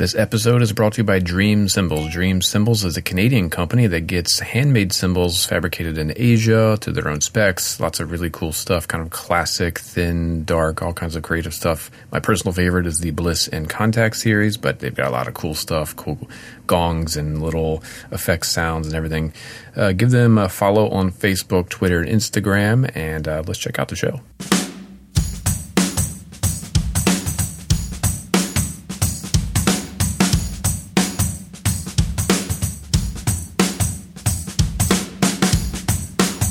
This 0.00 0.14
episode 0.14 0.62
is 0.62 0.72
brought 0.72 0.94
to 0.94 1.02
you 1.02 1.04
by 1.04 1.18
Dream 1.18 1.68
Cymbals. 1.68 2.10
Dream 2.10 2.40
Cymbals 2.40 2.84
is 2.84 2.96
a 2.96 3.02
Canadian 3.02 3.50
company 3.50 3.86
that 3.86 4.06
gets 4.06 4.40
handmade 4.40 4.94
cymbals 4.94 5.44
fabricated 5.44 5.98
in 5.98 6.14
Asia 6.16 6.78
to 6.80 6.90
their 6.90 7.06
own 7.06 7.20
specs. 7.20 7.78
Lots 7.78 8.00
of 8.00 8.10
really 8.10 8.30
cool 8.30 8.52
stuff, 8.52 8.88
kind 8.88 9.04
of 9.04 9.10
classic, 9.10 9.78
thin, 9.78 10.46
dark, 10.46 10.80
all 10.80 10.94
kinds 10.94 11.16
of 11.16 11.22
creative 11.22 11.52
stuff. 11.52 11.90
My 12.10 12.18
personal 12.18 12.54
favorite 12.54 12.86
is 12.86 12.96
the 13.00 13.10
Bliss 13.10 13.46
and 13.48 13.68
Contact 13.68 14.16
series, 14.16 14.56
but 14.56 14.78
they've 14.78 14.94
got 14.94 15.08
a 15.08 15.10
lot 15.10 15.28
of 15.28 15.34
cool 15.34 15.52
stuff, 15.52 15.94
cool 15.96 16.30
gongs 16.66 17.14
and 17.14 17.42
little 17.42 17.84
effects 18.10 18.48
sounds 18.48 18.86
and 18.86 18.96
everything. 18.96 19.34
Uh, 19.76 19.92
give 19.92 20.12
them 20.12 20.38
a 20.38 20.48
follow 20.48 20.88
on 20.88 21.12
Facebook, 21.12 21.68
Twitter, 21.68 22.00
and 22.00 22.08
Instagram, 22.08 22.90
and 22.96 23.28
uh, 23.28 23.42
let's 23.46 23.58
check 23.58 23.78
out 23.78 23.88
the 23.88 23.96
show. 23.96 24.18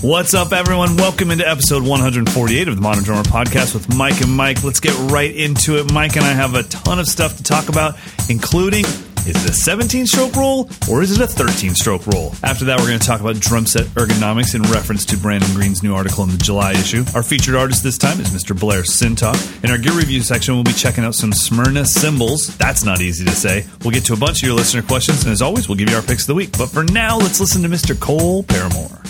What's 0.02 0.34
up, 0.34 0.54
everyone? 0.54 0.96
Welcome 0.96 1.30
into 1.30 1.46
episode 1.46 1.84
148 1.84 2.70
of 2.70 2.76
the 2.78 2.82
Modern 2.82 3.04
Drummer 3.04 3.24
Podcast 3.24 3.74
with 3.74 3.94
Mike 3.94 4.22
and 4.22 4.32
Mike. 4.32 4.64
Let's 4.64 4.80
get 4.80 4.98
right 5.12 5.36
into 5.36 5.78
it. 5.78 5.92
Mike 5.92 6.16
and 6.16 6.24
I 6.24 6.32
have 6.32 6.56
a 6.56 6.64
ton 6.64 7.00
of 7.00 7.08
stuff 7.08 7.36
to 7.36 7.44
talk 7.44 7.68
about, 7.68 7.98
including 8.30 8.86
is 8.86 9.44
it 9.44 9.50
a 9.50 9.54
17 9.54 10.08
stroke 10.08 10.38
roll 10.38 10.70
or 10.90 11.02
is 11.02 11.12
it 11.12 11.22
a 11.22 11.28
13 11.28 11.76
stroke 11.76 12.08
roll? 12.08 12.34
After 12.44 12.64
that, 12.64 12.80
we're 12.80 12.88
going 12.88 13.00
to 13.00 13.06
talk 13.06 13.20
about 13.20 13.42
drum 13.42 13.66
set 13.66 13.88
ergonomics 13.88 14.56
in 14.56 14.62
reference 14.72 15.04
to 15.08 15.18
Brandon 15.18 15.54
Green's 15.54 15.84
new 15.84 15.94
article 15.94 16.24
in 16.24 16.30
the 16.30 16.38
July 16.38 16.72
issue. 16.72 17.04
Our 17.14 17.22
featured 17.22 17.56
artist 17.56 17.84
this 17.84 17.98
time 17.98 18.22
is 18.22 18.30
Mr. 18.30 18.58
Blair 18.58 18.84
Sinta. 18.84 19.36
In 19.66 19.70
our 19.70 19.78
gear 19.78 19.92
review 19.92 20.22
section, 20.22 20.54
we'll 20.54 20.64
be 20.64 20.72
checking 20.72 21.04
out 21.04 21.14
some 21.14 21.34
Smyrna 21.34 21.84
cymbals. 21.84 22.56
That's 22.56 22.86
not 22.86 23.02
easy 23.02 23.26
to 23.26 23.32
say. 23.32 23.66
We'll 23.82 23.92
get 23.92 24.06
to 24.06 24.14
a 24.14 24.18
bunch 24.18 24.44
of 24.44 24.48
your 24.48 24.56
listener 24.56 24.82
questions, 24.82 25.24
and 25.24 25.34
as 25.34 25.42
always, 25.42 25.68
we'll 25.68 25.78
give 25.78 25.90
you 25.90 25.98
our 25.98 26.02
picks 26.02 26.24
of 26.24 26.28
the 26.28 26.36
week. 26.36 26.58
But 26.58 26.70
for 26.70 26.86
now, 26.86 27.18
let's 27.18 27.42
listen 27.42 27.62
to 27.64 27.68
Mr. 27.68 28.00
Cole 28.00 28.44
Paramore. 28.44 29.02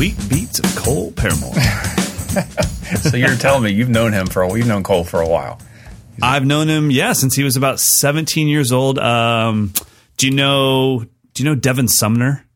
Sweet 0.00 0.30
beats 0.30 0.58
of 0.58 0.76
Cole 0.76 1.12
Paramore. 1.12 1.52
so 3.02 3.18
you're 3.18 3.36
telling 3.36 3.64
me 3.64 3.70
you've 3.72 3.90
known 3.90 4.14
him 4.14 4.28
for 4.28 4.40
a, 4.40 4.56
you've 4.56 4.66
known 4.66 4.82
Cole 4.82 5.04
for 5.04 5.20
a 5.20 5.28
while. 5.28 5.60
I've 6.22 6.46
known 6.46 6.68
him, 6.70 6.90
yeah, 6.90 7.12
since 7.12 7.36
he 7.36 7.44
was 7.44 7.54
about 7.54 7.80
17 7.80 8.48
years 8.48 8.72
old. 8.72 8.98
Um, 8.98 9.74
do 10.16 10.26
you 10.26 10.32
know? 10.34 11.04
Do 11.34 11.42
you 11.42 11.50
know 11.50 11.54
Devin 11.54 11.86
Sumner? 11.86 12.46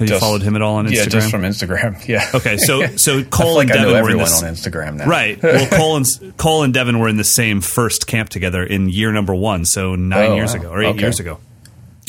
Have 0.00 0.10
you 0.10 0.18
followed 0.18 0.42
him 0.42 0.56
at 0.56 0.62
all 0.62 0.74
on 0.78 0.86
Instagram? 0.88 0.94
Yeah, 0.96 1.04
just 1.04 1.30
from 1.30 1.42
Instagram. 1.42 2.04
Yeah. 2.08 2.28
Okay, 2.34 2.56
so 2.56 2.88
so 2.96 3.18
I 3.20 3.22
Cole 3.22 3.46
feel 3.46 3.54
like 3.54 3.70
and 3.70 3.78
I 3.78 3.82
know 3.84 3.92
Devin 3.92 4.02
were 4.02 4.10
in 4.10 4.18
this, 4.18 4.42
on 4.42 4.52
Instagram 4.52 4.94
now. 4.96 5.06
right. 5.06 5.40
Well, 5.40 5.68
Cole 5.68 5.96
and 5.98 6.36
Cole 6.38 6.64
and 6.64 6.74
Devin 6.74 6.98
were 6.98 7.08
in 7.08 7.18
the 7.18 7.22
same 7.22 7.60
first 7.60 8.08
camp 8.08 8.30
together 8.30 8.64
in 8.64 8.88
year 8.88 9.12
number 9.12 9.32
one, 9.32 9.64
so 9.64 9.94
nine 9.94 10.32
Oh, 10.32 10.34
years 10.34 10.54
wow. 10.54 10.60
ago 10.60 10.70
or 10.70 10.82
eight 10.82 10.86
Okay. 10.88 11.00
years 11.02 11.20
ago. 11.20 11.38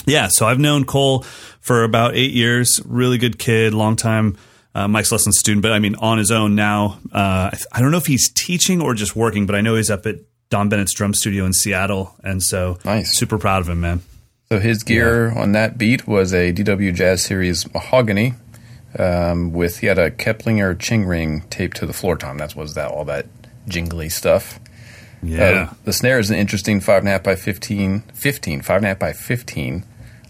Yeah, 0.08 0.27
so 0.31 0.47
I've 0.47 0.58
known 0.58 0.86
Cole 0.86 1.23
for 1.70 1.84
about 1.84 2.16
eight 2.16 2.31
years. 2.31 2.81
Really 2.84 3.20
good 3.20 3.38
kid, 3.38 3.75
long 3.75 3.95
time 3.95 4.38
uh, 4.73 4.88
Mike's 4.88 5.12
lesson 5.12 5.31
student, 5.31 5.62
but 5.62 5.72
I 5.72 5.78
mean 5.78 5.94
on 5.95 6.17
his 6.17 6.31
own 6.31 6.56
now. 6.56 6.98
Uh, 7.14 7.52
I, 7.53 7.58
I 7.73 7.80
don't 7.81 7.92
know 7.92 7.98
if 8.00 8.08
he's 8.08 8.28
teaching 8.31 8.81
or 8.81 8.95
just 8.95 9.16
working, 9.16 9.45
but 9.45 9.53
I 9.56 9.61
know 9.61 9.76
he's 9.76 9.92
up 9.92 10.08
at 10.08 10.16
Don 10.50 10.67
Bennett's 10.70 10.94
drum 10.94 11.14
studio 11.14 11.45
in 11.45 11.53
Seattle, 11.53 12.16
and 12.23 12.42
so 12.42 12.80
Nice. 12.86 13.16
super 13.16 13.38
proud 13.38 13.61
of 13.61 13.70
him, 13.70 13.81
man. 13.81 14.02
So 14.52 14.58
his 14.59 14.81
gear 14.81 15.31
on 15.38 15.52
that 15.52 15.78
beat 15.78 16.08
was 16.08 16.34
a 16.34 16.52
DW 16.52 16.92
Jazz 16.95 17.22
Series 17.22 17.72
mahogany 17.72 18.33
um, 18.98 19.52
with 19.54 19.80
he 19.80 19.86
had 19.88 20.00
a 20.00 20.09
Keplinger 20.09 20.78
ching 20.80 21.06
ring 21.06 21.42
taped 21.52 21.78
to 21.78 21.86
the 21.86 21.94
floor 21.94 22.17
tom. 22.17 22.39
That 22.39 22.56
was 22.56 22.73
that 22.73 22.89
all 22.89 23.06
that 23.06 23.28
jingly 23.67 24.09
stuff. 24.09 24.59
Yeah, 25.22 25.44
Uh, 25.70 25.73
the 25.83 25.94
snare 25.94 26.17
is 26.17 26.31
an 26.31 26.38
interesting 26.38 26.80
five 26.81 27.00
and 27.04 27.09
a 27.09 27.11
half 27.11 27.23
by 27.23 27.36
15, 27.36 28.02
15, 28.14 28.61
five 28.61 28.78
and 28.78 28.86
a 28.86 28.89
half 28.89 29.00
by 29.00 29.14
15 29.14 29.83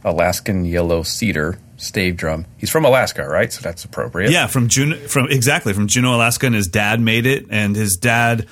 Alaskan 0.04 0.66
yellow 0.66 1.04
cedar 1.04 1.60
stave 1.78 2.18
drum. 2.18 2.46
He's 2.58 2.70
from 2.70 2.86
Alaska, 2.86 3.28
right? 3.28 3.52
So 3.52 3.62
that's 3.62 3.86
appropriate. 3.86 4.32
Yeah, 4.32 4.48
from 4.48 4.68
Juneau, 4.68 4.98
from 5.08 5.28
exactly 5.30 5.74
from 5.74 5.88
Juneau, 5.88 6.16
Alaska, 6.16 6.46
and 6.46 6.56
his 6.56 6.68
dad 6.68 7.00
made 7.00 7.26
it, 7.26 7.46
and 7.50 7.76
his 7.76 7.98
dad 7.98 8.48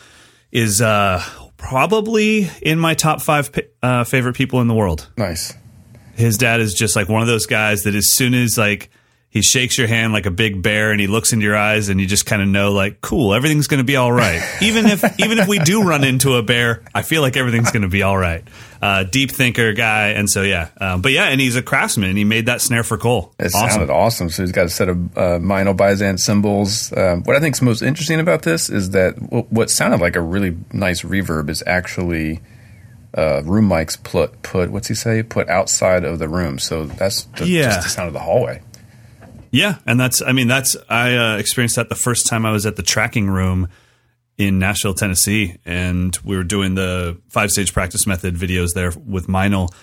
is 0.52 0.81
uh, 0.81 1.24
probably 1.58 2.50
in 2.62 2.80
my 2.80 2.94
top 2.94 3.22
five 3.22 3.52
uh, 3.81 4.03
favorite 4.03 4.35
people 4.35 4.62
in 4.62 4.68
the 4.68 4.74
world. 4.74 5.09
Nice. 5.18 5.53
His 6.16 6.38
dad 6.38 6.59
is 6.62 6.74
just 6.74 6.96
like 6.96 7.09
one 7.09 7.22
of 7.22 7.28
those 7.28 7.46
guys 7.46 7.84
that 7.84 7.94
as 7.94 8.09
soon 8.09 8.34
as 8.34 8.58
like 8.58 8.90
he 9.29 9.41
shakes 9.41 9.77
your 9.77 9.88
hand 9.88 10.13
like 10.13 10.25
a 10.25 10.31
big 10.31 10.63
bear 10.63 10.91
and 10.91 10.99
he 10.99 11.05
looks 11.05 11.31
into 11.33 11.45
your 11.45 11.55
eyes 11.57 11.89
and 11.89 11.99
you 11.99 12.07
just 12.07 12.25
kind 12.25 12.41
of 12.41 12.47
know 12.47 12.71
like 12.71 13.01
cool 13.01 13.33
everything's 13.33 13.67
going 13.67 13.77
to 13.79 13.83
be 13.83 13.95
all 13.95 14.11
right 14.11 14.41
even 14.61 14.85
if 14.88 15.03
even 15.19 15.38
if 15.38 15.47
we 15.47 15.59
do 15.59 15.83
run 15.83 16.03
into 16.03 16.35
a 16.35 16.41
bear 16.43 16.81
i 16.95 17.01
feel 17.03 17.21
like 17.21 17.35
everything's 17.37 17.69
going 17.71 17.81
to 17.83 17.87
be 17.89 18.01
all 18.03 18.17
right 18.17 18.43
uh, 18.81 19.03
deep 19.03 19.31
thinker 19.31 19.73
guy 19.73 20.09
and 20.09 20.29
so 20.29 20.41
yeah 20.43 20.69
um, 20.79 21.01
but 21.01 21.11
yeah 21.11 21.25
and 21.25 21.41
he's 21.41 21.55
a 21.55 21.61
craftsman 21.61 22.09
and 22.09 22.17
he 22.17 22.23
made 22.23 22.45
that 22.45 22.61
snare 22.61 22.83
for 22.83 22.97
cole 22.97 23.33
It 23.37 23.53
awesome 23.53 23.69
sounded 23.69 23.89
awesome. 23.91 24.29
So 24.29 24.43
he's 24.43 24.51
got 24.51 24.67
a 24.67 24.69
set 24.69 24.87
of 24.89 24.97
uh, 25.17 25.39
Meinl 25.39 25.75
Byzance 25.75 26.23
cymbals. 26.23 26.93
Um, 26.95 27.23
what 27.23 27.35
I 27.35 27.39
think 27.39 27.55
is 27.55 27.61
most 27.61 27.81
interesting 27.81 28.19
about 28.19 28.43
this 28.43 28.69
is 28.69 28.91
that 28.91 29.19
w- 29.19 29.45
what 29.49 29.69
sounded 29.71 29.99
like 29.99 30.16
a 30.16 30.21
really 30.21 30.55
nice 30.71 31.01
reverb 31.01 31.49
is 31.49 31.63
actually 31.66 32.39
uh, 33.17 33.41
room 33.43 33.67
mics 33.67 34.01
put 34.01 34.41
put 34.43 34.69
what's 34.69 34.87
he 34.89 34.93
say 34.95 35.23
put 35.23 35.49
outside 35.49 36.03
of 36.03 36.19
the 36.19 36.29
room. 36.29 36.59
So 36.59 36.85
that's 36.85 37.23
the, 37.37 37.47
Yeah. 37.47 37.63
just 37.69 37.83
the 37.83 37.89
sound 37.89 38.07
of 38.07 38.13
the 38.13 38.19
hallway. 38.19 38.61
Yeah, 39.57 39.78
and 39.85 40.00
that's 40.00 40.22
I 40.22 40.31
mean 40.31 40.47
that's 40.47 40.78
I 40.90 41.16
uh, 41.16 41.38
experienced 41.38 41.75
that 41.78 41.90
the 41.90 41.95
first 41.95 42.28
time 42.28 42.45
I 42.45 42.51
was 42.51 42.66
at 42.66 42.75
the 42.75 42.84
tracking 42.84 43.29
room 43.29 43.69
in 44.38 44.59
Nashville, 44.59 44.94
Tennessee, 44.94 45.56
and 45.66 46.18
we 46.23 46.38
were 46.38 46.44
doing 46.44 46.75
the 46.75 47.19
five 47.29 47.50
stage 47.50 47.73
practice 47.73 48.06
method 48.06 48.35
videos 48.35 48.73
there 48.75 48.91
with 49.06 49.28
Meinl. 49.28 49.73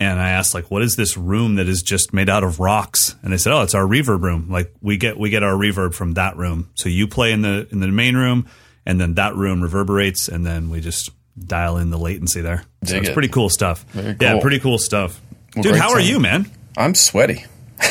And 0.00 0.20
I 0.20 0.30
asked 0.30 0.54
like, 0.54 0.70
"What 0.70 0.82
is 0.82 0.96
this 0.96 1.16
room 1.16 1.56
that 1.56 1.68
is 1.68 1.82
just 1.82 2.12
made 2.12 2.28
out 2.28 2.42
of 2.42 2.58
rocks?" 2.60 3.14
And 3.22 3.32
they 3.32 3.36
said, 3.36 3.52
"Oh, 3.52 3.62
it's 3.62 3.74
our 3.74 3.84
reverb 3.84 4.22
room. 4.22 4.48
Like 4.50 4.72
we 4.80 4.96
get 4.96 5.18
we 5.18 5.30
get 5.30 5.42
our 5.42 5.54
reverb 5.54 5.94
from 5.94 6.14
that 6.14 6.36
room. 6.36 6.70
So 6.74 6.88
you 6.88 7.06
play 7.06 7.32
in 7.32 7.42
the 7.42 7.68
in 7.70 7.80
the 7.80 7.88
main 7.88 8.16
room, 8.16 8.46
and 8.86 9.00
then 9.00 9.14
that 9.14 9.34
room 9.36 9.62
reverberates, 9.62 10.28
and 10.28 10.44
then 10.44 10.68
we 10.68 10.80
just 10.80 11.10
dial 11.38 11.76
in 11.76 11.90
the 11.90 11.98
latency 11.98 12.40
there. 12.40 12.64
so 12.84 12.96
it's 12.96 13.08
it. 13.08 13.12
pretty 13.12 13.28
cool 13.28 13.48
stuff. 13.48 13.84
Very 13.90 14.16
Yeah, 14.20 14.40
pretty 14.40 14.58
cool 14.58 14.78
stuff. 14.78 15.20
Well, 15.54 15.62
Dude, 15.62 15.76
how 15.76 15.92
are 15.92 16.00
you, 16.00 16.18
man? 16.20 16.50
I'm 16.76 16.94
sweaty. 16.94 17.44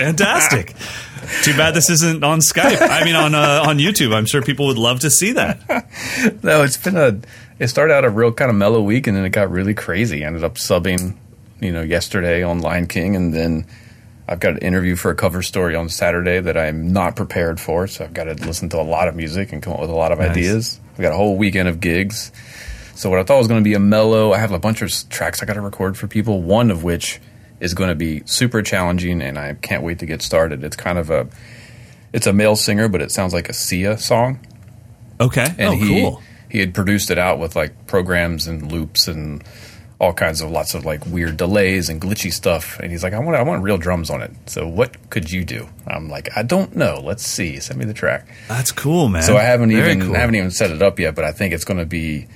Fantastic. 0.00 0.74
Too 1.42 1.56
bad 1.56 1.74
this 1.74 1.90
isn't 1.90 2.22
on 2.22 2.38
Skype. 2.40 2.80
I 2.80 3.04
mean, 3.04 3.16
on 3.16 3.34
uh, 3.34 3.64
on 3.66 3.78
YouTube. 3.78 4.14
I'm 4.14 4.26
sure 4.26 4.42
people 4.42 4.66
would 4.68 4.78
love 4.78 5.00
to 5.00 5.10
see 5.10 5.32
that. 5.32 5.58
No, 6.42 6.62
it's 6.62 6.76
been 6.76 6.96
a. 6.96 7.18
It 7.58 7.68
started 7.68 7.92
out 7.94 8.04
a 8.04 8.10
real 8.10 8.32
kind 8.32 8.50
of 8.50 8.56
mellow 8.56 8.80
week, 8.80 9.06
and 9.06 9.16
then 9.16 9.24
it 9.24 9.30
got 9.30 9.50
really 9.50 9.74
crazy. 9.74 10.22
I 10.22 10.26
ended 10.26 10.44
up 10.44 10.54
subbing, 10.54 11.16
you 11.60 11.72
know, 11.72 11.82
yesterday 11.82 12.42
on 12.42 12.60
Lion 12.60 12.86
King, 12.86 13.16
and 13.16 13.32
then 13.34 13.66
I've 14.28 14.40
got 14.40 14.52
an 14.52 14.58
interview 14.58 14.94
for 14.96 15.10
a 15.10 15.14
cover 15.14 15.42
story 15.42 15.74
on 15.74 15.88
Saturday 15.88 16.38
that 16.40 16.56
I'm 16.56 16.92
not 16.92 17.16
prepared 17.16 17.58
for. 17.60 17.86
So 17.86 18.04
I've 18.04 18.12
got 18.14 18.24
to 18.24 18.34
listen 18.34 18.68
to 18.70 18.80
a 18.80 18.82
lot 18.82 19.08
of 19.08 19.16
music 19.16 19.52
and 19.52 19.62
come 19.62 19.72
up 19.72 19.80
with 19.80 19.90
a 19.90 19.94
lot 19.94 20.12
of 20.12 20.18
Nice. 20.18 20.30
ideas. 20.30 20.80
We 20.98 21.02
got 21.02 21.12
a 21.12 21.16
whole 21.16 21.36
weekend 21.36 21.68
of 21.68 21.80
gigs. 21.80 22.30
So 22.94 23.08
what 23.10 23.18
I 23.18 23.22
thought 23.24 23.38
was 23.38 23.48
going 23.48 23.60
to 23.60 23.64
be 23.68 23.74
a 23.74 23.78
mellow, 23.80 24.32
I 24.32 24.38
have 24.38 24.52
a 24.52 24.58
bunch 24.58 24.80
of 24.82 24.90
tracks 25.10 25.42
I 25.42 25.46
got 25.46 25.54
to 25.54 25.60
record 25.60 25.96
for 25.96 26.06
people. 26.06 26.42
One 26.42 26.70
of 26.70 26.82
which 26.84 27.20
is 27.60 27.74
going 27.74 27.88
to 27.88 27.94
be 27.94 28.22
super 28.26 28.62
challenging, 28.62 29.22
and 29.22 29.38
I 29.38 29.54
can't 29.54 29.82
wait 29.82 29.98
to 30.00 30.06
get 30.06 30.22
started. 30.22 30.62
It's 30.64 30.76
kind 30.76 30.98
of 30.98 31.10
a, 31.10 31.28
it's 32.12 32.26
a 32.26 32.32
male 32.32 32.56
singer, 32.56 32.88
but 32.88 33.00
it 33.00 33.10
sounds 33.10 33.32
like 33.32 33.48
a 33.48 33.52
Sia 33.52 33.96
song 33.98 34.40
Okay. 35.20 35.46
and 35.58 35.68
oh, 35.68 35.72
he 35.76 36.00
cool. 36.02 36.22
he 36.50 36.58
had 36.60 36.74
produced 36.74 37.10
it 37.10 37.18
out 37.18 37.38
with 37.38 37.56
like 37.56 37.86
programs 37.86 38.46
and 38.46 38.70
loops 38.70 39.08
and 39.08 39.42
all 39.98 40.12
kinds 40.12 40.42
of 40.42 40.50
lots 40.50 40.74
of 40.74 40.84
like 40.84 41.06
weird 41.06 41.38
delays 41.38 41.88
and 41.88 42.02
glitchy 42.02 42.30
stuff 42.30 42.78
and 42.80 42.90
he's 42.92 43.02
like 43.02 43.14
I 43.14 43.18
want 43.18 43.34
I 43.34 43.42
want 43.42 43.62
real 43.62 43.78
drums 43.78 44.10
on 44.10 44.20
it 44.20 44.30
so 44.44 44.68
what 44.68 45.08
could 45.08 45.32
you 45.32 45.42
do 45.42 45.66
I'm 45.86 46.10
like 46.10 46.28
I 46.36 46.42
don't 46.42 46.76
know 46.76 47.00
let's 47.02 47.26
see 47.26 47.58
send 47.60 47.78
me 47.78 47.86
the 47.86 47.94
track 47.94 48.28
That's 48.46 48.72
cool, 48.72 49.08
man. 49.08 49.22
so 49.22 49.38
I 49.38 49.42
haven't 49.44 49.70
Very 49.70 49.92
even 49.92 50.08
cool. 50.08 50.14
I 50.16 50.18
haven't 50.18 50.34
even 50.34 50.50
set 50.50 50.70
it 50.70 50.82
up 50.82 50.98
yet 50.98 51.14
but 51.14 51.24
I 51.24 51.32
think 51.32 51.54
it's 51.54 51.64
going 51.64 51.80
to 51.80 51.86
be 51.86 52.26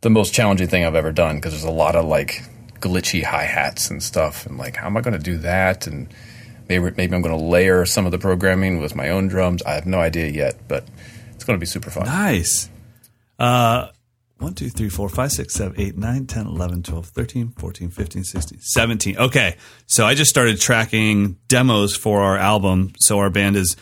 the 0.00 0.10
most 0.10 0.34
challenging 0.34 0.66
thing 0.66 0.84
I've 0.84 0.96
ever 0.96 1.12
done 1.12 1.36
because 1.36 1.52
there's 1.52 1.62
a 1.62 1.70
lot 1.70 1.94
of 1.94 2.06
like 2.06 2.42
glitchy 2.80 3.22
hi 3.22 3.44
hats 3.44 3.90
and 3.90 4.02
stuff 4.02 4.46
and 4.46 4.58
like 4.58 4.76
how 4.76 4.86
am 4.86 4.96
I 4.96 5.00
going 5.00 5.16
to 5.16 5.22
do 5.22 5.38
that 5.38 5.86
and 5.86 6.12
maybe 6.68 6.90
maybe 6.96 7.14
I'm 7.14 7.22
going 7.22 7.36
to 7.36 7.44
layer 7.44 7.84
some 7.86 8.06
of 8.06 8.12
the 8.12 8.18
programming 8.18 8.80
with 8.80 8.94
my 8.94 9.10
own 9.10 9.28
drums 9.28 9.62
I 9.62 9.72
have 9.74 9.86
no 9.86 9.98
idea 9.98 10.28
yet 10.28 10.56
but 10.68 10.84
it's 11.34 11.44
going 11.44 11.58
to 11.58 11.60
be 11.60 11.66
super 11.66 11.90
fun 11.90 12.06
Nice. 12.06 12.68
Uh, 13.38 13.88
1, 14.40 14.54
2, 14.54 14.70
3, 14.70 14.88
4, 14.88 15.08
5, 15.10 15.32
6, 15.32 15.54
7, 15.54 15.74
8, 15.80 15.98
9, 15.98 16.26
10, 16.26 16.46
11, 16.46 16.82
12, 16.82 17.06
13, 17.06 17.48
14, 17.50 17.90
15, 17.90 18.24
16, 18.24 18.58
17. 18.60 19.18
Okay. 19.18 19.56
So 19.86 20.06
I 20.06 20.14
just 20.14 20.30
started 20.30 20.58
tracking 20.58 21.36
demos 21.48 21.94
for 21.94 22.22
our 22.22 22.38
album. 22.38 22.92
So 23.00 23.18
our 23.18 23.28
band 23.28 23.56
is, 23.56 23.76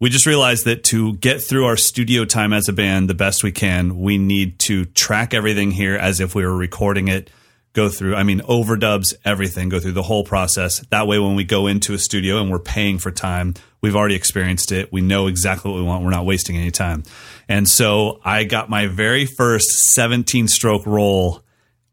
we 0.00 0.10
just 0.10 0.26
realized 0.26 0.64
that 0.64 0.82
to 0.84 1.14
get 1.14 1.40
through 1.40 1.64
our 1.66 1.76
studio 1.76 2.24
time 2.24 2.52
as 2.52 2.68
a 2.68 2.72
band 2.72 3.08
the 3.08 3.14
best 3.14 3.44
we 3.44 3.52
can, 3.52 4.00
we 4.00 4.18
need 4.18 4.58
to 4.60 4.84
track 4.84 5.32
everything 5.32 5.70
here 5.70 5.94
as 5.94 6.18
if 6.18 6.34
we 6.34 6.44
were 6.44 6.56
recording 6.56 7.06
it. 7.06 7.30
Go 7.72 7.88
through, 7.88 8.16
I 8.16 8.24
mean, 8.24 8.40
overdubs 8.40 9.14
everything, 9.24 9.68
go 9.68 9.78
through 9.78 9.92
the 9.92 10.02
whole 10.02 10.24
process. 10.24 10.80
That 10.90 11.06
way, 11.06 11.18
when 11.18 11.36
we 11.36 11.44
go 11.44 11.68
into 11.68 11.94
a 11.94 11.98
studio 11.98 12.38
and 12.40 12.50
we're 12.50 12.58
paying 12.58 12.98
for 12.98 13.12
time, 13.12 13.54
We've 13.80 13.96
already 13.96 14.14
experienced 14.14 14.72
it. 14.72 14.92
We 14.92 15.00
know 15.00 15.26
exactly 15.26 15.70
what 15.70 15.78
we 15.78 15.84
want. 15.84 16.04
We're 16.04 16.10
not 16.10 16.26
wasting 16.26 16.56
any 16.56 16.70
time. 16.70 17.04
And 17.48 17.68
so 17.68 18.20
I 18.24 18.44
got 18.44 18.68
my 18.68 18.86
very 18.86 19.24
first 19.24 19.68
17 19.94 20.48
stroke 20.48 20.86
roll 20.86 21.42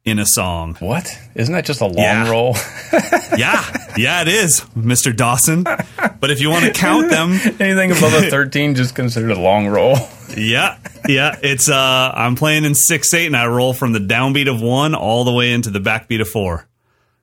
in 0.08 0.20
a 0.20 0.26
song. 0.26 0.76
What? 0.80 1.16
Isn't 1.36 1.54
that 1.54 1.66
just 1.66 1.82
a 1.82 1.86
long 1.86 1.96
Yeah. 1.98 2.30
roll? 2.32 2.56
Yeah, 3.38 3.64
yeah, 3.98 4.22
it 4.22 4.30
is, 4.30 4.62
Mr. 4.76 5.16
Dawson. 5.16 5.64
But 5.64 6.32
if 6.32 6.40
you 6.42 6.50
want 6.50 6.66
to 6.66 6.72
count 6.72 7.10
them, 7.12 7.34
Anything 7.60 7.92
above 7.92 8.14
a 8.14 8.22
13 8.32 8.74
just 8.74 8.96
considered 8.96 9.30
a 9.32 9.40
long 9.40 9.68
roll. 9.68 9.96
yeah, 10.36 10.78
yeah, 11.08 11.38
it's 11.44 11.70
uh, 11.70 12.12
I'm 12.16 12.36
playing 12.36 12.64
in 12.66 12.74
six 12.74 13.14
eight, 13.14 13.28
and 13.28 13.38
I 13.38 13.46
roll 13.48 13.74
from 13.74 13.92
the 13.92 14.00
downbeat 14.00 14.50
of 14.50 14.60
one 14.62 14.96
all 14.96 15.24
the 15.24 15.34
way 15.34 15.52
into 15.52 15.70
the 15.70 15.80
backbeat 15.80 16.22
of 16.22 16.30
four. 16.30 16.68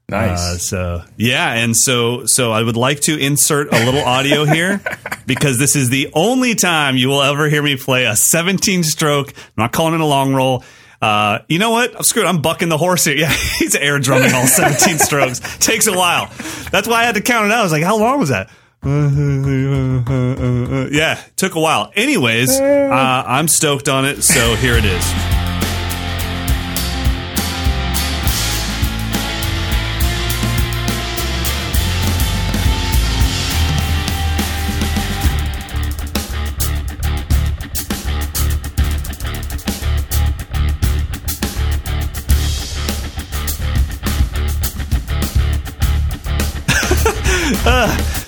Nice. 0.08 0.38
Uh, 0.38 0.58
so 0.58 1.02
yeah, 1.16 1.54
and 1.54 1.74
so 1.76 2.26
so 2.26 2.52
I 2.52 2.62
would 2.62 2.76
like 2.76 3.00
to 3.02 3.18
insert 3.18 3.72
a 3.74 3.84
little 3.84 4.02
audio 4.04 4.44
here 4.44 4.80
because 5.26 5.58
this 5.58 5.74
is 5.74 5.88
the 5.88 6.10
only 6.14 6.54
time 6.54 6.96
you 6.96 7.08
will 7.08 7.22
ever 7.22 7.48
hear 7.48 7.62
me 7.62 7.76
play 7.76 8.04
a 8.04 8.14
17 8.14 8.84
stroke. 8.84 9.30
I'm 9.36 9.52
not 9.56 9.72
calling 9.72 9.94
it 9.94 10.00
a 10.00 10.06
long 10.06 10.34
roll. 10.34 10.62
Uh, 11.04 11.40
you 11.48 11.58
know 11.58 11.70
what? 11.70 11.94
I'm 11.94 12.02
screwed. 12.02 12.24
I'm 12.24 12.40
bucking 12.40 12.70
the 12.70 12.78
horse 12.78 13.04
here. 13.04 13.14
Yeah, 13.24 13.30
he's 13.30 13.76
air 13.76 13.98
drumming 13.98 14.32
all 14.32 14.46
17 14.46 14.98
strokes. 15.08 15.40
Takes 15.58 15.86
a 15.86 15.92
while. 15.92 16.30
That's 16.70 16.88
why 16.88 17.02
I 17.02 17.04
had 17.04 17.14
to 17.16 17.20
count 17.20 17.46
it 17.46 17.52
out. 17.52 17.60
I 17.60 17.62
was 17.62 17.72
like, 17.72 17.84
how 17.84 17.98
long 17.98 18.20
was 18.20 18.30
that? 18.30 18.50
Yeah, 20.92 21.20
took 21.36 21.54
a 21.54 21.60
while. 21.60 21.90
Anyways, 21.94 22.50
uh, 22.60 23.24
I'm 23.26 23.48
stoked 23.48 23.88
on 23.88 24.04
it. 24.04 24.22
So 24.22 24.54
here 24.56 24.74
it 24.74 24.84
is. 24.84 25.33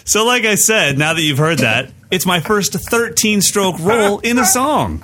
So, 0.06 0.24
like 0.24 0.44
I 0.44 0.54
said, 0.54 0.98
now 0.98 1.14
that 1.14 1.20
you've 1.20 1.38
heard 1.38 1.58
that, 1.58 1.90
it's 2.12 2.24
my 2.24 2.38
first 2.40 2.72
13 2.72 3.40
stroke 3.42 3.78
roll 3.80 4.20
in 4.20 4.38
a 4.38 4.44
song. 4.44 5.02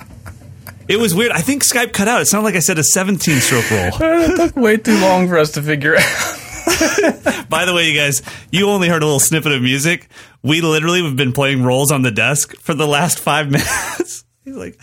It 0.87 0.97
was 0.97 1.13
weird. 1.13 1.31
I 1.33 1.41
think 1.41 1.63
Skype 1.63 1.91
cut 1.91 2.07
out. 2.07 2.21
It 2.21 2.25
sounded 2.25 2.45
like 2.45 2.55
I 2.55 2.59
said 2.59 2.77
a 2.79 2.83
17 2.83 3.39
stroke 3.41 3.69
roll. 3.69 3.89
it 4.01 4.35
took 4.37 4.55
way 4.55 4.77
too 4.77 4.97
long 4.99 5.27
for 5.27 5.37
us 5.37 5.51
to 5.51 5.61
figure 5.61 5.95
out. 5.97 7.49
By 7.49 7.65
the 7.65 7.73
way, 7.75 7.89
you 7.89 7.99
guys, 7.99 8.21
you 8.49 8.69
only 8.69 8.87
heard 8.87 9.03
a 9.03 9.05
little 9.05 9.19
snippet 9.19 9.51
of 9.51 9.61
music. 9.61 10.07
We 10.41 10.61
literally 10.61 11.03
have 11.03 11.17
been 11.17 11.33
playing 11.33 11.63
rolls 11.63 11.91
on 11.91 12.01
the 12.01 12.11
desk 12.11 12.55
for 12.61 12.73
the 12.73 12.87
last 12.87 13.19
five 13.19 13.47
minutes. 13.51 14.23
He's 14.45 14.55
like, 14.55 14.77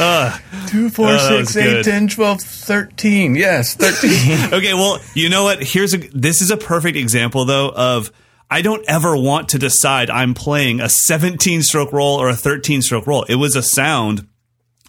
uh, 0.00 0.38
2, 0.68 0.90
4, 0.90 1.06
Oh, 1.08 1.42
6, 1.44 1.56
8, 1.56 1.62
good. 1.64 1.84
10, 1.84 2.08
12, 2.08 2.40
13. 2.40 3.34
Yes, 3.34 3.74
13. 3.74 4.52
okay, 4.54 4.74
well, 4.74 5.00
you 5.14 5.28
know 5.28 5.42
what? 5.44 5.62
Here's 5.62 5.92
a 5.94 5.98
this 5.98 6.40
is 6.40 6.50
a 6.52 6.56
perfect 6.56 6.96
example 6.96 7.44
though 7.44 7.70
of 7.74 8.10
I 8.50 8.62
don't 8.62 8.84
ever 8.88 9.16
want 9.16 9.50
to 9.50 9.58
decide 9.58 10.08
I'm 10.08 10.34
playing 10.34 10.80
a 10.80 10.88
17 10.88 11.62
stroke 11.62 11.92
roll 11.92 12.16
or 12.16 12.28
a 12.28 12.36
13 12.36 12.82
stroke 12.82 13.06
roll. 13.06 13.24
It 13.24 13.36
was 13.36 13.56
a 13.56 13.62
sound. 13.62 14.28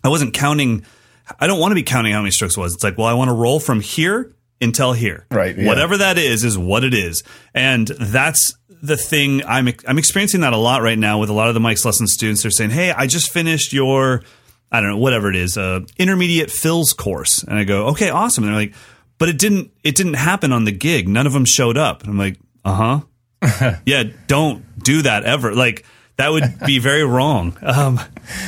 I 0.03 0.09
wasn't 0.09 0.33
counting 0.33 0.85
I 1.39 1.47
don't 1.47 1.59
want 1.59 1.71
to 1.71 1.75
be 1.75 1.83
counting 1.83 2.13
how 2.13 2.21
many 2.21 2.31
strokes 2.31 2.55
it 2.55 2.59
was. 2.59 2.73
It's 2.73 2.83
like, 2.83 2.97
well, 2.97 3.07
I 3.07 3.13
want 3.13 3.29
to 3.29 3.33
roll 3.33 3.59
from 3.59 3.81
here 3.81 4.33
until 4.61 4.93
here. 4.93 5.25
Right, 5.29 5.57
yeah. 5.57 5.67
Whatever 5.67 5.97
that 5.97 6.17
is 6.17 6.43
is 6.43 6.57
what 6.57 6.83
it 6.85 6.93
is. 6.93 7.23
And 7.53 7.87
that's 7.87 8.55
the 8.81 8.95
thing 8.95 9.43
I'm 9.45 9.67
I'm 9.87 9.97
experiencing 9.97 10.41
that 10.41 10.53
a 10.53 10.57
lot 10.57 10.81
right 10.81 10.97
now 10.97 11.19
with 11.19 11.29
a 11.29 11.33
lot 11.33 11.47
of 11.47 11.53
the 11.53 11.59
Mike's 11.59 11.83
lesson 11.83 12.07
students. 12.07 12.43
They're 12.43 12.51
saying, 12.51 12.69
"Hey, 12.69 12.91
I 12.91 13.07
just 13.07 13.31
finished 13.31 13.73
your 13.73 14.23
I 14.71 14.81
don't 14.81 14.91
know, 14.91 14.97
whatever 14.97 15.29
it 15.29 15.35
is, 15.35 15.57
uh, 15.57 15.81
intermediate 15.97 16.51
fills 16.51 16.93
course. 16.93 17.43
And 17.43 17.57
I 17.57 17.63
go, 17.63 17.87
okay, 17.87 18.09
awesome. 18.09 18.43
And 18.43 18.51
they're 18.51 18.59
like, 18.59 18.75
but 19.17 19.29
it 19.29 19.39
didn't, 19.39 19.71
it 19.83 19.95
didn't 19.95 20.15
happen 20.15 20.51
on 20.51 20.65
the 20.65 20.71
gig. 20.71 21.07
None 21.07 21.25
of 21.25 21.33
them 21.33 21.45
showed 21.45 21.77
up. 21.77 22.01
And 22.01 22.11
I'm 22.11 22.17
like, 22.17 22.37
uh 22.65 22.73
huh. 22.73 22.99
yeah, 23.85 24.03
don't 24.27 24.63
do 24.83 25.03
that 25.03 25.23
ever. 25.23 25.53
Like 25.53 25.85
that 26.17 26.31
would 26.31 26.59
be 26.65 26.79
very 26.79 27.03
wrong. 27.03 27.55
Um, 27.61 27.99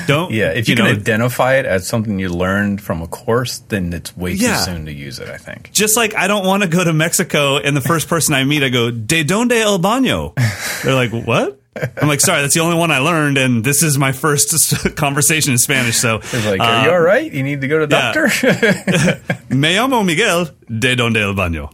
don't. 0.07 0.31
yeah, 0.31 0.51
if 0.51 0.67
you, 0.67 0.75
can 0.75 0.85
know, 0.85 0.91
identify 0.91 1.55
it 1.55 1.65
as 1.65 1.87
something 1.87 2.17
you 2.17 2.29
learned 2.29 2.81
from 2.81 3.01
a 3.03 3.07
course, 3.07 3.59
then 3.59 3.93
it's 3.93 4.17
way 4.17 4.31
Yeah. 4.31 4.57
too 4.57 4.71
soon 4.71 4.85
to 4.85 4.91
use 4.91 5.19
it, 5.19 5.29
I 5.29 5.37
think. 5.37 5.71
just 5.71 5.95
like 5.95 6.15
I 6.15 6.27
don't 6.27 6.45
want 6.45 6.63
to 6.63 6.69
go 6.69 6.83
to 6.83 6.93
Mexico 6.93 7.57
and 7.57 7.77
the 7.77 7.81
first 7.81 8.07
person 8.07 8.33
I 8.33 8.43
meet, 8.43 8.63
I 8.63 8.69
go, 8.69 8.89
¿De 8.89 9.23
donde 9.23 9.51
el 9.53 9.79
baño? 9.79 10.33
They're 10.83 10.95
like, 10.95 11.11
what? 11.11 11.59
I'm 12.01 12.07
like, 12.07 12.19
sorry, 12.19 12.41
that's 12.41 12.55
the 12.55 12.59
only 12.61 12.77
one 12.77 12.91
I 12.91 12.97
learned, 12.97 13.37
and 13.37 13.63
this 13.63 13.83
is 13.83 13.97
my 13.97 14.11
first 14.11 14.95
conversation 14.97 15.53
in 15.53 15.59
Spanish. 15.59 15.97
So, 15.97 16.15
like, 16.33 16.59
are 16.59 16.81
uh, 16.81 16.83
you 16.83 16.91
all 16.91 16.99
right? 16.99 17.31
You 17.31 17.43
need 17.43 17.61
to 17.61 17.67
go 17.67 17.79
to 17.79 17.87
the 17.87 17.95
yeah. 17.95 18.11
doctor? 18.11 19.35
Me 19.55 19.75
llamo 19.75 20.03
Miguel 20.03 20.49
de 20.67 20.95
donde 20.95 21.17
el 21.17 21.35
baño. 21.35 21.71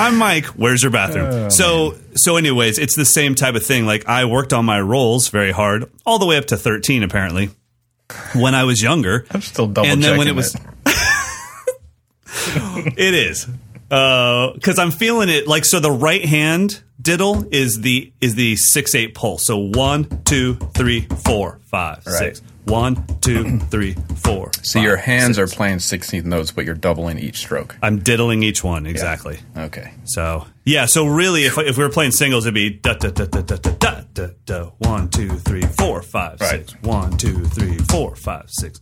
I'm 0.00 0.16
Mike. 0.16 0.46
Where's 0.46 0.82
your 0.82 0.92
bathroom? 0.92 1.26
Oh, 1.30 1.48
so, 1.48 1.96
so, 2.14 2.36
anyways, 2.36 2.78
it's 2.78 2.96
the 2.96 3.04
same 3.04 3.34
type 3.34 3.54
of 3.54 3.64
thing. 3.64 3.86
Like 3.86 4.06
I 4.08 4.24
worked 4.26 4.52
on 4.52 4.64
my 4.64 4.80
rolls 4.80 5.28
very 5.28 5.50
hard, 5.50 5.90
all 6.06 6.18
the 6.18 6.26
way 6.26 6.36
up 6.36 6.46
to 6.46 6.56
13, 6.56 7.02
apparently, 7.02 7.50
when 8.34 8.54
I 8.54 8.64
was 8.64 8.82
younger. 8.82 9.26
I'm 9.30 9.42
still 9.42 9.66
double 9.66 9.88
and 9.88 10.02
then 10.02 10.16
when 10.16 10.28
it 10.28 10.34
was, 10.34 10.56
it 12.96 13.14
is 13.14 13.48
uh, 13.90 14.52
because 14.52 14.78
I'm 14.78 14.90
feeling 14.90 15.28
it. 15.28 15.46
Like 15.46 15.64
so, 15.64 15.80
the 15.80 15.90
right 15.90 16.24
hand 16.24 16.82
diddle 17.00 17.46
is 17.50 17.80
the 17.80 18.12
is 18.20 18.34
the 18.34 18.56
six 18.56 18.94
eight 18.94 19.14
pulse. 19.14 19.46
So 19.46 19.58
one, 19.58 20.22
two, 20.24 20.54
three, 20.74 21.02
four, 21.24 21.60
five, 21.64 22.02
six. 22.04 22.42
One, 22.68 23.04
two, 23.20 23.58
three, 23.58 23.94
four. 24.16 24.50
So 24.62 24.78
your 24.80 24.96
hands 24.96 25.38
are 25.38 25.46
playing 25.46 25.78
16th 25.78 26.24
notes, 26.24 26.50
but 26.50 26.64
you're 26.66 26.74
doubling 26.74 27.18
each 27.18 27.38
stroke. 27.38 27.76
I'm 27.82 27.98
diddling 28.00 28.42
each 28.42 28.62
one 28.62 28.86
exactly. 28.86 29.38
Okay. 29.56 29.92
So 30.04 30.46
yeah, 30.64 30.84
so 30.86 31.06
really, 31.06 31.44
if 31.44 31.56
if 31.56 31.78
we 31.78 31.84
were 31.84 31.90
playing 31.90 32.10
singles, 32.12 32.44
it'd 32.44 32.54
be 32.54 32.70
da 32.70 32.92
da 32.94 33.08
da 33.10 33.24
da 33.24 33.40
da 33.40 33.56
da 33.56 33.70
da 33.72 34.00
da 34.12 34.26
da 34.44 34.64
one 34.78 35.08
two 35.08 35.30
three 35.38 35.62
four 35.62 36.02
five 36.02 36.40
Right. 36.40 36.68
six 36.68 36.74
one 36.82 37.16
two 37.16 37.44
three 37.46 37.78
four 37.90 38.14
five 38.16 38.44
six. 38.48 38.80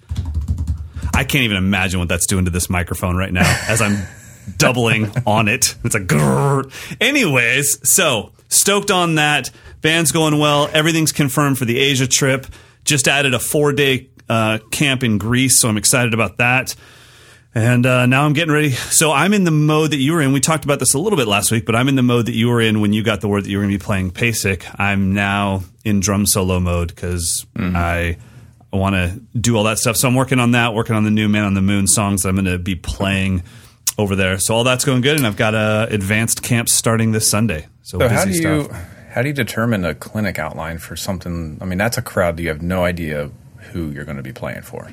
I 1.14 1.22
can't 1.24 1.44
even 1.44 1.56
imagine 1.56 2.00
what 2.00 2.08
that's 2.08 2.26
doing 2.26 2.44
to 2.46 2.50
this 2.50 2.68
microphone 2.68 3.16
right 3.16 3.32
now 3.32 3.46
as 3.68 3.80
I'm 3.80 3.98
doubling 4.58 5.12
on 5.26 5.46
it. 5.48 5.76
It's 5.84 5.94
like 5.94 6.06
grrr. 6.08 6.70
Anyways, 7.00 7.78
so 7.88 8.32
stoked 8.48 8.90
on 8.90 9.14
that. 9.14 9.50
Band's 9.80 10.10
going 10.10 10.38
well. 10.40 10.68
Everything's 10.72 11.12
confirmed 11.12 11.56
for 11.58 11.64
the 11.66 11.78
Asia 11.78 12.06
trip. 12.08 12.46
Just 12.86 13.08
added 13.08 13.34
a 13.34 13.38
four 13.38 13.72
day 13.72 14.08
uh, 14.28 14.58
camp 14.70 15.02
in 15.04 15.18
Greece, 15.18 15.61
so 15.61 15.68
I'm 15.68 15.76
excited 15.76 16.14
about 16.14 16.38
that. 16.38 16.75
And 17.54 17.87
uh, 17.87 18.04
now 18.04 18.26
I'm 18.26 18.34
getting 18.34 18.52
ready. 18.52 18.70
So 18.70 19.12
I'm 19.12 19.32
in 19.32 19.44
the 19.44 19.50
mode 19.50 19.92
that 19.92 19.96
you 19.96 20.12
were 20.12 20.20
in. 20.20 20.32
We 20.32 20.40
talked 20.40 20.64
about 20.64 20.78
this 20.78 20.92
a 20.92 20.99
little 20.99 21.16
bit 21.16 21.26
last 21.26 21.50
week, 21.50 21.64
but 21.64 21.75
I'm 21.75 21.88
in 21.88 21.94
the 21.96 22.02
mode 22.02 22.26
that 22.26 22.34
you 22.34 22.49
were 22.49 22.61
in 22.61 22.80
when 22.82 22.92
you 22.92 23.02
got 23.02 23.22
the 23.22 23.28
word 23.28 23.44
that 23.44 23.49
you 23.50 23.56
were 23.56 23.64
going 23.64 23.72
to 23.72 23.78
be 23.78 23.82
playing 23.84 24.11
PASIC. 24.11 24.66
I'm 24.78 25.14
now 25.14 25.62
in 25.82 26.00
drum 26.00 26.26
solo 26.26 26.61
mode 26.61 26.88
because 26.88 27.46
I 27.56 28.18
want 28.72 28.94
to 28.96 29.20
do 29.38 29.56
all 29.56 29.64
that 29.64 29.78
stuff. 29.78 29.96
So 29.96 30.06
I'm 30.06 30.14
working 30.14 30.38
on 30.38 30.50
that, 30.50 30.75
working 30.75 30.96
on 30.96 31.04
the 31.04 31.11
new 31.11 31.30
Man 31.30 31.44
on 31.44 31.54
the 31.54 31.62
Moon 31.62 31.87
songs 31.87 32.22
that 32.22 32.28
I'm 32.28 32.34
going 32.34 32.44
to 32.44 32.58
be 32.58 32.75
playing 32.75 33.42
over 33.96 34.14
there. 34.14 34.38
So 34.38 34.54
all 34.54 34.64
that's 34.64 34.84
going 34.84 35.00
good, 35.00 35.16
and 35.16 35.26
I've 35.26 35.37
got 35.38 35.54
uh, 35.54 35.87
advanced 35.88 36.42
camps 36.42 36.75
starting 36.75 37.12
this 37.12 37.30
Sunday. 37.30 37.68
So, 37.82 37.99
So 37.99 38.08
busy 38.08 38.14
how 38.14 38.25
do 38.25 38.30
you 38.32 38.64
stuff. 38.64 38.95
How 39.16 39.23
do 39.23 39.28
you 39.28 39.35
determine 39.35 39.82
a 39.87 39.94
clinic 39.94 40.38
outline 40.38 40.76
for 40.76 40.94
something? 40.94 41.56
I 41.62 41.64
mean, 41.64 41.78
that's 41.78 41.96
a 41.96 42.02
crowd 42.02 42.37
that 42.37 42.42
you 42.42 42.50
have 42.50 42.61
no 42.61 42.85
idea 42.85 43.30
who 43.73 43.90
you're 43.90 44.04
going 44.04 44.18
to 44.18 44.23
be 44.23 44.35
playing 44.35 44.61
for. 44.61 44.92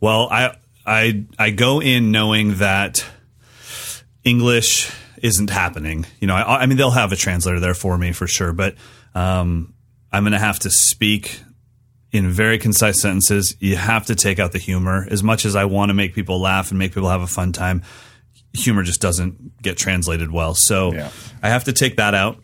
Well, 0.00 0.28
I 0.30 0.54
I 0.86 1.24
I 1.36 1.50
go 1.50 1.82
in 1.82 2.12
knowing 2.12 2.58
that 2.58 3.04
English 4.22 4.92
isn't 5.20 5.50
happening. 5.50 6.06
You 6.20 6.28
know, 6.28 6.36
I, 6.36 6.60
I 6.60 6.66
mean 6.66 6.78
they'll 6.78 6.92
have 6.92 7.10
a 7.10 7.16
translator 7.16 7.58
there 7.58 7.74
for 7.74 7.98
me 7.98 8.12
for 8.12 8.28
sure, 8.28 8.52
but 8.52 8.76
um, 9.16 9.74
I'm 10.12 10.22
going 10.22 10.32
to 10.32 10.38
have 10.38 10.60
to 10.60 10.70
speak 10.70 11.42
in 12.12 12.28
very 12.30 12.56
concise 12.56 13.00
sentences. 13.00 13.56
You 13.58 13.74
have 13.74 14.06
to 14.06 14.14
take 14.14 14.38
out 14.38 14.52
the 14.52 14.58
humor. 14.58 15.08
As 15.10 15.24
much 15.24 15.44
as 15.44 15.56
I 15.56 15.64
want 15.64 15.90
to 15.90 15.94
make 15.94 16.14
people 16.14 16.40
laugh 16.40 16.70
and 16.70 16.78
make 16.78 16.94
people 16.94 17.10
have 17.10 17.22
a 17.22 17.26
fun 17.26 17.50
time, 17.50 17.82
humor 18.52 18.84
just 18.84 19.00
doesn't 19.00 19.60
get 19.60 19.76
translated 19.76 20.30
well. 20.30 20.54
So 20.54 20.92
Yeah. 20.92 21.10
I 21.42 21.48
have 21.48 21.64
to 21.64 21.72
take 21.72 21.96
that 21.96 22.14
out. 22.14 22.40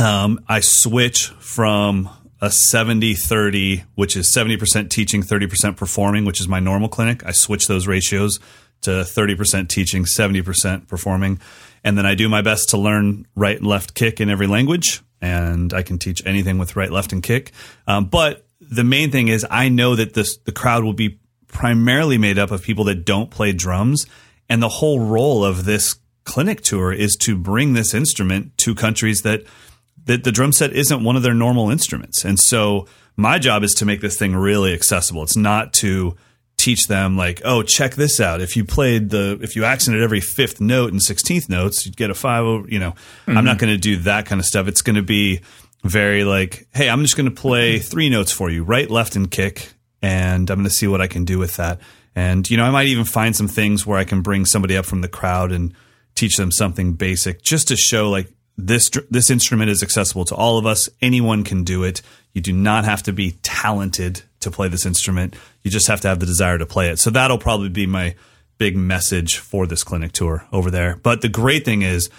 Um, 0.00 0.42
I 0.48 0.60
switch 0.60 1.26
from 1.40 2.08
a 2.40 2.50
70 2.50 3.12
30, 3.12 3.84
which 3.96 4.16
is 4.16 4.34
70% 4.34 4.88
teaching, 4.88 5.22
30% 5.22 5.76
performing, 5.76 6.24
which 6.24 6.40
is 6.40 6.48
my 6.48 6.58
normal 6.58 6.88
clinic. 6.88 7.22
I 7.26 7.32
switch 7.32 7.66
those 7.66 7.86
ratios 7.86 8.40
to 8.80 8.90
30% 8.90 9.68
teaching, 9.68 10.04
70% 10.04 10.88
performing. 10.88 11.38
And 11.84 11.98
then 11.98 12.06
I 12.06 12.14
do 12.14 12.30
my 12.30 12.40
best 12.40 12.70
to 12.70 12.78
learn 12.78 13.26
right 13.34 13.58
and 13.58 13.66
left 13.66 13.94
kick 13.94 14.22
in 14.22 14.30
every 14.30 14.46
language. 14.46 15.02
And 15.20 15.74
I 15.74 15.82
can 15.82 15.98
teach 15.98 16.24
anything 16.24 16.56
with 16.56 16.76
right, 16.76 16.90
left, 16.90 17.12
and 17.12 17.22
kick. 17.22 17.52
Um, 17.86 18.06
but 18.06 18.46
the 18.58 18.84
main 18.84 19.10
thing 19.10 19.28
is, 19.28 19.46
I 19.50 19.68
know 19.68 19.96
that 19.96 20.14
this, 20.14 20.38
the 20.38 20.52
crowd 20.52 20.82
will 20.82 20.94
be 20.94 21.18
primarily 21.46 22.16
made 22.16 22.38
up 22.38 22.50
of 22.50 22.62
people 22.62 22.84
that 22.84 23.04
don't 23.04 23.30
play 23.30 23.52
drums. 23.52 24.06
And 24.48 24.62
the 24.62 24.68
whole 24.70 24.98
role 25.00 25.44
of 25.44 25.66
this 25.66 25.96
clinic 26.24 26.62
tour 26.62 26.90
is 26.90 27.16
to 27.16 27.36
bring 27.36 27.74
this 27.74 27.92
instrument 27.92 28.56
to 28.58 28.74
countries 28.74 29.20
that 29.24 29.42
that 30.06 30.24
the 30.24 30.32
drum 30.32 30.52
set 30.52 30.72
isn't 30.72 31.04
one 31.04 31.16
of 31.16 31.22
their 31.22 31.34
normal 31.34 31.70
instruments. 31.70 32.24
And 32.24 32.38
so 32.38 32.86
my 33.16 33.38
job 33.38 33.62
is 33.62 33.74
to 33.74 33.84
make 33.84 34.00
this 34.00 34.16
thing 34.16 34.34
really 34.34 34.72
accessible. 34.72 35.22
It's 35.22 35.36
not 35.36 35.72
to 35.74 36.16
teach 36.56 36.88
them 36.88 37.16
like, 37.16 37.40
oh, 37.44 37.62
check 37.62 37.94
this 37.94 38.20
out. 38.20 38.40
If 38.40 38.54
you 38.54 38.64
played 38.64 39.10
the, 39.10 39.38
if 39.40 39.56
you 39.56 39.64
accented 39.64 40.02
every 40.02 40.20
fifth 40.20 40.60
note 40.60 40.92
and 40.92 41.02
sixteenth 41.02 41.48
notes, 41.48 41.86
you'd 41.86 41.96
get 41.96 42.10
a 42.10 42.14
five. 42.14 42.70
You 42.70 42.78
know, 42.78 42.90
mm-hmm. 42.90 43.38
I'm 43.38 43.44
not 43.44 43.58
going 43.58 43.72
to 43.72 43.78
do 43.78 43.96
that 43.98 44.26
kind 44.26 44.40
of 44.40 44.44
stuff. 44.44 44.68
It's 44.68 44.82
going 44.82 44.96
to 44.96 45.02
be 45.02 45.40
very 45.84 46.24
like, 46.24 46.66
hey, 46.74 46.90
I'm 46.90 47.02
just 47.02 47.16
going 47.16 47.28
to 47.28 47.34
play 47.34 47.78
three 47.78 48.10
notes 48.10 48.32
for 48.32 48.50
you, 48.50 48.62
right, 48.62 48.90
left, 48.90 49.16
and 49.16 49.30
kick, 49.30 49.72
and 50.02 50.50
I'm 50.50 50.58
going 50.58 50.68
to 50.68 50.74
see 50.74 50.86
what 50.86 51.00
I 51.00 51.06
can 51.06 51.24
do 51.24 51.38
with 51.38 51.56
that. 51.56 51.80
And 52.14 52.48
you 52.50 52.58
know, 52.58 52.64
I 52.64 52.70
might 52.70 52.88
even 52.88 53.04
find 53.04 53.34
some 53.34 53.48
things 53.48 53.86
where 53.86 53.98
I 53.98 54.04
can 54.04 54.20
bring 54.20 54.44
somebody 54.44 54.76
up 54.76 54.84
from 54.84 55.00
the 55.00 55.08
crowd 55.08 55.52
and 55.52 55.72
teach 56.14 56.36
them 56.36 56.50
something 56.50 56.92
basic, 56.94 57.40
just 57.40 57.68
to 57.68 57.76
show 57.76 58.10
like 58.10 58.30
this 58.66 58.90
this 59.10 59.30
instrument 59.30 59.70
is 59.70 59.82
accessible 59.82 60.24
to 60.26 60.34
all 60.34 60.58
of 60.58 60.66
us. 60.66 60.88
Anyone 61.00 61.44
can 61.44 61.64
do 61.64 61.84
it. 61.84 62.02
You 62.32 62.40
do 62.40 62.52
not 62.52 62.84
have 62.84 63.02
to 63.04 63.12
be 63.12 63.32
talented 63.42 64.22
to 64.40 64.50
play 64.50 64.68
this 64.68 64.86
instrument. 64.86 65.34
You 65.62 65.70
just 65.70 65.88
have 65.88 66.00
to 66.02 66.08
have 66.08 66.20
the 66.20 66.26
desire 66.26 66.58
to 66.58 66.66
play 66.66 66.90
it. 66.90 66.98
So 66.98 67.10
that'll 67.10 67.38
probably 67.38 67.68
be 67.68 67.86
my 67.86 68.14
big 68.58 68.76
message 68.76 69.38
for 69.38 69.66
this 69.66 69.82
clinic 69.82 70.12
tour 70.12 70.46
over 70.52 70.70
there. 70.70 70.96
But 71.02 71.22
the 71.22 71.28
great 71.28 71.64
thing 71.64 71.82
is 71.82 72.10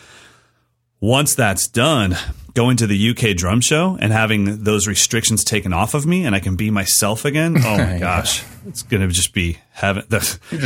once 0.99 1.33
that's 1.33 1.67
done, 1.67 2.15
going 2.53 2.77
to 2.77 2.87
the 2.87 3.09
UK 3.09 3.35
drum 3.35 3.61
show 3.61 3.97
and 3.99 4.11
having 4.11 4.63
those 4.63 4.87
restrictions 4.87 5.43
taken 5.43 5.73
off 5.73 5.93
of 5.93 6.05
me 6.05 6.25
and 6.25 6.35
I 6.35 6.39
can 6.39 6.55
be 6.55 6.69
myself 6.69 7.25
again. 7.25 7.57
Oh 7.57 7.77
my 7.77 7.97
gosh. 7.99 8.43
It's 8.67 8.83
going 8.83 9.01
to 9.01 9.07
just 9.07 9.33
be 9.33 9.57
heaven. 9.71 10.03
they'll 10.09 10.19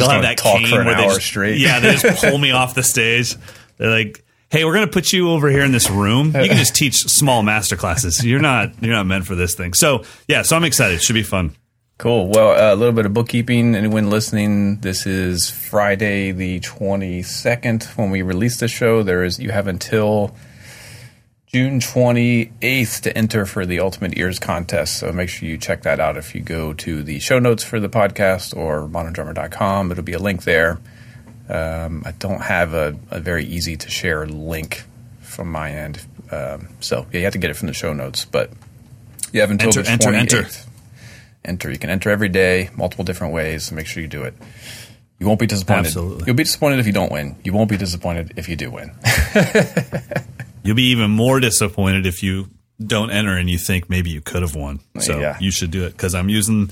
have 0.10 0.24
that 0.24 0.38
talk 0.38 0.60
cane 0.60 0.68
for 0.68 0.82
an 0.82 0.88
where 0.88 0.96
hour 0.96 1.02
they 1.10 1.16
just, 1.16 1.26
straight. 1.26 1.58
Yeah, 1.60 1.80
they 1.80 1.96
just 1.96 2.22
pull 2.24 2.38
me 2.38 2.52
off 2.52 2.76
the 2.76 2.84
stage. 2.84 3.36
They're 3.78 3.90
like, 3.90 4.25
hey, 4.56 4.64
we're 4.64 4.74
going 4.74 4.88
to 4.88 4.92
put 4.92 5.12
you 5.12 5.32
over 5.32 5.50
here 5.50 5.66
in 5.66 5.74
this 5.74 5.90
room. 5.90 6.28
You 6.28 6.48
can 6.48 6.58
just 6.58 6.76
teach 6.76 6.96
small 6.96 7.44
master 7.44 7.76
classes. 7.76 8.24
You're 8.26 8.40
not 8.40 8.82
you're 8.82 8.94
not 8.94 9.06
meant 9.06 9.26
for 9.26 9.36
this 9.36 9.54
thing. 9.54 9.74
So 9.74 10.04
yeah, 10.30 10.44
so 10.44 10.56
I'm 10.56 10.64
excited. 10.64 10.96
It 10.96 11.02
should 11.02 11.14
be 11.14 11.24
fun. 11.24 11.56
Cool. 11.98 12.30
Well, 12.30 12.52
uh, 12.52 12.74
a 12.74 12.78
little 12.78 12.94
bit 12.94 13.06
of 13.06 13.14
bookkeeping. 13.14 13.76
Anyone 13.76 14.10
listening, 14.10 14.80
this 14.80 15.06
is 15.06 15.50
Friday 15.50 16.32
the 16.32 16.60
22nd 16.62 17.98
when 17.98 18.12
we 18.12 18.22
release 18.22 18.60
the 18.60 18.68
show. 18.68 19.04
There 19.04 19.24
is 19.24 19.40
you 19.40 19.52
have 19.52 19.68
until 19.68 20.36
June 21.48 21.80
28th 21.80 23.02
to 23.02 23.18
enter 23.18 23.46
for 23.46 23.66
the 23.66 23.80
Ultimate 23.80 24.18
Ears 24.18 24.40
contest. 24.40 25.00
So 25.00 25.12
make 25.12 25.30
sure 25.30 25.48
you 25.50 25.58
check 25.58 25.84
that 25.84 26.00
out 26.00 26.18
if 26.18 26.34
you 26.34 26.42
go 26.42 26.74
to 26.74 27.04
the 27.04 27.20
show 27.20 27.40
notes 27.40 27.64
for 27.64 27.80
the 27.80 27.90
podcast 27.90 28.56
or 28.56 28.88
moderndrummer.com. 28.88 29.92
It'll 29.92 30.04
be 30.04 30.14
a 30.14 30.20
link 30.20 30.44
there. 30.44 30.80
Um, 31.48 32.04
I 32.06 32.12
don't 32.12 32.42
have 32.42 32.74
a, 32.74 32.98
a, 33.12 33.20
very 33.20 33.46
easy 33.46 33.78
to 33.78 33.90
share 33.90 34.26
link 34.26 34.84
from 35.22 35.52
my 35.52 35.72
end. 35.72 36.04
Um, 36.32 36.70
so 36.80 37.06
yeah, 37.12 37.20
you 37.20 37.24
have 37.26 37.34
to 37.34 37.40
get 37.40 37.52
it 37.52 37.56
from 37.56 37.68
the 37.68 37.74
show 37.74 37.94
notes. 37.94 38.26
But 38.26 38.50
you 39.32 39.42
have 39.42 39.52
until 39.52 39.68
enter, 39.68 39.84
the 39.84 39.90
28th. 39.90 40.02
Enter, 40.02 40.38
enter. 40.38 40.50
Enter. 41.44 41.72
You 41.72 41.78
can 41.78 41.92
enter 41.92 42.10
every 42.10 42.30
day, 42.30 42.72
multiple 42.76 43.06
different 43.06 43.34
ways. 43.34 43.66
So 43.66 43.76
make 43.76 43.86
sure 43.86 44.02
you 44.02 44.10
do 44.10 44.24
it. 44.24 44.34
You 45.20 45.28
won't 45.28 45.40
be 45.40 45.46
disappointed. 45.46 45.86
Absolutely. 45.86 46.24
You'll 46.26 46.36
be 46.36 46.44
disappointed 46.44 46.80
if 46.80 46.88
you 46.88 46.94
don't 46.94 47.12
win. 47.12 47.36
You 47.44 47.54
won't 47.54 47.70
be 47.70 47.78
disappointed 47.78 48.34
if 48.38 48.50
you 48.50 48.56
do 48.56 48.72
win. 48.72 48.92
You'll 50.64 50.76
be 50.76 50.90
even 50.90 51.12
more 51.12 51.40
disappointed 51.40 52.06
if 52.06 52.24
you 52.24 52.50
don't 52.84 53.12
enter 53.12 53.38
and 53.38 53.50
you 53.50 53.58
think 53.58 53.90
maybe 53.90 54.10
you 54.10 54.20
could 54.20 54.42
have 54.42 54.56
won. 54.56 54.80
So 55.00 55.20
yeah. 55.20 55.38
you 55.40 55.52
should 55.52 55.72
do 55.72 55.86
it 55.86 55.92
because 55.92 56.16
I'm 56.16 56.28
using 56.28 56.72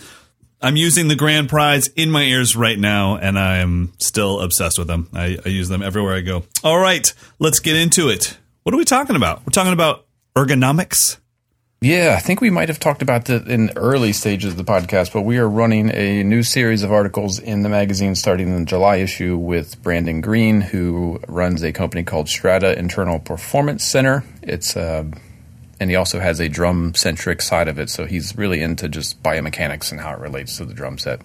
I'm 0.64 0.78
using 0.78 1.10
the 1.10 1.16
grand 1.16 1.50
prize 1.50 1.90
in 1.90 2.10
my 2.10 2.24
ears 2.24 2.56
right 2.56 2.80
now, 2.80 3.18
and 3.18 3.38
I 3.38 3.58
am 3.58 3.92
still 4.00 4.40
obsessed 4.40 4.80
with 4.80 4.88
them. 4.88 5.10
I, 5.14 5.38
I, 5.46 5.50
use 5.50 5.68
them 5.68 5.84
everywhere 5.84 6.16
I 6.16 6.22
go. 6.22 6.44
All 6.64 6.80
right, 6.80 7.14
let's 7.38 7.60
get 7.60 7.76
into 7.76 8.08
it. 8.08 8.38
What 8.64 8.74
are 8.74 8.78
we 8.78 8.86
talking 8.86 9.18
about? 9.18 9.46
We're 9.46 9.52
talking 9.52 9.74
about 9.74 10.06
ergonomics. 10.38 11.18
Yeah, 11.82 12.16
I 12.18 12.22
think 12.22 12.40
we 12.40 12.50
might 12.50 12.70
have 12.70 12.80
talked 12.80 13.02
about 13.02 13.26
that 13.26 13.46
in 13.50 13.72
early 13.76 14.14
stages 14.14 14.54
of 14.54 14.58
the 14.58 14.64
podcast, 14.64 15.12
but 15.12 15.24
we 15.24 15.38
are 15.38 15.50
running 15.50 15.94
a 15.94 16.24
new 16.24 16.42
series 16.42 16.82
of 16.82 16.94
articles 16.94 17.40
in 17.40 17.64
the 17.64 17.68
magazine 17.70 18.16
starting 18.16 18.48
in 18.48 18.60
the 18.60 18.66
July 18.66 18.96
issue 18.98 19.36
with 19.36 19.84
Brandon 19.84 20.22
Green, 20.22 20.62
who 20.62 21.20
runs 21.28 21.62
a 21.62 21.74
company 21.74 22.06
called 22.06 22.30
Strata 22.30 22.80
Internal 22.80 23.20
Performance 23.20 23.84
Center. 23.84 24.24
It's 24.42 24.78
uh, 24.78 25.04
and 25.80 25.90
he 25.90 25.96
also 25.96 26.20
has 26.20 26.40
a 26.40 26.50
drum 26.50 26.94
centric 26.96 27.42
side 27.42 27.68
of 27.68 27.80
it. 27.80 27.90
So 27.90 28.06
he's 28.06 28.38
really 28.38 28.62
into 28.62 28.88
just 28.88 29.22
biomechanics 29.24 29.92
and 29.92 30.00
how 30.00 30.14
it 30.14 30.20
relates 30.20 30.58
to 30.58 30.66
the 30.66 30.74
drum 30.74 30.98
set. 30.98 31.22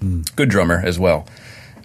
Mm. 0.00 0.34
Good 0.36 0.48
drummer 0.48 0.82
as 0.84 0.98
well. 0.98 1.26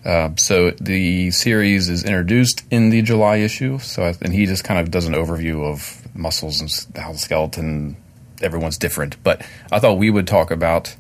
Uh, 0.06 0.36
so 0.38 0.72
the 0.72 1.32
series 1.32 1.90
is 1.90 2.04
introduced 2.04 2.64
in 2.72 2.90
the 2.90 3.02
July 3.02 3.38
issue. 3.38 3.78
So 3.80 4.14
and 4.22 4.34
he 4.34 4.46
just 4.46 4.64
kind 4.64 4.80
of 4.80 4.90
does 4.92 5.06
an 5.06 5.14
overview 5.14 5.70
of 5.70 6.08
muscles 6.16 6.62
and 6.62 6.98
how 6.98 7.12
the 7.12 7.18
skeleton. 7.18 7.98
Everyone's 8.40 8.78
different, 8.78 9.22
but 9.24 9.42
I 9.72 9.80
thought 9.80 9.98
we 9.98 10.12
would 10.12 10.28
talk 10.28 10.52
about 10.52 10.96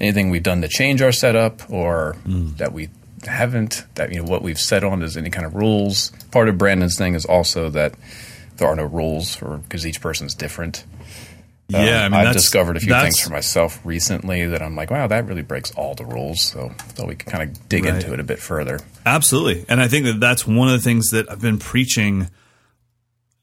anything 0.00 0.30
we've 0.30 0.42
done 0.42 0.62
to 0.62 0.68
change 0.68 1.00
our 1.00 1.12
setup 1.12 1.70
or 1.70 2.16
mm. 2.26 2.56
that 2.56 2.72
we 2.72 2.88
haven't. 3.24 3.84
That 3.94 4.12
you 4.12 4.20
know 4.20 4.28
what 4.28 4.42
we've 4.42 4.58
set 4.58 4.82
on 4.82 5.00
as 5.02 5.16
any 5.16 5.30
kind 5.30 5.46
of 5.46 5.54
rules. 5.54 6.10
Part 6.32 6.48
of 6.48 6.58
Brandon's 6.58 6.98
thing 6.98 7.14
is 7.14 7.24
also 7.24 7.70
that 7.70 7.94
there 8.56 8.68
are 8.68 8.76
no 8.76 8.84
rules 8.84 9.36
because 9.36 9.86
each 9.86 10.00
person's 10.00 10.34
different. 10.34 10.84
Yeah, 11.68 12.04
um, 12.04 12.14
I 12.14 12.24
have 12.24 12.32
discovered 12.34 12.76
a 12.76 12.80
few 12.80 12.92
things 12.92 13.20
for 13.20 13.30
myself 13.30 13.80
recently 13.84 14.46
that 14.46 14.60
I'm 14.60 14.76
like, 14.76 14.90
wow, 14.90 15.06
that 15.06 15.26
really 15.26 15.42
breaks 15.42 15.70
all 15.74 15.94
the 15.94 16.04
rules. 16.04 16.42
So, 16.42 16.70
so 16.96 17.06
we 17.06 17.14
can 17.14 17.30
kind 17.30 17.50
of 17.50 17.68
dig 17.68 17.84
right. 17.84 17.94
into 17.94 18.12
it 18.12 18.20
a 18.20 18.24
bit 18.24 18.38
further. 18.38 18.80
Absolutely, 19.06 19.64
and 19.68 19.80
I 19.80 19.88
think 19.88 20.04
that 20.06 20.20
that's 20.20 20.46
one 20.46 20.68
of 20.68 20.74
the 20.74 20.84
things 20.84 21.10
that 21.10 21.30
I've 21.30 21.40
been 21.40 21.58
preaching 21.58 22.28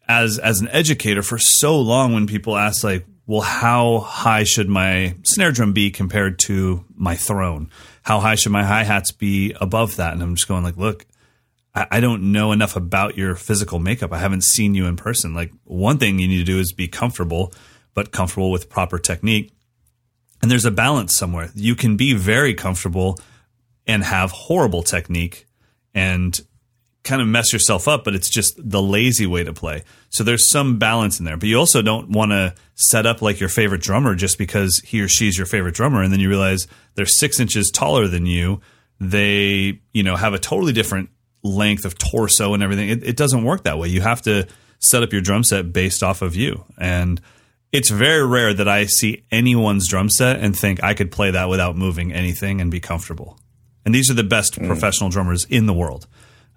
as 0.07 0.37
as 0.37 0.61
an 0.61 0.67
educator 0.69 1.23
for 1.23 1.39
so 1.39 1.79
long. 1.79 2.13
When 2.13 2.27
people 2.27 2.55
ask, 2.55 2.83
like, 2.83 3.05
well, 3.25 3.41
how 3.41 3.99
high 3.99 4.43
should 4.43 4.69
my 4.69 5.15
snare 5.23 5.51
drum 5.51 5.73
be 5.73 5.89
compared 5.89 6.39
to 6.39 6.85
my 6.95 7.15
throne? 7.15 7.69
How 8.03 8.19
high 8.19 8.35
should 8.35 8.51
my 8.51 8.63
hi 8.63 8.83
hats 8.83 9.11
be 9.11 9.55
above 9.59 9.95
that? 9.95 10.13
And 10.13 10.21
I'm 10.21 10.35
just 10.35 10.47
going 10.47 10.63
like, 10.63 10.77
look, 10.77 11.05
I 11.75 11.99
don't 11.99 12.31
know 12.31 12.51
enough 12.51 12.75
about 12.75 13.15
your 13.15 13.35
physical 13.35 13.79
makeup. 13.79 14.11
I 14.11 14.17
haven't 14.17 14.43
seen 14.43 14.73
you 14.73 14.88
in 14.88 14.95
person. 14.95 15.35
Like 15.35 15.53
one 15.65 15.99
thing 15.99 16.17
you 16.17 16.27
need 16.27 16.39
to 16.39 16.43
do 16.43 16.59
is 16.59 16.73
be 16.73 16.88
comfortable, 16.88 17.53
but 17.93 18.11
comfortable 18.11 18.49
with 18.49 18.69
proper 18.69 18.97
technique. 18.97 19.53
And 20.41 20.49
there's 20.49 20.65
a 20.65 20.71
balance 20.71 21.15
somewhere. 21.15 21.51
You 21.53 21.75
can 21.75 21.95
be 21.95 22.13
very 22.13 22.53
comfortable 22.55 23.19
and 23.85 24.03
have 24.03 24.31
horrible 24.31 24.81
technique 24.81 25.47
and 25.93 26.39
kind 27.03 27.21
of 27.21 27.27
mess 27.27 27.53
yourself 27.53 27.88
up, 27.88 28.03
but 28.03 28.15
it's 28.15 28.29
just 28.29 28.55
the 28.57 28.81
lazy 28.81 29.25
way 29.25 29.43
to 29.43 29.53
play. 29.53 29.83
So 30.09 30.23
there's 30.23 30.49
some 30.49 30.79
balance 30.79 31.19
in 31.19 31.25
there. 31.25 31.38
But 31.38 31.49
you 31.49 31.57
also 31.57 31.81
don't 31.81 32.09
want 32.09 32.31
to 32.31 32.55
set 32.75 33.05
up 33.05 33.21
like 33.21 33.39
your 33.39 33.49
favorite 33.49 33.81
drummer 33.81 34.15
just 34.15 34.38
because 34.38 34.81
he 34.85 35.01
or 35.01 35.07
she's 35.07 35.38
your 35.38 35.47
favorite 35.47 35.75
drummer. 35.75 36.01
And 36.01 36.11
then 36.11 36.19
you 36.19 36.29
realize 36.29 36.67
they're 36.95 37.05
six 37.05 37.39
inches 37.39 37.69
taller 37.71 38.07
than 38.07 38.25
you. 38.25 38.61
They, 38.99 39.81
you 39.93 40.03
know, 40.03 40.15
have 40.15 40.33
a 40.33 40.39
totally 40.39 40.73
different 40.73 41.09
length 41.43 41.86
of 41.86 41.98
torso 41.98 42.53
and 42.53 42.63
everything. 42.63 42.89
It, 42.89 43.03
it 43.03 43.17
doesn't 43.17 43.43
work 43.43 43.63
that 43.63 43.77
way. 43.77 43.88
You 43.88 44.01
have 44.01 44.22
to 44.24 44.48
set 44.79 45.03
up 45.03 45.12
your 45.12 45.22
drum 45.22 45.43
set 45.43 45.72
based 45.74 46.03
off 46.03 46.22
of 46.22 46.36
you. 46.36 46.65
And 46.77 47.22
it's 47.72 47.89
very 47.89 48.25
rare 48.25 48.53
that 48.53 48.67
I 48.67 48.86
see 48.86 49.24
anyone's 49.31 49.88
drum 49.88 50.10
set 50.10 50.39
and 50.39 50.58
think 50.58 50.84
I 50.84 50.93
could 50.93 51.12
play 51.12 51.31
that 51.31 51.50
without 51.50 51.75
moving 51.75 52.12
anything 52.12 52.62
and 52.62 52.72
be 52.72 52.79
comfortable. 52.79 53.39
And 53.86 53.93
these 53.93 54.10
are 54.10 54.15
the 54.15 54.24
best 54.24 54.60
mm. 54.60 54.67
professional 54.67 55.10
drummers 55.10 55.46
in 55.46 55.65
the 55.65 55.74
world. 55.74 56.08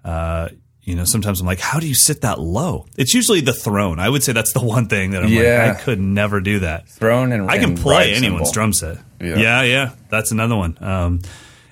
Uh, 0.03 0.49
you 0.81 0.95
know, 0.95 1.05
sometimes 1.05 1.39
I'm 1.39 1.47
like, 1.47 1.59
how 1.59 1.79
do 1.79 1.87
you 1.87 1.95
sit 1.95 2.21
that 2.21 2.39
low? 2.39 2.87
It's 2.97 3.13
usually 3.13 3.39
the 3.39 3.53
throne. 3.53 3.99
I 3.99 4.09
would 4.09 4.21
say 4.21 4.33
that's 4.33 4.51
the 4.51 4.63
one 4.63 4.87
thing 4.87 5.11
that 5.11 5.23
I'm 5.23 5.29
yeah. 5.29 5.67
like, 5.67 5.77
I 5.77 5.81
could 5.81 5.99
never 5.99 6.41
do 6.41 6.59
that. 6.59 6.89
Throne 6.89 7.31
and 7.31 7.49
I 7.49 7.57
can 7.57 7.77
play 7.77 8.13
anyone's 8.13 8.49
symbol. 8.49 8.51
drum 8.51 8.73
set. 8.73 8.97
Yeah. 9.21 9.37
yeah, 9.37 9.61
yeah, 9.61 9.91
that's 10.09 10.31
another 10.31 10.57
one. 10.57 10.77
Um, 10.81 11.21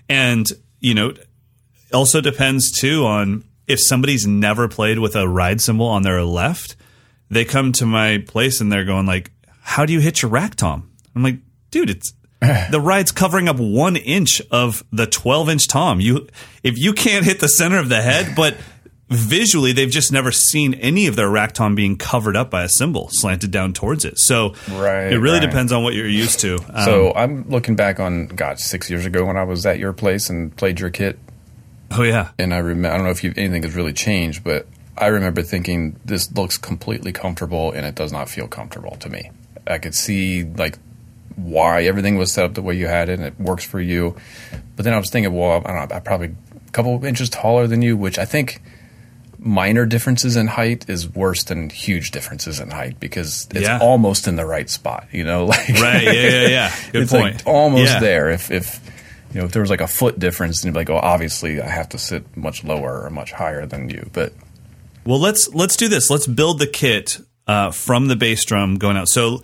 and 0.07 0.47
you 0.79 0.93
know, 0.93 1.13
also 1.93 2.21
depends 2.21 2.71
too 2.71 3.05
on 3.05 3.43
if 3.67 3.79
somebody's 3.79 4.27
never 4.27 4.67
played 4.67 4.99
with 4.99 5.15
a 5.15 5.27
ride 5.27 5.61
cymbal 5.61 5.87
on 5.87 6.03
their 6.03 6.23
left, 6.23 6.75
they 7.29 7.45
come 7.45 7.71
to 7.73 7.85
my 7.85 8.23
place 8.27 8.59
and 8.59 8.71
they're 8.71 8.85
going 8.85 9.05
like, 9.05 9.31
"How 9.61 9.85
do 9.85 9.93
you 9.93 9.99
hit 9.99 10.21
your 10.21 10.31
rack 10.31 10.55
tom?" 10.55 10.91
I'm 11.15 11.23
like, 11.23 11.39
"Dude, 11.69 11.89
it's 11.89 12.13
the 12.71 12.81
ride's 12.81 13.11
covering 13.11 13.47
up 13.47 13.57
one 13.59 13.95
inch 13.95 14.41
of 14.49 14.83
the 14.91 15.05
12 15.05 15.49
inch 15.49 15.67
tom. 15.67 15.99
You 15.99 16.27
if 16.63 16.77
you 16.77 16.93
can't 16.93 17.23
hit 17.23 17.39
the 17.39 17.47
center 17.47 17.77
of 17.77 17.87
the 17.87 18.01
head, 18.01 18.33
but 18.35 18.57
visually 19.09 19.73
they've 19.73 19.91
just 19.91 20.11
never 20.11 20.31
seen 20.31 20.73
any 20.75 21.05
of 21.05 21.15
their 21.15 21.29
rack 21.29 21.51
tom 21.51 21.75
being 21.75 21.97
covered 21.97 22.35
up 22.35 22.49
by 22.49 22.63
a 22.63 22.69
cymbal 22.69 23.09
slanted 23.11 23.51
down 23.51 23.73
towards 23.73 24.05
it. 24.05 24.17
So 24.17 24.55
right, 24.71 25.11
it 25.11 25.19
really 25.19 25.39
right. 25.39 25.45
depends 25.45 25.71
on 25.71 25.83
what 25.83 25.93
you're 25.93 26.07
used 26.07 26.39
to. 26.39 26.57
Um, 26.73 26.85
so 26.85 27.13
I'm 27.13 27.47
looking 27.47 27.75
back 27.75 27.99
on 27.99 28.27
God 28.27 28.59
six 28.59 28.89
years 28.89 29.05
ago 29.05 29.25
when 29.25 29.37
I 29.37 29.43
was 29.43 29.65
at 29.67 29.77
your 29.77 29.93
place 29.93 30.29
and 30.29 30.55
played 30.55 30.79
your 30.79 30.89
kit. 30.89 31.19
Oh 31.91 32.03
yeah. 32.03 32.29
And 32.39 32.53
I 32.53 32.57
remember 32.59 32.89
I 32.93 32.97
don't 32.97 33.05
know 33.05 33.11
if 33.11 33.23
you, 33.23 33.33
anything 33.37 33.63
has 33.63 33.75
really 33.75 33.93
changed, 33.93 34.43
but 34.43 34.67
I 34.97 35.07
remember 35.07 35.41
thinking 35.41 35.99
this 36.05 36.31
looks 36.31 36.57
completely 36.57 37.11
comfortable 37.11 37.71
and 37.71 37.85
it 37.85 37.95
does 37.95 38.11
not 38.11 38.29
feel 38.29 38.47
comfortable 38.47 38.95
to 38.97 39.09
me. 39.09 39.31
I 39.67 39.77
could 39.77 39.95
see 39.95 40.43
like 40.43 40.77
why 41.35 41.83
everything 41.83 42.17
was 42.17 42.31
set 42.31 42.45
up 42.45 42.53
the 42.53 42.61
way 42.61 42.75
you 42.75 42.87
had 42.87 43.09
it 43.09 43.13
and 43.19 43.23
it 43.23 43.39
works 43.39 43.63
for 43.63 43.79
you. 43.79 44.15
But 44.75 44.85
then 44.85 44.93
I 44.93 44.97
was 44.97 45.09
thinking, 45.09 45.33
well, 45.33 45.61
I 45.65 45.73
don't 45.73 45.89
know, 45.89 45.95
I'm 45.95 46.01
probably 46.03 46.35
a 46.67 46.71
couple 46.71 47.03
inches 47.05 47.29
taller 47.29 47.67
than 47.67 47.81
you, 47.81 47.95
which 47.97 48.17
I 48.19 48.25
think 48.25 48.61
minor 49.39 49.85
differences 49.87 50.35
in 50.35 50.45
height 50.47 50.87
is 50.87 51.09
worse 51.09 51.43
than 51.43 51.69
huge 51.71 52.11
differences 52.11 52.59
in 52.59 52.69
height 52.69 52.99
because 52.99 53.47
it's 53.51 53.61
Yeah. 53.67 53.79
almost 53.79 54.27
in 54.27 54.35
the 54.35 54.45
right 54.45 54.69
spot. 54.69 55.07
You 55.11 55.23
know, 55.23 55.45
like 55.53 55.67
Right. 55.69 56.03
Yeah. 56.03 56.11
Yeah. 56.13 56.47
Yeah. 56.47 56.75
Good 56.91 57.01
it's 57.03 57.11
point. 57.11 57.35
like 57.37 57.47
almost 57.47 57.93
Yeah. 57.93 57.99
there. 57.99 58.29
If 58.29 58.51
if 58.51 58.79
you 59.33 59.39
know 59.39 59.45
if 59.45 59.51
there 59.51 59.61
was 59.61 59.69
like 59.69 59.81
a 59.81 59.87
foot 59.87 60.19
difference, 60.19 60.61
then 60.61 60.69
you'd 60.69 60.73
be 60.73 60.79
like, 60.79 60.89
oh, 60.89 60.97
obviously 60.97 61.61
I 61.61 61.67
have 61.67 61.89
to 61.89 61.97
sit 61.97 62.35
much 62.35 62.63
lower 62.63 63.03
or 63.03 63.09
much 63.09 63.31
higher 63.31 63.65
than 63.65 63.89
you. 63.89 64.09
But 64.13 64.33
Well, 65.05 65.19
let's 65.19 65.53
let's 65.53 65.75
do 65.75 65.87
this. 65.87 66.09
Let's 66.09 66.27
build 66.27 66.59
the 66.59 66.67
kit 66.67 67.19
uh, 67.47 67.71
from 67.71 68.07
the 68.07 68.15
bass 68.15 68.43
drum 68.45 68.75
going 68.75 68.97
out. 68.97 69.09
So 69.09 69.43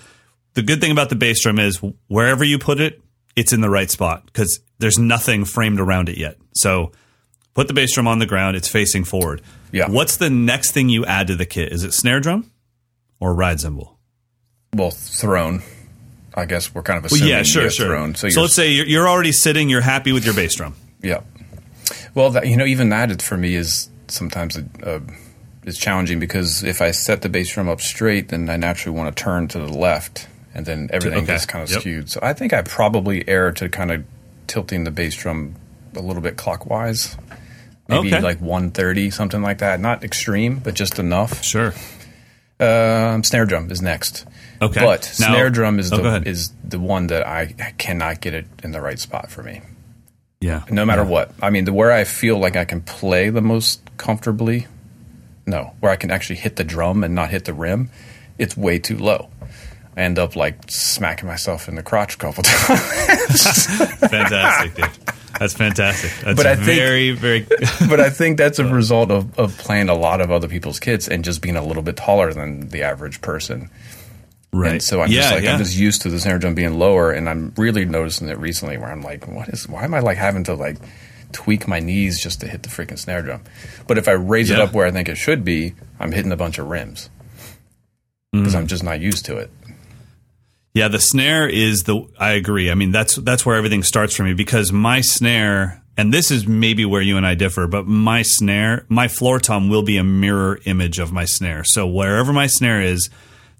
the 0.53 0.61
good 0.61 0.81
thing 0.81 0.91
about 0.91 1.09
the 1.09 1.15
bass 1.15 1.41
drum 1.41 1.59
is 1.59 1.81
wherever 2.07 2.43
you 2.43 2.59
put 2.59 2.79
it, 2.79 3.01
it's 3.35 3.53
in 3.53 3.61
the 3.61 3.69
right 3.69 3.89
spot 3.89 4.25
because 4.25 4.59
there's 4.79 4.99
nothing 4.99 5.45
framed 5.45 5.79
around 5.79 6.09
it 6.09 6.17
yet. 6.17 6.37
So 6.53 6.91
put 7.53 7.67
the 7.67 7.73
bass 7.73 7.93
drum 7.93 8.07
on 8.07 8.19
the 8.19 8.25
ground; 8.25 8.55
it's 8.55 8.67
facing 8.69 9.03
forward. 9.03 9.41
Yeah. 9.71 9.89
What's 9.89 10.17
the 10.17 10.29
next 10.29 10.71
thing 10.71 10.89
you 10.89 11.05
add 11.05 11.27
to 11.27 11.35
the 11.35 11.45
kit? 11.45 11.71
Is 11.71 11.83
it 11.83 11.93
snare 11.93 12.19
drum 12.19 12.51
or 13.19 13.33
ride 13.33 13.59
cymbal? 13.59 13.97
well, 14.73 14.91
throne. 14.91 15.63
I 16.37 16.45
guess 16.45 16.73
we're 16.73 16.83
kind 16.83 16.97
of 17.03 17.03
Well, 17.11 17.15
assuming 17.17 17.33
yeah, 17.33 17.43
sure, 17.43 17.69
sure. 17.69 17.87
Throne. 17.87 18.15
So, 18.15 18.29
So, 18.29 18.41
let's 18.41 18.53
say 18.53 18.71
you're, 18.71 18.85
you're 18.85 19.09
already 19.09 19.31
sitting, 19.33 19.67
you're 19.69 19.81
happy 19.81 20.11
with 20.13 20.23
your 20.23 20.35
bass 20.35 20.55
drum. 20.55 20.75
yeah. 21.01 21.21
Well, 22.13 22.29
that, 22.31 22.47
you 22.47 22.55
know, 22.57 22.65
even 22.65 22.89
that 22.89 23.21
for 23.21 23.37
me 23.37 23.55
is 23.55 23.89
sometimes 24.07 24.55
a, 24.57 24.65
a, 24.83 25.01
is 25.67 25.77
challenging 25.77 26.19
because 26.19 26.63
if 26.63 26.81
I 26.81 26.91
set 26.91 27.21
the 27.21 27.29
bass 27.29 27.51
drum 27.53 27.67
up 27.69 27.81
straight, 27.81 28.29
then 28.29 28.49
I 28.49 28.55
naturally 28.57 28.97
want 28.97 29.15
to 29.15 29.23
turn 29.23 29.47
to 29.49 29.59
the 29.59 29.67
left, 29.71 30.27
and 30.53 30.65
then 30.65 30.89
everything 30.93 31.19
okay. 31.23 31.27
gets 31.33 31.45
kind 31.45 31.63
of 31.63 31.69
Yep. 31.71 31.79
skewed. 31.81 32.09
So 32.11 32.19
I 32.23 32.33
think 32.33 32.53
I 32.53 32.61
probably 32.61 33.27
err 33.27 33.51
to 33.53 33.67
kind 33.69 33.91
of 33.91 34.03
tilting 34.47 34.83
the 34.83 34.91
bass 34.91 35.15
drum 35.15 35.55
a 35.95 36.01
little 36.01 36.21
bit 36.21 36.37
clockwise, 36.37 37.15
maybe 37.87 38.07
Okay. 38.13 38.21
like 38.21 38.39
130, 38.41 39.09
something 39.11 39.41
like 39.41 39.59
that. 39.59 39.79
Not 39.79 40.03
extreme, 40.03 40.59
but 40.59 40.73
just 40.73 40.99
enough. 40.99 41.43
Sure. 41.43 41.73
Um, 42.59 43.23
snare 43.23 43.45
drum 43.45 43.69
is 43.71 43.81
next. 43.81 44.25
Okay. 44.61 44.81
But 44.83 45.01
Now- 45.19 45.27
snare 45.33 45.49
drum 45.49 45.79
is 45.79 45.91
Oh, 45.93 45.97
the 45.97 46.27
is 46.27 46.51
the 46.63 46.79
one 46.79 47.07
that 47.07 47.25
I 47.27 47.45
cannot 47.77 48.21
get 48.21 48.33
it 48.33 48.45
in 48.63 48.71
the 48.71 48.81
right 48.81 48.99
spot 48.99 49.29
for 49.31 49.43
me. 49.43 49.61
Yeah. 50.41 50.63
No 50.69 50.85
matter 50.85 51.03
what. 51.03 51.31
I 51.41 51.49
mean, 51.49 51.65
the 51.65 51.73
where 51.73 51.91
I 51.91 52.03
feel 52.03 52.37
like 52.37 52.55
I 52.55 52.65
can 52.65 52.81
play 52.81 53.29
the 53.29 53.41
most 53.41 53.81
comfortably, 53.97 54.67
no, 55.45 55.73
where 55.79 55.91
I 55.91 55.95
can 55.95 56.11
actually 56.11 56.35
hit 56.37 56.55
the 56.57 56.63
drum 56.63 57.03
and 57.03 57.15
not 57.15 57.29
hit 57.31 57.45
the 57.45 57.53
rim, 57.53 57.89
it's 58.37 58.55
way 58.55 58.77
too 58.79 58.97
low. 58.97 59.29
I 59.95 60.01
end 60.01 60.19
up 60.19 60.35
like 60.35 60.57
smacking 60.69 61.27
myself 61.27 61.67
in 61.67 61.73
the 61.75 61.81
crotch 61.81 62.15
a 62.15 62.17
couple 62.17 62.43
times. 62.43 63.65
Fantastic, 63.65 64.75
dude. 64.75 64.89
That's 65.39 65.53
fantastic. 65.53 66.11
That's 66.23 66.35
But 66.35 66.47
I 66.47 66.55
think- 66.55 66.65
very, 66.65 67.11
very. 67.11 67.41
but 67.89 67.99
I 67.99 68.09
think 68.09 68.37
that's 68.39 68.57
a 68.59 68.65
result 68.65 69.11
of, 69.11 69.37
of 69.37 69.55
playing 69.59 69.87
a 69.89 69.93
lot 69.93 70.19
of 70.19 70.31
other 70.31 70.47
people's 70.47 70.79
kids 70.79 71.07
and 71.07 71.23
just 71.23 71.41
being 71.43 71.55
a 71.55 71.63
little 71.63 71.83
bit 71.83 71.95
taller 71.95 72.33
than 72.33 72.69
the 72.69 72.81
average 72.83 73.21
person. 73.21 73.69
Right. 74.53 74.71
And 74.73 74.83
so 74.83 75.01
I'm 75.01 75.09
yeah, 75.09 75.21
just 75.21 75.33
like 75.33 75.43
yeah. 75.43 75.53
I'm 75.53 75.59
just 75.59 75.77
used 75.77 76.01
to 76.03 76.09
the 76.09 76.19
snare 76.19 76.39
drum 76.39 76.55
being 76.55 76.77
lower, 76.79 77.11
and 77.11 77.29
I'm 77.29 77.53
really 77.57 77.85
noticing 77.85 78.29
it 78.29 78.37
recently 78.37 78.77
where 78.77 78.89
I'm 78.89 79.01
like, 79.01 79.27
what 79.27 79.49
is? 79.49 79.67
Why 79.67 79.83
am 79.83 79.93
I 79.93 79.99
like 79.99 80.17
having 80.17 80.43
to 80.45 80.53
like 80.53 80.77
tweak 81.31 81.67
my 81.67 81.79
knees 81.79 82.21
just 82.21 82.39
to 82.41 82.47
hit 82.47 82.63
the 82.63 82.69
freaking 82.69 82.97
snare 82.97 83.21
drum? 83.21 83.41
But 83.87 83.97
if 83.97 84.07
I 84.07 84.13
raise 84.13 84.49
it 84.49 84.59
up 84.59 84.73
where 84.73 84.85
I 84.87 84.91
think 84.91 85.09
it 85.09 85.15
should 85.17 85.43
be, 85.43 85.73
I'm 85.99 86.11
hitting 86.11 86.31
a 86.31 86.37
bunch 86.37 86.57
of 86.57 86.67
rims 86.67 87.09
because 88.31 88.53
Mm. 88.53 88.57
I'm 88.57 88.67
just 88.67 88.83
not 88.83 88.99
used 88.99 89.25
to 89.25 89.37
it. 89.37 89.49
Yeah, 90.73 90.89
the 90.89 90.99
snare 90.99 91.47
is 91.47 91.83
the. 91.83 92.05
I 92.19 92.33
agree. 92.33 92.69
I 92.69 92.75
mean, 92.75 92.91
that's 92.91 93.15
that's 93.15 93.45
where 93.45 93.55
everything 93.55 93.81
starts 93.83 94.15
for 94.15 94.23
me 94.23 94.33
because 94.33 94.71
my 94.71 95.01
snare, 95.01 95.81
and 95.97 96.13
this 96.13 96.29
is 96.29 96.45
maybe 96.45 96.85
where 96.85 97.01
you 97.01 97.17
and 97.17 97.25
I 97.25 97.33
differ, 97.33 97.65
but 97.65 97.87
my 97.87 98.21
snare, 98.21 98.85
my 98.87 99.07
floor 99.07 99.39
tom 99.39 99.69
will 99.69 99.81
be 99.81 99.97
a 99.97 100.03
mirror 100.03 100.59
image 100.65 100.99
of 100.99 101.11
my 101.11 101.25
snare. 101.25 101.63
So 101.63 101.87
wherever 101.87 102.31
my 102.31 102.45
snare 102.45 102.81
is, 102.81 103.09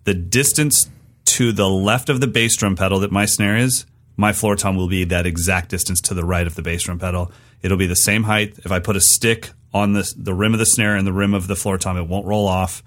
the 0.08 0.14
distance 0.14 0.90
to 1.26 1.52
the 1.52 1.68
left 1.70 2.08
of 2.10 2.22
the 2.22 2.28
bass 2.28 2.56
drum 2.56 2.76
pedal 2.78 3.00
that 3.02 3.12
my 3.12 3.26
snare 3.26 3.58
is, 3.58 3.86
my 4.16 4.32
floor 4.32 4.56
tom 4.56 4.76
will 4.78 4.88
be 4.88 5.04
that 5.04 5.26
exact 5.26 5.70
distance 5.70 6.00
to 6.02 6.14
the 6.14 6.24
right 6.24 6.48
of 6.48 6.56
the 6.56 6.62
bass 6.62 6.84
drum 6.84 6.98
pedal. 6.98 7.30
It'll 7.62 7.78
be 7.78 7.88
the 7.88 7.96
same 7.96 8.24
height. 8.24 8.58
If 8.64 8.72
I 8.72 8.80
put 8.80 8.96
a 8.96 9.02
stick 9.02 9.52
on 9.74 9.92
the 9.94 10.12
the 10.18 10.34
rim 10.34 10.54
of 10.54 10.60
the 10.60 10.66
snare 10.66 10.96
and 10.96 11.06
the 11.06 11.12
rim 11.14 11.34
of 11.34 11.48
the 11.48 11.56
floor 11.58 11.78
tom, 11.78 11.98
it 11.98 12.08
won't 12.08 12.26
roll 12.26 12.48
off. 12.48 12.82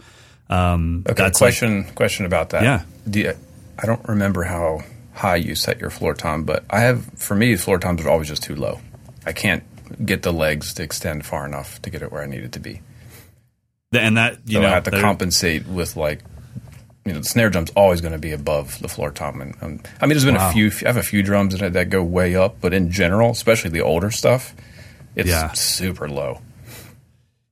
Um, 0.48 1.04
Okay, 1.06 1.22
that's 1.22 1.40
like- 1.40 1.50
question 1.52 1.84
question 1.94 2.24
about 2.26 2.50
that. 2.50 2.62
Yeah. 2.62 2.82
Do 3.08 3.20
you, 3.20 3.34
I 3.78 3.86
don't 3.86 4.06
remember 4.08 4.44
how 4.44 4.80
high 5.12 5.36
you 5.36 5.54
set 5.54 5.78
your 5.80 5.90
floor 5.90 6.14
tom, 6.14 6.44
but 6.44 6.64
I 6.70 6.80
have 6.80 7.04
for 7.18 7.34
me 7.34 7.54
floor 7.56 7.78
toms 7.78 8.02
are 8.04 8.08
always 8.08 8.28
just 8.28 8.42
too 8.42 8.56
low. 8.56 8.80
I 9.26 9.32
can't 9.32 9.62
get 10.06 10.22
the 10.22 10.32
legs 10.32 10.72
to 10.74 10.82
extend 10.82 11.26
far 11.26 11.44
enough 11.44 11.80
to 11.82 11.90
get 11.90 12.00
it 12.02 12.10
where 12.10 12.22
I 12.22 12.26
need 12.26 12.42
it 12.44 12.52
to 12.52 12.60
be. 12.60 12.80
and 13.92 14.16
that 14.16 14.38
you 14.46 14.54
So 14.54 14.62
know 14.62 14.68
I 14.68 14.70
have 14.74 14.84
to 14.84 14.92
compensate 14.92 15.66
with 15.66 15.96
like, 15.96 16.20
you 17.04 17.12
know, 17.12 17.18
the 17.18 17.24
snare 17.24 17.50
drum's 17.50 17.70
always 17.70 18.00
going 18.00 18.12
to 18.12 18.18
be 18.18 18.32
above 18.32 18.78
the 18.80 18.88
floor 18.88 19.10
tom. 19.10 19.40
And, 19.40 19.54
and 19.60 19.88
I 20.00 20.06
mean, 20.06 20.10
there's 20.10 20.24
been 20.24 20.34
Wow. 20.34 20.50
a 20.50 20.52
few. 20.52 20.70
I 20.86 20.88
have 20.88 20.96
a 20.96 21.02
few 21.02 21.22
drums 21.22 21.58
that, 21.58 21.72
that 21.72 21.90
go 21.90 22.02
way 22.02 22.36
up, 22.36 22.56
but 22.60 22.74
in 22.74 22.90
general, 22.90 23.30
especially 23.30 23.70
the 23.70 23.80
older 23.80 24.10
stuff, 24.10 24.54
it's 25.16 25.28
Yeah. 25.28 25.52
super 25.52 26.08
low. 26.08 26.40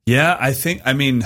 Yeah, 0.06 0.37
I 0.38 0.52
think. 0.52 0.82
I 0.84 0.92
mean, 0.92 1.22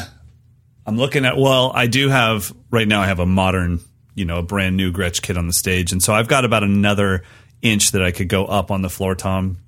I'm 0.87 0.97
looking 0.97 1.25
at. 1.25 1.37
Well, 1.37 1.73
I 1.75 1.87
do 1.87 2.09
have 2.09 2.53
right 2.71 2.87
now. 2.89 3.01
I 3.01 3.07
have 3.07 3.21
a 3.21 3.27
modern, 3.27 3.81
you 4.15 4.25
know, 4.25 4.39
a 4.39 4.43
brand 4.43 4.77
new 4.77 4.93
Gretsch 4.93 5.23
kit 5.23 5.37
on 5.37 5.47
the 5.47 5.53
stage, 5.53 5.93
and 5.93 6.03
so 6.03 6.13
I've 6.13 6.27
got 6.29 6.45
about 6.45 6.65
another 6.65 7.23
inch 7.61 7.93
that 7.93 8.03
I 8.03 8.11
could 8.11 8.29
go 8.29 8.45
up 8.47 8.71
on 8.73 8.83
the 8.83 8.91
floor 8.91 9.15
tom. 9.15 9.59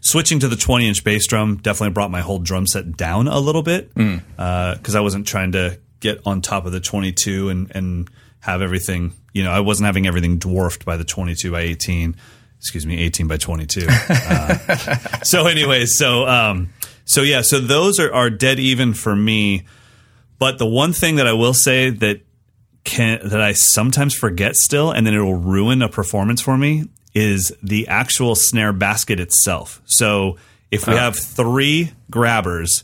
Switching 0.00 0.38
to 0.40 0.48
the 0.48 0.56
20 0.56 0.88
inch 0.88 1.04
bass 1.04 1.26
drum 1.26 1.56
definitely 1.56 1.92
brought 1.92 2.10
my 2.10 2.20
whole 2.20 2.38
drum 2.38 2.66
set 2.66 2.96
down 2.96 3.26
a 3.26 3.38
little 3.38 3.62
bit 3.62 3.90
hmm. 3.94 4.16
uh, 4.38 4.74
because 4.76 4.94
I 4.94 5.00
wasn't 5.00 5.26
trying 5.26 5.52
to 5.52 5.78
get 6.04 6.20
on 6.26 6.42
top 6.42 6.66
of 6.66 6.72
the 6.72 6.80
22 6.80 7.48
and 7.48 7.74
and 7.74 8.10
have 8.40 8.62
everything. 8.62 9.14
You 9.32 9.42
know, 9.42 9.50
I 9.50 9.60
wasn't 9.60 9.86
having 9.86 10.06
everything 10.06 10.38
dwarfed 10.38 10.84
by 10.84 10.96
the 10.96 11.04
22 11.04 11.50
by 11.50 11.62
18. 11.62 12.14
Excuse 12.58 12.86
me, 12.86 12.98
18 13.00 13.26
by 13.26 13.38
22. 13.38 13.80
so 15.22 15.46
anyways 15.46 15.98
so 15.98 16.26
um 16.26 16.70
so 17.04 17.22
yeah 17.22 17.42
so 17.42 17.60
those 17.60 17.98
are, 18.00 18.12
are 18.12 18.30
dead 18.30 18.58
even 18.58 18.94
for 18.94 19.14
me 19.14 19.64
but 20.38 20.58
the 20.58 20.66
one 20.66 20.92
thing 20.92 21.16
that 21.16 21.26
i 21.26 21.32
will 21.32 21.52
say 21.52 21.90
that 21.90 22.20
can 22.84 23.20
that 23.22 23.40
i 23.40 23.52
sometimes 23.52 24.14
forget 24.14 24.56
still 24.56 24.90
and 24.90 25.06
then 25.06 25.12
it'll 25.12 25.34
ruin 25.34 25.82
a 25.82 25.88
performance 25.88 26.40
for 26.40 26.56
me 26.56 26.84
is 27.14 27.52
the 27.62 27.86
actual 27.88 28.34
snare 28.34 28.72
basket 28.72 29.20
itself 29.20 29.82
so 29.84 30.38
if 30.70 30.86
we 30.86 30.94
have 30.94 31.16
three 31.16 31.92
grabbers 32.10 32.82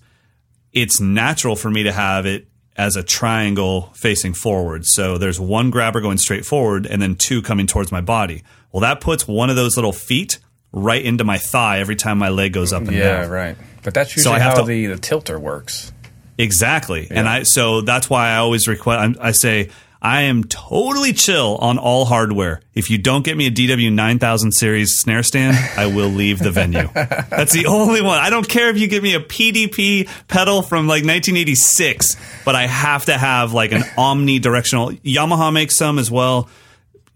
it's 0.74 1.00
natural 1.00 1.56
for 1.56 1.70
me 1.70 1.84
to 1.84 1.92
have 1.92 2.26
it 2.26 2.46
as 2.76 2.96
a 2.96 3.02
triangle 3.02 3.90
facing 3.94 4.32
forward. 4.34 4.86
So 4.86 5.18
there's 5.18 5.38
one 5.40 5.70
grabber 5.70 6.00
going 6.00 6.18
straight 6.18 6.44
forward 6.46 6.86
and 6.86 7.00
then 7.02 7.16
two 7.16 7.42
coming 7.42 7.66
towards 7.66 7.90
my 7.92 8.00
body. 8.00 8.42
Well, 8.72 8.80
that 8.80 9.00
puts 9.00 9.26
one 9.28 9.50
of 9.50 9.56
those 9.56 9.76
little 9.76 9.92
feet 9.92 10.38
right 10.72 11.04
into 11.04 11.24
my 11.24 11.36
thigh 11.38 11.80
every 11.80 11.96
time 11.96 12.18
my 12.18 12.28
leg 12.28 12.52
goes 12.52 12.72
up 12.72 12.82
and 12.82 12.92
Yeah, 12.92 13.00
down. 13.02 13.22
Yeah, 13.22 13.26
right. 13.28 13.56
But 13.82 13.94
that's 13.94 14.10
usually 14.16 14.22
So 14.24 14.32
I 14.32 14.38
have 14.38 14.54
how 14.58 14.60
to- 14.62 14.66
the, 14.66 14.86
the 14.86 14.98
tilter 14.98 15.38
works. 15.38 15.92
Exactly. 16.38 17.06
And 17.10 17.28
I 17.28 17.42
so 17.42 17.82
that's 17.82 18.08
why 18.08 18.30
I 18.30 18.36
always 18.36 18.66
request 18.66 19.18
I 19.20 19.32
say 19.32 19.68
I 20.02 20.22
am 20.22 20.44
totally 20.44 21.12
chill 21.12 21.56
on 21.60 21.76
all 21.76 22.06
hardware. 22.06 22.62
If 22.74 22.88
you 22.88 22.96
don't 22.96 23.22
get 23.22 23.36
me 23.36 23.46
a 23.46 23.50
DW 23.50 23.92
9000 23.92 24.52
series 24.52 24.96
snare 24.98 25.22
stand, 25.22 25.58
I 25.76 25.86
will 25.88 26.08
leave 26.08 26.38
the 26.38 26.50
venue. 26.50 26.88
That's 26.94 27.52
the 27.52 27.66
only 27.66 28.00
one. 28.00 28.18
I 28.18 28.30
don't 28.30 28.48
care 28.48 28.70
if 28.70 28.78
you 28.78 28.88
give 28.88 29.02
me 29.02 29.14
a 29.14 29.20
PDP 29.20 30.08
pedal 30.26 30.62
from 30.62 30.86
like 30.86 31.04
1986, 31.04 32.16
but 32.46 32.54
I 32.54 32.66
have 32.66 33.04
to 33.06 33.18
have 33.18 33.52
like 33.52 33.72
an 33.72 33.82
omnidirectional. 33.98 35.00
Yamaha 35.02 35.52
makes 35.52 35.76
some 35.76 35.98
as 35.98 36.10
well. 36.10 36.48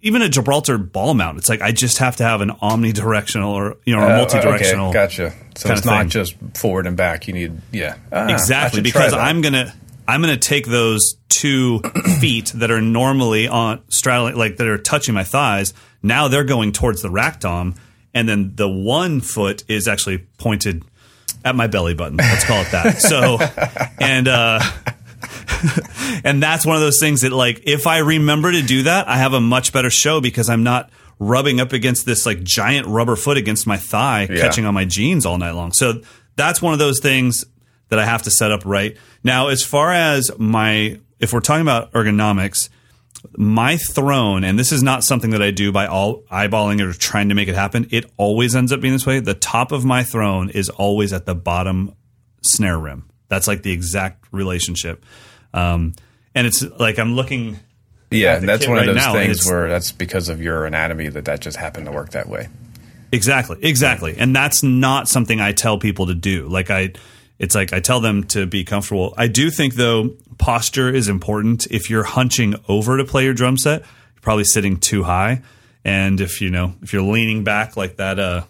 Even 0.03 0.21
a 0.21 0.29
Gibraltar 0.29 0.77
ball 0.77 1.15
mount. 1.15 1.39
It's 1.39 1.49
like 1.49 1.63
I 1.63 1.73
just 1.73 1.97
have 1.99 2.17
to 2.17 2.25
have 2.25 2.43
an 2.43 2.51
omnidirectional 2.51 3.49
or 3.49 3.79
you 3.87 3.97
know, 3.97 4.03
or 4.03 4.11
Uh, 4.11 4.17
multi-directional. 4.19 4.89
Okay, 4.91 4.93
gotcha. 4.93 5.33
So 5.57 5.73
it's 5.73 5.87
not 5.87 6.01
thing. 6.01 6.09
just 6.11 6.35
forward 6.55 6.87
and 6.87 6.95
back. 6.99 7.27
You 7.27 7.33
need, 7.33 7.63
yeah. 7.73 7.97
Ah, 8.13 8.29
exactly 8.31 8.83
because. 8.83 9.15
I'm 9.15 9.41
gonna 9.41 9.73
I'm 10.07 10.21
gonna 10.21 10.37
take 10.37 10.67
those 10.67 11.17
two 11.29 11.81
feet 12.21 12.53
that 12.55 12.71
are 12.71 12.81
normally 12.81 13.49
on 13.49 13.83
straddling 13.89 14.37
like 14.37 14.57
that 14.59 14.67
are 14.67 14.79
touching 14.79 15.15
my 15.15 15.25
thighs. 15.25 15.75
Now 16.03 16.29
they're 16.29 16.45
going 16.45 16.73
towards 16.73 17.03
the 17.03 17.11
rack 17.11 17.41
tom, 17.41 17.75
and 18.13 18.29
then 18.29 18.53
the 18.55 18.69
one 18.69 19.21
foot 19.21 19.65
is 19.69 19.89
actually 19.89 20.19
pointed 20.39 20.85
at 21.45 21.55
my 21.57 21.67
belly 21.67 21.95
button. 21.95 22.17
Let's 22.19 22.45
call 22.45 22.61
it 22.63 22.71
that. 22.73 22.99
So, 23.01 23.39
and 24.01 24.29
uh, 24.29 24.61
and 26.25 26.43
that's 26.43 26.65
one 26.67 26.77
of 26.77 26.83
those 26.83 27.01
things 27.01 27.23
that 27.23 27.33
like 27.33 27.63
if 27.65 27.87
I 27.87 27.99
remember 27.99 28.53
to 28.53 28.63
do 28.63 28.85
that, 28.85 29.09
I 29.09 29.17
have 29.17 29.33
a 29.33 29.41
much 29.41 29.73
better 29.73 29.91
show 29.91 30.21
because 30.21 30.49
I'm 30.49 30.63
not 30.63 30.91
rubbing 31.19 31.61
up 31.61 31.73
against 31.73 32.07
this 32.07 32.27
like 32.27 32.43
giant 32.43 32.87
rubber 32.87 33.17
foot 33.17 33.37
against 33.37 33.67
my 33.67 33.77
thigh, 33.77 34.27
Yeah. 34.31 34.41
catching 34.41 34.67
on 34.67 34.75
my 34.75 34.85
jeans 34.85 35.25
all 35.27 35.39
night 35.39 35.53
long. 35.53 35.73
So 35.73 36.03
that's 36.37 36.61
one 36.61 36.73
of 36.73 36.79
those 36.79 37.01
things 37.01 37.45
that 37.89 37.99
I 37.99 38.05
have 38.05 38.23
to 38.23 38.31
set 38.31 38.51
up 38.51 38.65
right. 38.65 38.97
Now, 39.23 39.49
as 39.49 39.63
far 39.63 39.93
as 39.93 40.31
my, 40.39 40.99
if 41.19 41.33
we're 41.33 41.41
talking 41.41 41.63
about 41.63 41.93
ergonomics, 41.93 42.69
my 43.37 43.77
throne, 43.77 44.45
and 44.45 44.59
this 44.59 44.73
is 44.73 44.83
not 44.83 45.03
something 45.03 45.31
that 45.31 45.43
I 45.43 45.51
do 45.51 45.73
by 45.73 45.87
all 45.87 46.23
eyeballing 46.31 46.81
it 46.81 46.85
or 46.85 46.93
trying 46.93 47.31
to 47.31 47.35
make 47.35 47.49
it 47.49 47.55
happen. 47.55 47.89
It 47.91 48.11
always 48.17 48.55
ends 48.55 48.73
up 48.73 48.81
being 48.81 48.93
this 48.93 49.07
way. 49.07 49.21
The 49.21 49.35
top 49.35 49.73
of 49.73 49.85
my 49.85 50.03
throne 50.03 50.51
is 50.51 50.69
always 50.69 51.13
at 51.13 51.25
the 51.27 51.35
bottom 51.35 51.95
snare 52.43 52.79
rim. 52.79 53.09
That's 53.29 53.49
like 53.49 53.63
the 53.63 53.73
exact 53.73 54.27
relationship. 54.33 55.05
Um, 55.53 55.95
and 56.35 56.47
it's 56.47 56.63
like 56.63 56.99
I'm 56.99 57.15
looking. 57.15 57.59
Yeah, 58.11 58.39
that's 58.39 58.69
one 58.69 58.79
of 58.79 58.87
those 58.87 59.07
things 59.07 59.47
where 59.47 59.69
that's 59.69 59.91
because 59.91 60.29
of 60.29 60.41
your 60.41 60.67
anatomy 60.67 61.09
that 61.09 61.25
that 61.25 61.41
just 61.41 61.57
happened 61.57 61.87
to 61.87 61.93
work 61.93 62.11
that 62.11 62.29
way. 62.29 62.49
Exactly, 63.11 63.59
exactly, 63.63 64.17
and 64.19 64.35
that's 64.35 64.63
not 64.63 65.09
something 65.09 65.41
I 65.41 65.53
tell 65.53 65.79
people 65.79 66.07
to 66.07 66.15
do. 66.15 66.49
Like 66.49 66.71
I, 66.71 66.93
it's 67.39 67.55
like 67.55 67.73
I 67.73 67.81
tell 67.81 68.01
them 68.01 68.25
to 68.29 68.47
be 68.47 68.65
comfortable. 68.65 69.15
I 69.17 69.27
do 69.27 69.51
think 69.51 69.75
though 69.75 70.11
posture 70.39 70.89
is 70.93 71.09
important. 71.09 71.67
If 71.71 71.91
you're 71.91 72.05
hunching 72.05 72.55
over 72.69 72.97
to 72.99 73.05
play 73.05 73.25
your 73.25 73.35
drum 73.35 73.57
set, 73.59 73.81
you're 73.81 74.21
probably 74.23 74.45
sitting 74.45 74.79
too 74.79 75.03
high, 75.05 75.43
and 75.85 76.21
if 76.21 76.41
you 76.41 76.51
know 76.51 76.75
if 76.83 76.93
you're 76.93 77.03
leaning 77.03 77.45
back 77.45 77.77
like 77.77 77.97
that 77.97 78.19
uh, 78.19 78.45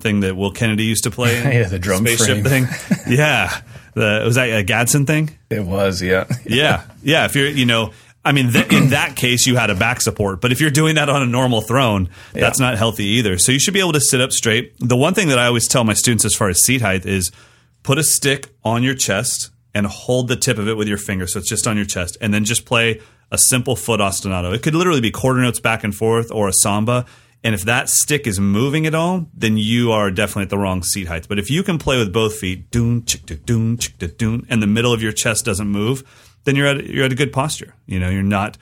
thing 0.00 0.20
that 0.20 0.36
Will 0.36 0.52
Kennedy 0.52 0.84
used 0.84 1.04
to 1.04 1.10
play, 1.10 1.34
Yeah, 1.58 1.68
the 1.68 1.78
drum 1.78 2.04
spaceship 2.06 2.44
frame. 2.46 2.66
thing, 2.66 2.96
yeah, 3.16 3.60
the 3.94 4.22
was 4.24 4.36
that 4.36 4.48
a 4.48 4.62
Gadsden 4.62 5.06
thing? 5.06 5.30
It 5.50 5.64
was, 5.64 6.00
yeah. 6.02 6.26
Yeah, 6.44 6.84
yeah. 7.02 7.24
If 7.24 7.34
you're, 7.34 7.48
you 7.48 7.66
know, 7.66 7.92
I 8.24 8.32
mean, 8.32 8.52
th- 8.52 8.72
in 8.72 8.90
that 8.90 9.16
case, 9.16 9.46
you 9.46 9.56
had 9.56 9.70
a 9.70 9.74
back 9.74 10.00
support. 10.00 10.40
But 10.40 10.52
if 10.52 10.60
you're 10.60 10.70
doing 10.70 10.96
that 10.96 11.08
on 11.08 11.22
a 11.22 11.26
normal 11.26 11.62
throne, 11.62 12.10
that's 12.32 12.60
not 12.60 12.76
healthy 12.76 13.04
either. 13.04 13.38
So 13.38 13.52
you 13.52 13.58
should 13.58 13.74
be 13.74 13.80
able 13.80 13.92
to 13.94 14.00
sit 14.00 14.20
up 14.20 14.32
straight. 14.32 14.74
The 14.78 14.96
one 14.96 15.14
thing 15.14 15.28
that 15.28 15.38
I 15.38 15.46
always 15.46 15.66
tell 15.66 15.82
my 15.84 15.94
students 15.94 16.24
as 16.24 16.34
far 16.34 16.48
as 16.48 16.62
seat 16.62 16.82
height 16.82 17.06
is 17.06 17.32
put 17.82 17.98
a 17.98 18.02
stick 18.02 18.48
on 18.64 18.82
your 18.82 18.94
chest 18.94 19.50
and 19.74 19.86
hold 19.86 20.28
the 20.28 20.36
tip 20.36 20.58
of 20.58 20.68
it 20.68 20.76
with 20.76 20.88
your 20.88 20.98
finger, 20.98 21.26
so 21.26 21.38
it's 21.38 21.48
just 21.48 21.66
on 21.66 21.76
your 21.76 21.86
chest, 21.86 22.16
and 22.20 22.32
then 22.32 22.44
just 22.44 22.64
play 22.64 23.00
a 23.30 23.38
simple 23.38 23.76
foot 23.76 24.00
ostinato. 24.00 24.54
It 24.54 24.62
could 24.62 24.74
literally 24.74 25.00
be 25.00 25.10
quarter 25.10 25.40
notes 25.40 25.60
back 25.60 25.84
and 25.84 25.94
forth 25.94 26.30
or 26.30 26.48
a 26.48 26.52
samba. 26.52 27.06
And 27.44 27.54
if 27.54 27.62
that 27.62 27.88
stick 27.88 28.26
is 28.26 28.40
moving 28.40 28.86
at 28.86 28.94
all, 28.94 29.26
then 29.32 29.56
you 29.56 29.92
are 29.92 30.10
definitely 30.10 30.44
at 30.44 30.50
the 30.50 30.58
wrong 30.58 30.82
seat 30.82 31.06
height. 31.06 31.28
But 31.28 31.38
if 31.38 31.50
you 31.50 31.62
can 31.62 31.78
play 31.78 31.96
with 31.96 32.12
both 32.12 32.36
feet, 32.36 32.70
doon, 32.70 33.04
chick, 33.04 33.44
doon, 33.46 33.78
chick, 33.78 34.18
doon, 34.18 34.44
and 34.48 34.60
the 34.60 34.66
middle 34.66 34.92
of 34.92 35.02
your 35.02 35.12
chest 35.12 35.44
doesn't 35.44 35.68
move, 35.68 36.02
then 36.44 36.56
you're 36.56 36.66
at 36.66 36.84
you're 36.86 37.04
at 37.04 37.12
a 37.12 37.14
good 37.14 37.32
posture. 37.32 37.74
You 37.86 38.00
know, 38.00 38.08
you're 38.08 38.22
not 38.22 38.58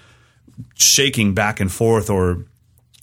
shaking 0.74 1.32
back 1.32 1.58
and 1.60 1.72
forth 1.72 2.10
or 2.10 2.44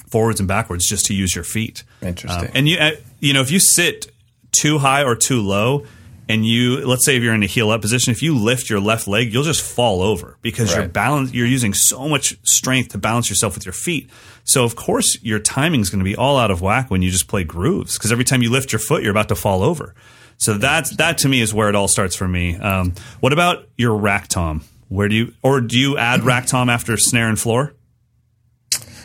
forwards 0.08 0.40
and 0.40 0.48
backwards 0.48 0.88
just 0.88 1.06
to 1.08 1.16
use 1.16 1.34
your 1.34 1.44
feet. 1.44 1.84
Interesting. 2.02 2.50
Um, 2.50 2.52
and 2.54 2.70
you 2.70 2.78
uh, 2.78 2.92
you 3.20 3.34
know 3.34 3.42
if 3.42 3.50
you 3.50 3.60
sit 3.60 4.12
too 4.52 4.78
high 4.78 5.04
or 5.04 5.16
too 5.16 5.42
low, 5.42 5.86
and 6.30 6.46
you 6.46 6.86
let's 6.86 7.06
say 7.06 7.16
if 7.18 7.24
you're 7.24 7.34
in 7.34 7.44
a 7.44 7.48
heel 7.48 7.70
up 7.72 7.82
position, 7.82 8.12
if 8.12 8.22
you 8.24 8.38
lift 8.38 8.70
your 8.70 8.80
left 8.80 9.08
leg, 9.08 9.34
you'll 9.34 9.44
just 9.44 9.62
fall 9.62 10.02
over 10.02 10.38
because 10.42 10.72
you're 10.72 10.82
Right. 10.82 10.94
balance 10.94 11.34
you're 11.34 11.48
using 11.48 11.74
so 11.74 12.08
much 12.08 12.38
strength 12.44 12.90
to 12.94 12.98
balance 12.98 13.30
yourself 13.30 13.56
with 13.56 13.66
your 13.66 13.74
feet. 13.74 14.10
So 14.44 14.64
of 14.64 14.76
course 14.76 15.18
your 15.22 15.40
timing 15.40 15.82
is 15.82 15.90
going 15.90 16.00
to 16.00 16.06
be 16.06 16.16
all 16.16 16.38
out 16.38 16.52
of 16.52 16.62
whack 16.62 16.90
when 16.90 17.02
you 17.02 17.12
just 17.12 17.28
play 17.28 17.44
grooves 17.44 17.98
because 17.98 18.12
every 18.12 18.24
time 18.26 18.42
you 18.42 18.50
lift 18.50 18.72
your 18.72 18.80
foot, 18.80 19.02
you're 19.04 19.12
about 19.12 19.30
to 19.30 19.36
fall 19.36 19.64
over. 19.64 19.94
So 20.38 20.54
that's 20.56 20.96
that 20.98 21.18
to 21.20 21.30
me 21.30 21.42
is 21.42 21.54
where 21.54 21.70
it 21.70 21.76
all 21.76 21.88
starts 21.88 22.16
for 22.16 22.28
me. 22.28 22.56
Um, 22.58 22.94
what 23.20 23.34
about 23.34 23.68
your 23.78 23.96
rack 23.96 24.28
tom? 24.28 24.64
Where 24.90 25.08
do 25.08 25.16
you 25.16 25.34
or 25.42 25.62
do 25.62 25.78
you 25.80 25.98
add 25.98 26.24
rack 26.24 26.46
tom 26.48 26.70
after 26.70 26.98
snare 26.98 27.30
and 27.30 27.40
floor? 27.40 27.74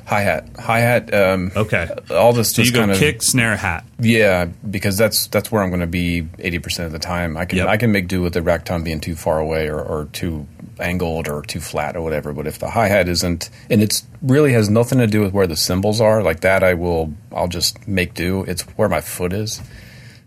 Hi 0.09 0.23
hat, 0.23 0.49
hi 0.59 0.81
hat. 0.81 1.13
Um, 1.13 1.53
Okay. 1.55 1.87
all 2.11 2.33
this 2.33 2.51
So 2.53 2.63
just 2.63 2.75
you 2.75 2.87
go 2.87 2.91
of 2.91 2.97
kick, 2.97 3.23
snare, 3.23 3.57
hat. 3.57 3.85
yeah, 4.01 4.47
because 4.71 4.97
that's 4.97 5.27
that's 5.27 5.53
where 5.53 5.63
I'm 5.63 5.69
going 5.69 5.83
to 5.83 5.87
be 5.87 6.27
eighty 6.39 6.59
percent 6.59 6.87
of 6.87 6.93
the 6.93 6.99
time. 6.99 7.37
I 7.37 7.45
can 7.45 7.59
Yep. 7.59 7.69
I 7.69 7.77
can 7.77 7.93
make 7.93 8.09
do 8.09 8.23
with 8.23 8.33
the 8.33 8.41
rack 8.41 8.65
tom 8.65 8.83
being 8.83 9.01
too 9.01 9.15
far 9.15 9.39
away 9.39 9.69
or, 9.69 9.79
or 9.83 10.07
too 10.07 10.47
angled 10.81 11.29
or 11.29 11.43
too 11.43 11.61
flat 11.61 11.95
or 11.95 12.01
whatever. 12.01 12.33
But 12.33 12.47
if 12.47 12.59
the 12.59 12.71
hi 12.71 12.89
hat 12.89 13.07
isn't, 13.07 13.51
and 13.69 13.83
it's 13.83 14.07
really 14.23 14.55
has 14.55 14.71
nothing 14.71 14.99
to 14.99 15.07
do 15.07 15.21
with 15.21 15.35
where 15.35 15.47
the 15.47 15.57
cymbals 15.57 16.01
are, 16.01 16.23
like 16.23 16.41
that, 16.41 16.65
I 16.65 16.73
will 16.73 17.13
I'll 17.31 17.49
just 17.49 17.87
make 17.87 18.15
do. 18.15 18.45
It's 18.45 18.63
where 18.79 18.89
my 18.89 19.03
foot 19.03 19.35
is. 19.35 19.61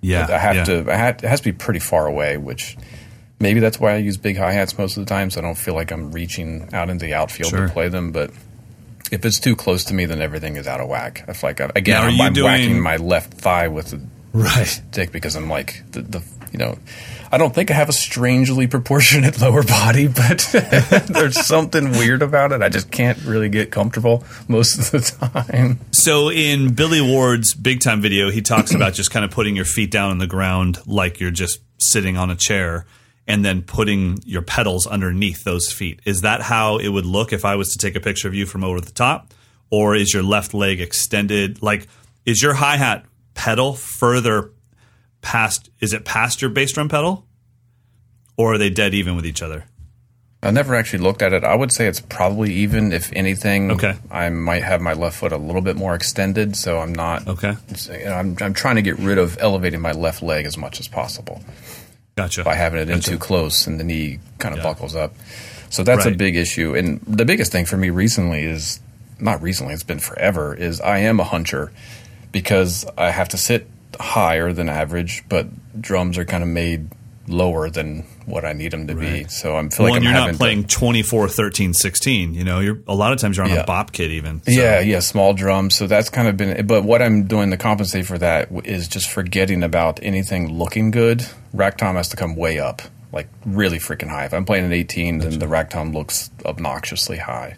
Yeah. 0.02 0.28
I 0.30 0.38
have 0.38 0.56
yeah. 0.58 0.64
to. 0.66 0.92
I 0.92 0.96
have, 0.96 1.16
it 1.24 1.28
has 1.28 1.40
to 1.42 1.46
be 1.52 1.58
pretty 1.58 1.80
far 1.80 2.06
away, 2.06 2.38
which 2.38 2.78
maybe 3.40 3.60
that's 3.60 3.80
why 3.80 3.94
I 3.94 3.98
use 3.98 4.18
big 4.18 4.38
hi 4.38 4.52
hats 4.52 4.78
most 4.78 4.96
of 4.98 5.04
the 5.06 5.10
time, 5.10 5.32
so 5.32 5.40
I 5.40 5.44
don't 5.44 5.58
feel 5.58 5.74
like 5.74 5.90
I'm 5.92 6.12
reaching 6.12 6.70
out 6.72 6.92
into 6.92 7.04
the 7.08 7.16
outfield 7.16 7.50
Sure. 7.50 7.66
to 7.66 7.74
play 7.74 7.90
them. 7.90 8.12
But 8.12 8.30
if 9.12 9.26
it's 9.26 9.40
too 9.40 9.56
close 9.56 9.84
to 9.86 9.94
me, 9.94 10.06
then 10.06 10.22
everything 10.22 10.56
is 10.56 10.68
out 10.68 10.80
of 10.80 10.88
whack. 10.88 11.24
I 11.28 11.34
feel 11.34 11.50
like 11.50 11.62
I, 11.62 11.70
again, 11.76 12.02
Now, 12.02 12.08
I'm, 12.08 12.22
I'm 12.22 12.34
doing- 12.34 12.46
whacking 12.46 12.80
my 12.82 12.96
left 12.98 13.34
thigh 13.36 13.68
with 13.68 13.92
the 13.92 14.02
Right. 14.34 14.66
stick 14.66 15.12
because 15.12 15.36
I'm 15.36 15.50
like 15.50 15.84
the, 15.92 16.02
the 16.04 16.24
you 16.54 16.58
know. 16.60 16.78
I 17.34 17.38
don't 17.38 17.54
think 17.56 17.70
I 17.72 17.74
have 17.74 17.90
a 17.90 17.94
strangely 17.94 18.66
proportionate 18.68 19.40
lower 19.42 19.62
body, 19.64 20.08
but 20.08 20.40
there's 21.10 21.46
something 21.46 21.92
weird 21.92 22.22
about 22.22 22.52
it. 22.54 22.62
I 22.62 22.70
just 22.70 22.92
can't 22.92 23.18
really 23.26 23.50
get 23.50 23.72
comfortable 23.72 24.24
most 24.48 24.78
of 24.80 24.92
the 24.92 25.00
time. 25.44 25.80
So 25.92 26.30
in 26.32 26.74
Billy 26.74 27.02
Ward's 27.02 27.54
big 27.54 27.82
time 27.82 28.02
video, 28.02 28.32
he 28.32 28.42
talks 28.42 28.74
about 28.74 28.94
just 28.94 29.12
kind 29.12 29.26
of 29.26 29.32
putting 29.32 29.56
your 29.56 29.66
feet 29.66 29.92
down 29.92 30.12
on 30.12 30.18
the 30.18 30.28
ground 30.28 30.78
like 30.86 31.20
you're 31.20 31.32
just 31.32 31.60
sitting 31.78 32.16
on 32.18 32.30
a 32.32 32.36
chair 32.36 32.86
and 33.28 33.46
then 33.46 33.62
putting 33.62 34.20
your 34.26 34.42
pedals 34.42 34.88
underneath 34.88 35.44
those 35.44 35.72
feet. 35.72 36.00
Is 36.06 36.22
that 36.22 36.42
how 36.42 36.78
it 36.78 36.90
would 36.90 37.06
look 37.06 37.32
if 37.34 37.46
I 37.46 37.56
was 37.56 37.70
to 37.70 37.78
take 37.78 37.96
a 37.96 38.00
picture 38.00 38.28
of 38.28 38.34
you 38.34 38.46
from 38.46 38.64
over 38.64 38.82
the 38.82 38.92
top? 38.92 39.34
Or 39.70 39.96
is 39.96 40.14
your 40.14 40.24
left 40.24 40.54
leg 40.54 40.82
extended? 40.82 41.62
Like, 41.62 41.88
is 42.26 42.42
your 42.42 42.54
hi 42.54 42.78
hat 42.78 43.06
pedal 43.34 43.74
further 43.74 44.52
past, 45.22 45.70
is 45.80 45.94
it 45.94 46.04
past 46.04 46.42
your 46.42 46.52
bass 46.52 46.74
drum 46.74 46.90
pedal? 46.90 47.26
Or 48.38 48.54
are 48.54 48.58
they 48.58 48.70
dead 48.70 48.94
even 48.94 49.16
with 49.16 49.26
each 49.26 49.42
other? 49.42 49.66
I 50.44 50.50
never 50.50 50.74
actually 50.74 51.04
looked 51.04 51.22
at 51.22 51.34
it. 51.34 51.44
I 51.44 51.54
would 51.54 51.72
say 51.72 51.86
it's 51.88 52.00
probably 52.00 52.52
even. 52.54 52.92
If 52.92 53.14
anything, 53.14 53.70
Okay. 53.72 53.96
I 54.10 54.30
might 54.30 54.64
have 54.64 54.82
my 54.82 54.94
left 54.94 55.20
foot 55.20 55.32
a 55.32 55.38
little 55.38 55.62
bit 55.62 55.76
more 55.76 55.94
extended, 55.94 56.56
so 56.56 56.80
I'm 56.80 56.94
not. 56.96 57.28
Okay. 57.28 57.54
you 57.92 58.06
know, 58.06 58.14
I'm, 58.14 58.36
I'm 58.42 58.56
trying 58.56 58.78
to 58.78 58.82
get 58.82 58.98
rid 58.98 59.20
of 59.20 59.38
elevating 59.40 59.82
my 59.82 59.92
left 59.92 60.24
leg 60.24 60.48
as 60.48 60.58
much 60.58 60.80
as 60.80 60.88
possible 60.88 61.44
Gotcha. 62.16 62.44
by 62.44 62.56
having 62.56 62.82
it 62.82 62.90
in 62.90 63.00
too 63.00 63.18
close, 63.18 63.68
and 63.68 63.80
the 63.80 63.84
knee 63.84 64.20
kind 64.38 64.56
of 64.56 64.64
buckles 64.64 64.96
up. 64.96 65.14
So 65.70 65.84
that's 65.84 66.06
a 66.06 66.12
big 66.12 66.36
issue. 66.36 66.76
And 66.76 67.00
the 67.08 67.26
biggest 67.26 67.52
thing 67.52 67.66
for 67.66 67.78
me 67.78 67.90
recently 67.90 68.44
is 68.44 68.80
not 69.20 69.42
recently; 69.42 69.74
it's 69.74 69.84
been 69.84 70.00
forever. 70.00 70.54
Is 70.54 70.82
I 70.82 71.00
am 71.00 71.20
a 71.20 71.26
huncher 71.26 71.72
because 72.32 72.86
I 72.98 73.12
have 73.12 73.30
to 73.30 73.38
sit 73.38 73.68
higher 74.00 74.54
than 74.54 74.70
average, 74.70 75.24
but 75.30 75.48
drums 75.82 76.18
are 76.18 76.26
kind 76.26 76.44
of 76.44 76.50
made 76.50 76.90
lower 77.28 77.70
than 77.70 78.04
what 78.26 78.44
I 78.46 78.54
need 78.54 78.72
them 78.72 78.88
to 78.88 78.96
be. 78.96 79.26
So 79.26 79.56
I'm 79.56 79.70
feel 79.70 79.86
well, 79.86 79.94
like 79.94 80.00
I'm 80.00 80.04
you're 80.04 80.14
not 80.14 80.32
to- 80.32 80.38
playing 80.38 80.66
24, 80.66 81.30
13, 81.30 81.74
16. 81.74 82.34
You 82.34 82.44
know, 82.44 82.60
you're 82.60 82.80
a 82.88 82.96
lot 82.96 83.14
of 83.14 83.20
times 83.20 83.38
you're 83.38 83.46
on 83.46 83.52
Yeah. 83.52 83.62
a 83.62 83.66
bop 83.66 83.92
kit 83.92 84.12
even. 84.12 84.42
So- 84.44 84.52
Yeah, 84.52 84.80
yeah, 84.80 85.00
small 85.00 85.34
drums. 85.34 85.76
So 85.76 85.88
that's 85.88 86.10
kind 86.10 86.28
of 86.28 86.36
been. 86.38 86.66
But 86.66 86.84
what 86.84 87.02
I'm 87.02 87.24
doing 87.26 87.52
to 87.52 87.58
compensate 87.58 88.06
for 88.06 88.18
that 88.18 88.50
is 88.66 88.88
just 88.88 89.10
forgetting 89.10 89.64
about 89.64 90.00
anything 90.02 90.52
looking 90.58 90.90
good. 90.92 91.26
Rack 91.54 91.78
tom 91.78 91.96
has 91.96 92.10
to 92.10 92.18
come 92.18 92.36
way 92.36 92.60
up, 92.60 92.82
like 93.14 93.28
really 93.46 93.78
freaking 93.80 94.10
high. 94.10 94.26
If 94.26 94.34
I'm 94.34 94.46
playing 94.46 94.66
an 94.66 94.74
18, 94.74 95.20
then 95.20 95.38
the 95.40 95.48
rack 95.48 95.70
tom 95.70 95.94
looks 95.94 96.32
obnoxiously 96.46 97.18
high. 97.18 97.56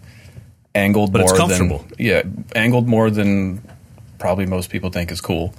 Angled 0.75 1.13
But 1.13 1.19
more 1.21 1.29
it's 1.29 1.37
comfortable. 1.39 1.77
than 1.89 1.95
yeah, 1.99 2.21
angled 2.55 2.87
more 2.87 3.09
than 3.11 3.61
probably 4.17 4.45
most 4.47 4.69
people 4.71 4.89
think 4.89 5.11
is 5.11 5.21
cool. 5.21 5.53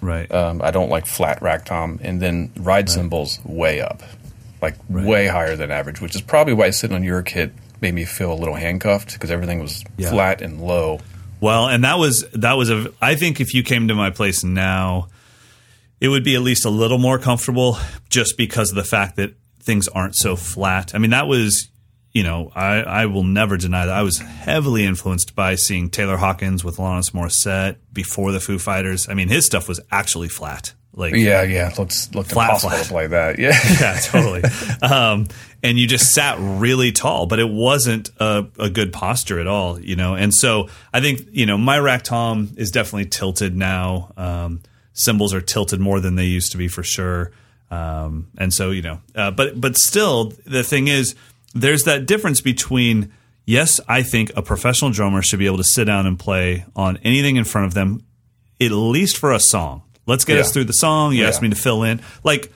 Right. 0.00 0.30
Um, 0.32 0.62
I 0.62 0.70
don't 0.70 0.88
like 0.90 1.06
flat 1.06 1.42
rack 1.42 1.64
tom, 1.66 2.00
and 2.02 2.20
then 2.20 2.52
ride 2.56 2.88
cymbals 2.88 3.38
way 3.44 3.80
up, 3.80 4.02
like 4.62 4.76
way 4.88 5.26
higher 5.26 5.56
than 5.56 5.70
average, 5.70 6.00
which 6.00 6.14
is 6.14 6.20
probably 6.22 6.54
why 6.54 6.70
sitting 6.70 6.96
on 6.96 7.04
your 7.04 7.22
kit 7.22 7.52
made 7.80 7.94
me 7.94 8.04
feel 8.04 8.32
a 8.32 8.34
little 8.34 8.54
handcuffed 8.54 9.12
because 9.14 9.30
everything 9.30 9.60
was 9.60 9.84
Yeah. 9.96 10.10
flat 10.10 10.42
and 10.42 10.60
low. 10.60 11.00
Well, 11.40 11.68
and 11.68 11.84
that 11.84 11.98
was 11.98 12.24
that 12.34 12.54
was 12.54 12.70
a. 12.70 12.92
I 13.00 13.14
think 13.14 13.40
if 13.40 13.54
you 13.54 13.62
came 13.62 13.88
to 13.88 13.94
my 13.94 14.10
place 14.10 14.44
now, 14.44 15.08
it 16.00 16.08
would 16.08 16.24
be 16.24 16.34
at 16.34 16.42
least 16.42 16.64
a 16.66 16.70
little 16.70 16.98
more 16.98 17.18
comfortable, 17.18 17.78
just 18.10 18.36
because 18.36 18.70
of 18.70 18.76
the 18.76 18.84
fact 18.84 19.16
that 19.16 19.34
things 19.62 19.88
aren't 19.88 20.16
so 20.16 20.36
flat. 20.36 20.94
I 20.94 20.98
mean, 20.98 21.10
that 21.10 21.26
was, 21.26 21.68
you 22.12 22.22
know, 22.22 22.50
I 22.54 22.80
I 22.82 23.06
will 23.06 23.24
never 23.24 23.56
deny 23.56 23.86
that 23.86 23.94
I 23.94 24.02
was 24.02 24.18
heavily 24.18 24.84
influenced 24.84 25.34
by 25.34 25.54
seeing 25.54 25.90
Taylor 25.90 26.16
Hawkins 26.16 26.64
with 26.64 26.76
Alanis 26.78 27.12
Morissette 27.12 27.76
before 27.92 28.32
the 28.32 28.40
Foo 28.40 28.58
Fighters. 28.58 29.08
I 29.08 29.14
mean, 29.14 29.28
his 29.28 29.46
stuff 29.46 29.68
was 29.68 29.80
actually 29.90 30.28
flat. 30.28 30.74
Like 30.92 31.14
Yeah, 31.14 31.42
yeah. 31.42 31.72
Looks 31.78 32.12
looked 32.14 32.32
Flat, 32.32 32.46
impossible 32.48 32.70
flat. 32.70 32.82
to 32.82 32.88
play 32.90 33.06
that. 33.06 33.38
Yeah. 33.38 33.56
yeah, 33.80 33.98
totally. 34.00 34.42
Um, 34.82 35.28
and 35.62 35.78
you 35.78 35.86
just 35.86 36.12
sat 36.12 36.36
really 36.40 36.90
tall, 36.90 37.26
but 37.26 37.38
it 37.38 37.48
wasn't 37.48 38.10
a, 38.18 38.46
a 38.58 38.70
good 38.70 38.92
posture 38.92 39.38
at 39.38 39.46
all, 39.46 39.78
you 39.78 39.94
know. 39.94 40.14
And 40.14 40.34
so 40.34 40.68
I 40.92 41.00
think 41.00 41.28
you 41.30 41.46
know 41.46 41.56
my 41.58 41.78
rack 41.78 42.02
tom 42.02 42.50
is 42.56 42.70
definitely 42.70 43.06
tilted 43.06 43.56
now. 43.56 44.12
Um, 44.16 44.62
cymbals 44.94 45.32
are 45.32 45.40
tilted 45.40 45.78
more 45.78 46.00
than 46.00 46.16
they 46.16 46.24
used 46.24 46.50
to 46.52 46.58
be 46.58 46.66
for 46.66 46.82
sure. 46.82 47.30
Um, 47.70 48.28
and 48.36 48.52
so 48.52 48.70
you 48.72 48.82
know, 48.82 49.00
uh, 49.14 49.30
but 49.30 49.60
but 49.60 49.76
still, 49.76 50.32
the 50.44 50.64
thing 50.64 50.88
is, 50.88 51.14
there's 51.54 51.82
that 51.84 52.06
difference 52.06 52.40
between 52.40 53.12
yes, 53.46 53.80
I 53.88 54.02
think 54.02 54.30
a 54.36 54.42
professional 54.42 54.90
drummer 54.90 55.22
should 55.22 55.38
be 55.38 55.46
able 55.46 55.56
to 55.58 55.64
sit 55.64 55.84
down 55.84 56.06
and 56.06 56.18
play 56.18 56.64
on 56.76 56.98
anything 56.98 57.36
in 57.36 57.44
front 57.44 57.66
of 57.66 57.74
them, 57.74 58.04
at 58.60 58.70
least 58.70 59.16
for 59.18 59.32
a 59.32 59.40
song. 59.40 59.82
Let's 60.06 60.24
get 60.24 60.34
Yeah. 60.36 60.40
us 60.42 60.52
through 60.52 60.64
the 60.64 60.72
song. 60.72 61.14
You 61.14 61.24
asked 61.24 61.42
me 61.42 61.48
to 61.50 61.56
fill 61.56 61.82
in, 61.82 62.00
like 62.24 62.52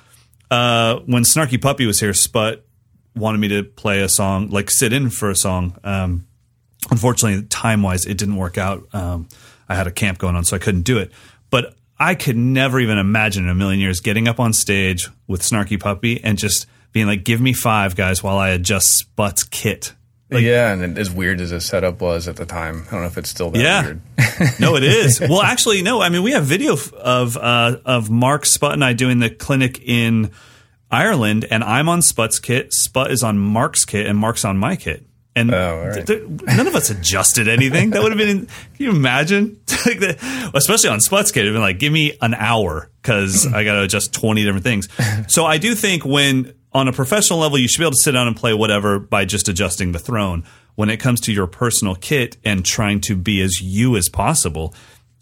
uh, 0.51 1.01
when 1.07 1.25
Snarky 1.25 1.61
Puppy 1.61 1.87
was 1.87 1.99
here, 2.01 2.15
Sput 2.15 2.65
wanted 3.17 3.39
me 3.39 3.49
to 3.49 3.65
play 3.65 4.03
a 4.03 4.09
song, 4.09 4.51
like 4.51 4.71
sit 4.71 4.93
in 4.93 5.11
for 5.11 5.31
a 5.31 5.35
song. 5.37 5.77
Um, 5.83 6.27
unfortunately, 6.91 7.47
time 7.49 7.83
wise, 7.83 8.05
it 8.07 8.19
didn't 8.19 8.37
work 8.37 8.59
out. 8.59 8.87
Um, 8.93 9.29
I 9.69 9.75
had 9.75 9.87
a 9.87 9.91
camp 9.91 10.19
going 10.19 10.37
on, 10.37 10.45
so 10.45 10.55
I 10.57 10.59
couldn't 10.59 10.83
do 10.83 10.99
it. 10.99 11.11
But 11.51 11.75
I 11.99 12.15
could 12.15 12.37
never 12.37 12.79
even 12.81 12.99
imagine 12.99 13.45
in 13.45 13.51
a 13.51 13.55
million 13.55 13.81
years 13.81 14.01
getting 14.01 14.29
up 14.29 14.39
on 14.41 14.53
stage 14.53 15.09
with 15.27 15.43
Snarky 15.43 15.79
Puppy 15.81 16.23
and 16.23 16.37
just 16.39 16.67
being 16.95 17.07
like, 17.07 17.25
"Give 17.25 17.43
me 17.43 17.53
five 17.53 17.95
guys 17.97 18.23
while 18.23 18.39
I 18.39 18.49
adjust 18.51 18.87
Sput's 18.97 19.43
kit." 19.43 19.93
Like, 20.31 20.43
yeah, 20.43 20.73
and 20.73 20.99
as 20.99 21.11
weird 21.11 21.41
as 21.43 21.51
the 21.51 21.61
setup 21.61 22.01
was 22.01 22.27
at 22.27 22.37
the 22.37 22.47
time, 22.47 22.85
I 22.89 22.91
don't 22.93 23.01
know 23.03 23.07
if 23.07 23.19
it's 23.19 23.29
still 23.29 23.51
that 23.51 23.61
Yeah. 23.61 23.83
weird. 23.85 24.01
no, 24.61 24.75
it 24.75 24.83
is. 24.83 25.21
Well, 25.29 25.43
actually, 25.43 25.83
no. 25.83 26.01
I 26.01 26.09
mean, 26.09 26.23
we 26.23 26.33
have 26.33 26.45
video 26.45 26.77
of 26.97 27.37
uh, 27.37 27.77
of 27.85 28.09
Mark 28.11 28.47
Sput 28.47 28.73
and 28.73 28.83
I 28.83 28.95
doing 28.95 29.19
the 29.21 29.29
clinic 29.31 29.81
in 29.85 30.31
Ireland, 30.91 31.45
and 31.51 31.63
I'm 31.63 31.89
on 31.89 32.03
Sput's 32.03 32.39
kit. 32.39 32.73
Sput 32.73 33.11
is 33.11 33.23
on 33.23 33.39
Mark's 33.39 33.85
kit, 33.85 34.07
and 34.07 34.19
Mark's 34.19 34.45
on 34.45 34.57
my 34.57 34.77
kit. 34.77 35.05
And 35.37 35.53
Oh, 35.53 35.85
right. 35.89 36.07
th- 36.07 36.21
th- 36.21 36.43
none 36.43 36.67
of 36.69 36.77
us 36.77 36.91
adjusted 36.91 37.49
anything. 37.49 37.91
That 37.91 38.03
would 38.03 38.13
have 38.13 38.19
been. 38.19 38.47
Can 38.47 38.51
you 38.79 38.91
imagine? 38.91 39.61
like 39.87 39.99
that, 40.01 40.51
especially 40.55 40.91
on 40.91 41.01
Sput's 41.01 41.33
kit, 41.33 41.43
it'd 41.43 41.53
been 41.55 41.61
like, 41.61 41.79
give 41.81 41.93
me 41.93 42.17
an 42.23 42.35
hour 42.35 42.89
because 43.03 43.47
I 43.53 43.65
got 43.65 43.75
to 43.75 43.83
adjust 43.83 44.13
twenty 44.15 44.43
different 44.45 44.65
things. 44.65 44.89
So 45.29 45.45
I 45.45 45.59
do 45.59 45.75
think 45.75 46.05
when 46.05 46.55
on 46.75 46.89
a 46.89 46.93
professional 46.93 47.39
level, 47.39 47.57
you 47.59 47.69
should 47.69 47.79
be 47.79 47.85
able 47.85 47.93
to 47.93 48.03
sit 48.03 48.13
down 48.13 48.27
and 48.27 48.37
play 48.37 48.53
whatever 48.53 48.99
by 48.99 49.25
just 49.25 49.49
adjusting 49.49 49.93
the 49.93 49.99
throne. 49.99 50.45
When 50.75 50.91
it 50.91 50.97
comes 50.99 51.21
to 51.23 51.33
your 51.33 51.47
personal 51.47 51.95
kit 51.95 52.37
and 52.45 52.65
trying 52.65 53.01
to 53.03 53.15
be 53.15 53.41
as 53.41 53.61
you 53.63 53.97
as 53.97 54.09
possible, 54.09 54.75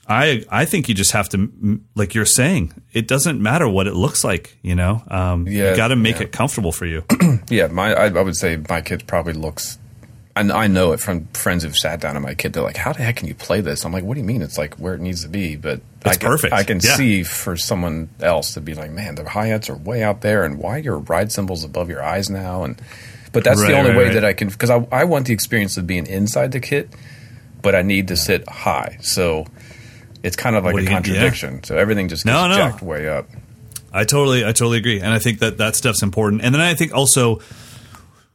I 0.09 0.45
I 0.51 0.65
think 0.65 0.88
you 0.88 0.95
just 0.95 1.12
have 1.12 1.29
to, 1.31 1.81
like 1.95 2.15
you're 2.15 2.25
saying, 2.25 2.73
it 2.93 3.07
doesn't 3.07 3.41
matter 3.41 3.69
what 3.69 3.87
it 3.87 3.95
looks 3.95 4.25
like. 4.25 4.57
You 4.62 4.75
know, 4.75 5.03
um, 5.09 5.47
Yeah, 5.47 5.71
you 5.71 5.77
got 5.77 5.88
to 5.88 5.97
make 5.97 6.17
yeah. 6.17 6.23
it 6.23 6.33
comfortable 6.33 6.73
for 6.73 6.87
you. 6.87 7.05
Yeah, 7.49 7.67
my 7.67 7.93
I, 7.93 8.07
I 8.07 8.23
would 8.23 8.37
say 8.37 8.57
my 8.69 8.81
kit 8.81 9.07
probably 9.07 9.35
looks. 9.35 9.79
I, 10.35 10.40
I 10.40 10.66
know 10.66 10.92
it 10.92 11.01
from 11.01 11.27
friends 11.35 11.62
who've 11.62 11.77
sat 11.77 12.01
down 12.01 12.16
on 12.16 12.23
my 12.23 12.35
kid. 12.35 12.53
They're 12.55 12.62
like, 12.62 12.77
"How 12.79 12.92
the 12.92 13.03
heck 13.03 13.16
can 13.16 13.29
you 13.29 13.35
play 13.35 13.61
this?" 13.61 13.85
I'm 13.85 13.92
like, 13.92 14.05
"What 14.05 14.14
do 14.14 14.21
you 14.21 14.27
mean? 14.27 14.40
It's 14.42 14.57
like 14.57 14.75
where 14.77 14.95
it 14.95 15.01
needs 15.01 15.23
to 15.23 15.29
be." 15.29 15.57
But 15.57 15.81
I 16.05 16.14
can, 16.16 16.29
perfect. 16.31 16.55
I 16.55 16.64
can 16.64 16.81
Yeah. 16.83 16.97
see 16.97 17.23
for 17.23 17.57
someone 17.57 18.09
else 18.21 18.55
to 18.55 18.61
be 18.61 18.75
like, 18.75 18.90
"Man, 18.90 19.14
the 19.16 19.29
hi 19.29 19.49
hats 19.49 19.68
are 19.68 19.77
way 19.77 20.03
out 20.03 20.23
there, 20.23 20.45
and 20.45 20.59
why 20.59 20.77
are 20.77 20.79
your 20.79 20.99
ride 20.99 21.31
cymbals 21.33 21.64
above 21.64 21.90
your 21.90 22.03
eyes 22.03 22.31
now?" 22.31 22.64
And 22.64 22.81
but 23.33 23.45
that's 23.45 23.61
Right, 23.61 23.68
the 23.73 23.79
only 23.79 23.90
right, 23.90 23.99
way 23.99 24.05
right. 24.07 24.14
that 24.14 24.25
I 24.25 24.33
can 24.33 24.49
because 24.49 24.71
I, 24.71 24.87
I 24.90 25.05
want 25.05 25.27
the 25.27 25.33
experience 25.35 25.77
of 25.77 25.87
being 25.87 26.07
inside 26.07 26.53
the 26.53 26.61
kit, 26.61 26.88
but 27.61 27.75
I 27.75 27.83
need 27.83 28.09
to 28.09 28.16
sit 28.16 28.49
high. 28.49 28.99
So 29.03 29.47
it's 30.23 30.37
kind 30.37 30.57
of 30.57 30.64
like 30.64 30.73
What 30.75 30.83
a 30.83 30.87
get- 30.87 30.90
yeah. 30.92 30.97
contradiction. 31.14 31.64
So 31.64 31.77
everything 31.77 32.09
just 32.09 32.25
gets 32.25 32.33
No, 32.35 32.49
no. 32.49 32.55
jacked 32.57 32.81
way 32.83 33.09
up. 33.09 33.29
I 33.92 34.05
totally, 34.05 34.42
I 34.45 34.53
totally 34.53 34.79
agree, 34.79 35.01
and 35.01 35.12
I 35.12 35.18
think 35.18 35.40
that 35.40 35.59
that 35.59 35.77
stuff's 35.77 36.03
important. 36.03 36.40
And 36.42 36.55
then 36.55 36.62
I 36.62 36.73
think 36.75 36.95
also, 36.95 37.40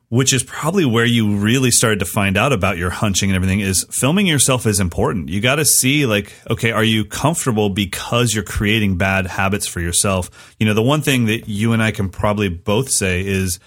which 0.09 0.31
is 0.31 0.43
probably 0.43 0.85
where 0.85 1.05
you 1.05 1.35
really 1.35 1.69
started 1.69 1.99
to 1.99 2.05
find 2.05 2.37
out 2.37 2.53
about 2.53 2.77
your 2.77 2.89
hunching 2.89 3.29
and 3.29 3.35
everything, 3.35 3.59
is 3.59 3.85
filming 3.89 4.25
yourself 4.25 4.65
is 4.65 4.79
important. 4.79 5.27
You 5.27 5.41
got 5.41 5.55
to 5.55 5.65
see 5.65 6.05
like, 6.05 6.33
okay, 6.49 6.71
are 6.71 6.83
you 6.83 7.03
comfortable 7.03 7.69
because 7.69 8.33
you're 8.33 8.43
creating 8.43 8.97
bad 8.97 9.27
habits 9.27 9.67
for 9.67 9.81
yourself? 9.81 10.55
You 10.59 10.65
know, 10.65 10.73
the 10.73 10.81
one 10.81 11.01
thing 11.01 11.25
that 11.25 11.49
you 11.49 11.73
and 11.73 11.83
I 11.83 11.91
can 11.91 12.09
probably 12.09 12.47
both 12.47 12.89
say 12.89 13.25
is 13.25 13.59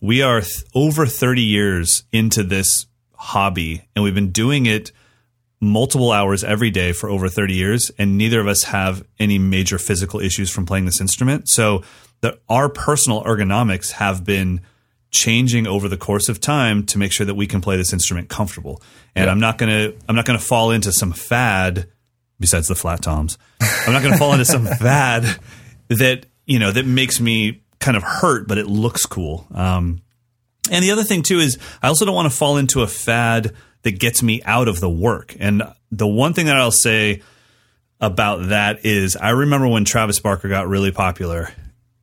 we 0.00 0.22
are 0.22 0.40
th- 0.40 0.64
over 0.74 1.04
30 1.04 1.42
years 1.42 2.04
into 2.12 2.44
this 2.44 2.86
hobby, 3.14 3.82
and 3.96 4.04
we've 4.04 4.14
been 4.14 4.30
doing 4.30 4.66
it 4.66 4.92
multiple 5.60 6.12
hours 6.12 6.44
every 6.44 6.70
day 6.70 6.92
for 6.92 7.10
over 7.10 7.28
30 7.28 7.54
years 7.54 7.90
and 7.98 8.16
neither 8.16 8.40
of 8.40 8.46
us 8.46 8.62
have 8.62 9.04
any 9.18 9.40
major 9.40 9.76
physical 9.76 10.20
issues 10.20 10.48
from 10.48 10.64
playing 10.64 10.84
this 10.84 11.00
instrument 11.00 11.48
so 11.48 11.82
the, 12.20 12.38
our 12.48 12.68
personal 12.68 13.24
ergonomics 13.24 13.90
have 13.90 14.24
been 14.24 14.60
changing 15.18 15.66
over 15.66 15.88
the 15.88 15.96
course 15.96 16.28
of 16.28 16.40
time 16.40 16.84
to 16.86 16.98
make 16.98 17.12
sure 17.12 17.26
that 17.26 17.34
we 17.34 17.46
can 17.46 17.60
play 17.60 17.76
this 17.76 17.92
instrument 17.92 18.28
comfortable. 18.28 18.82
And 19.14 19.28
i'm 19.28 19.40
not 19.40 19.58
going 19.58 19.70
to 19.70 19.98
i'm 20.08 20.14
not 20.14 20.26
to 20.26 20.38
fall 20.38 20.70
into 20.70 20.92
some 20.92 21.12
fad 21.12 21.88
besides 22.40 22.68
the 22.68 22.74
flat 22.74 23.02
toms. 23.02 23.36
I'm 23.60 23.92
not 23.92 24.02
going 24.02 24.12
to 24.12 24.18
fall 24.18 24.32
into 24.32 24.44
some 24.44 24.66
fad 24.80 25.24
that 25.88 26.26
you 26.46 26.58
know 26.58 26.70
that 26.70 26.86
makes 26.86 27.20
me 27.20 27.62
kind 27.80 27.96
of 27.96 28.02
hurt 28.02 28.46
but 28.48 28.58
it 28.58 28.66
looks 28.66 29.06
cool. 29.06 29.46
Um, 29.54 30.02
and 30.70 30.84
the 30.84 30.90
other 30.90 31.04
thing 31.04 31.22
too 31.22 31.38
is 31.38 31.58
I 31.82 31.88
also 31.88 32.04
don't 32.04 32.14
want 32.14 32.30
to 32.30 32.36
fall 32.36 32.56
into 32.56 32.82
a 32.82 32.86
fad 32.86 33.54
that 33.82 33.98
gets 33.98 34.22
me 34.22 34.42
out 34.44 34.68
of 34.68 34.80
the 34.80 34.90
work. 34.90 35.36
And 35.38 35.62
the 35.90 36.06
one 36.06 36.34
thing 36.34 36.46
that 36.46 36.56
I'll 36.56 36.70
say 36.70 37.22
about 38.00 38.48
that 38.48 38.84
is 38.84 39.16
I 39.16 39.30
remember 39.30 39.68
when 39.68 39.84
Travis 39.84 40.20
Barker 40.20 40.48
got 40.48 40.68
really 40.68 40.92
popular, 40.92 41.50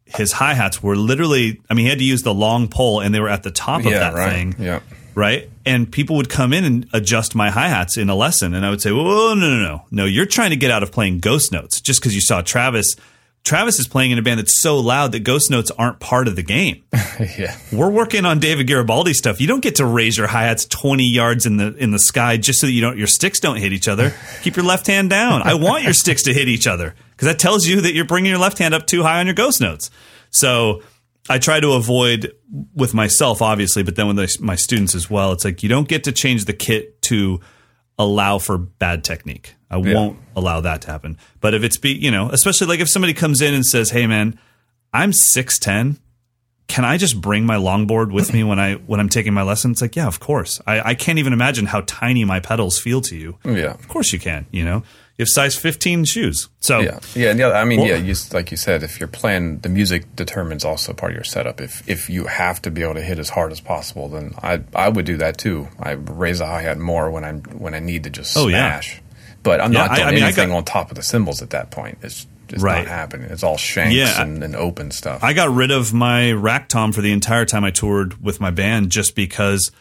his 0.06 0.32
hi 0.32 0.54
hats 0.54 0.82
were 0.84 0.96
literally, 0.96 1.62
I 1.70 1.74
mean, 1.74 1.86
he 1.86 1.90
had 1.90 2.00
to 2.00 2.06
use 2.06 2.24
the 2.24 2.34
long 2.34 2.68
pole 2.68 3.02
and 3.02 3.14
they 3.14 3.20
were 3.20 3.30
at 3.30 3.44
the 3.44 3.52
top 3.52 3.82
of 3.82 3.88
yeah, 3.88 4.00
that 4.00 4.14
right. 4.14 4.32
thing. 4.32 4.56
Yeah. 4.60 4.80
Right. 5.16 5.50
And 5.66 5.92
people 5.92 6.18
would 6.18 6.30
come 6.30 6.54
in 6.54 6.64
and 6.64 6.88
adjust 6.94 7.36
my 7.36 7.50
hi 7.50 7.70
hats 7.70 7.98
in 7.98 8.10
a 8.10 8.16
lesson. 8.16 8.54
And 8.54 8.66
I 8.66 8.70
would 8.70 8.82
say, 8.82 8.92
well, 8.92 9.36
no, 9.36 9.50
no, 9.50 9.64
no. 9.64 9.86
No, 9.90 10.06
you're 10.06 10.26
trying 10.26 10.50
to 10.50 10.58
get 10.58 10.72
out 10.72 10.84
of 10.84 10.92
playing 10.92 11.20
ghost 11.20 11.52
notes 11.52 11.82
just 11.82 12.02
because 12.02 12.14
you 12.14 12.22
saw 12.22 12.42
Travis. 12.42 12.96
Travis 13.46 13.80
is 13.80 13.88
playing 13.88 14.12
in 14.12 14.18
a 14.18 14.22
band 14.22 14.40
that's 14.40 14.60
so 14.60 14.78
loud 14.80 15.14
that 15.14 15.22
ghost 15.22 15.50
notes 15.50 15.72
aren't 15.72 16.00
part 16.00 16.28
of 16.28 16.36
the 16.36 16.42
game 16.44 16.84
yeah. 17.38 17.56
we're 17.72 17.90
working 17.92 18.26
on 18.26 18.40
David 18.40 18.68
Garibaldi 18.68 19.14
stuff. 19.14 19.40
You 19.40 19.48
don't 19.48 19.62
get 19.62 19.76
to 19.76 19.86
raise 19.86 20.18
your 20.18 20.28
hi 20.28 20.44
hats 20.44 20.66
twenty 20.66 21.08
yards 21.08 21.46
in 21.46 21.58
the 21.58 21.74
in 21.76 21.92
the 21.92 22.00
sky 22.00 22.38
just 22.38 22.60
so 22.60 22.68
that 22.68 22.74
you 22.74 22.82
don't 22.82 22.98
your 22.98 23.08
sticks 23.08 23.40
don't 23.40 23.58
hit 23.58 23.72
each 23.72 23.88
other. 23.88 24.14
Keep 24.42 24.58
your 24.58 24.66
left 24.66 24.88
hand 24.88 25.10
down. 25.10 25.44
I 25.44 25.54
want 25.54 25.84
your 25.84 25.94
sticks 25.94 26.24
to 26.24 26.34
hit 26.34 26.48
each 26.50 26.68
other 26.68 26.96
because 27.12 27.28
that 27.28 27.40
tells 27.40 27.66
you 27.66 27.82
that 27.82 27.94
you're 27.94 28.04
bringing 28.06 28.30
your 28.32 28.40
left 28.40 28.58
hand 28.58 28.74
up 28.74 28.86
too 28.88 29.04
high 29.04 29.20
on 29.20 29.28
your 29.28 29.36
ghost 29.36 29.62
notes. 29.62 29.90
So 30.32 30.82
I 31.30 31.40
try 31.40 31.60
to 31.60 31.72
avoid 31.74 32.34
with 32.76 32.94
myself, 32.94 33.42
obviously, 33.42 33.84
but 33.84 33.96
then 33.96 34.08
with 34.08 34.18
my- 34.18 34.46
my 34.48 34.56
students 34.56 34.94
as 34.94 35.10
well. 35.10 35.32
It's 35.32 35.46
like 35.46 35.64
you 35.64 35.70
don't 35.70 35.88
get 35.88 36.04
to 36.04 36.12
change 36.12 36.46
the 36.46 36.54
kit 36.54 37.02
to 37.04 37.40
allow 37.98 38.38
for 38.38 38.58
bad 38.58 39.04
technique. 39.04 39.55
I 39.70 39.78
won't 39.78 40.20
allow 40.36 40.62
that 40.62 40.82
to 40.82 40.92
happen. 40.92 41.18
But 41.42 41.54
if 41.54 41.64
it's 41.64 41.78
be 41.78 41.92
you 41.92 42.12
know, 42.12 42.30
especially 42.30 42.68
like 42.68 42.80
if 42.80 42.90
somebody 42.90 43.14
comes 43.14 43.42
in 43.42 43.54
and 43.54 43.66
says, 43.66 43.90
"Hey, 43.92 44.08
man." 44.08 44.40
I'm 44.94 45.12
6'10 45.12 45.98
can 46.68 46.84
I 46.84 46.98
just 46.98 47.22
bring 47.22 47.46
my 47.46 47.58
longboard 47.58 48.12
with 48.12 48.34
me 48.34 48.44
when 48.44 48.60
I 48.60 48.76
when 48.76 49.00
I'm 49.00 49.10
taking 49.10 49.34
my 49.34 49.44
lesson? 49.44 49.72
It's 49.72 49.82
like, 49.82 49.96
yeah, 49.96 50.08
of 50.08 50.20
course. 50.20 50.60
I, 50.66 50.90
I 50.90 50.96
can't 50.96 51.20
even 51.20 51.34
imagine 51.34 51.68
how 51.68 51.82
tiny 51.86 52.26
my 52.26 52.40
pedals 52.40 52.80
feel 52.80 53.02
to 53.02 53.16
you. 53.16 53.38
Oh, 53.46 53.54
yeah. 53.54 53.74
Of 53.74 53.88
course 53.88 54.12
you 54.12 54.20
can. 54.20 54.48
You 54.52 54.66
know, 54.66 54.78
you 55.18 55.24
have 55.24 55.30
size 55.30 55.56
15 55.56 56.06
shoes. 56.06 56.50
So 56.62 56.80
Yeah, 56.80 57.00
yeah, 57.14 57.32
and 57.32 57.42
other, 57.42 57.56
I 57.56 57.66
mean, 57.66 57.82
Well- 57.82 57.90
yeah, 57.90 57.98
you, 57.98 58.16
like 58.34 58.50
you 58.50 58.58
said, 58.58 58.82
if 58.82 59.00
you're 59.00 59.08
playing, 59.08 59.60
the 59.60 59.70
music 59.70 60.16
determines 60.16 60.66
also 60.66 60.92
part 60.94 61.12
of 61.12 61.16
your 61.16 61.24
setup. 61.24 61.62
If 61.62 61.88
if 61.88 62.10
you 62.10 62.26
have 62.26 62.62
to 62.64 62.72
be 62.72 62.82
able 62.82 62.96
to 62.96 63.04
hit 63.04 63.20
as 63.20 63.30
hard 63.30 63.52
as 63.52 63.62
possible, 63.62 64.10
then 64.10 64.34
I 64.42 64.62
I 64.74 64.90
would 64.90 65.06
do 65.06 65.18
that 65.18 65.38
too. 65.38 65.68
I 65.80 65.92
raise 65.92 66.40
the 66.40 66.48
hi 66.48 66.64
hat 66.64 66.80
more 66.80 67.12
when 67.12 67.24
I'm 67.24 67.42
when 67.60 67.76
I 67.76 67.80
need 67.80 68.06
to 68.06 68.10
just 68.10 68.36
Oh, 68.36 68.48
yeah. 68.48 68.82
But 69.46 69.62
I'm 69.62 69.72
Yeah, 69.72 69.86
not 69.88 69.96
doing 69.96 70.08
I 70.08 70.12
mean, 70.12 70.24
anything 70.24 70.50
got- 70.50 70.58
on 70.58 70.66
top 70.66 70.90
of 70.92 70.96
the 70.98 71.04
cymbals 71.04 71.42
at 71.42 71.52
that 71.52 71.72
point. 71.72 72.00
It's 72.02 72.28
it's 72.50 72.62
Right. 72.62 72.80
not 72.80 72.88
happening. 72.88 73.30
It's 73.32 73.42
all 73.44 73.58
shanks 73.58 73.96
Yeah, 73.96 74.22
and, 74.22 74.44
and 74.44 74.56
open 74.56 74.92
stuff. 74.92 75.24
I 75.24 75.34
got 75.34 75.52
rid 75.56 75.72
of 75.72 75.94
my 75.94 76.32
rack 76.32 76.68
tom 76.70 76.92
for 76.92 77.02
the 77.02 77.12
entire 77.12 77.44
time 77.46 77.64
I 77.64 77.72
toured 77.72 78.22
with 78.24 78.40
my 78.40 78.52
band 78.52 78.92
just 78.92 79.16
because 79.16 79.72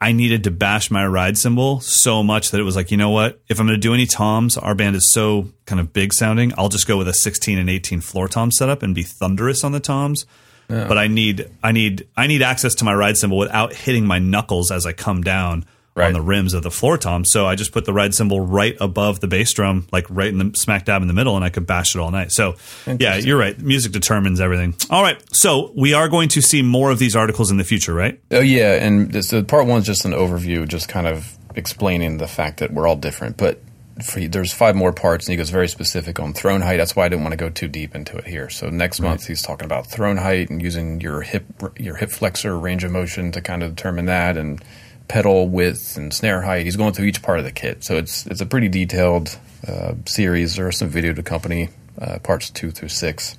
I 0.00 0.10
needed 0.10 0.42
to 0.44 0.50
bash 0.50 0.90
my 0.90 1.06
ride 1.06 1.38
cymbal 1.38 1.78
so 1.80 2.24
much 2.24 2.50
that 2.50 2.58
it 2.58 2.64
was 2.64 2.74
like, 2.74 2.90
you 2.90 2.96
know 2.96 3.10
what? 3.10 3.40
If 3.48 3.60
I'm 3.60 3.66
going 3.66 3.76
to 3.76 3.80
do 3.80 3.94
any 3.94 4.04
toms, 4.06 4.56
our 4.56 4.74
band 4.74 4.96
is 4.96 5.12
so 5.12 5.48
kind 5.66 5.78
of 5.80 5.92
big 5.92 6.12
sounding. 6.12 6.52
I'll 6.58 6.68
just 6.68 6.88
go 6.88 6.96
with 6.96 7.06
a 7.08 7.14
16 7.14 7.56
and 7.56 7.70
18 7.70 8.00
floor 8.00 8.26
tom 8.28 8.50
setup 8.50 8.82
and 8.82 8.96
be 8.96 9.04
thunderous 9.04 9.62
on 9.62 9.70
the 9.72 9.80
toms. 9.80 10.26
But 10.68 10.98
I 10.98 11.06
need, 11.06 11.48
I 11.62 11.70
need, 11.72 12.06
I 12.16 12.26
need 12.26 12.42
access 12.42 12.74
to 12.76 12.84
my 12.84 12.94
ride 12.94 13.16
cymbal 13.16 13.38
without 13.38 13.72
hitting 13.72 14.06
my 14.06 14.18
knuckles 14.18 14.70
as 14.72 14.86
I 14.86 14.92
come 14.92 15.22
down 15.22 15.64
on 16.00 16.12
the 16.12 16.22
rims 16.22 16.54
of 16.54 16.62
the 16.62 16.70
floor 16.70 16.98
tom. 16.98 17.24
So 17.24 17.46
I 17.46 17.54
just 17.54 17.72
put 17.72 17.84
the 17.84 17.92
ride 17.92 18.14
cymbal 18.14 18.40
right 18.40 18.76
above 18.80 19.20
the 19.20 19.28
bass 19.28 19.52
drum, 19.52 19.86
like 19.92 20.06
right 20.08 20.28
in 20.28 20.38
the 20.38 20.56
smack 20.56 20.84
dab 20.84 21.02
in 21.02 21.08
the 21.08 21.14
middle, 21.14 21.36
and 21.36 21.44
I 21.44 21.50
could 21.50 21.66
bash 21.66 21.94
it 21.94 21.98
all 21.98 22.10
night. 22.10 22.32
So 22.32 22.56
yeah, 22.86 23.16
you're 23.16 23.38
right. 23.38 23.58
Music 23.58 23.92
determines 23.92 24.40
everything. 24.40 24.74
All 24.90 25.02
right. 25.02 25.22
So 25.32 25.72
we 25.74 25.94
are 25.94 26.08
going 26.08 26.28
to 26.30 26.42
see 26.42 26.62
more 26.62 26.90
of 26.90 26.98
these 26.98 27.16
articles 27.16 27.50
in 27.50 27.56
the 27.56 27.64
future, 27.64 27.94
right? 27.94 28.20
Oh 28.30 28.40
yeah, 28.40 28.74
and 28.74 29.12
this, 29.12 29.28
so 29.28 29.42
part 29.42 29.66
one 29.66 29.80
is 29.80 29.86
just 29.86 30.04
an 30.04 30.12
overview, 30.12 30.66
just 30.66 30.88
kind 30.88 31.06
of 31.06 31.36
explaining 31.54 32.18
the 32.18 32.28
fact 32.28 32.60
that 32.60 32.72
we're 32.72 32.86
all 32.86 32.96
different. 32.96 33.36
But 33.36 33.60
for, 34.04 34.20
there's 34.20 34.52
five 34.52 34.76
more 34.76 34.92
parts, 34.92 35.26
and 35.26 35.32
he 35.32 35.36
goes 35.36 35.50
very 35.50 35.68
specific 35.68 36.20
on 36.20 36.32
throne 36.32 36.60
height. 36.60 36.76
That's 36.76 36.94
why 36.94 37.06
I 37.06 37.08
didn't 37.08 37.24
want 37.24 37.32
to 37.32 37.36
go 37.36 37.50
too 37.50 37.68
deep 37.68 37.94
into 37.94 38.16
it 38.16 38.26
here. 38.26 38.48
So 38.48 38.70
next 38.70 39.00
month 39.00 39.26
he's 39.26 39.42
talking 39.42 39.64
about 39.64 39.86
throne 39.86 40.16
height 40.16 40.50
and 40.50 40.62
using 40.62 41.00
your 41.00 41.22
hip 41.22 41.44
your 41.78 41.96
hip 41.96 42.10
flexor 42.10 42.56
range 42.58 42.84
of 42.84 42.92
motion 42.92 43.32
to 43.32 43.40
kind 43.40 43.62
of 43.62 43.74
determine 43.74 44.06
that, 44.06 44.36
and 44.36 44.62
pedal 45.08 45.48
width 45.48 45.96
and 45.96 46.12
snare 46.12 46.42
height. 46.42 46.64
He's 46.64 46.76
going 46.76 46.92
through 46.92 47.06
each 47.06 47.22
part 47.22 47.38
of 47.38 47.44
the 47.44 47.52
kit, 47.52 47.82
so 47.84 47.96
it's 47.96 48.26
it's 48.26 48.40
a 48.40 48.46
pretty 48.46 48.68
detailed 48.68 49.36
uh, 49.66 49.94
series. 50.06 50.56
There 50.56 50.66
are 50.66 50.72
some 50.72 50.88
video 50.88 51.12
to 51.14 51.20
accompany 51.20 51.70
uh, 52.00 52.18
parts 52.20 52.50
two 52.50 52.70
through 52.70 52.88
six. 52.90 53.36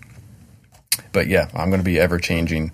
But 1.11 1.27
yeah, 1.27 1.49
I'm 1.53 1.69
going 1.69 1.79
to 1.81 1.85
be 1.85 1.99
ever 1.99 2.19
changing. 2.19 2.73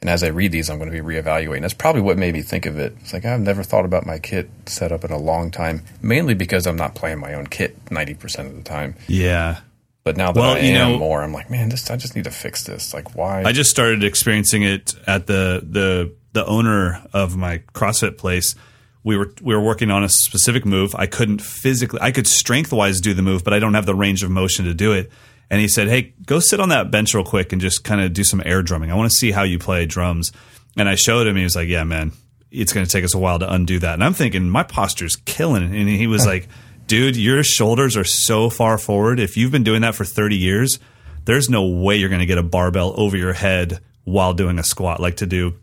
And 0.00 0.10
as 0.10 0.22
I 0.22 0.28
read 0.28 0.52
these, 0.52 0.68
I'm 0.68 0.78
going 0.78 0.90
to 0.90 1.02
be 1.02 1.02
reevaluating. 1.02 1.62
That's 1.62 1.72
probably 1.74 2.02
what 2.02 2.18
made 2.18 2.34
me 2.34 2.42
think 2.42 2.66
of 2.66 2.78
it. 2.78 2.94
It's 3.00 3.12
like 3.14 3.24
I've 3.24 3.40
never 3.40 3.62
thought 3.62 3.84
about 3.86 4.04
my 4.04 4.18
kit 4.18 4.50
setup 4.66 5.02
in 5.04 5.10
a 5.12 5.18
long 5.18 5.50
time, 5.50 5.82
mainly 6.02 6.34
because 6.34 6.66
I'm 6.66 6.76
not 6.76 6.94
playing 6.94 7.20
my 7.20 7.32
own 7.34 7.46
kit 7.46 7.82
90% 7.86 8.46
of 8.46 8.54
the 8.56 8.62
time. 8.62 8.96
Yeah. 9.08 9.60
But 10.02 10.18
now 10.18 10.32
that 10.32 10.38
Well, 10.40 10.56
I 10.56 10.58
you 10.60 10.74
am 10.74 10.92
know- 10.92 10.98
more, 10.98 11.22
I'm 11.22 11.32
like, 11.32 11.48
man, 11.50 11.70
this 11.70 11.90
I 11.90 11.96
just 11.96 12.14
need 12.16 12.24
to 12.24 12.30
fix 12.30 12.64
this. 12.64 12.92
Like, 12.92 13.14
why? 13.14 13.44
I 13.44 13.52
just 13.52 13.70
started 13.70 14.04
experiencing 14.04 14.62
it 14.62 14.94
at 15.06 15.26
the 15.26 15.64
the 15.66 16.12
the 16.34 16.44
owner 16.46 17.02
of 17.12 17.36
my 17.36 17.58
CrossFit 17.72 18.18
place. 18.18 18.54
We 19.02 19.16
were 19.16 19.32
we 19.40 19.54
were 19.54 19.60
working 19.62 19.90
on 19.90 20.04
a 20.04 20.08
specific 20.08 20.64
move. 20.66 20.94
I 20.94 21.06
couldn't 21.06 21.40
physically 21.40 22.00
I 22.02 22.10
could 22.10 22.26
strength 22.26 22.72
wise 22.72 23.00
do 23.00 23.14
the 23.14 23.22
move, 23.22 23.44
but 23.44 23.54
I 23.54 23.58
don't 23.58 23.74
have 23.74 23.86
the 23.86 23.94
range 23.94 24.22
of 24.22 24.30
motion 24.30 24.66
to 24.66 24.74
do 24.74 24.92
it. 24.92 25.10
and 25.50 25.60
he 25.60 25.68
said, 25.68 25.88
"Hey, 25.88 26.14
go 26.26 26.40
sit 26.40 26.58
on 26.58 26.70
that 26.70 26.90
bench 26.90 27.14
real 27.14 27.24
quick 27.24 27.52
and 27.52 27.60
just 27.60 27.84
kind 27.84 28.00
of 28.00 28.12
do 28.12 28.24
some 28.24 28.42
air 28.44 28.62
drumming. 28.62 28.90
I 28.90 28.94
want 28.94 29.10
to 29.10 29.16
see 29.16 29.30
how 29.30 29.42
you 29.42 29.58
play 29.58 29.86
drums." 29.86 30.32
And 30.76 30.88
I 30.88 30.94
showed 30.96 31.26
him. 31.26 31.36
He 31.36 31.44
was 31.44 31.54
like, 31.54 31.68
"Yeah, 31.68 31.84
man, 31.84 32.12
it's 32.50 32.72
going 32.72 32.86
to 32.86 32.90
take 32.90 33.04
us 33.04 33.14
a 33.14 33.18
while 33.18 33.38
to 33.38 33.52
undo 33.52 33.78
that." 33.78 33.94
And 33.94 34.02
I'm 34.02 34.14
thinking, 34.14 34.48
my 34.48 34.62
posture's 34.62 35.16
killing. 35.16 35.62
And 35.62 35.88
he 35.88 36.06
was 36.06 36.24
like, 36.32 36.48
"Dude, 36.86 37.16
your 37.16 37.44
shoulders 37.44 37.96
are 37.96 38.04
so 38.04 38.48
far 38.50 38.78
forward. 38.78 39.20
If 39.20 39.36
you've 39.36 39.52
been 39.52 39.64
doing 39.64 39.82
that 39.82 39.94
for 39.94 40.06
30 40.06 40.36
years, 40.36 40.80
there's 41.26 41.50
no 41.50 41.66
way 41.66 41.96
you're 41.96 42.08
going 42.08 42.20
to 42.20 42.26
get 42.26 42.38
a 42.38 42.42
barbell 42.42 42.94
over 42.96 43.16
your 43.16 43.34
head 43.34 43.80
while 44.04 44.32
doing 44.34 44.58
a 44.58 44.64
squat. 44.64 44.98
Like 44.98 45.16
to 45.18 45.26
do 45.26 45.54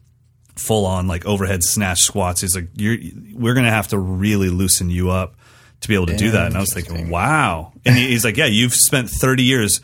full 0.61 0.85
on 0.85 1.07
like 1.07 1.25
overhead 1.25 1.63
snatch 1.63 1.99
squats. 1.99 2.41
He's 2.41 2.55
like, 2.55 2.69
you're, 2.75 2.97
we're 3.33 3.53
going 3.53 3.65
to 3.65 3.71
have 3.71 3.89
to 3.89 3.97
really 3.97 4.49
loosen 4.49 4.89
you 4.89 5.09
up 5.09 5.35
to 5.81 5.87
be 5.87 5.95
able 5.95 6.07
to 6.07 6.15
do 6.15 6.31
that. 6.31 6.47
And 6.47 6.55
I 6.55 6.59
was 6.59 6.73
thinking, 6.73 7.09
wow. 7.09 7.73
And 7.85 7.97
he's 7.97 8.23
like, 8.23 8.37
yeah, 8.37 8.45
you've 8.45 8.75
spent 8.75 9.09
30 9.09 9.43
years 9.43 9.81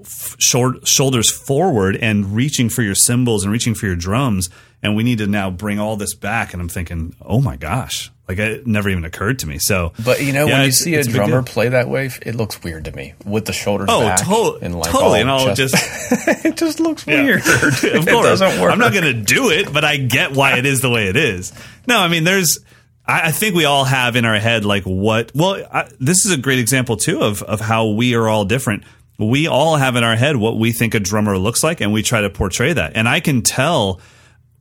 f- 0.00 0.34
short, 0.38 0.86
shoulders 0.86 1.30
forward 1.30 1.96
and 1.96 2.34
reaching 2.34 2.68
for 2.68 2.82
your 2.82 2.96
cymbals 2.96 3.44
and 3.44 3.52
reaching 3.52 3.74
for 3.74 3.86
your 3.86 3.96
drums. 3.96 4.50
And 4.82 4.96
we 4.96 5.04
need 5.04 5.18
to 5.18 5.26
now 5.26 5.50
bring 5.50 5.78
all 5.78 5.96
this 5.96 6.14
back. 6.14 6.52
And 6.52 6.60
I'm 6.60 6.68
thinking, 6.68 7.14
oh 7.22 7.40
my 7.40 7.56
gosh, 7.56 8.10
like 8.30 8.38
it 8.38 8.66
never 8.66 8.88
even 8.88 9.04
occurred 9.04 9.40
to 9.40 9.46
me. 9.46 9.58
So, 9.58 9.92
But 10.04 10.22
you 10.22 10.32
know, 10.32 10.46
yeah, 10.46 10.52
when 10.58 10.64
you 10.66 10.72
see 10.72 10.94
a 10.94 11.02
drummer 11.04 11.42
play 11.42 11.68
that 11.70 11.88
way, 11.88 12.10
it 12.22 12.34
looks 12.34 12.62
weird 12.62 12.84
to 12.86 12.92
me 12.92 13.14
with 13.24 13.44
the 13.44 13.52
shoulders 13.52 13.88
Oh, 13.90 14.00
back 14.00 14.24
to- 14.24 14.58
and 14.62 14.78
like 14.78 14.90
totally. 14.90 15.10
all 15.10 15.14
And 15.16 15.30
I'll 15.30 15.54
just 15.54 15.74
it 16.44 16.56
just 16.56 16.80
looks 16.80 17.06
Yeah. 17.06 17.22
weird. 17.24 17.40
of 17.46 17.84
It 17.84 18.08
course, 18.08 18.40
doesn't 18.40 18.60
work. 18.60 18.72
I'm 18.72 18.78
not 18.78 18.92
going 18.92 19.04
to 19.04 19.14
do 19.14 19.50
it, 19.50 19.72
but 19.72 19.84
I 19.84 19.96
get 19.96 20.32
why 20.32 20.56
it 20.58 20.66
is 20.66 20.80
the 20.80 20.90
way 20.90 21.08
it 21.08 21.16
is. 21.16 21.52
No, 21.86 21.98
I 21.98 22.08
mean, 22.08 22.24
there's. 22.24 22.58
I, 23.06 23.28
I 23.28 23.30
think 23.32 23.54
we 23.56 23.64
all 23.64 23.84
have 23.84 24.14
in 24.16 24.24
our 24.24 24.38
head 24.38 24.64
like 24.64 24.84
what. 24.84 25.32
Well, 25.34 25.62
I, 25.72 25.88
this 25.98 26.24
is 26.24 26.32
a 26.32 26.36
great 26.36 26.58
example 26.60 26.96
too 26.96 27.20
of 27.20 27.42
of 27.42 27.60
how 27.60 27.88
we 27.88 28.14
are 28.14 28.28
all 28.28 28.44
different. 28.44 28.84
We 29.18 29.48
all 29.48 29.76
have 29.76 29.96
in 29.96 30.04
our 30.04 30.16
head 30.16 30.36
what 30.36 30.58
we 30.58 30.72
think 30.72 30.94
a 30.94 31.00
drummer 31.00 31.36
looks 31.36 31.62
like, 31.64 31.80
and 31.80 31.92
we 31.92 32.02
try 32.02 32.20
to 32.22 32.30
portray 32.30 32.72
that. 32.72 32.92
And 32.94 33.08
I 33.08 33.20
can 33.20 33.42
tell 33.42 34.00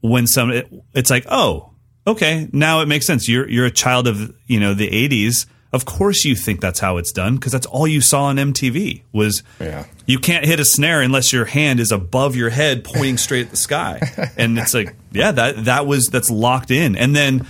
when 0.01 0.27
some. 0.27 0.51
It, 0.51 0.67
it's 0.93 1.09
like, 1.09 1.25
oh, 1.29 1.73
okay, 2.07 2.47
now 2.51 2.81
it 2.81 2.87
makes 2.87 3.05
sense. 3.05 3.27
You're 3.27 3.49
you're 3.49 3.65
a 3.65 3.71
child 3.71 4.07
of 4.07 4.33
you 4.47 4.59
know 4.59 4.73
the 4.73 4.89
'80s. 4.89 5.45
Of 5.71 5.85
course, 5.85 6.25
you 6.25 6.35
think 6.35 6.61
that's 6.61 6.79
how 6.79 6.97
it's 6.97 7.11
done 7.11 7.35
because 7.35 7.51
that's 7.51 7.67
all 7.67 7.87
you 7.87 8.01
saw 8.01 8.23
on 8.23 8.37
MTV 8.37 9.03
was 9.11 9.43
Yeah. 9.59 9.85
you 10.07 10.17
can't 10.17 10.43
hit 10.43 10.59
a 10.59 10.65
snare 10.65 11.01
unless 11.01 11.31
your 11.31 11.45
hand 11.45 11.79
is 11.79 11.91
above 11.91 12.35
your 12.35 12.49
head 12.49 12.83
pointing 12.83 13.17
straight 13.17 13.45
at 13.45 13.51
the 13.51 13.57
sky 13.57 13.99
and 14.37 14.57
it's 14.57 14.73
like 14.73 14.95
yeah 15.11 15.31
that 15.31 15.65
that 15.65 15.85
was 15.85 16.07
that's 16.07 16.31
locked 16.31 16.71
in 16.71 16.95
and 16.95 17.15
then 17.15 17.45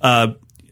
uh, 0.00 0.28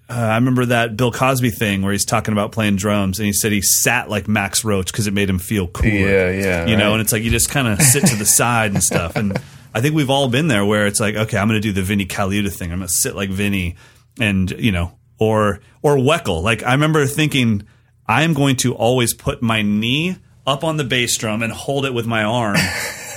uh, 0.08 0.12
I 0.12 0.37
remember 0.37 0.66
that 0.66 0.96
Bill 0.96 1.10
Cosby 1.10 1.50
thing 1.50 1.82
where 1.82 1.90
he's 1.90 2.04
talking 2.04 2.30
about 2.30 2.52
playing 2.52 2.76
drums 2.76 3.18
and 3.18 3.26
he 3.26 3.32
said 3.32 3.50
he 3.50 3.60
sat 3.62 4.08
like 4.08 4.28
Max 4.28 4.62
Roach 4.64 4.92
because 4.92 5.08
it 5.08 5.14
made 5.14 5.28
him 5.28 5.38
feel 5.40 5.66
cool. 5.66 5.90
Yeah, 5.90 6.30
yeah, 6.30 6.66
You 6.66 6.76
know, 6.76 6.92
and 6.92 7.00
it's 7.00 7.10
like 7.10 7.24
you 7.24 7.30
just 7.32 7.50
kind 7.50 7.66
of 7.66 7.80
sit 7.82 8.06
to 8.06 8.14
the 8.16 8.26
side 8.26 8.72
and 8.72 8.84
stuff. 8.84 9.16
And 9.16 9.37
I 9.74 9.80
think 9.80 9.94
we've 9.94 10.10
all 10.10 10.28
been 10.28 10.46
there 10.48 10.64
where 10.64 10.87
it's 10.87 11.00
like, 11.00 11.16
okay, 11.16 11.37
I'm 11.37 11.48
going 11.48 11.60
to 11.60 11.66
do 11.68 11.72
the 11.72 11.82
Vinnie 11.82 12.06
Colaiuta 12.06 12.52
thing. 12.52 12.70
I'm 12.72 12.78
going 12.78 12.88
to 12.88 12.94
sit 12.94 13.16
like 13.16 13.30
Vinnie 13.30 13.74
and, 14.20 14.48
you 14.52 14.70
know, 14.72 14.92
or, 15.18 15.60
or 15.82 15.96
Weckl. 15.96 16.42
Like 16.42 16.62
I 16.62 16.72
remember 16.72 17.04
thinking, 17.06 17.66
I'm 18.06 18.34
going 18.34 18.56
to 18.56 18.74
always 18.74 19.14
put 19.14 19.42
my 19.42 19.62
knee 19.62 20.16
up 20.46 20.62
on 20.62 20.76
the 20.76 20.84
bass 20.84 21.16
drum 21.18 21.42
and 21.42 21.52
hold 21.52 21.87
it 21.87 21.92
with 21.94 22.06
my 22.06 22.22
arm 22.22 22.56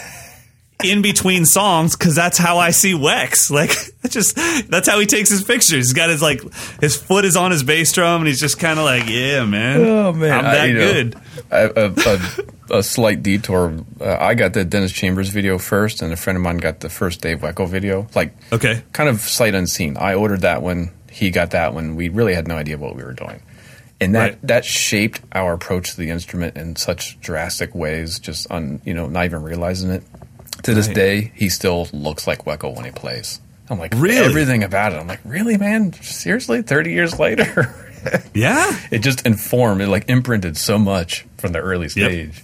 in 0.83 1.01
between 1.01 1.45
songs 1.45 1.95
because 1.95 2.15
that's 2.15 2.37
how 2.37 2.57
I 2.57 2.71
see 2.71 2.93
Wex. 2.93 3.51
Like 3.57 3.71
that's 4.01 4.13
just 4.13 4.35
that's 4.69 4.87
how 4.87 4.99
he 4.99 5.05
takes 5.05 5.29
his 5.29 5.43
pictures. 5.43 5.71
He's 5.87 5.93
got 5.93 6.09
his 6.09 6.21
like 6.21 6.41
his 6.79 6.95
foot 6.95 7.25
is 7.25 7.35
on 7.35 7.51
his 7.51 7.63
bass 7.63 7.91
drum 7.91 8.21
and 8.21 8.27
he's 8.27 8.39
just 8.39 8.59
kind 8.59 8.77
of 8.79 8.85
like, 8.85 9.09
yeah, 9.09 9.45
man, 9.45 9.81
Oh 9.81 10.13
man, 10.13 10.31
I'm 10.31 10.45
I- 10.45 10.53
that 10.55 10.69
know, 10.73 10.93
good. 10.93 11.15
A, 11.51 11.85
a, 11.85 11.91
a, 12.15 12.56
a 12.69 12.83
slight 12.83 13.23
detour. 13.23 13.73
Uh, 13.99 14.17
I 14.19 14.33
got 14.33 14.53
the 14.53 14.63
Dennis 14.65 14.91
Chambers 14.91 15.29
video 15.29 15.57
first, 15.57 16.01
and 16.01 16.11
a 16.11 16.15
friend 16.15 16.35
of 16.37 16.43
mine 16.43 16.57
got 16.57 16.79
the 16.81 16.89
first 16.89 17.21
Dave 17.21 17.39
Weckl 17.39 17.67
video. 17.67 18.07
Like, 18.15 18.33
Okay. 18.51 18.81
kind 18.93 19.09
of 19.09 19.21
sight 19.21 19.55
unseen. 19.55 19.97
I 19.97 20.13
ordered 20.15 20.41
that 20.41 20.61
one. 20.61 20.91
He 21.11 21.29
got 21.31 21.51
that 21.51 21.73
one. 21.73 21.95
We 21.95 22.09
really 22.09 22.33
had 22.35 22.47
no 22.47 22.55
idea 22.57 22.77
what 22.77 22.95
we 22.95 23.03
were 23.03 23.13
doing, 23.13 23.41
and 23.99 24.13
that 24.15 24.21
Right. 24.21 24.37
that 24.47 24.65
shaped 24.65 25.21
our 25.33 25.53
approach 25.53 25.91
to 25.91 25.97
the 25.97 26.09
instrument 26.09 26.57
in 26.57 26.75
such 26.75 27.19
drastic 27.21 27.73
ways. 27.73 28.19
Just 28.19 28.51
on 28.51 28.81
you 28.85 28.93
know, 28.93 29.07
not 29.07 29.25
even 29.25 29.41
realizing 29.43 29.89
it. 29.91 30.03
To 30.63 30.73
this 30.73 30.87
Right. 30.87 30.95
day, 30.95 31.31
he 31.35 31.49
still 31.49 31.87
looks 31.93 32.27
like 32.27 32.45
Weckl 32.45 32.75
when 32.75 32.85
he 32.85 32.91
plays. 32.91 33.39
I'm 33.69 33.79
like, 33.79 33.93
Really? 33.95 34.25
everything 34.25 34.63
about 34.63 34.93
it. 34.93 34.95
I'm 34.99 35.07
like, 35.07 35.19
really, 35.25 35.57
man? 35.57 35.93
Seriously? 36.01 36.61
Thirty 36.61 36.91
years 36.91 37.17
later. 37.19 37.73
Yeah, 38.33 38.73
it 38.89 38.99
just 38.99 39.25
informed 39.25 39.81
it 39.81 39.87
like 39.89 40.07
imprinted 40.09 40.55
so 40.55 40.77
much 40.77 41.25
from 41.37 41.51
the 41.51 41.59
early 41.59 41.89
stage 41.89 42.41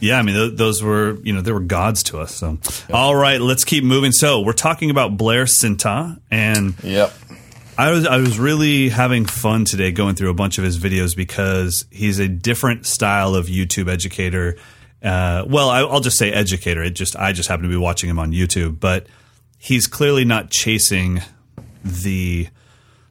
yeah. 0.00 0.18
I 0.18 0.22
mean, 0.22 0.34
th- 0.34 0.56
those 0.56 0.82
were 0.82 1.18
you 1.22 1.32
know 1.32 1.40
they 1.40 1.52
were 1.52 1.60
gods 1.60 2.02
to 2.04 2.18
us. 2.18 2.34
So, 2.34 2.58
all 2.92 3.14
right, 3.14 3.40
let's 3.40 3.64
keep 3.64 3.84
moving. 3.84 4.12
So 4.12 4.40
we're 4.40 4.52
talking 4.52 4.90
about 4.90 5.16
Blair 5.16 5.44
Sinta, 5.44 6.20
and 6.30 6.74
yep 6.82 7.12
I 7.78 7.92
was 7.92 8.04
I 8.04 8.16
was 8.16 8.40
really 8.40 8.88
having 8.88 9.24
fun 9.24 9.64
today 9.64 9.92
going 9.92 10.16
through 10.16 10.30
a 10.30 10.34
bunch 10.34 10.58
of 10.58 10.64
his 10.64 10.78
videos 10.78 11.14
because 11.14 11.86
he's 11.92 12.18
a 12.18 12.26
different 12.26 12.86
style 12.86 13.36
of 13.36 13.46
YouTube 13.46 13.88
educator. 13.88 14.56
Uh, 15.00 15.44
well, 15.46 15.70
I, 15.70 15.82
I'll 15.82 16.00
just 16.00 16.18
say 16.18 16.32
educator. 16.32 16.82
It 16.82 16.90
just 16.90 17.14
I 17.14 17.30
just 17.30 17.48
happen 17.48 17.62
to 17.62 17.68
be 17.68 17.76
watching 17.76 18.10
him 18.10 18.18
on 18.18 18.32
YouTube, 18.32 18.80
but 18.80 19.06
he's 19.58 19.86
clearly 19.86 20.24
not 20.24 20.50
chasing 20.50 21.22
the 21.84 22.48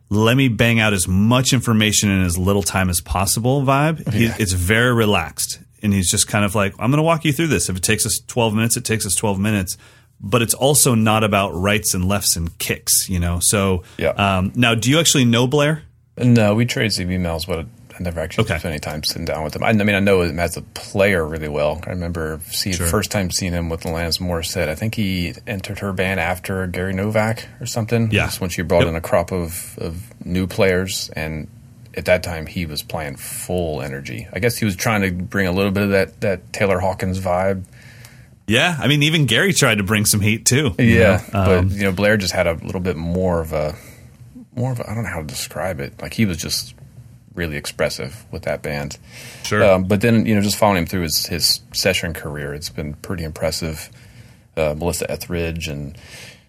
let 0.09 0.35
me 0.35 0.49
bang 0.49 0.81
out 0.81 0.91
as 0.91 1.07
much 1.07 1.53
information 1.53 2.09
in 2.09 2.21
as 2.23 2.37
little 2.37 2.63
time 2.63 2.89
as 2.89 2.99
possible 2.99 3.61
vibe. 3.61 4.11
He, 4.11 4.25
it's 4.25 4.51
very 4.51 4.93
relaxed, 4.93 5.59
and 5.83 5.93
he's 5.93 6.09
just 6.09 6.27
kind 6.27 6.43
of 6.45 6.55
like, 6.55 6.73
I'm 6.79 6.89
going 6.91 6.97
to 6.97 7.03
walk 7.03 7.25
you 7.25 7.33
through 7.33 7.47
this. 7.47 7.69
If 7.69 7.77
it 7.77 7.83
takes 7.83 8.05
us 8.05 8.19
12 8.27 8.53
minutes, 8.53 8.77
it 8.77 8.85
takes 8.85 9.05
us 9.05 9.15
12 9.15 9.39
minutes. 9.39 9.77
But 10.19 10.41
it's 10.41 10.55
also 10.55 10.95
not 10.95 11.23
about 11.23 11.51
rights 11.51 11.93
and 11.93 12.05
lefts 12.07 12.35
and 12.35 12.57
kicks, 12.57 13.07
you 13.09 13.19
know. 13.19 13.39
So 13.41 13.83
Yeah. 13.97 14.09
Um, 14.09 14.51
now, 14.55 14.73
do 14.73 14.89
you 14.89 14.99
actually 14.99 15.25
know 15.25 15.45
Blair? 15.47 15.83
no 16.19 16.55
we 16.55 16.65
trade 16.65 16.91
some 16.91 17.05
emails 17.09 17.45
but 17.45 17.59
i 17.95 18.01
never 18.01 18.19
actually 18.19 18.45
Okay. 18.45 18.57
spent 18.57 18.71
any 18.71 18.79
time 18.79 19.03
sitting 19.03 19.23
down 19.25 19.43
with 19.43 19.55
him 19.55 19.63
I, 19.63 19.67
I 19.69 19.73
mean 19.73 19.93
i 19.95 19.99
know 19.99 20.23
him 20.23 20.39
as 20.39 20.57
a 20.57 20.63
player 20.63 21.23
really 21.23 21.47
well 21.47 21.79
i 21.85 21.91
remember 21.91 22.39
seeing 22.49 22.75
Sure. 22.75 22.87
first 22.87 23.11
time 23.11 23.29
seeing 23.29 23.53
him 23.53 23.69
with 23.69 23.81
Alanis 23.83 24.19
Morissette. 24.19 24.67
i 24.67 24.73
think 24.73 24.95
he 24.95 25.35
entered 25.45 25.77
her 25.77 25.93
band 25.93 26.19
after 26.19 26.65
gary 26.65 26.93
novak 26.93 27.47
or 27.59 27.67
something 27.67 28.09
Yeah. 28.09 28.31
When 28.39 28.49
she 28.49 28.63
brought 28.63 28.79
Yep. 28.79 28.87
in 28.89 28.95
a 28.95 29.01
crop 29.01 29.31
of, 29.31 29.77
of 29.77 30.01
new 30.25 30.47
players 30.47 31.11
and 31.15 31.47
at 31.97 32.05
that 32.05 32.23
time 32.23 32.45
he 32.45 32.65
was 32.65 32.81
playing 32.83 33.17
full 33.17 33.81
energy 33.81 34.27
i 34.31 34.39
guess 34.39 34.55
he 34.57 34.65
was 34.65 34.75
trying 34.75 35.01
to 35.01 35.11
bring 35.11 35.47
a 35.47 35.51
little 35.51 35.71
bit 35.71 35.83
of 35.83 35.89
that, 35.89 36.21
that 36.21 36.53
taylor 36.53 36.79
hawkins 36.79 37.19
vibe 37.19 37.63
Yeah, 38.47 38.77
I 38.79 38.87
mean, 38.87 39.03
even 39.03 39.25
Gary 39.25 39.51
tried 39.51 39.79
to 39.79 39.83
bring 39.83 40.05
some 40.05 40.21
heat 40.21 40.45
too. 40.45 40.73
Yeah, 40.79 41.21
know? 41.33 41.45
but 41.45 41.57
Um, 41.57 41.69
you 41.69 41.83
know, 41.83 41.91
Blair 41.91 42.15
just 42.15 42.33
had 42.33 42.47
a 42.47 42.53
little 42.53 42.79
bit 42.79 42.95
more 42.95 43.41
of 43.41 43.51
a, 43.51 43.75
more 44.55 44.71
of 44.71 44.79
a, 44.79 44.89
I 44.89 44.95
don't 44.95 45.03
know 45.03 45.09
how 45.09 45.19
to 45.19 45.27
describe 45.27 45.81
it. 45.81 46.01
Like 46.01 46.13
he 46.13 46.25
was 46.25 46.37
just 46.37 46.73
really 47.35 47.57
expressive 47.57 48.25
with 48.31 48.43
that 48.43 48.61
band. 48.61 48.97
Sure. 49.43 49.63
Um, 49.63 49.83
but 49.83 49.99
then 49.99 50.25
you 50.25 50.33
know, 50.33 50.41
just 50.41 50.55
following 50.55 50.79
him 50.79 50.85
through 50.85 51.01
his 51.01 51.25
his 51.25 51.59
session 51.73 52.13
career, 52.13 52.53
it's 52.53 52.69
been 52.69 52.93
pretty 52.93 53.25
impressive. 53.25 53.89
Uh, 54.55 54.73
Melissa 54.77 55.11
Etheridge 55.11 55.67
and 55.67 55.97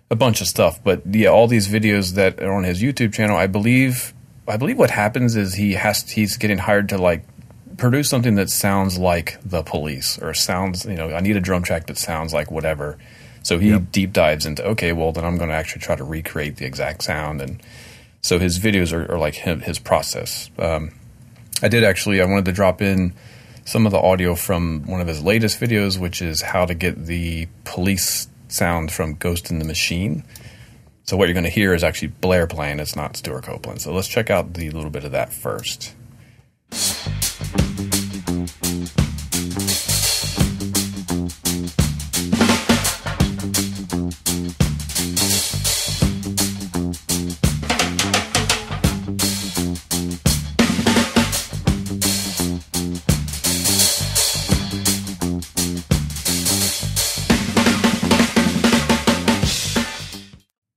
a 0.08 0.14
bunch 0.14 0.40
of 0.40 0.46
stuff. 0.46 0.82
But 0.84 1.02
yeah, 1.04 1.30
all 1.30 1.48
these 1.48 1.66
videos 1.66 2.12
that 2.14 2.40
are 2.40 2.52
on 2.52 2.62
his 2.62 2.80
YouTube 2.80 3.12
channel, 3.12 3.36
I 3.36 3.48
believe, 3.48 4.14
I 4.48 4.56
believe 4.56 4.78
what 4.78 4.90
happens 4.90 5.36
is 5.36 5.54
he 5.54 5.74
has 5.74 6.10
he's 6.10 6.36
getting 6.36 6.58
hired 6.58 6.88
to 6.90 6.98
like 6.98 7.24
produce 7.76 8.08
something 8.08 8.34
that 8.36 8.50
sounds 8.50 8.98
like 8.98 9.38
the 9.44 9.62
police 9.62 10.18
or 10.18 10.34
sounds 10.34 10.84
you 10.84 10.96
know 10.96 11.12
I 11.14 11.20
need 11.20 11.36
a 11.36 11.40
drum 11.40 11.62
track 11.62 11.86
that 11.86 11.98
sounds 11.98 12.32
like 12.32 12.50
whatever. 12.50 12.98
So 13.42 13.58
he 13.58 13.78
deep 13.78 14.12
dives 14.12 14.46
into 14.46 14.64
okay, 14.64 14.92
well 14.92 15.12
then 15.12 15.24
I'm 15.24 15.38
going 15.38 15.50
to 15.50 15.56
actually 15.56 15.82
try 15.82 15.96
to 15.96 16.04
recreate 16.04 16.56
the 16.56 16.66
exact 16.66 17.02
sound 17.02 17.40
and 17.40 17.62
so 18.20 18.38
his 18.38 18.58
videos 18.58 18.92
are, 18.92 19.12
are 19.12 19.18
like 19.18 19.34
him, 19.34 19.60
his 19.60 19.78
process. 19.78 20.50
Um, 20.58 20.90
I 21.62 21.68
did 21.68 21.84
actually 21.84 22.20
I 22.20 22.24
wanted 22.24 22.46
to 22.46 22.52
drop 22.52 22.82
in 22.82 23.14
some 23.64 23.84
of 23.84 23.92
the 23.92 23.98
audio 23.98 24.34
from 24.34 24.84
one 24.86 25.00
of 25.00 25.06
his 25.06 25.22
latest 25.22 25.60
videos, 25.60 25.98
which 25.98 26.22
is 26.22 26.40
how 26.40 26.64
to 26.64 26.74
get 26.74 27.04
the 27.04 27.46
police 27.64 28.26
sound 28.48 28.90
from 28.90 29.14
Ghost 29.14 29.50
in 29.50 29.58
the 29.58 29.64
Machine. 29.66 30.24
So 31.08 31.16
what 31.16 31.26
you're 31.26 31.32
going 31.32 31.44
to 31.44 31.50
hear 31.50 31.72
is 31.72 31.82
actually 31.82 32.08
Blair 32.08 32.46
playing. 32.46 32.80
It's 32.80 32.94
not 32.94 33.16
Stewart 33.16 33.44
Copeland. 33.44 33.80
So 33.80 33.94
let's 33.94 34.08
check 34.08 34.28
out 34.28 34.52
the 34.52 34.68
little 34.68 34.90
bit 34.90 35.04
of 35.04 35.12
that 35.12 35.32
first. 35.32 35.94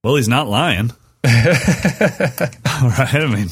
Well, 0.04 0.16
he's 0.16 0.28
not 0.28 0.48
lying. 0.48 0.92
All 1.26 1.32
right. 2.90 3.16
I 3.16 3.28
mean, 3.34 3.50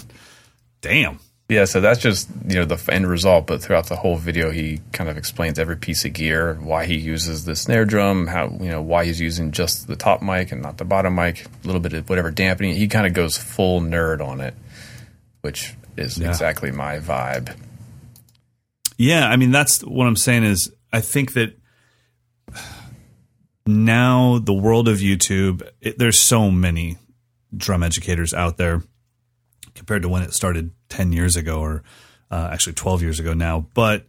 damn. 0.82 1.20
Yeah, 1.48 1.66
so 1.66 1.82
that's 1.82 2.00
just 2.00 2.30
you 2.48 2.56
know 2.58 2.66
the 2.66 2.80
end 2.94 3.08
result. 3.08 3.48
But 3.48 3.62
throughout 3.64 3.88
the 3.88 3.96
whole 3.96 4.16
video, 4.18 4.52
he 4.52 4.82
kind 4.92 5.10
of 5.10 5.18
explains 5.18 5.58
every 5.58 5.78
piece 5.78 6.06
of 6.06 6.14
gear, 6.14 6.56
why 6.62 6.86
he 6.86 6.96
uses 6.96 7.46
the 7.46 7.56
snare 7.56 7.86
drum, 7.86 8.28
how 8.28 8.50
you 8.62 8.70
know 8.70 8.84
why 8.84 9.06
he's 9.06 9.20
using 9.20 9.52
just 9.52 9.88
the 9.88 9.96
top 9.96 10.22
mic 10.22 10.52
and 10.52 10.62
not 10.62 10.78
the 10.78 10.86
bottom 10.86 11.16
mic, 11.16 11.46
a 11.46 11.66
little 11.68 11.82
bit 11.82 11.94
of 11.94 12.08
whatever 12.08 12.30
dampening. 12.30 12.76
He 12.76 12.88
kind 12.88 13.08
of 13.08 13.14
goes 13.14 13.36
full 13.36 13.82
nerd 13.82 14.24
on 14.24 14.42
it, 14.42 14.54
which 15.42 15.74
is 15.98 16.20
Yeah. 16.20 16.30
exactly 16.30 16.70
my 16.72 17.00
vibe. 17.00 17.56
Yeah, 18.98 19.28
I 19.28 19.36
mean 19.36 19.50
that's 19.50 19.82
what 19.82 20.06
I'm 20.06 20.16
saying 20.18 20.44
is 20.44 20.72
I 20.94 21.02
think 21.02 21.34
that 21.34 21.58
now 23.70 24.40
the 24.40 24.54
world 24.54 24.88
of 24.88 24.98
YouTube, 24.98 25.68
it, 25.80 25.98
there's 25.98 26.22
so 26.22 26.50
many 26.50 26.98
drum 27.56 27.84
educators 27.84 28.34
out 28.34 28.58
there 28.58 28.82
compared 29.76 30.02
to 30.02 30.10
when 30.10 30.24
it 30.24 30.34
started 30.34 30.72
10 30.90 31.14
years 31.14 31.36
ago 31.36 31.60
or 31.60 31.84
uh, 32.32 32.50
actually 32.52 32.74
12 32.74 33.02
years 33.02 33.20
ago 33.20 33.34
now. 33.34 33.68
But 33.74 34.06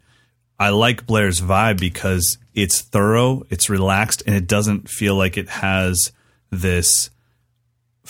I 0.59 0.71
like 0.71 1.07
Blair's 1.07 1.41
vibe 1.41 1.79
because 1.79 2.39
it's 2.55 2.81
thorough, 2.81 3.43
it's 3.51 3.71
relaxed, 3.71 4.23
and 4.27 4.35
it 4.35 4.47
doesn't 4.47 4.89
feel 4.89 5.15
like 5.15 5.37
it 5.37 5.49
has 5.49 6.13
this 6.51 7.11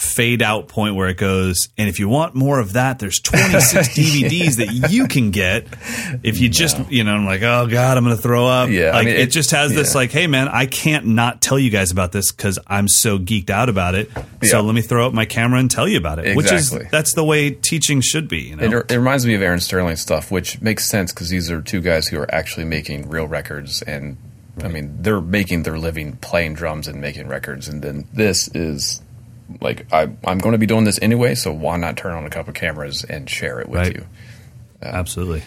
fade 0.00 0.40
out 0.40 0.66
point 0.66 0.94
where 0.94 1.08
it 1.08 1.18
goes 1.18 1.68
and 1.76 1.88
if 1.88 1.98
you 1.98 2.08
want 2.08 2.34
more 2.34 2.58
of 2.58 2.72
that 2.72 2.98
there's 2.98 3.20
26 3.20 3.88
DVDs 3.96 4.56
that 4.56 4.90
you 4.90 5.06
can 5.06 5.30
get. 5.30 5.66
If 6.22 6.38
you 6.40 6.48
just 6.48 6.90
you 6.90 7.04
know 7.04 7.12
I'm 7.14 7.26
like 7.26 7.42
oh 7.42 7.66
god 7.66 7.98
I'm 7.98 8.04
going 8.04 8.16
to 8.16 8.22
throw 8.22 8.46
up. 8.46 8.70
Yeah, 8.70 8.86
I 8.90 8.92
like 8.94 9.06
mean, 9.06 9.14
it, 9.16 9.20
it- 9.20 9.30
just 9.30 9.50
has 9.50 9.72
this 9.74 9.94
like 9.94 10.10
hey 10.10 10.26
man 10.26 10.48
I 10.48 10.64
can't 10.66 11.04
not 11.06 11.42
tell 11.42 11.58
you 11.58 11.70
guys 11.70 11.90
about 11.92 12.12
this 12.12 12.30
cuz 12.30 12.58
I'm 12.66 12.88
so 12.88 13.18
geeked 13.18 13.50
out 13.50 13.68
about 13.68 13.94
it. 13.94 14.10
Yeah. 14.42 14.48
so 14.48 14.60
let 14.62 14.74
me 14.74 14.80
throw 14.80 15.06
up 15.06 15.12
my 15.12 15.26
camera 15.26 15.60
and 15.60 15.70
tell 15.70 15.86
you 15.86 15.98
about 15.98 16.18
it 16.18 16.34
which 16.36 16.50
Exactly. 16.50 16.86
is 16.86 16.90
that's 16.90 17.12
the 17.12 17.24
way 17.24 17.50
teaching 17.50 18.00
should 18.00 18.26
be 18.26 18.38
you 18.40 18.56
know? 18.56 18.78
It, 18.78 18.92
it 18.92 18.96
reminds 18.96 19.26
me 19.26 19.34
of 19.34 19.42
Aaron 19.42 19.60
Sterling 19.60 19.96
stuff, 19.96 20.30
which 20.30 20.60
makes 20.62 20.88
sense 20.88 21.12
because 21.12 21.28
these 21.28 21.50
are 21.50 21.60
two 21.60 21.80
guys 21.82 22.08
who 22.08 22.18
are 22.18 22.34
actually 22.34 22.64
making 22.64 23.08
real 23.10 23.26
records, 23.26 23.82
and 23.82 24.16
I 24.62 24.68
mean 24.68 24.96
they're 25.02 25.20
making 25.20 25.64
their 25.64 25.78
living 25.78 26.16
playing 26.16 26.54
drums 26.54 26.88
and 26.88 27.00
making 27.00 27.28
records, 27.28 27.68
and 27.68 27.82
then 27.82 28.06
this 28.12 28.48
is 28.54 29.02
like 29.60 29.92
I, 29.92 30.02
I'm 30.24 30.38
going 30.38 30.52
to 30.52 30.58
be 30.58 30.66
doing 30.66 30.84
this 30.84 30.98
anyway, 31.02 31.34
so 31.34 31.52
why 31.52 31.76
not 31.76 31.96
turn 31.96 32.12
on 32.12 32.24
a 32.24 32.30
couple 32.30 32.52
cameras 32.52 33.04
and 33.04 33.28
share 33.28 33.60
it 33.60 33.68
with 33.68 33.80
Right. 33.80 33.96
you? 33.96 34.06
Uh, 34.82 34.86
absolutely 34.86 35.42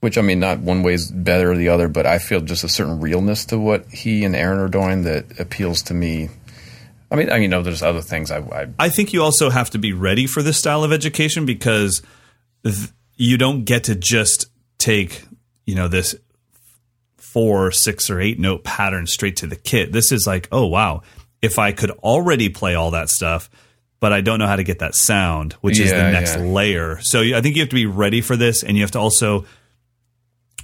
Which 0.00 0.18
I 0.18 0.20
mean, 0.22 0.40
not 0.40 0.58
one 0.60 0.82
way 0.82 0.94
is 0.94 1.10
better 1.10 1.52
or 1.52 1.56
the 1.56 1.68
other, 1.70 1.88
but 1.88 2.06
I 2.06 2.18
feel 2.18 2.40
just 2.40 2.64
a 2.64 2.68
certain 2.68 3.00
realness 3.00 3.44
to 3.46 3.58
what 3.58 3.86
he 3.86 4.24
and 4.24 4.34
Aaron 4.36 4.58
are 4.60 4.68
doing 4.68 5.02
that 5.04 5.38
appeals 5.40 5.82
to 5.84 5.94
me. 5.94 6.28
I 7.10 7.16
mean, 7.16 7.30
I 7.30 7.36
you 7.38 7.48
know, 7.48 7.62
there's 7.62 7.82
other 7.82 8.00
things 8.02 8.30
I, 8.30 8.38
I 8.38 8.66
I 8.78 8.88
think 8.88 9.12
you 9.12 9.22
also 9.22 9.48
have 9.50 9.70
to 9.70 9.78
be 9.78 9.92
ready 9.92 10.26
for 10.26 10.42
this 10.42 10.58
style 10.58 10.82
of 10.84 10.92
education 10.92 11.46
because 11.46 12.02
th- 12.64 12.88
you 13.16 13.38
don't 13.38 13.64
get 13.64 13.84
to 13.84 13.94
just 13.94 14.46
take, 14.78 15.22
you 15.64 15.74
know, 15.76 15.86
this 15.88 16.14
four, 17.16 17.70
six, 17.72 18.10
or 18.10 18.20
eight 18.20 18.38
note 18.38 18.64
pattern 18.64 19.06
straight 19.06 19.36
to 19.36 19.46
the 19.46 19.56
kit. 19.56 19.92
This 19.92 20.12
is 20.12 20.26
like, 20.26 20.48
oh, 20.52 20.66
wow. 20.66 21.02
If 21.44 21.58
I 21.58 21.72
could 21.72 21.90
already 21.90 22.48
play 22.48 22.74
all 22.74 22.92
that 22.92 23.08
stuff, 23.08 23.50
but 24.00 24.12
I 24.12 24.20
don't 24.20 24.38
know 24.38 24.46
how 24.46 24.56
to 24.56 24.64
get 24.64 24.80
that 24.80 24.94
sound, 24.94 25.54
which 25.54 25.78
is 25.78 25.90
the 25.90 26.10
next 26.10 26.36
yeah. 26.36 26.42
layer. 26.42 26.98
So 27.00 27.20
I 27.20 27.40
think 27.40 27.56
you 27.56 27.62
have 27.62 27.70
to 27.70 27.74
be 27.74 27.86
ready 27.86 28.20
for 28.20 28.36
this 28.36 28.62
and 28.62 28.76
you 28.76 28.82
have 28.82 28.90
to 28.92 28.98
also 28.98 29.44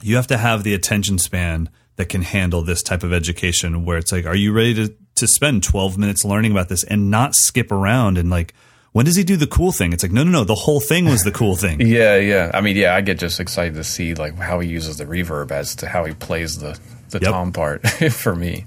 you 0.03 0.17
have 0.17 0.27
to 0.29 0.37
have 0.37 0.63
the 0.63 0.75
attention 0.75 1.19
span 1.19 1.69
that 1.97 2.09
can 2.09 2.23
handle 2.23 2.63
this 2.63 2.83
type 2.83 3.03
of 3.03 3.13
education 3.13 3.85
where 3.85 3.99
it's 3.99 4.13
like 4.13 4.27
are 4.27 4.35
you 4.35 4.53
ready 4.53 4.75
to 4.75 4.95
to 5.17 5.27
spend 5.27 5.63
12 5.63 5.99
minutes 5.99 6.25
learning 6.25 6.51
about 6.51 6.69
this 6.69 6.83
and 6.85 7.11
not 7.11 7.35
skip 7.35 7.71
around 7.71 8.17
and 8.17 8.31
like 8.31 8.55
when 8.93 9.05
does 9.05 9.17
he 9.17 9.25
do 9.25 9.37
the 9.37 9.47
cool 9.47 9.71
thing 9.73 9.93
it's 9.93 10.03
like 10.03 10.13
no 10.13 10.25
no 10.25 10.31
no 10.31 10.45
the 10.45 10.55
whole 10.55 10.81
thing 10.81 11.05
was 11.05 11.23
the 11.23 11.31
cool 11.33 11.57
thing 11.57 11.81
Yeah, 11.87 12.17
yeah. 12.17 12.51
I 12.55 12.61
mean, 12.63 12.77
yeah, 12.77 12.95
I 12.95 13.03
get 13.03 13.19
just 13.19 13.39
excited 13.41 13.75
to 13.75 13.85
see 13.85 14.15
like 14.15 14.35
how 14.39 14.61
he 14.61 14.69
uses 14.69 14.97
the 14.97 15.05
reverb 15.05 15.51
as 15.51 15.77
to 15.77 15.89
how 15.89 16.05
he 16.05 16.15
plays 16.15 16.59
the 16.59 16.79
the 17.11 17.19
Yep. 17.21 17.31
tom 17.31 17.53
part 17.53 17.87
for 18.13 18.35
me. 18.35 18.65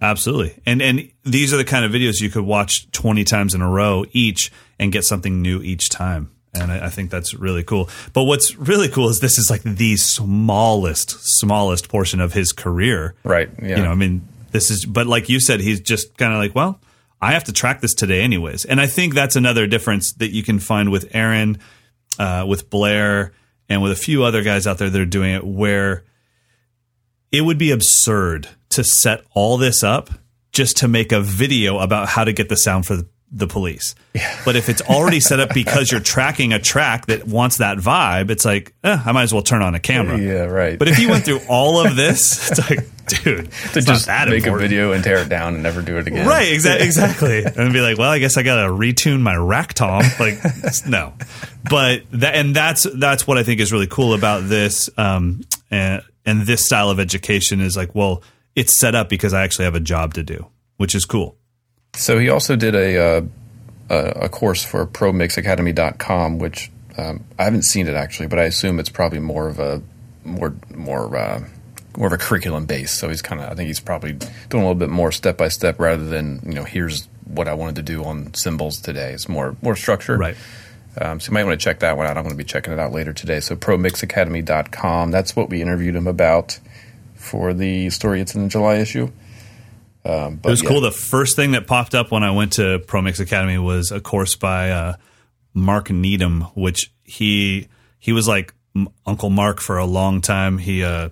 Absolutely 0.00 0.60
and 0.66 0.82
and 0.82 1.10
these 1.24 1.52
are 1.54 1.56
the 1.56 1.64
kind 1.64 1.84
of 1.84 1.90
videos 1.90 2.20
you 2.20 2.30
could 2.30 2.44
watch 2.44 2.90
20 2.92 3.24
times 3.24 3.54
in 3.54 3.62
a 3.62 3.68
row 3.68 4.04
each 4.12 4.52
and 4.78 4.92
get 4.92 5.04
something 5.04 5.40
new 5.42 5.60
each 5.62 5.88
time 5.88 6.30
and 6.54 6.70
I, 6.72 6.86
I 6.86 6.88
think 6.90 7.10
that's 7.10 7.34
really 7.34 7.62
cool 7.64 7.88
but 8.12 8.24
what's 8.24 8.56
really 8.56 8.88
cool 8.88 9.08
is 9.08 9.20
this 9.20 9.38
is 9.38 9.50
like 9.50 9.62
the 9.62 9.96
smallest 9.96 11.16
smallest 11.38 11.88
portion 11.88 12.20
of 12.20 12.32
his 12.32 12.52
career 12.52 13.14
Right. 13.24 13.50
Yeah. 13.60 13.76
you 13.76 13.82
know, 13.84 13.90
I 13.90 13.94
mean, 13.94 14.26
this 14.52 14.70
is, 14.70 14.86
but 14.86 15.06
like 15.06 15.28
you 15.28 15.38
said, 15.40 15.60
he's 15.60 15.80
just 15.80 16.16
kind 16.16 16.32
of 16.32 16.38
like, 16.38 16.54
well, 16.54 16.80
I 17.20 17.32
have 17.32 17.44
to 17.44 17.52
track 17.52 17.80
this 17.82 17.92
today 17.94 18.22
anyways. 18.22 18.64
And 18.64 18.80
I 18.80 18.86
think 18.86 19.12
that's 19.14 19.36
another 19.36 19.66
difference 19.66 20.14
that 20.14 20.30
you 20.32 20.42
can 20.42 20.58
find 20.60 20.90
with 20.90 21.14
Aaron, 21.14 21.58
uh, 22.18 22.46
with 22.48 22.70
Blair, 22.70 23.32
and 23.68 23.82
with 23.82 23.92
a 23.92 23.96
few 23.96 24.22
other 24.24 24.42
guys 24.42 24.66
out 24.66 24.78
there 24.78 24.88
that 24.88 25.00
are 25.00 25.04
doing 25.04 25.34
it, 25.34 25.44
where 25.44 26.04
it 27.32 27.42
would 27.42 27.58
be 27.58 27.70
absurd 27.70 28.48
to 28.76 28.84
set 28.84 29.22
all 29.34 29.56
this 29.56 29.82
up 29.82 30.10
just 30.52 30.78
to 30.78 30.88
make 30.88 31.12
a 31.12 31.20
video 31.20 31.78
about 31.78 32.08
how 32.08 32.24
to 32.24 32.32
get 32.32 32.48
the 32.48 32.56
sound 32.56 32.86
for 32.86 32.96
the, 32.96 33.06
the 33.30 33.46
police. 33.46 33.94
But 34.44 34.56
if 34.56 34.68
it's 34.70 34.80
already 34.82 35.20
set 35.20 35.40
up 35.40 35.52
because 35.52 35.90
you're 35.90 36.00
tracking 36.00 36.52
a 36.54 36.58
track 36.58 37.06
that 37.06 37.26
wants 37.26 37.58
that 37.58 37.76
vibe, 37.78 38.30
it's 38.30 38.44
like, 38.44 38.72
eh, 38.84 38.98
I 39.04 39.12
might 39.12 39.24
as 39.24 39.34
well 39.34 39.42
turn 39.42 39.60
on 39.60 39.74
a 39.74 39.80
camera. 39.80 40.18
yeah, 40.18 40.44
right. 40.44 40.78
But 40.78 40.88
if 40.88 40.98
you 40.98 41.10
went 41.10 41.24
through 41.24 41.40
all 41.48 41.84
of 41.84 41.96
this, 41.96 42.50
it's 42.50 42.70
like, 42.70 42.78
dude, 43.06 43.50
to 43.74 43.82
just 43.82 44.06
that 44.06 44.28
make 44.28 44.38
important. 44.38 44.64
a 44.64 44.68
video 44.68 44.92
and 44.92 45.04
tear 45.04 45.18
it 45.18 45.28
down 45.28 45.54
and 45.54 45.62
never 45.62 45.82
do 45.82 45.98
it 45.98 46.06
again. 46.06 46.26
Right, 46.26 46.48
exa- 46.48 46.80
exactly. 46.80 47.44
and 47.56 47.72
be 47.72 47.80
like, 47.80 47.98
well, 47.98 48.10
I 48.10 48.18
guess 48.18 48.38
I 48.38 48.42
got 48.42 48.62
to 48.64 48.70
retune 48.70 49.20
my 49.20 49.36
rack 49.36 49.74
tom. 49.74 50.04
Like, 50.18 50.38
no, 50.86 51.12
but 51.68 52.02
that 52.12 52.34
and 52.34 52.54
that's 52.56 52.86
that's 52.94 53.26
what 53.26 53.36
I 53.36 53.42
think 53.42 53.60
is 53.60 53.72
really 53.72 53.88
cool 53.88 54.14
about 54.14 54.48
this 54.48 54.88
um, 54.96 55.42
and 55.70 56.02
and 56.24 56.42
this 56.42 56.64
style 56.64 56.88
of 56.90 56.98
education 56.98 57.60
is 57.60 57.76
like, 57.76 57.94
well, 57.94 58.22
it's 58.56 58.80
set 58.80 58.94
up 58.94 59.08
because 59.08 59.34
I 59.34 59.44
actually 59.44 59.66
have 59.66 59.74
a 59.74 59.80
job 59.80 60.14
to 60.14 60.22
do, 60.22 60.46
which 60.78 60.94
is 60.94 61.04
cool. 61.04 61.36
So 61.94 62.18
he 62.18 62.30
also 62.30 62.56
did 62.56 62.74
a 62.74 62.98
uh, 62.98 63.22
a, 63.88 63.96
a 64.24 64.28
course 64.28 64.64
for 64.64 64.86
ProMixAcademy.com, 64.86 66.38
which 66.38 66.72
um, 66.98 67.24
I 67.38 67.44
haven't 67.44 67.62
seen 67.62 67.86
it 67.86 67.94
actually, 67.94 68.26
but 68.26 68.38
I 68.38 68.44
assume 68.44 68.80
it's 68.80 68.88
probably 68.88 69.20
more 69.20 69.48
of 69.48 69.60
a 69.60 69.82
more 70.24 70.54
more 70.74 71.16
uh, 71.16 71.44
more 71.96 72.08
of 72.08 72.12
a 72.12 72.18
curriculum 72.18 72.66
base. 72.66 72.92
So 72.92 73.08
he's 73.08 73.22
kind 73.22 73.40
of 73.40 73.50
I 73.50 73.54
think 73.54 73.68
he's 73.68 73.80
probably 73.80 74.12
doing 74.12 74.64
a 74.64 74.66
little 74.66 74.74
bit 74.74 74.90
more 74.90 75.12
step 75.12 75.36
by 75.36 75.48
step 75.48 75.78
rather 75.78 76.04
than 76.04 76.40
you 76.44 76.54
know 76.54 76.64
here's 76.64 77.08
what 77.24 77.48
I 77.48 77.54
wanted 77.54 77.76
to 77.76 77.82
do 77.82 78.04
on 78.04 78.34
cymbals 78.34 78.80
today. 78.80 79.12
It's 79.12 79.28
more 79.28 79.56
more 79.62 79.76
structured. 79.76 80.18
Right. 80.18 80.36
Um, 80.98 81.20
so 81.20 81.28
you 81.28 81.34
might 81.34 81.44
want 81.44 81.60
to 81.60 81.62
check 81.62 81.80
that 81.80 81.98
one 81.98 82.06
out. 82.06 82.16
I'm 82.16 82.22
going 82.22 82.34
to 82.34 82.38
be 82.38 82.44
checking 82.44 82.72
it 82.72 82.78
out 82.78 82.90
later 82.90 83.12
today. 83.12 83.40
So 83.40 83.54
ProMixAcademy.com. 83.54 85.10
That's 85.10 85.36
what 85.36 85.50
we 85.50 85.60
interviewed 85.60 85.94
him 85.94 86.06
about 86.06 86.58
for 87.26 87.52
the 87.52 87.90
story. 87.90 88.20
It's 88.20 88.34
in 88.34 88.44
the 88.44 88.48
July 88.48 88.76
issue. 88.76 89.10
Um, 90.04 90.36
but 90.36 90.48
It 90.48 90.52
was 90.52 90.62
yeah. 90.62 90.68
cool. 90.68 90.80
The 90.80 90.92
first 90.92 91.36
thing 91.36 91.52
that 91.52 91.66
popped 91.66 91.94
up 91.94 92.10
when 92.10 92.22
I 92.22 92.30
went 92.30 92.54
to 92.54 92.78
ProMix 92.78 93.20
Academy 93.20 93.58
was 93.58 93.90
a 93.90 94.00
course 94.00 94.36
by 94.36 94.70
uh, 94.70 94.94
Mark 95.52 95.90
Needham, 95.90 96.42
which 96.54 96.92
he 97.02 97.68
he 97.98 98.12
was 98.12 98.28
like 98.28 98.54
Uncle 99.04 99.30
Mark 99.30 99.60
for 99.60 99.78
a 99.78 99.86
long 99.86 100.20
time. 100.20 100.58
He 100.58 100.84
uh, 100.84 101.10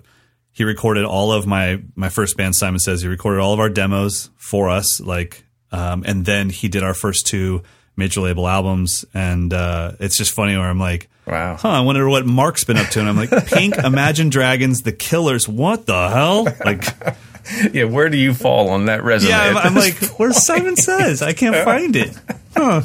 he 0.51 0.63
recorded 0.63 1.03
all 1.03 1.33
of 1.33 1.45
my 1.45 1.81
my 1.95 2.09
first 2.09 2.37
band. 2.37 2.55
Simon 2.55 2.79
says 2.79 3.01
he 3.01 3.07
recorded 3.07 3.41
all 3.41 3.53
of 3.53 3.59
our 3.59 3.69
demos 3.69 4.29
for 4.37 4.69
us, 4.69 5.01
like, 5.01 5.43
um, 5.71 6.03
and 6.05 6.25
then 6.25 6.49
he 6.49 6.69
did 6.69 6.83
our 6.83 6.93
first 6.93 7.27
two 7.27 7.63
major 7.97 8.21
label 8.21 8.47
albums. 8.47 9.03
And 9.13 9.53
uh, 9.53 9.93
it's 9.99 10.17
just 10.17 10.31
funny 10.31 10.55
where 10.55 10.69
I'm 10.69 10.79
like, 10.79 11.09
Wow. 11.27 11.55
huh, 11.57 11.69
I 11.69 11.81
wonder 11.81 12.07
what 12.07 12.25
Mark's 12.25 12.63
been 12.63 12.77
up 12.77 12.87
to. 12.89 12.99
And 12.99 13.09
I'm 13.09 13.15
like, 13.15 13.45
Pink, 13.47 13.77
Imagine 13.77 14.29
Dragons, 14.29 14.81
The 14.83 14.91
Killers, 14.91 15.47
what 15.47 15.85
the 15.85 16.09
hell? 16.09 16.45
Like. 16.63 16.83
Yeah, 17.73 17.83
where 17.83 18.09
do 18.09 18.17
you 18.17 18.33
fall 18.33 18.69
on 18.71 18.85
that 18.85 19.03
resume? 19.03 19.29
Yeah, 19.29 19.39
I'm, 19.39 19.57
I'm 19.57 19.75
like, 19.75 19.95
where's 20.17 20.43
Simon 20.43 20.75
Says? 20.75 21.21
I 21.21 21.33
can't 21.33 21.55
find 21.63 21.95
it. 21.95 22.17
Huh. 22.57 22.81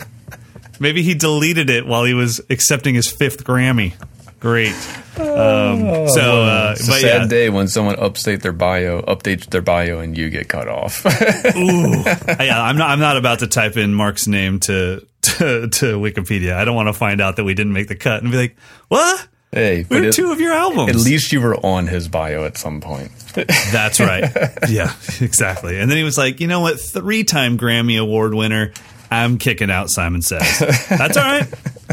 Maybe 0.79 1.03
he 1.03 1.15
deleted 1.15 1.71
it 1.71 1.87
while 1.87 2.05
he 2.05 2.13
was 2.13 2.43
accepting 2.51 2.95
his 2.95 3.11
fifth 3.11 3.43
Grammy. 3.43 3.95
Great. 4.39 4.75
Um, 5.19 6.09
so, 6.09 6.43
uh, 6.43 6.75
It's 6.77 6.87
a 6.89 6.93
sad 6.93 7.03
yeah, 7.23 7.27
day 7.27 7.49
when 7.49 7.69
someone 7.69 7.97
update 7.97 8.43
their 8.43 8.53
bio, 8.53 9.01
updates 9.01 9.47
their 9.47 9.63
bio, 9.63 10.01
and 10.01 10.15
you 10.17 10.29
get 10.29 10.49
cut 10.49 10.69
off. 10.69 11.07
ooh, 11.07 12.03
yeah, 12.45 12.63
I'm 12.63 12.77
not. 12.77 12.91
I'm 12.91 13.01
not 13.01 13.17
about 13.17 13.39
to 13.39 13.47
type 13.47 13.79
in 13.79 13.95
Mark's 13.95 14.27
name 14.27 14.61
to 14.61 15.07
to, 15.23 15.69
to 15.69 15.99
Wikipedia. 15.99 16.55
I 16.55 16.65
don't 16.65 16.75
want 16.75 16.89
to 16.89 16.93
find 16.93 17.21
out 17.21 17.37
that 17.37 17.45
we 17.45 17.55
didn't 17.55 17.73
make 17.73 17.89
the 17.89 17.97
cut 17.97 18.23
and 18.23 18.31
be 18.33 18.39
like, 18.39 18.57
what? 18.89 19.27
hey, 19.53 19.85
We 19.91 20.11
two 20.13 20.31
of 20.31 20.41
your 20.41 20.53
albums. 20.53 20.91
at 20.91 20.97
least 20.97 21.33
you 21.33 21.41
were 21.41 21.57
on 21.67 21.87
his 21.89 22.07
bio 22.09 22.45
at 22.45 22.57
some 22.57 22.81
point. 22.81 23.11
That's 23.35 23.99
right. 24.01 24.25
yeah, 24.69 24.95
exactly. 25.21 25.79
And 25.81 25.91
then 25.91 25.99
he 25.99 26.05
was 26.05 26.17
like, 26.17 26.41
you 26.41 26.47
know 26.47 26.61
what? 26.61 26.81
Three 26.81 27.25
time 27.25 27.59
Grammy 27.59 28.01
Award 28.01 28.33
winner. 28.35 28.73
I'm 29.11 29.39
kicking 29.39 29.71
out 29.71 29.91
Simon 29.91 30.23
Says. 30.23 30.61
That's 30.89 31.17
all 31.17 31.25
right. 31.25 31.47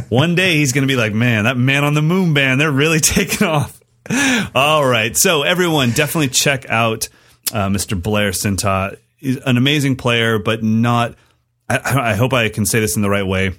One 0.09 0.36
day 0.36 0.57
he's 0.57 0.71
going 0.71 0.88
to 0.88 0.91
be 0.91 0.95
like, 0.95 1.13
man, 1.13 1.45
that 1.45 1.57
man 1.57 1.84
on 1.84 1.95
the 1.95 2.03
moon 2.03 2.36
band, 2.36 2.61
they're 2.61 2.71
really 2.71 2.99
taking 3.01 3.47
off. 3.47 3.80
All 4.53 4.86
right. 4.86 5.17
So, 5.17 5.41
everyone, 5.41 5.91
definitely 5.91 6.28
check 6.30 6.69
out 6.69 7.09
uh, 7.51 7.69
Mr. 7.69 7.99
Blair 8.01 8.30
Sinta. 8.30 8.97
He's 9.17 9.38
an 9.38 9.57
amazing 9.57 9.95
player, 9.95 10.38
but 10.38 10.61
not, 10.63 11.15
I, 11.70 12.11
I 12.11 12.15
hope 12.15 12.34
I 12.34 12.49
can 12.49 12.65
say 12.65 12.80
this 12.80 12.95
in 12.95 13.01
the 13.01 13.09
right 13.09 13.26
way. 13.26 13.51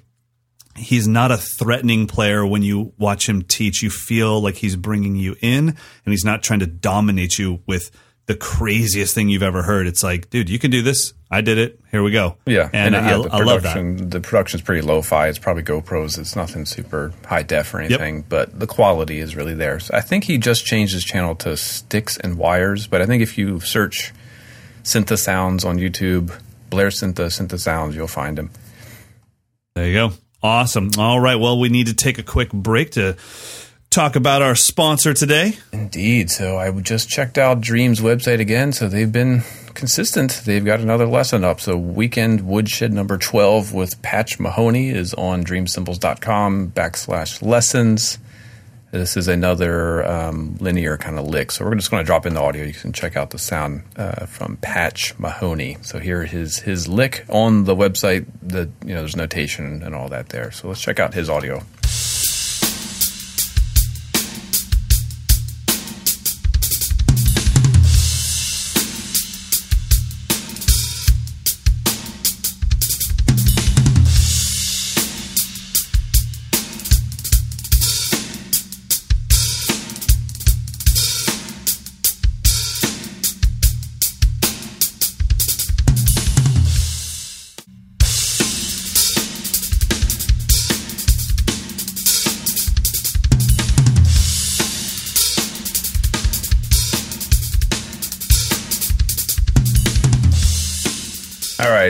he's 0.77 1.09
not 1.09 1.31
a 1.33 1.37
threatening 1.37 2.07
player 2.07 2.47
when 2.47 2.63
you 2.63 2.93
watch 2.99 3.29
him 3.29 3.43
teach. 3.43 3.83
You 3.83 3.91
feel 3.91 4.41
like 4.41 4.55
he's 4.57 4.77
bringing 4.77 5.17
you 5.17 5.35
in 5.41 5.69
and 5.69 5.77
he's 6.07 6.25
not 6.25 6.43
trying 6.43 6.61
to 6.61 6.67
dominate 6.67 7.39
you 7.39 7.61
with 7.67 7.91
the 8.27 8.37
craziest 8.37 9.15
thing 9.15 9.29
you've 9.29 9.43
ever 9.43 9.63
heard. 9.63 9.87
It's 9.87 10.03
like, 10.03 10.29
dude, 10.31 10.51
you 10.51 10.59
can 10.59 10.71
do 10.71 10.83
this. 10.83 11.15
I 11.31 11.41
did 11.41 11.59
it. 11.59 11.81
Here 11.91 12.03
we 12.03 12.11
go. 12.11 12.37
Yeah, 12.47 12.69
and, 12.73 12.95
uh, 12.95 12.99
I, 12.99 13.03
yeah, 13.03 13.15
I 13.15 13.17
love 13.43 13.63
that. 13.63 13.75
production, 13.75 14.11
The 14.11 14.21
production's 14.21 14.63
pretty 14.63 14.83
lo-fi. 14.83 15.29
It's 15.29 15.39
probably 15.39 15.63
GoPros. 15.63 16.19
It's 16.19 16.37
nothing 16.37 16.65
super 16.67 17.13
high 17.27 17.43
def 17.43 17.73
or 17.75 17.81
anything, 17.81 18.23
but 18.29 18.59
the 18.59 18.67
quality 18.67 19.19
is 19.19 19.35
really 19.35 19.55
there. 19.55 19.81
So 19.81 19.95
I 19.95 20.01
think 20.03 20.25
he 20.25 20.39
just 20.39 20.65
changed 20.65 20.93
his 20.95 21.05
channel 21.05 21.35
to 21.37 21.57
sticks 21.57 22.17
and 22.19 22.37
wires. 22.39 22.87
But 22.87 23.03
I 23.03 23.07
think 23.07 23.23
if 23.23 23.37
you 23.39 23.61
search 23.61 24.13
Sinta 24.85 25.19
Sounds 25.19 25.65
on 25.65 25.79
YouTube, 25.79 26.39
Blair 26.71 26.89
Sinta, 26.89 27.27
Sinta 27.27 27.59
Sounds, 27.59 27.95
you'll 27.95 28.07
find 28.07 28.39
him. 28.39 28.51
There 29.75 29.87
you 29.87 29.95
go. 29.95 30.11
Awesome. 30.43 30.91
All 30.99 31.21
right. 31.21 31.37
Well, 31.37 31.59
we 31.59 31.69
need 31.69 31.89
to 31.89 31.95
take 31.95 32.19
a 32.19 32.23
quick 32.23 32.53
break 32.53 32.93
to 32.93 33.17
talk 33.91 34.17
about 34.17 34.43
our 34.43 34.55
sponsor 34.55 35.15
today. 35.15 35.57
Indeed. 35.73 36.31
So 36.31 36.59
I 36.59 36.71
just 36.73 37.09
checked 37.09 37.39
out 37.39 37.61
Dream's 37.61 38.01
website 38.01 38.41
again. 38.41 38.73
So 38.73 38.89
they've 38.89 39.11
been 39.11 39.43
consistent. 39.75 40.43
They've 40.45 40.65
got 40.65 40.81
another 40.81 41.07
lesson 41.07 41.45
up. 41.45 41.61
So 41.61 41.77
weekend 41.77 42.43
woodshed 42.43 42.93
number 42.93 43.19
12 43.19 43.73
with 43.73 44.01
Patch 44.03 44.39
Mahoney 44.39 44.91
is 44.91 45.15
on 45.15 45.45
dreamcymbals.com 45.45 46.73
backslash 46.73 47.43
lessons. 47.43 48.19
This 48.91 49.19
is 49.19 49.29
another 49.29 50.07
um, 50.07 50.57
linear 50.61 50.97
kind 50.97 51.19
of 51.19 51.27
lick. 51.27 51.53
So 51.53 51.65
we're 51.65 51.75
just 51.75 51.91
going 51.91 52.03
to 52.03 52.07
drop 52.07 52.25
in 52.25 52.35
the 52.35 52.41
audio. 52.41 52.65
You 52.65 52.73
can 52.73 52.93
check 52.93 53.17
out 53.17 53.31
the 53.31 53.39
sound 53.39 53.83
uh, 53.97 54.25
from 54.25 54.57
Patch 54.57 55.19
Mahoney. 55.19 55.77
So 55.83 55.99
here 55.99 56.23
is 56.23 56.61
his 56.61 56.89
lick 56.89 57.27
on 57.29 57.65
the 57.65 57.77
website. 57.77 58.27
The 58.43 58.71
you 58.85 58.95
know 58.95 59.01
there's 59.01 59.17
notation 59.17 59.83
and 59.83 59.95
all 59.95 60.09
that 60.09 60.31
there. 60.31 60.51
So 60.53 60.69
let's 60.69 60.81
check 60.81 60.99
out 60.99 61.13
his 61.13 61.29
audio. 61.29 61.63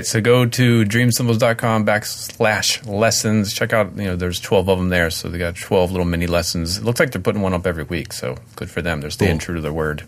So 0.09 0.23
go 0.23 0.47
to 0.47 0.85
dreamcymbals.com 0.87 1.85
backslash 1.85 2.87
lessons. 2.89 3.53
Check 3.53 3.75
out, 3.75 3.95
you 3.95 4.05
know, 4.05 4.17
there's 4.17 4.41
12 4.41 4.67
of 4.71 4.79
them 4.79 4.89
there, 4.89 5.11
so 5.11 5.29
they 5.29 5.37
got 5.37 5.55
12 5.55 5.91
little 5.91 6.07
mini 6.07 6.27
lessons. 6.27 6.79
It 6.79 6.85
looks 6.85 6.99
like 6.99 7.11
they're 7.11 7.21
putting 7.21 7.43
one 7.43 7.53
up 7.53 7.67
every 7.67 7.85
week, 7.85 8.15
so 8.15 8.37
good 8.57 8.71
for 8.71 8.81
them. 8.81 9.03
They're 9.03 9.11
staying 9.11 9.33
Cool. 9.33 9.45
true 9.45 9.55
to 9.57 9.61
their 9.61 9.73
word. 9.73 10.05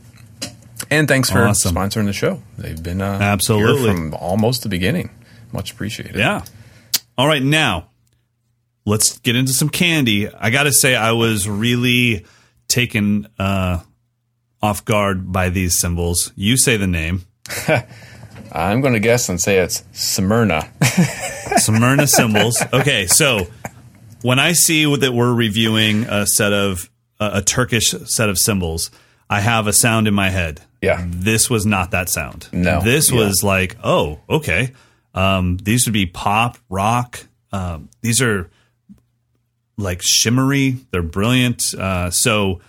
And 0.90 1.06
thanks 1.06 1.28
for 1.28 1.46
Awesome. 1.46 1.74
sponsoring 1.74 2.06
the 2.06 2.14
show. 2.14 2.42
They've 2.56 2.82
been 2.82 3.02
uh, 3.02 3.18
Absolutely. 3.20 3.82
here 3.82 3.94
from 3.94 4.14
almost 4.14 4.62
the 4.62 4.70
beginning. 4.70 5.10
Much 5.52 5.72
appreciated. 5.72 6.16
Yeah. 6.16 6.44
All 7.18 7.26
right, 7.26 7.42
now 7.42 7.90
let's 8.86 9.18
get 9.18 9.36
into 9.36 9.52
some 9.52 9.68
candy. 9.68 10.30
I 10.32 10.48
got 10.48 10.62
to 10.62 10.72
say, 10.72 10.96
I 10.96 11.12
was 11.12 11.46
really 11.46 12.24
taken 12.68 13.28
uh, 13.38 13.80
off 14.62 14.82
guard 14.86 15.30
by 15.30 15.50
these 15.50 15.78
cymbals. 15.78 16.32
You 16.36 16.56
say 16.56 16.78
the 16.78 16.86
name 16.86 17.26
I'm 18.52 18.80
going 18.80 18.94
to 18.94 19.00
guess 19.00 19.28
and 19.28 19.40
say 19.40 19.58
it's 19.58 19.84
Smyrna. 19.92 20.68
Smyrna 21.58 22.06
cymbals. 22.06 22.62
Okay, 22.72 23.06
so 23.06 23.46
when 24.22 24.38
I 24.38 24.52
see 24.52 24.84
that 24.96 25.12
we're 25.12 25.32
reviewing 25.34 26.04
a 26.04 26.26
set 26.26 26.52
of 26.52 26.90
a, 27.18 27.30
a 27.34 27.42
Turkish 27.42 27.90
set 28.06 28.28
of 28.28 28.38
cymbals, 28.38 28.90
I 29.28 29.40
have 29.40 29.66
a 29.66 29.72
sound 29.72 30.08
in 30.08 30.14
my 30.14 30.30
head. 30.30 30.60
Yeah. 30.82 31.04
This 31.06 31.48
was 31.50 31.66
not 31.66 31.90
that 31.92 32.08
sound. 32.08 32.48
No. 32.52 32.80
This 32.82 33.10
Yeah. 33.10 33.18
was 33.18 33.42
like, 33.44 33.76
oh, 33.84 34.20
okay. 34.28 34.72
Um, 35.14 35.56
these 35.58 35.86
would 35.86 35.92
be 35.92 36.06
pop, 36.06 36.56
rock. 36.68 37.26
Um, 37.52 37.88
these 38.00 38.22
are 38.22 38.50
like 39.76 40.00
shimmery. 40.02 40.76
They're 40.90 41.02
brilliant. 41.02 41.74
Uh, 41.74 42.10
so, 42.10 42.60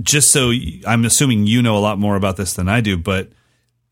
just 0.00 0.28
so 0.30 0.52
I'm 0.86 1.04
assuming 1.04 1.46
you 1.46 1.62
know 1.62 1.76
a 1.76 1.80
lot 1.80 1.98
more 1.98 2.16
about 2.16 2.36
this 2.36 2.52
than 2.54 2.68
I 2.68 2.80
do, 2.80 2.96
but 2.96 3.30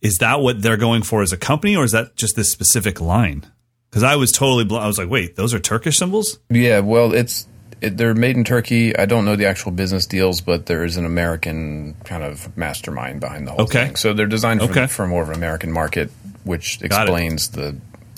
is 0.05 0.18
that 0.18 0.40
what 0.40 0.62
they're 0.62 0.76
going 0.76 1.02
for 1.02 1.22
as 1.22 1.32
a 1.32 1.36
company, 1.36 1.74
or 1.74 1.82
is 1.84 1.90
that 1.92 2.14
just 2.14 2.36
this 2.36 2.52
specific 2.52 3.00
line? 3.00 3.44
Because 3.90 4.02
I 4.05 4.16
was 4.16 4.30
totally, 4.30 4.64
bl- 4.64 4.76
I 4.78 4.86
was 4.86 4.98
like, 4.98 5.09
wait, 5.09 5.34
those 5.36 5.55
are 5.55 5.59
Turkish 5.59 5.96
cymbals? 5.96 6.38
Yeah, 6.50 6.80
well, 6.80 7.12
it's 7.14 7.46
it, 7.80 7.96
they're 7.96 8.14
made 8.14 8.36
in 8.36 8.44
Turkey. 8.44 8.96
I 8.96 9.07
don't 9.07 9.24
know 9.24 9.36
the 9.36 9.46
actual 9.46 9.72
business 9.72 10.07
deals, 10.07 10.40
but 10.40 10.66
there 10.66 10.84
is 10.84 10.96
an 10.96 11.05
American 11.05 11.94
kind 12.05 12.22
of 12.22 12.57
mastermind 12.57 13.20
behind 13.20 13.46
the 13.46 13.52
whole 13.52 13.62
Okay. 13.62 13.86
thing. 13.88 13.96
So 13.96 14.12
they're 14.12 14.26
designed 14.26 14.61
for, 14.61 14.70
Okay. 14.70 14.86
for 14.86 15.07
more 15.07 15.22
of 15.22 15.28
an 15.30 15.34
American 15.36 15.70
market, 15.72 16.11
which 16.44 16.80
explains 16.82 17.48
the 17.50 17.76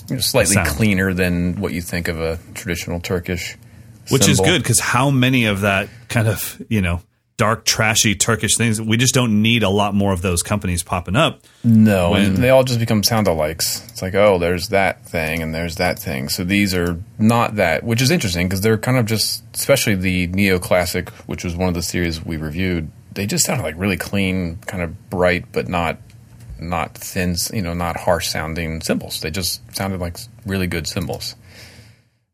you 0.09 0.15
know, 0.15 0.21
slightly 0.21 0.53
Sound. 0.53 0.69
cleaner 0.69 1.13
than 1.13 1.59
what 1.59 1.73
you 1.73 1.81
think 1.81 2.07
of 2.07 2.19
a 2.19 2.39
traditional 2.53 2.99
Turkish. 2.99 3.57
Which 4.09 4.29
is 4.29 4.39
good 4.39 4.61
because 4.63 4.79
how 4.79 5.09
many 5.11 5.45
of 5.45 5.61
that 5.61 5.89
kind 6.07 6.27
of, 6.29 6.61
you 6.69 6.81
know, 6.81 7.01
dark, 7.37 7.65
trashy 7.65 8.15
Turkish 8.15 8.57
things, 8.57 8.81
we 8.81 8.97
just 8.97 9.13
don't 9.13 9.41
need 9.43 9.61
a 9.63 9.69
lot 9.69 9.93
more 9.93 10.11
of 10.11 10.21
those 10.23 10.41
companies 10.41 10.81
popping 10.83 11.15
up. 11.15 11.41
No, 11.63 12.11
when- 12.11 12.25
and 12.25 12.37
they 12.37 12.49
all 12.49 12.63
just 12.63 12.79
become 12.79 13.03
sound 13.03 13.27
alikes. 13.27 13.87
It's 13.89 14.01
like, 14.01 14.15
oh, 14.15 14.39
there's 14.39 14.69
that 14.69 15.05
thing 15.05 15.41
and 15.43 15.53
there's 15.53 15.75
that 15.75 15.99
thing. 15.99 16.29
So 16.29 16.43
these 16.43 16.73
are 16.73 16.99
not 17.19 17.55
that, 17.57 17.83
which 17.83 18.01
is 18.01 18.09
interesting 18.09 18.47
because 18.47 18.61
they're 18.61 18.77
kind 18.77 18.97
of 18.97 19.05
just, 19.05 19.43
especially 19.53 19.95
the 19.95 20.27
neoclassic, 20.29 21.09
which 21.27 21.43
was 21.43 21.55
one 21.55 21.69
of 21.69 21.75
the 21.75 21.83
series 21.83 22.25
we 22.25 22.37
reviewed. 22.37 22.89
They 23.13 23.25
just 23.27 23.45
sounded 23.45 23.63
like 23.63 23.75
really 23.77 23.97
clean, 23.97 24.57
kind 24.65 24.81
of 24.83 25.09
bright, 25.09 25.45
but 25.51 25.67
not 25.67 25.97
not 26.59 26.97
thin, 26.97 27.35
you 27.53 27.61
know, 27.61 27.75
not 27.75 27.97
harsh 27.97 28.27
sounding 28.29 28.81
cymbals. 28.81 29.21
They 29.21 29.29
just 29.29 29.61
sounded 29.75 29.99
like 29.99 30.17
really 30.43 30.65
good 30.65 30.87
cymbals. 30.87 31.35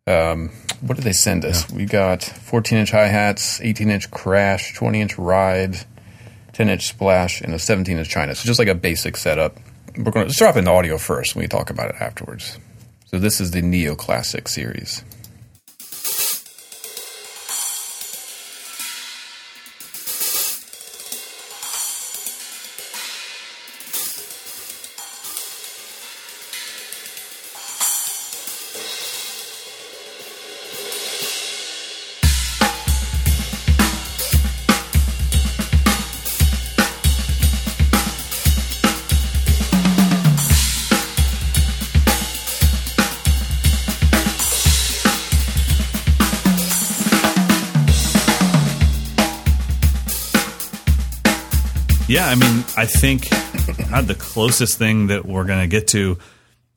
Um, 0.07 0.49
what 0.85 0.95
did 0.95 1.05
they 1.05 1.13
send 1.13 1.45
us? 1.45 1.69
We 1.71 1.85
got 1.85 2.23
14 2.23 2.77
inch 2.77 2.91
hi 2.91 3.07
hats, 3.07 3.61
18 3.61 3.89
inch 3.89 4.11
crash, 4.11 4.73
20 4.73 4.99
inch 4.99 5.17
ride, 5.17 5.77
10 6.51 6.69
inch 6.69 6.87
splash, 6.87 7.39
and 7.39 7.53
a 7.53 7.59
17 7.59 7.97
inch 7.97 8.09
China. 8.09 8.35
So 8.35 8.45
just 8.45 8.59
like 8.59 8.67
a 8.67 8.75
basic 8.75 9.15
setup. 9.15 9.57
We're 9.95 10.11
going 10.11 10.27
to 10.27 10.35
drop 10.35 10.57
in 10.57 10.65
the 10.65 10.71
audio 10.71 10.97
first. 10.97 11.35
when 11.35 11.43
We 11.43 11.47
talk 11.47 11.69
about 11.69 11.89
it 11.89 11.95
afterwards. 12.01 12.59
So 13.05 13.17
this 13.17 13.39
is 13.39 13.51
the 13.51 13.61
Neoclassic 13.61 14.49
series. 14.49 15.03
I 52.83 52.85
think 52.85 53.29
God, 53.89 54.07
the 54.07 54.15
closest 54.15 54.77
thing 54.77 55.07
that 55.07 55.25
we're 55.25 55.45
going 55.45 55.61
to 55.61 55.67
get 55.67 55.87
to 55.89 56.17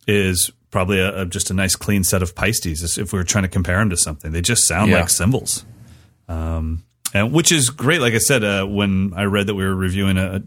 is 0.07 0.53
probably 0.71 1.01
a, 1.01 1.23
a- 1.23 1.27
just 1.27 1.51
a 1.51 1.55
nice 1.55 1.75
clean 1.75 2.05
set 2.05 2.23
of 2.23 2.33
Paistes. 2.37 2.97
If 2.97 3.13
we 3.13 3.19
are 3.19 3.25
trying 3.25 3.43
to 3.43 3.49
compare 3.49 3.79
them 3.79 3.91
to 3.91 3.97
something, 3.97 4.31
they 4.31 4.41
just 4.41 4.69
sound 4.69 4.93
Yeah. 4.93 5.01
like 5.01 5.11
cymbals, 5.11 5.65
um, 6.29 6.85
and 7.13 7.33
which 7.33 7.51
is 7.51 7.71
great. 7.71 8.01
Like 8.01 8.15
I 8.15 8.19
said, 8.19 8.45
uh, 8.45 8.65
when 8.67 9.15
I 9.17 9.25
read 9.25 9.49
that 9.49 9.57
we 9.57 9.65
were 9.65 9.75
reviewing 9.75 10.17
a, 10.17 10.43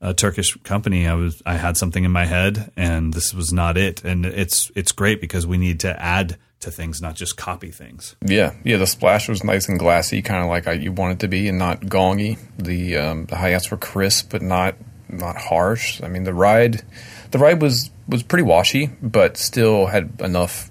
a 0.00 0.12
Turkish 0.12 0.56
company, 0.64 1.06
I 1.06 1.14
was 1.14 1.40
I 1.46 1.54
had 1.54 1.76
something 1.76 2.02
in 2.02 2.10
my 2.10 2.24
head, 2.24 2.72
and 2.76 3.14
this 3.14 3.32
was 3.32 3.52
not 3.52 3.76
it. 3.78 4.02
And 4.02 4.26
it's 4.26 4.72
it's 4.74 4.90
great 4.90 5.20
because 5.20 5.46
we 5.46 5.56
need 5.56 5.78
to 5.80 6.02
add 6.02 6.36
to 6.60 6.72
things, 6.72 7.00
not 7.00 7.14
just 7.14 7.36
copy 7.36 7.70
things. 7.70 8.16
Yeah, 8.26 8.54
yeah. 8.64 8.78
The 8.78 8.88
splash 8.88 9.28
was 9.28 9.44
nice 9.44 9.68
and 9.68 9.78
glassy, 9.78 10.20
kind 10.22 10.42
of 10.42 10.48
like 10.48 10.66
I, 10.66 10.72
you 10.72 10.90
want 10.90 11.12
it 11.12 11.18
to 11.20 11.28
be, 11.28 11.48
and 11.48 11.58
not 11.58 11.82
gongy. 11.82 12.38
The 12.58 12.96
um, 12.96 13.26
the 13.26 13.36
hi 13.36 13.50
hats 13.50 13.70
were 13.70 13.76
crisp, 13.76 14.30
but 14.32 14.42
not 14.42 14.74
not 15.08 15.36
harsh. 15.36 16.02
I 16.02 16.08
mean, 16.08 16.24
the 16.24 16.34
ride, 16.34 16.82
the 17.30 17.38
ride 17.38 17.60
was 17.62 17.90
was 18.08 18.22
pretty 18.22 18.42
washy, 18.44 18.90
but 19.02 19.36
still 19.36 19.86
had 19.86 20.20
enough 20.20 20.70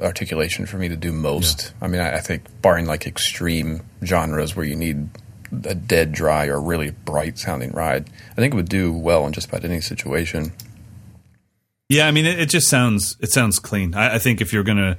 articulation 0.00 0.66
for 0.66 0.76
me 0.78 0.88
to 0.88 0.96
do 0.96 1.10
most. 1.12 1.72
I 1.80 1.88
mean, 1.88 2.00
I, 2.00 2.16
I 2.16 2.20
think 2.20 2.44
barring 2.62 2.86
like 2.86 3.06
extreme 3.06 3.82
genres 4.04 4.54
where 4.54 4.64
you 4.66 4.76
need 4.76 5.08
a 5.64 5.74
dead 5.74 6.12
dry 6.12 6.46
or 6.46 6.60
really 6.60 6.90
bright 6.90 7.38
sounding 7.38 7.72
ride, 7.72 8.10
I 8.32 8.34
think 8.34 8.52
it 8.54 8.56
would 8.56 8.68
do 8.68 8.92
well 8.92 9.26
in 9.26 9.32
just 9.32 9.48
about 9.48 9.64
any 9.64 9.80
situation. 9.80 10.52
Yeah, 11.88 12.06
I 12.06 12.10
mean, 12.10 12.26
it, 12.26 12.40
it 12.40 12.48
just 12.48 12.68
sounds 12.68 13.16
it 13.20 13.30
sounds 13.32 13.58
clean. 13.58 13.94
I, 13.94 14.16
I 14.16 14.18
think 14.18 14.40
if 14.40 14.52
you're 14.52 14.64
gonna 14.64 14.96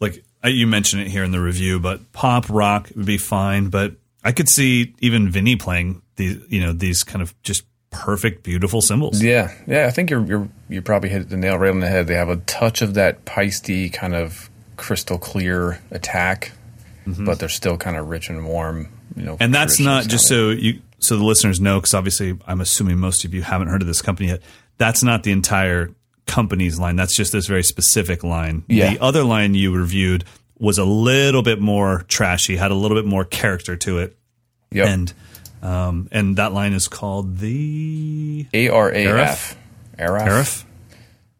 like 0.00 0.24
I- 0.42 0.48
you 0.48 0.66
mentioned 0.66 1.02
it 1.02 1.08
here 1.08 1.24
in 1.24 1.30
the 1.32 1.40
review, 1.40 1.80
but 1.80 2.12
pop 2.12 2.46
rock 2.50 2.90
would 2.96 3.06
be 3.06 3.18
fine. 3.18 3.68
But 3.68 3.94
I 4.24 4.32
could 4.32 4.48
see 4.48 4.94
even 5.00 5.30
Vinnie 5.30 5.56
playing 5.56 6.02
these, 6.16 6.38
you 6.48 6.60
know, 6.60 6.72
these 6.72 7.04
kind 7.04 7.22
of 7.22 7.40
just 7.42 7.62
perfect, 8.04 8.42
beautiful 8.42 8.80
cymbals. 8.80 9.22
Yeah, 9.22 9.52
yeah. 9.66 9.86
I 9.86 9.90
think 9.90 10.10
you're 10.10 10.24
you're 10.24 10.48
you 10.68 10.82
probably 10.82 11.08
hit 11.08 11.28
the 11.28 11.36
nail 11.36 11.58
right 11.58 11.70
on 11.70 11.80
the 11.80 11.88
head. 11.88 12.06
They 12.06 12.14
have 12.14 12.28
a 12.28 12.36
touch 12.36 12.82
of 12.82 12.94
that 12.94 13.24
peisty 13.24 13.92
kind 13.92 14.14
of 14.14 14.50
crystal 14.76 15.18
clear 15.18 15.80
attack, 15.90 16.52
mm-hmm. 17.06 17.24
but 17.24 17.38
they're 17.38 17.48
still 17.48 17.76
kind 17.76 17.96
of 17.96 18.08
rich 18.08 18.28
and 18.28 18.46
warm. 18.46 18.88
You 19.16 19.22
know, 19.24 19.36
and 19.40 19.54
that's 19.54 19.80
not 19.80 20.06
just 20.06 20.26
so 20.28 20.50
you 20.50 20.80
so 20.98 21.16
the 21.16 21.24
listeners 21.24 21.60
know 21.60 21.78
because 21.78 21.94
obviously 21.94 22.38
i'm 22.46 22.60
assuming 22.60 22.98
most 22.98 23.24
of 23.24 23.32
you 23.34 23.42
haven't 23.42 23.68
heard 23.68 23.82
of 23.82 23.86
this 23.86 24.02
company 24.02 24.28
yet 24.30 24.42
that's 24.78 25.02
not 25.02 25.22
the 25.22 25.30
entire 25.30 25.90
company's 26.26 26.80
line 26.80 26.96
that's 26.96 27.14
just 27.14 27.32
this 27.32 27.46
very 27.46 27.62
specific 27.62 28.24
line 28.24 28.64
Yeah. 28.66 28.90
the 28.94 29.02
other 29.02 29.22
line 29.22 29.54
you 29.54 29.74
reviewed 29.76 30.24
was 30.58 30.78
a 30.78 30.84
little 30.84 31.42
bit 31.42 31.60
more 31.60 32.04
trashy 32.08 32.56
had 32.56 32.70
a 32.70 32.74
little 32.74 32.96
bit 32.96 33.06
more 33.06 33.24
character 33.24 33.76
to 33.76 33.98
it 33.98 34.16
Yep. 34.72 34.88
and 34.88 35.12
um, 35.62 36.08
and 36.12 36.36
that 36.36 36.52
line 36.52 36.72
is 36.72 36.88
called 36.88 37.38
the 37.38 38.46
A 38.52 38.68
R 38.68 38.90
A 38.90 39.06
F. 39.06 39.56
Araf. 39.98 40.26
Arif. 40.26 40.64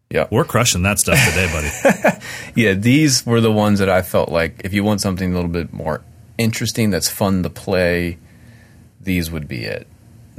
Yeah. 0.09 0.27
We're 0.31 0.45
crushing 0.45 0.83
that 0.83 0.99
stuff 0.99 1.17
today, 1.29 1.51
buddy. 1.51 2.17
Yeah, 2.55 2.73
these 2.73 3.25
were 3.25 3.39
the 3.41 3.51
ones 3.51 3.79
that 3.79 3.89
I 3.89 4.01
felt 4.01 4.29
like 4.29 4.61
if 4.63 4.73
you 4.73 4.83
want 4.83 4.99
something 5.01 5.31
a 5.31 5.35
little 5.35 5.49
bit 5.51 5.71
more 5.71 6.01
interesting 6.39 6.89
that's 6.89 7.07
fun 7.09 7.43
to 7.43 7.49
play, 7.51 8.17
these 8.99 9.29
would 9.29 9.47
be 9.47 9.63
it. 9.65 9.85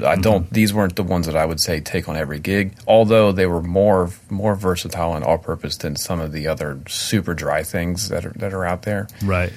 I 0.04 0.16
don't. 0.16 0.52
These 0.52 0.72
weren't 0.74 0.96
the 0.96 1.02
ones 1.04 1.26
that 1.26 1.36
I 1.36 1.44
would 1.44 1.60
say 1.60 1.80
take 1.80 2.08
on 2.08 2.16
every 2.16 2.38
gig. 2.40 2.74
Although 2.86 3.30
they 3.32 3.46
were 3.46 3.62
more 3.62 4.10
more 4.30 4.54
versatile 4.54 5.14
and 5.14 5.24
all 5.24 5.38
purpose 5.38 5.76
than 5.76 5.96
some 5.96 6.18
of 6.20 6.32
the 6.32 6.46
other 6.48 6.80
super 6.88 7.34
dry 7.34 7.62
things 7.62 8.08
that 8.08 8.24
are 8.24 8.32
that 8.36 8.52
are 8.52 8.64
out 8.64 8.82
there. 8.82 9.06
right. 9.22 9.52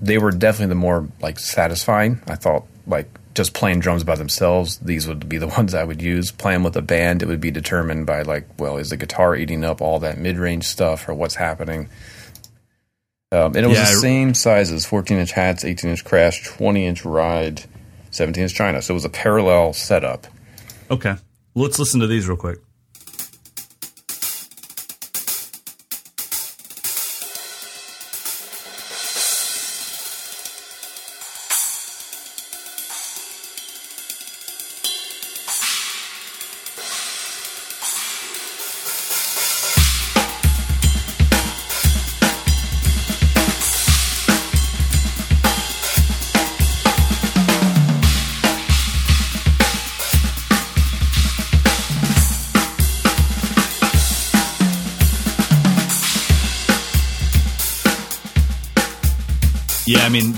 They 0.00 0.18
were 0.18 0.30
definitely 0.30 0.70
the 0.70 0.74
more 0.76 1.08
like 1.20 1.38
satisfying. 1.38 2.20
I 2.28 2.34
thought 2.34 2.66
like 2.86 3.08
just 3.34 3.52
playing 3.52 3.80
drums 3.80 4.04
by 4.04 4.14
themselves. 4.16 4.78
These 4.78 5.06
would 5.06 5.28
be 5.28 5.38
the 5.38 5.46
ones 5.58 5.74
I 5.74 5.84
would 5.84 6.02
use. 6.02 6.30
Playing 6.30 6.62
with 6.62 6.76
a 6.76 6.82
band, 6.82 7.22
it 7.22 7.26
would 7.28 7.40
be 7.40 7.50
determined 7.50 8.06
by 8.06 8.22
like, 8.22 8.46
well, 8.58 8.76
is 8.78 8.90
the 8.90 8.96
guitar 8.96 9.36
eating 9.36 9.64
up 9.64 9.80
all 9.80 9.98
that 10.00 10.18
mid 10.18 10.38
range 10.38 10.64
stuff 10.64 11.08
or 11.08 11.14
what's 11.14 11.34
happening? 11.36 11.88
Um, 13.32 13.56
and 13.56 13.58
it 13.58 13.68
was 13.68 13.78
Yeah, 13.78 13.84
the 13.90 13.96
same 13.96 14.34
sizes 14.34 14.86
14 14.86 15.18
inch 15.18 15.32
hats, 15.32 15.64
18 15.64 15.90
inch 15.90 16.04
crash, 16.04 16.44
20 16.44 16.86
inch 16.86 17.04
ride, 17.04 17.64
17 18.10 18.42
inch 18.44 18.54
China. 18.54 18.80
So 18.80 18.92
it 18.92 18.96
was 18.96 19.04
a 19.04 19.10
parallel 19.10 19.72
setup. 19.72 20.26
Okay. 20.90 21.16
Let's 21.54 21.78
listen 21.78 22.00
to 22.00 22.06
these 22.06 22.28
real 22.28 22.36
quick. 22.36 22.58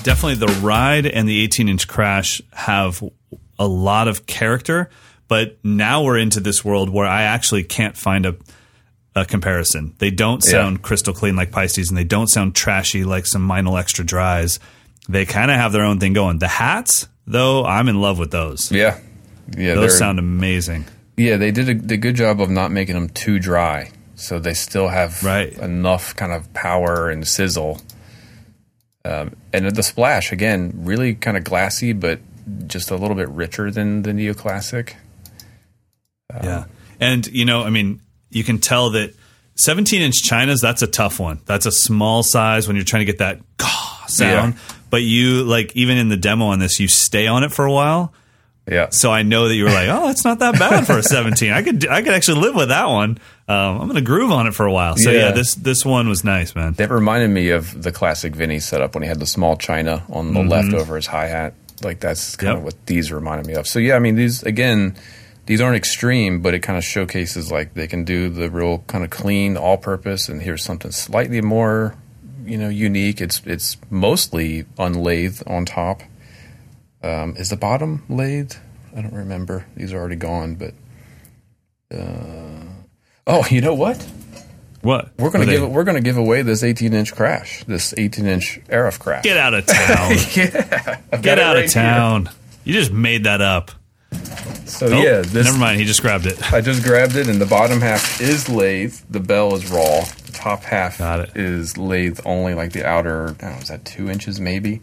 Definitely 0.09 0.47
the 0.47 0.61
ride 0.63 1.05
and 1.07 1.29
the 1.29 1.43
18 1.43 1.69
inch 1.69 1.87
crash 1.87 2.41
have 2.55 3.03
a 3.59 3.67
lot 3.69 4.09
of 4.09 4.25
character, 4.25 4.89
but 5.29 5.59
now 5.63 6.03
we're 6.03 6.17
into 6.17 6.41
this 6.41 6.65
world 6.65 6.89
where 6.89 7.05
I 7.07 7.25
actually 7.25 7.63
can't 7.65 7.95
find 7.95 8.25
a, 8.25 8.37
a 9.15 9.27
comparison. 9.27 9.95
They 9.99 10.11
don't 10.11 10.43
Yeah. 10.47 10.53
sound 10.53 10.81
crystal 10.81 11.13
clean 11.13 11.37
like 11.37 11.51
Paistes, 11.51 11.91
and 11.91 11.99
they 11.99 12.05
don't 12.05 12.27
sound 12.29 12.55
trashy 12.55 13.05
like 13.05 13.27
some 13.27 13.47
Meinl 13.47 13.79
Extra 13.79 14.03
Dries. 14.03 14.59
They 15.11 15.27
kind 15.27 15.51
of 15.51 15.59
have 15.59 15.73
their 15.73 15.85
own 15.85 16.01
thing 16.01 16.15
going. 16.15 16.39
The 16.39 16.49
hats, 16.49 17.07
though, 17.27 17.67
I'm 17.67 17.89
in 17.89 18.01
love 18.01 18.19
with 18.19 18.31
those. 18.31 18.73
Yeah. 18.73 18.99
Yeah. 19.59 19.75
Those 19.75 19.99
sound 19.99 20.19
amazing. 20.19 20.87
Yeah, 21.19 21.37
they 21.37 21.51
did 21.51 21.69
a, 21.69 21.75
did 21.75 21.93
a 21.93 21.97
good 21.99 22.17
job 22.17 22.41
of 22.41 22.49
not 22.49 22.71
making 22.73 22.95
them 22.95 23.11
too 23.11 23.39
dry, 23.39 23.91
so 24.15 24.39
they 24.39 24.55
still 24.55 24.89
have 24.89 25.23
Right. 25.23 25.53
enough 25.59 26.17
kind 26.17 26.33
of 26.33 26.51
power 26.55 27.11
and 27.11 27.29
sizzle. 27.29 27.83
Um, 29.09 29.37
and 29.55 29.71
the 29.71 29.83
splash 29.83 30.33
again, 30.33 30.73
really 30.75 31.15
kind 31.15 31.37
of 31.37 31.45
glassy, 31.45 31.95
but 31.95 32.21
just 32.67 32.91
a 32.91 32.97
little 32.97 33.17
bit 33.17 33.29
richer 33.31 33.71
than 33.71 34.03
the 34.03 34.11
neoclassic. 34.11 34.95
Yeah. 36.43 36.67
And, 37.01 37.27
you 37.29 37.47
know, 37.47 37.63
I 37.63 37.71
mean, 37.71 38.01
you 38.29 38.45
can 38.45 38.59
tell 38.59 38.91
that 38.91 39.15
17 39.57 40.03
inch 40.03 40.23
China's, 40.23 40.61
that's 40.61 40.83
a 40.83 40.87
tough 40.87 41.19
one. 41.19 41.41
That's 41.47 41.65
a 41.65 41.73
small 41.73 42.23
size 42.23 42.67
when 42.67 42.77
you're 42.77 42.85
trying 42.85 43.07
to 43.07 43.13
get 43.13 43.19
that 43.19 43.41
sound. 44.09 44.55
Yeah. 44.55 44.61
But 44.91 45.03
you, 45.03 45.43
like, 45.45 45.75
even 45.75 45.97
in 45.97 46.11
the 46.11 46.17
demo 46.17 46.47
on 46.47 46.59
this, 46.59 46.79
you 46.79 46.89
stay 46.89 47.27
on 47.27 47.45
it 47.45 47.53
for 47.53 47.65
a 47.65 47.73
while. 47.73 48.13
Yeah, 48.71 48.89
So 48.91 49.11
I 49.11 49.23
know 49.23 49.49
that 49.49 49.55
you 49.55 49.65
were 49.65 49.71
like, 49.71 49.89
oh, 49.89 50.11
it's 50.11 50.25
not 50.25 50.41
that 50.41 50.59
bad 50.59 50.87
for 50.87 50.99
a 50.99 51.03
17. 51.17 51.53
I 51.53 51.63
could, 51.63 51.87
I 51.89 52.03
could 52.03 52.13
actually 52.13 52.41
live 52.41 52.55
with 52.55 52.69
that 52.69 52.87
one. 52.89 53.19
Um, 53.49 53.81
I'm 53.81 53.89
going 53.89 53.95
to 53.95 54.01
groove 54.03 54.31
on 54.31 54.47
it 54.47 54.55
for 54.55 54.67
a 54.67 54.73
while. 54.73 54.97
So 54.97 55.11
yeah. 55.11 55.19
Yeah. 55.29 55.31
this, 55.33 55.55
this 55.55 55.85
one 55.85 56.09
was 56.09 56.23
nice, 56.25 56.55
man. 56.55 56.75
that 56.75 56.91
reminded 56.91 57.31
me 57.31 57.49
of 57.51 57.83
the 57.83 57.93
classic 57.93 58.35
Vinnie 58.37 58.61
setup 58.61 58.95
when 58.95 59.03
he 59.03 59.09
had 59.09 59.21
the 59.21 59.27
small 59.27 59.57
China 59.57 60.05
on 60.11 60.35
the 60.35 60.43
left 60.43 60.75
over 60.75 60.97
his 60.97 61.07
hi 61.07 61.27
hat. 61.29 61.55
Like 61.83 62.01
that's 62.01 62.37
kind 62.37 62.49
Mm-hmm. 62.49 62.57
Yep. 62.57 62.59
of 62.59 62.65
what 62.65 62.87
these 62.87 63.13
reminded 63.13 63.47
me 63.47 63.55
of. 63.55 63.67
So 63.67 63.79
yeah, 63.79 63.95
I 63.95 64.01
mean 64.01 64.17
these 64.17 64.43
again, 64.43 64.97
these 65.47 65.61
aren't 65.63 65.77
extreme, 65.77 66.43
but 66.43 66.53
it 66.53 66.59
kind 66.61 66.77
of 66.77 66.85
showcases 66.85 67.51
like 67.53 67.73
they 67.75 67.87
can 67.87 68.05
do 68.05 68.29
the 68.29 68.51
real 68.51 68.79
kind 68.89 69.03
of 69.05 69.11
clean, 69.11 69.57
all 69.57 69.79
purpose, 69.79 70.29
and 70.29 70.43
here's 70.43 70.63
something 70.65 70.91
slightly 70.91 71.41
more, 71.41 71.95
you 72.45 72.59
know, 72.59 72.69
unique. 72.69 73.21
It's 73.23 73.41
it's 73.47 73.77
mostly 73.91 74.67
unlathed 74.77 75.43
on 75.47 75.65
top. 75.65 76.03
Um, 77.03 77.37
is 77.37 77.51
the 77.51 77.57
bottom 77.57 78.05
lathed? 78.09 78.57
I 78.97 79.03
don't 79.03 79.15
remember. 79.15 79.67
These 79.77 79.93
are 79.93 79.99
already 79.99 80.17
gone, 80.17 80.55
but. 80.57 80.75
Uh, 81.95 82.65
oh, 83.27 83.45
you 83.51 83.61
know 83.61 83.75
what? 83.75 84.05
What? 84.83 85.11
We're 85.19 85.31
gonna 85.31 85.47
give 85.47 85.69
we're 85.69 85.85
gonna 85.85 86.01
give 86.01 86.17
away 86.17 86.43
this 86.43 86.63
18 86.63 86.93
inch 86.95 87.15
crash, 87.15 87.65
this 87.65 87.93
18 87.97 88.27
inch 88.27 88.61
Arif 88.69 88.99
crash. 89.01 89.25
Get 89.25 89.37
out 89.37 89.53
of 89.55 89.67
town. 89.67 90.13
I've 91.13 91.23
Get 91.23 91.39
out 91.39 91.57
right 91.57 91.65
of 91.65 91.73
town. 91.73 92.31
You 92.65 92.75
just 92.75 92.93
made 92.93 93.25
that 93.25 93.41
up. 93.41 93.73
So 94.67 94.87
Oh, 94.87 95.03
yeah, 95.03 95.23
this 95.23 95.47
never 95.47 95.59
mind. 95.59 95.81
He 95.81 95.85
just 95.85 96.01
grabbed 96.01 96.27
it. 96.27 96.53
I 96.53 96.61
just 96.61 96.85
grabbed 96.85 97.17
it, 97.17 97.29
and 97.29 97.41
the 97.41 97.47
bottom 97.47 97.81
half 97.81 98.21
is 98.21 98.49
lathe. 98.49 98.95
The 99.11 99.21
bell 99.21 99.55
is 99.55 99.69
raw. 99.71 100.05
The 100.27 100.33
top 100.33 100.63
half 100.63 100.99
Got 100.99 101.21
it. 101.21 101.37
is 101.37 101.77
lathe 101.77 102.21
only, 102.25 102.55
like 102.55 102.73
the 102.73 102.87
outer. 102.87 103.31
I 103.31 103.33
don't 103.33 103.43
know, 103.43 103.59
is 103.59 103.69
that 103.69 103.85
two 103.85 104.09
inches 104.09 104.39
maybe? 104.41 104.81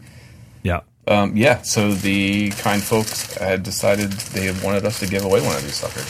Yeah. 0.62 0.80
Um, 1.08 1.36
yeah. 1.36 1.62
So 1.62 1.92
the 1.92 2.50
kind 2.50 2.82
folks 2.82 3.34
had 3.36 3.62
decided 3.62 4.10
they 4.12 4.50
wanted 4.64 4.84
us 4.84 4.98
to 5.00 5.06
give 5.06 5.24
away 5.24 5.40
one 5.40 5.54
of 5.56 5.62
these 5.62 5.76
suckers. 5.76 6.06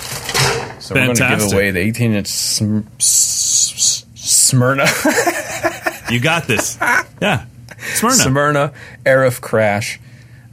So 0.82 0.94
we're 0.94 1.04
going 1.06 1.16
to 1.16 1.36
give 1.38 1.52
away 1.52 1.70
the 1.70 1.80
18 1.80 2.12
inch 2.12 2.28
Sm- 2.28 2.80
S- 2.98 4.04
Smyrna. 4.14 4.86
You 6.08 6.20
got 6.20 6.46
this. 6.46 6.78
Yeah. 7.20 7.46
Smyrna. 7.78 8.14
Smyrna 8.14 8.72
Arif 9.04 9.40
Crash. 9.40 9.98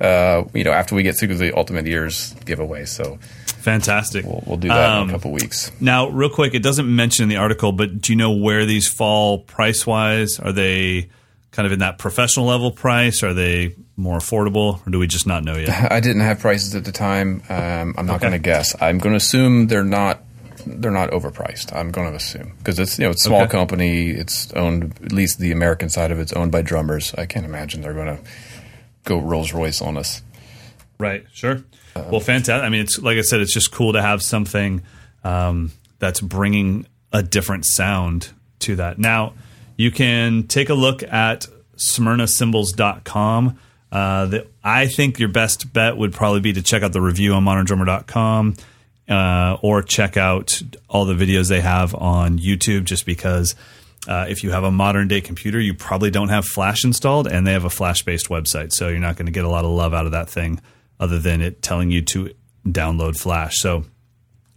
Uh, 0.02 0.46
you 0.56 0.64
know, 0.64 0.72
after 0.72 0.96
we 0.96 1.04
get 1.04 1.16
through 1.16 1.36
the 1.36 1.56
Ultimate 1.56 1.86
Ears 1.88 2.34
giveaway, 2.44 2.86
so 2.86 3.20
Fantastic. 3.62 4.26
we'll, 4.26 4.44
we'll 4.48 4.58
do 4.58 4.70
that 4.70 4.96
in 4.98 5.02
Um, 5.04 5.10
a 5.10 5.12
couple 5.12 5.32
weeks. 5.32 5.72
Now, 5.80 6.08
real 6.10 6.32
quick, 6.32 6.56
it 6.56 6.64
doesn't 6.64 6.94
mention 6.94 7.22
in 7.24 7.30
the 7.30 7.36
article, 7.36 7.72
but 7.72 8.02
do 8.02 8.12
you 8.14 8.18
know 8.18 8.32
where 8.32 8.66
these 8.66 8.88
fall 8.88 9.38
price 9.41 9.86
wise? 9.86 10.39
Are 10.39 10.52
they 10.52 11.10
kind 11.54 11.66
of 11.66 11.72
in 11.72 11.80
that 11.80 11.97
professional 11.97 12.45
level 12.45 12.70
price? 12.72 13.24
Are 13.24 13.34
they 13.34 13.76
more 13.95 14.18
affordable, 14.18 14.86
or 14.86 14.89
do 14.91 14.99
we 14.99 15.08
just 15.08 15.26
not 15.26 15.43
know 15.45 15.56
yet? 15.56 15.91
I 15.91 16.01
didn't 16.01 16.24
have 16.24 16.39
prices 16.39 16.76
at 16.76 16.84
the 16.84 16.91
time. 16.91 17.41
Um, 17.49 17.95
I'm 17.97 18.06
not 18.06 18.16
Okay. 18.18 18.26
going 18.26 18.34
to 18.34 18.39
guess. 18.39 18.76
I'm 18.82 18.97
going 18.97 19.14
to 19.14 19.18
assume 19.18 19.68
they're 19.68 19.84
not 19.86 20.20
they're 20.66 20.91
not 20.91 21.12
overpriced. 21.12 21.76
I'm 21.76 21.91
going 21.91 22.10
to 22.10 22.16
assume 22.16 22.54
because 22.58 22.80
it's 22.80 22.97
you 22.99 23.06
know 23.06 23.12
it's 23.12 23.24
a 23.26 23.30
small 23.30 23.41
Okay. 23.43 23.51
company. 23.51 24.10
It's 24.10 24.51
owned 24.54 24.93
at 25.04 25.12
least 25.12 25.39
the 25.39 25.51
American 25.51 25.89
side 25.89 26.12
of 26.12 26.20
it's 26.20 26.34
owned 26.34 26.51
by 26.51 26.62
drummers. 26.62 27.14
I 27.18 27.26
can't 27.26 27.45
imagine 27.45 27.82
they're 27.82 27.93
going 27.93 28.18
to 28.18 28.24
go 29.06 29.20
Rolls 29.20 29.54
Royce 29.54 29.82
on 29.82 29.97
us. 29.97 30.22
Right. 30.99 31.26
Sure. 31.34 31.64
well, 31.95 32.20
fantastic. 32.22 32.64
I 32.66 32.70
mean, 32.70 32.82
it's 32.82 32.97
like 32.99 33.18
I 33.18 33.22
said, 33.22 33.41
it's 33.41 33.54
just 33.54 33.72
cool 33.72 33.93
to 33.93 34.01
have 34.01 34.22
something 34.24 34.82
um, 35.24 35.72
that's 35.99 36.22
bringing 36.22 36.88
a 37.12 37.22
different 37.22 37.66
sound 37.66 38.30
to 38.60 38.78
that. 38.78 38.97
Now, 38.97 39.34
you 39.76 39.91
can 39.91 40.43
take 40.43 40.69
a 40.69 40.74
look 40.74 41.03
at 41.03 41.47
smyrnacymbals.com. 41.78 43.59
Uh, 43.91 44.39
I 44.63 44.88
think 44.88 45.19
your 45.19 45.30
best 45.30 45.71
bet 45.71 45.97
would 45.97 46.13
probably 46.13 46.39
be 46.39 46.53
to 46.53 46.61
check 46.61 46.84
out 46.84 46.93
the 46.93 47.01
review 47.01 47.34
on 47.34 47.43
moderndrummer.com 47.45 48.55
uh, 49.09 49.57
or 49.61 49.84
check 49.84 50.17
out 50.17 50.61
all 50.89 51.05
the 51.05 51.13
videos 51.13 51.49
they 51.49 51.61
have 51.61 51.93
on 51.93 52.39
YouTube 52.39 52.86
just 52.86 53.05
because 53.05 53.55
uh, 54.07 54.26
if 54.28 54.43
you 54.43 54.51
have 54.51 54.63
a 54.63 54.71
modern 54.71 55.07
day 55.07 55.21
computer, 55.21 55.59
you 55.59 55.74
probably 55.74 56.11
don't 56.11 56.30
have 56.30 56.45
Flash 56.45 56.84
installed 56.84 57.28
and 57.28 57.45
they 57.45 57.53
have 57.53 57.65
a 57.65 57.69
Flash 57.69 58.03
based 58.03 58.30
website. 58.30 58.71
So 58.71 58.89
you're 58.89 58.99
not 58.99 59.15
going 59.15 59.28
to 59.28 59.32
get 59.32 59.45
a 59.45 59.49
lot 59.49 59.65
of 59.65 59.71
love 59.71 59.93
out 59.93 60.05
of 60.05 60.11
that 60.11 60.30
thing 60.30 60.59
other 60.99 61.19
than 61.19 61.41
it 61.41 61.61
telling 61.61 61.91
you 61.91 62.01
to 62.01 62.34
download 62.67 63.17
Flash. 63.19 63.59
So 63.59 63.84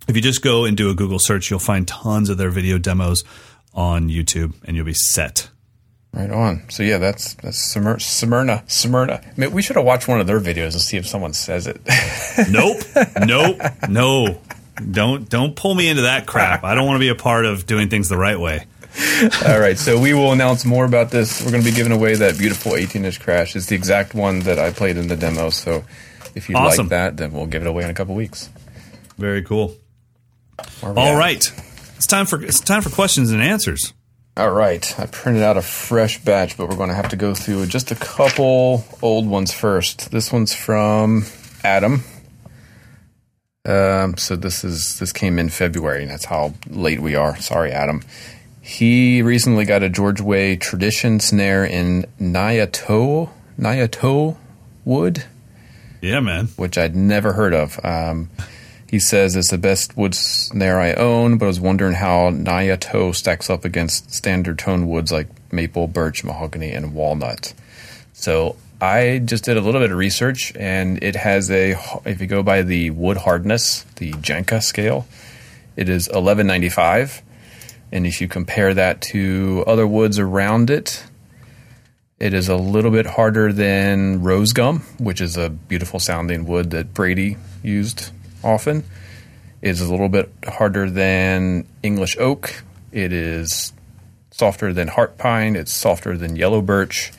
if 0.08 0.16
you 0.16 0.22
just 0.22 0.42
go 0.42 0.64
and 0.64 0.76
do 0.76 0.90
a 0.90 0.94
Google 0.94 1.18
search, 1.18 1.50
you'll 1.50 1.58
find 1.58 1.86
tons 1.86 2.30
of 2.30 2.38
their 2.38 2.50
video 2.50 2.78
demos 2.78 3.24
on 3.76 4.08
YouTube 4.08 4.54
and 4.64 4.74
you'll 4.76 4.84
be 4.86 4.94
set. 4.94 5.50
Right 6.12 6.30
on. 6.30 6.64
So 6.70 6.82
yeah, 6.82 6.96
that's 6.98 7.34
that's 7.34 7.58
Smyrna. 7.58 8.00
Smyrna. 8.00 8.64
Smyrna. 8.66 9.20
I 9.22 9.32
mean, 9.40 9.52
we 9.52 9.60
should 9.62 9.76
have 9.76 9.84
watched 9.84 10.08
one 10.08 10.18
of 10.18 10.26
their 10.26 10.40
videos 10.40 10.72
and 10.72 10.80
see 10.80 10.96
if 10.96 11.06
someone 11.06 11.34
says 11.34 11.66
it. 11.66 11.80
nope. 12.50 12.78
Nope. 13.26 13.60
No. 13.88 14.40
Don't 14.90 15.28
don't 15.28 15.54
pull 15.54 15.74
me 15.74 15.88
into 15.88 16.02
that 16.02 16.26
crap. 16.26 16.64
I 16.64 16.74
don't 16.74 16.86
want 16.86 16.96
to 16.96 17.00
be 17.00 17.08
a 17.10 17.14
part 17.14 17.44
of 17.44 17.66
doing 17.66 17.88
things 17.90 18.08
the 18.08 18.16
right 18.16 18.38
way. 18.40 18.64
All 19.46 19.60
right, 19.60 19.76
so 19.76 20.00
we 20.00 20.14
will 20.14 20.32
announce 20.32 20.64
more 20.64 20.86
about 20.86 21.10
this. 21.10 21.42
We're 21.44 21.50
going 21.50 21.62
to 21.62 21.70
be 21.70 21.76
giving 21.76 21.92
away 21.92 22.14
that 22.14 22.38
beautiful 22.38 22.72
18-inch 22.72 23.20
crash. 23.20 23.54
It's 23.54 23.66
the 23.66 23.74
exact 23.74 24.14
one 24.14 24.40
that 24.40 24.58
I 24.58 24.70
played 24.70 24.96
in 24.96 25.06
the 25.08 25.16
demo. 25.16 25.50
So 25.50 25.84
if 26.34 26.48
you 26.48 26.56
Awesome. 26.56 26.86
like 26.86 26.90
that, 26.90 27.16
then 27.18 27.32
we'll 27.32 27.44
give 27.46 27.60
it 27.60 27.68
away 27.68 27.84
in 27.84 27.90
a 27.90 27.94
couple 27.94 28.14
weeks. 28.14 28.48
Very 29.18 29.42
cool. 29.42 29.76
Where 30.80 30.92
are 30.92 30.94
we 30.94 31.00
All 31.02 31.08
at? 31.08 31.18
right. 31.18 31.44
It's 31.96 32.06
time 32.06 32.26
for 32.26 32.42
it's 32.42 32.60
time 32.60 32.82
for 32.82 32.90
questions 32.90 33.30
and 33.32 33.42
answers. 33.42 33.92
All 34.36 34.50
right. 34.50 34.98
I 35.00 35.06
printed 35.06 35.42
out 35.42 35.56
a 35.56 35.62
fresh 35.62 36.22
batch, 36.22 36.56
but 36.58 36.68
we're 36.68 36.76
going 36.76 36.90
to 36.90 36.94
have 36.94 37.08
to 37.08 37.16
go 37.16 37.34
through 37.34 37.66
just 37.66 37.90
a 37.90 37.94
couple 37.94 38.84
old 39.00 39.26
ones 39.26 39.52
first. 39.52 40.10
This 40.10 40.30
one's 40.30 40.54
from 40.54 41.24
Adam. 41.64 42.04
Um, 43.64 44.16
so 44.16 44.36
this 44.36 44.62
is 44.62 44.98
this 44.98 45.12
came 45.12 45.38
in 45.38 45.48
February. 45.48 46.02
and 46.02 46.10
That's 46.10 46.26
how 46.26 46.54
late 46.68 47.00
we 47.00 47.14
are. 47.16 47.36
Sorry, 47.40 47.72
Adam. 47.72 48.02
He 48.60 49.22
recently 49.22 49.64
got 49.64 49.82
a 49.82 49.88
George 49.88 50.20
Way 50.20 50.56
tradition 50.56 51.18
snare 51.20 51.64
in 51.64 52.04
Nyatoh 52.20 53.30
Nyatoh 53.58 54.36
wood 54.84 55.24
Yeah, 56.02 56.20
man. 56.20 56.48
which 56.56 56.76
I'd 56.76 56.94
never 56.94 57.32
heard 57.32 57.54
of. 57.54 57.80
Um, 57.84 58.28
he 58.88 58.98
says 59.00 59.34
it's 59.34 59.50
the 59.50 59.58
best 59.58 59.96
wood 59.96 60.14
snare 60.14 60.80
I 60.80 60.92
own, 60.94 61.38
but 61.38 61.46
I 61.46 61.48
was 61.48 61.60
wondering 61.60 61.94
how 61.94 62.30
Nyatoh 62.30 63.14
stacks 63.14 63.50
up 63.50 63.64
against 63.64 64.12
standard 64.12 64.58
tone 64.58 64.86
woods 64.86 65.10
like 65.10 65.28
maple, 65.52 65.88
birch, 65.88 66.22
mahogany, 66.22 66.70
and 66.70 66.94
walnut. 66.94 67.52
So 68.12 68.56
I 68.80 69.20
just 69.24 69.44
did 69.44 69.56
a 69.56 69.60
little 69.60 69.80
bit 69.80 69.90
of 69.90 69.98
research, 69.98 70.52
and 70.54 71.02
it 71.02 71.16
has 71.16 71.50
a. 71.50 71.76
If 72.04 72.20
you 72.20 72.26
go 72.26 72.42
by 72.42 72.62
the 72.62 72.90
wood 72.90 73.16
hardness, 73.16 73.82
the 73.96 74.12
Janka 74.20 74.60
scale, 74.60 75.06
it 75.76 75.88
is 75.88 76.08
eleven 76.08 76.46
ninety 76.46 76.68
five, 76.68 77.22
and 77.90 78.06
if 78.06 78.20
you 78.20 78.28
compare 78.28 78.72
that 78.74 79.00
to 79.02 79.64
other 79.66 79.86
woods 79.86 80.18
around 80.18 80.70
it, 80.70 81.04
it 82.20 82.34
is 82.34 82.48
a 82.48 82.56
little 82.56 82.90
bit 82.90 83.06
harder 83.06 83.52
than 83.52 84.22
rose 84.22 84.52
gum, 84.52 84.80
which 84.98 85.20
is 85.20 85.36
a 85.36 85.50
beautiful 85.50 85.98
sounding 85.98 86.46
wood 86.46 86.70
that 86.70 86.94
Brady 86.94 87.36
used 87.62 88.10
often. 88.46 88.84
It 89.60 89.70
is 89.70 89.80
a 89.80 89.90
little 89.90 90.08
bit 90.08 90.32
harder 90.46 90.88
than 90.88 91.66
English 91.82 92.16
oak. 92.18 92.62
It 92.92 93.12
is 93.12 93.72
softer 94.30 94.72
than 94.72 94.88
heart 94.88 95.18
pine. 95.18 95.56
It's 95.56 95.72
softer 95.72 96.16
than 96.16 96.36
yellow 96.36 96.62
birch. 96.62 97.12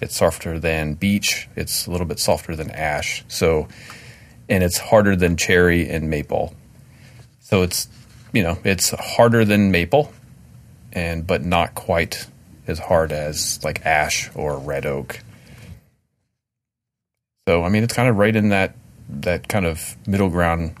It's 0.00 0.16
softer 0.16 0.58
than 0.58 0.94
beech. 0.94 1.48
It's 1.56 1.86
a 1.86 1.90
little 1.90 2.06
bit 2.06 2.18
softer 2.18 2.54
than 2.54 2.70
ash. 2.70 3.24
So, 3.28 3.68
and 4.48 4.62
it's 4.62 4.78
harder 4.78 5.16
than 5.16 5.36
cherry 5.36 5.88
and 5.88 6.10
maple. 6.10 6.54
So 7.40 7.62
it's, 7.62 7.88
you 8.32 8.42
know, 8.42 8.58
it's 8.64 8.90
harder 8.90 9.44
than 9.44 9.70
maple, 9.70 10.12
and 10.92 11.26
but 11.26 11.44
not 11.44 11.74
quite 11.74 12.26
as 12.66 12.78
hard 12.78 13.12
as 13.12 13.62
like 13.64 13.86
ash 13.86 14.30
or 14.34 14.58
red 14.58 14.84
oak. 14.84 15.20
So 17.48 17.62
I 17.62 17.68
mean, 17.68 17.84
it's 17.84 17.94
kind 17.94 18.08
of 18.08 18.16
right 18.16 18.34
in 18.34 18.50
that 18.50 18.74
that 19.08 19.48
kind 19.48 19.66
of 19.66 19.96
middle 20.06 20.28
ground. 20.30 20.74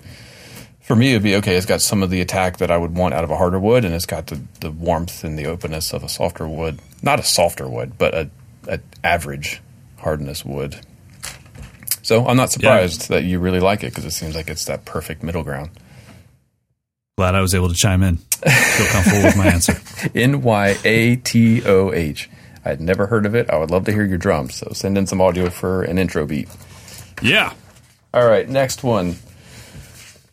For 0.80 0.94
me, 0.94 1.10
it'd 1.10 1.22
be 1.22 1.36
okay. 1.36 1.56
It's 1.56 1.66
got 1.66 1.80
some 1.80 2.02
of 2.02 2.10
the 2.10 2.20
attack 2.20 2.58
that 2.58 2.70
I 2.70 2.76
would 2.76 2.94
want 2.96 3.14
out 3.14 3.24
of 3.24 3.30
a 3.30 3.36
harder 3.36 3.58
wood, 3.58 3.84
and 3.84 3.92
it's 3.94 4.06
got 4.06 4.28
the, 4.28 4.40
the 4.60 4.70
warmth 4.70 5.24
and 5.24 5.38
the 5.38 5.46
openness 5.46 5.92
of 5.92 6.04
a 6.04 6.08
softer 6.08 6.46
wood. 6.46 6.78
Not 7.02 7.18
a 7.18 7.24
softer 7.24 7.68
wood, 7.68 7.98
but 7.98 8.14
a, 8.14 8.30
a 8.68 8.80
average 9.02 9.60
hardness 9.98 10.44
wood. 10.44 10.76
So 12.02 12.24
I'm 12.24 12.36
not 12.36 12.52
surprised 12.52 13.08
that 13.08 13.24
you 13.24 13.40
really 13.40 13.58
like 13.58 13.82
it 13.82 13.86
because 13.86 14.04
it 14.04 14.12
seems 14.12 14.36
like 14.36 14.48
it's 14.48 14.66
that 14.66 14.84
perfect 14.84 15.24
middle 15.24 15.42
ground. 15.42 15.70
Glad 17.18 17.34
I 17.34 17.40
was 17.40 17.54
able 17.54 17.68
to 17.68 17.74
chime 17.74 18.02
in. 18.02 18.18
Feel 18.18 18.86
comfortable 18.88 19.22
with 19.24 19.36
my 19.36 19.46
answer. 19.46 19.80
N 20.14 20.42
Y 20.42 20.76
A 20.84 21.16
T 21.16 21.64
O 21.64 21.92
H. 21.92 22.30
I 22.64 22.68
had 22.68 22.80
never 22.80 23.06
heard 23.06 23.26
of 23.26 23.34
it. 23.34 23.48
I 23.48 23.58
would 23.58 23.70
love 23.70 23.86
to 23.86 23.92
hear 23.92 24.04
your 24.04 24.18
drums. 24.18 24.56
So 24.56 24.70
send 24.72 24.98
in 24.98 25.06
some 25.06 25.20
audio 25.20 25.50
for 25.50 25.82
an 25.82 25.98
intro 25.98 26.26
beat. 26.26 26.48
Yeah. 27.22 27.54
All 28.16 28.26
right, 28.26 28.48
next 28.48 28.82
one. 28.82 29.16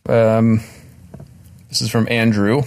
Um, 0.08 0.62
this 1.68 1.82
is 1.82 1.92
from 1.92 2.08
Andrew. 2.10 2.62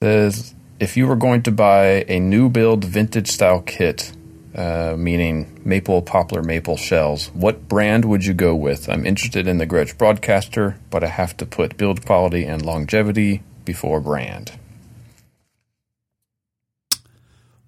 Says 0.00 0.54
if 0.78 0.96
you 0.96 1.08
were 1.08 1.16
going 1.16 1.42
to 1.42 1.50
buy 1.50 2.04
a 2.06 2.20
new 2.20 2.48
build 2.50 2.84
vintage 2.84 3.26
style 3.26 3.60
kit, 3.62 4.12
uh, 4.54 4.94
meaning 4.96 5.60
maple, 5.64 6.02
poplar, 6.02 6.40
maple 6.40 6.76
shells, 6.76 7.32
what 7.34 7.66
brand 7.66 8.04
would 8.04 8.24
you 8.24 8.32
go 8.32 8.54
with? 8.54 8.88
I'm 8.88 9.04
interested 9.04 9.48
in 9.48 9.58
the 9.58 9.66
Gretsch 9.66 9.98
Broadcaster, 9.98 10.78
but 10.88 11.02
I 11.02 11.08
have 11.08 11.36
to 11.38 11.44
put 11.44 11.76
build 11.76 12.06
quality 12.06 12.44
and 12.44 12.64
longevity 12.64 13.42
before 13.64 14.00
brand. 14.00 14.52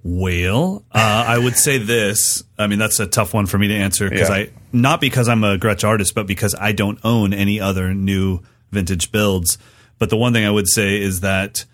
Well, 0.03 0.85
uh, 0.93 1.25
I 1.29 1.39
would 1.39 1.57
say 1.59 1.79
this. 1.79 2.43
I 2.59 2.67
mean, 2.67 2.79
that's 2.79 3.01
a 3.01 3.07
tough 3.07 3.35
one 3.35 3.47
for 3.47 3.59
me 3.59 3.69
to 3.69 3.75
answer 3.75 4.09
because 4.09 4.29
Yeah. 4.29 4.35
I 4.35 4.51
not 4.73 5.01
because 5.01 5.29
I'm 5.29 5.45
a 5.45 5.59
Gretsch 5.59 5.87
artist, 5.87 6.15
but 6.15 6.27
because 6.27 6.55
I 6.59 6.73
don't 6.73 6.99
own 7.05 7.35
any 7.35 7.61
other 7.61 7.93
new 7.93 8.41
vintage 8.71 9.13
builds. 9.13 9.59
But 9.99 10.09
the 10.11 10.17
one 10.17 10.33
thing 10.33 10.45
I 10.47 10.51
would 10.51 10.69
say 10.69 11.01
is 11.01 11.21
that 11.21 11.65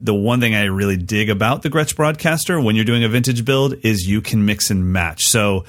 the 0.00 0.14
one 0.14 0.40
thing 0.40 0.54
I 0.54 0.64
really 0.64 0.96
dig 0.96 1.28
about 1.28 1.62
the 1.62 1.70
Gretsch 1.70 1.96
Broadcaster 1.96 2.60
when 2.60 2.76
you're 2.76 2.84
doing 2.84 3.04
a 3.04 3.08
vintage 3.08 3.44
build 3.44 3.74
is 3.82 4.08
you 4.08 4.20
can 4.20 4.44
mix 4.46 4.70
and 4.70 4.92
match. 4.92 5.24
So 5.24 5.64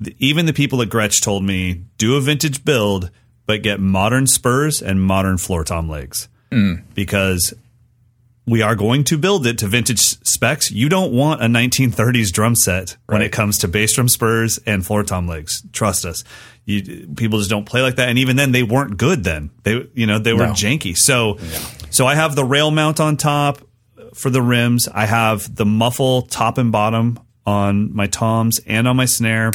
the, 0.00 0.14
even 0.18 0.46
the 0.46 0.52
people 0.52 0.80
at 0.82 0.88
Gretsch 0.88 1.20
told 1.22 1.44
me 1.44 1.82
do 1.96 2.16
a 2.16 2.20
vintage 2.20 2.64
build, 2.64 3.10
but 3.46 3.62
get 3.62 3.80
modern 3.80 4.26
spurs 4.26 4.82
and 4.82 5.00
modern 5.02 5.38
floor 5.38 5.64
tom 5.64 5.88
legs 5.88 6.28
because 6.94 7.52
we 8.48 8.62
are 8.62 8.74
going 8.74 9.04
to 9.04 9.18
build 9.18 9.46
it 9.46 9.58
to 9.58 9.66
vintage 9.68 10.00
specs. 10.00 10.70
You 10.70 10.88
don't 10.88 11.12
want 11.12 11.42
a 11.42 11.46
1930s 11.46 12.32
drum 12.32 12.54
set 12.54 12.96
when 13.06 13.18
Right. 13.20 13.26
it 13.26 13.32
comes 13.32 13.58
to 13.58 13.68
bass 13.68 13.92
drum 13.94 14.08
spurs 14.08 14.58
and 14.66 14.84
floor 14.86 15.02
tom 15.02 15.26
legs. 15.28 15.62
Trust 15.72 16.04
us. 16.04 16.24
You, 16.64 17.06
people 17.16 17.38
just 17.38 17.50
don't 17.50 17.64
play 17.66 17.82
like 17.82 17.96
that. 17.96 18.08
And 18.08 18.18
even 18.18 18.36
then, 18.36 18.52
they 18.52 18.62
weren't 18.62 18.96
good. 18.96 19.24
Then 19.24 19.50
they, 19.62 19.86
you 19.94 20.06
know, 20.06 20.18
they 20.18 20.32
were 20.32 20.46
No. 20.48 20.52
janky. 20.52 20.96
So, 20.96 21.38
so 21.90 22.06
I 22.06 22.14
have 22.14 22.36
the 22.36 22.44
rail 22.44 22.70
mount 22.70 23.00
on 23.00 23.16
top 23.16 23.58
for 24.14 24.30
the 24.30 24.42
rims. 24.42 24.88
I 24.88 25.06
have 25.06 25.54
the 25.54 25.64
muffle 25.66 26.22
top 26.22 26.58
and 26.58 26.70
bottom 26.72 27.18
on 27.46 27.94
my 27.94 28.06
toms 28.06 28.60
and 28.66 28.86
on 28.86 28.96
my 28.96 29.06
snare. 29.06 29.52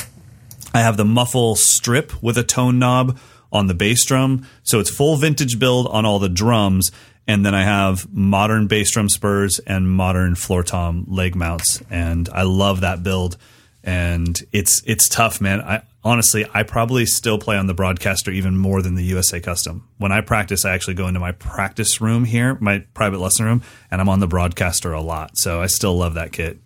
I 0.73 0.81
have 0.81 0.97
the 0.97 1.05
muffle 1.05 1.55
strip 1.55 2.11
with 2.23 2.37
a 2.37 2.43
tone 2.43 2.79
knob 2.79 3.17
on 3.51 3.67
the 3.67 3.75
bass 3.75 4.03
drum. 4.05 4.47
So 4.63 4.79
it's 4.79 4.89
full 4.89 5.15
vintage 5.17 5.59
build 5.59 5.85
on 5.87 6.05
all 6.05 6.17
the 6.17 6.29
drums. 6.29 6.91
And 7.28 7.45
then 7.45 7.55
I 7.55 7.63
have 7.63 8.11
modern 8.11 8.67
bass 8.67 8.91
drum 8.91 9.09
spurs 9.09 9.59
and 9.59 9.89
modern 9.89 10.36
floor 10.36 10.63
tom 10.63 11.05
leg 11.07 11.36
mounts. 11.36 11.82
And 11.89 12.28
I 12.30 12.43
love 12.43 12.82
that 12.82 13.03
build. 13.03 13.38
And 13.84 14.39
it's 14.51 14.82
it's 14.86 15.09
tough, 15.09 15.41
man. 15.41 15.61
I 15.61 15.84
honestly 16.03 16.45
I 16.53 16.63
probably 16.63 17.05
still 17.05 17.38
play 17.38 17.57
on 17.57 17.67
the 17.67 17.74
broadcaster 17.74 18.32
even 18.32 18.57
more 18.57 18.82
than 18.82 18.95
the 18.95 19.03
USA 19.03 19.39
custom. 19.39 19.88
When 19.97 20.11
I 20.11 20.21
practice, 20.21 20.65
I 20.65 20.74
actually 20.74 20.93
go 20.95 21.07
into 21.07 21.19
my 21.19 21.34
practice 21.34 21.99
room 21.99 22.24
here, 22.26 22.57
my 22.61 22.80
private 22.93 23.19
lesson 23.19 23.45
room, 23.45 23.61
and 23.91 23.99
I'm 23.99 24.09
on 24.09 24.19
the 24.19 24.28
broadcaster 24.28 24.93
a 24.93 25.01
lot. 25.01 25.38
So 25.38 25.61
I 25.61 25.67
still 25.67 25.97
love 25.97 26.13
that 26.13 26.32
kit. 26.32 26.59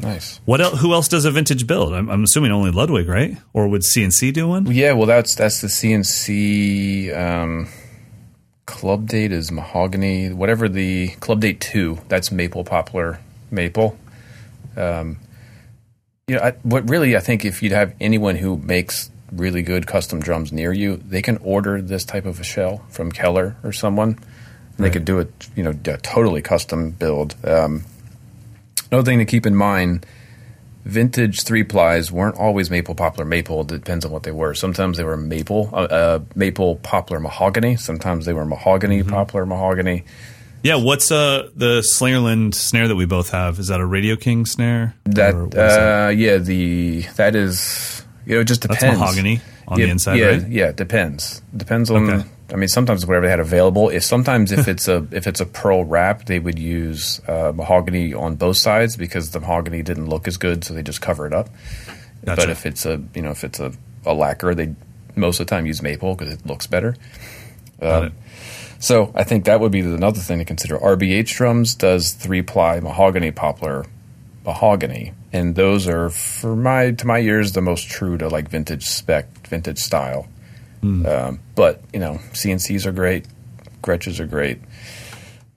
Nice. 0.00 0.40
What 0.44 0.60
else, 0.60 0.80
who 0.80 0.92
else 0.92 1.08
does 1.08 1.24
a 1.24 1.30
vintage 1.30 1.66
build? 1.66 1.94
I'm, 1.94 2.10
I'm 2.10 2.24
assuming 2.24 2.52
only 2.52 2.70
Ludwig, 2.70 3.08
right? 3.08 3.36
Or 3.54 3.66
would 3.68 3.82
C&C 3.82 4.30
do 4.30 4.46
one? 4.48 4.66
Yeah, 4.66 4.92
well, 4.92 5.06
that's 5.06 5.34
that's 5.34 5.62
the 5.62 5.68
C&C 5.68 7.12
um, 7.12 7.68
club 8.66 9.08
date 9.08 9.32
is 9.32 9.50
mahogany. 9.50 10.32
Whatever 10.32 10.68
the 10.68 11.08
club 11.20 11.40
date 11.40 11.60
two, 11.60 11.98
that's 12.08 12.30
maple 12.30 12.64
poplar 12.64 13.20
maple. 13.50 13.96
Um, 14.76 15.18
you 16.28 16.36
know, 16.36 16.42
I, 16.42 16.50
what 16.62 16.88
really 16.90 17.16
I 17.16 17.20
think 17.20 17.44
if 17.44 17.62
you'd 17.62 17.72
have 17.72 17.94
anyone 18.00 18.36
who 18.36 18.56
makes 18.58 19.10
really 19.32 19.62
good 19.62 19.86
custom 19.86 20.20
drums 20.20 20.52
near 20.52 20.72
you, 20.72 20.96
they 20.96 21.22
can 21.22 21.38
order 21.38 21.80
this 21.80 22.04
type 22.04 22.26
of 22.26 22.40
a 22.40 22.44
shell 22.44 22.84
from 22.90 23.12
Keller 23.12 23.56
or 23.62 23.72
someone. 23.72 24.18
And 24.76 24.84
They 24.84 24.90
could 24.90 25.04
do 25.04 25.20
it, 25.20 25.48
you 25.56 25.62
know, 25.62 25.70
a 25.70 25.96
totally 25.98 26.42
custom 26.42 26.90
build. 26.90 27.34
Um, 27.44 27.84
Another 28.90 29.10
thing 29.10 29.18
to 29.18 29.24
keep 29.24 29.46
in 29.46 29.56
mind 29.56 30.06
vintage 30.86 31.42
three 31.42 31.64
plies 31.64 32.10
weren't 32.12 32.36
always 32.36 32.70
maple, 32.70 32.94
poplar, 32.94 33.24
maple. 33.24 33.60
It 33.62 33.68
depends 33.68 34.04
on 34.04 34.12
what 34.12 34.22
they 34.22 34.30
were. 34.30 34.54
Sometimes 34.54 34.96
they 34.96 35.04
were 35.04 35.16
maple, 35.16 35.68
uh, 35.72 35.76
uh, 35.76 36.18
maple, 36.34 36.76
poplar, 36.76 37.20
mahogany. 37.20 37.76
Sometimes 37.76 38.24
they 38.24 38.32
were 38.32 38.44
mahogany, 38.46 39.00
Mm-hmm. 39.00 39.10
poplar, 39.10 39.44
mahogany. 39.46 40.04
Yeah, 40.62 40.76
what's 40.76 41.12
uh 41.12 41.50
the 41.54 41.80
Slingerland 41.80 42.54
snare 42.54 42.88
that 42.88 42.96
we 42.96 43.04
both 43.06 43.30
have? 43.30 43.58
Is 43.58 43.68
that 43.68 43.80
a 43.80 43.86
Radio 43.86 44.16
King 44.16 44.46
snare? 44.46 44.94
That, 45.04 45.34
is 45.34 45.50
that? 45.50 46.06
uh, 46.06 46.08
yeah, 46.10 46.38
the 46.38 47.02
that 47.16 47.36
is 47.36 48.02
you 48.24 48.34
know 48.34 48.40
it 48.40 48.44
just 48.48 48.62
That's 48.62 48.80
depends. 48.80 48.98
mahogany 48.98 49.40
on 49.68 49.78
yeah, 49.78 49.86
the 49.86 49.90
inside, 49.92 50.14
yeah, 50.18 50.26
right? 50.26 50.48
Yeah, 50.48 50.68
it 50.68 50.76
depends. 50.76 51.42
Depends 51.56 51.90
on. 51.90 52.10
Okay. 52.10 52.28
I 52.52 52.56
mean, 52.56 52.68
sometimes 52.68 53.04
whatever 53.04 53.26
they 53.26 53.30
had 53.30 53.40
available. 53.40 53.88
If 53.88 54.04
sometimes 54.04 54.52
if 54.52 54.68
it's 54.72 54.88
a 54.88 55.06
if 55.10 55.26
it's 55.26 55.40
a 55.40 55.46
pearl 55.46 55.84
wrap, 55.84 56.26
they 56.26 56.38
would 56.38 56.58
use 56.58 57.20
uh, 57.28 57.52
mahogany 57.54 58.14
on 58.14 58.36
both 58.36 58.56
sides 58.56 58.96
because 58.96 59.30
the 59.30 59.40
mahogany 59.40 59.82
didn't 59.82 60.06
look 60.08 60.28
as 60.28 60.36
good, 60.36 60.64
so 60.64 60.72
they 60.74 60.82
just 60.82 61.00
cover 61.00 61.26
it 61.26 61.32
up. 61.32 61.48
Gotcha. 62.24 62.42
But 62.42 62.50
if 62.50 62.66
it's 62.66 62.86
a 62.86 63.02
you 63.14 63.22
know 63.22 63.30
if 63.30 63.42
it's 63.44 63.58
a, 63.60 63.72
a 64.04 64.14
lacquer, 64.14 64.54
they 64.54 64.74
most 65.16 65.40
of 65.40 65.46
the 65.46 65.50
time 65.50 65.66
use 65.66 65.82
maple 65.82 66.14
because 66.14 66.32
it 66.32 66.46
looks 66.46 66.66
better. 66.66 66.94
Got 67.80 68.02
Um, 68.02 68.04
it. 68.06 68.12
So 68.78 69.10
I 69.14 69.24
think 69.24 69.46
that 69.46 69.58
would 69.60 69.72
be 69.72 69.80
another 69.80 70.20
thing 70.20 70.38
to 70.38 70.44
consider. 70.44 70.78
RBH 70.78 71.34
drums 71.34 71.74
does 71.74 72.12
three 72.12 72.42
ply 72.42 72.78
mahogany 72.80 73.30
poplar 73.30 73.86
mahogany, 74.44 75.14
and 75.32 75.56
those 75.56 75.88
are 75.88 76.10
for 76.10 76.54
my 76.54 76.92
to 76.92 77.06
my 77.06 77.18
ears 77.20 77.52
the 77.52 77.62
most 77.62 77.88
true 77.88 78.16
to 78.18 78.28
like 78.28 78.48
vintage 78.48 78.84
spec, 78.86 79.48
vintage 79.48 79.78
style. 79.78 80.28
Um, 80.82 81.40
but 81.54 81.80
you 81.92 81.98
know, 82.00 82.20
C&Cs 82.32 82.86
are 82.86 82.92
great, 82.92 83.26
Gretches 83.82 84.20
are 84.20 84.26
great. 84.26 84.58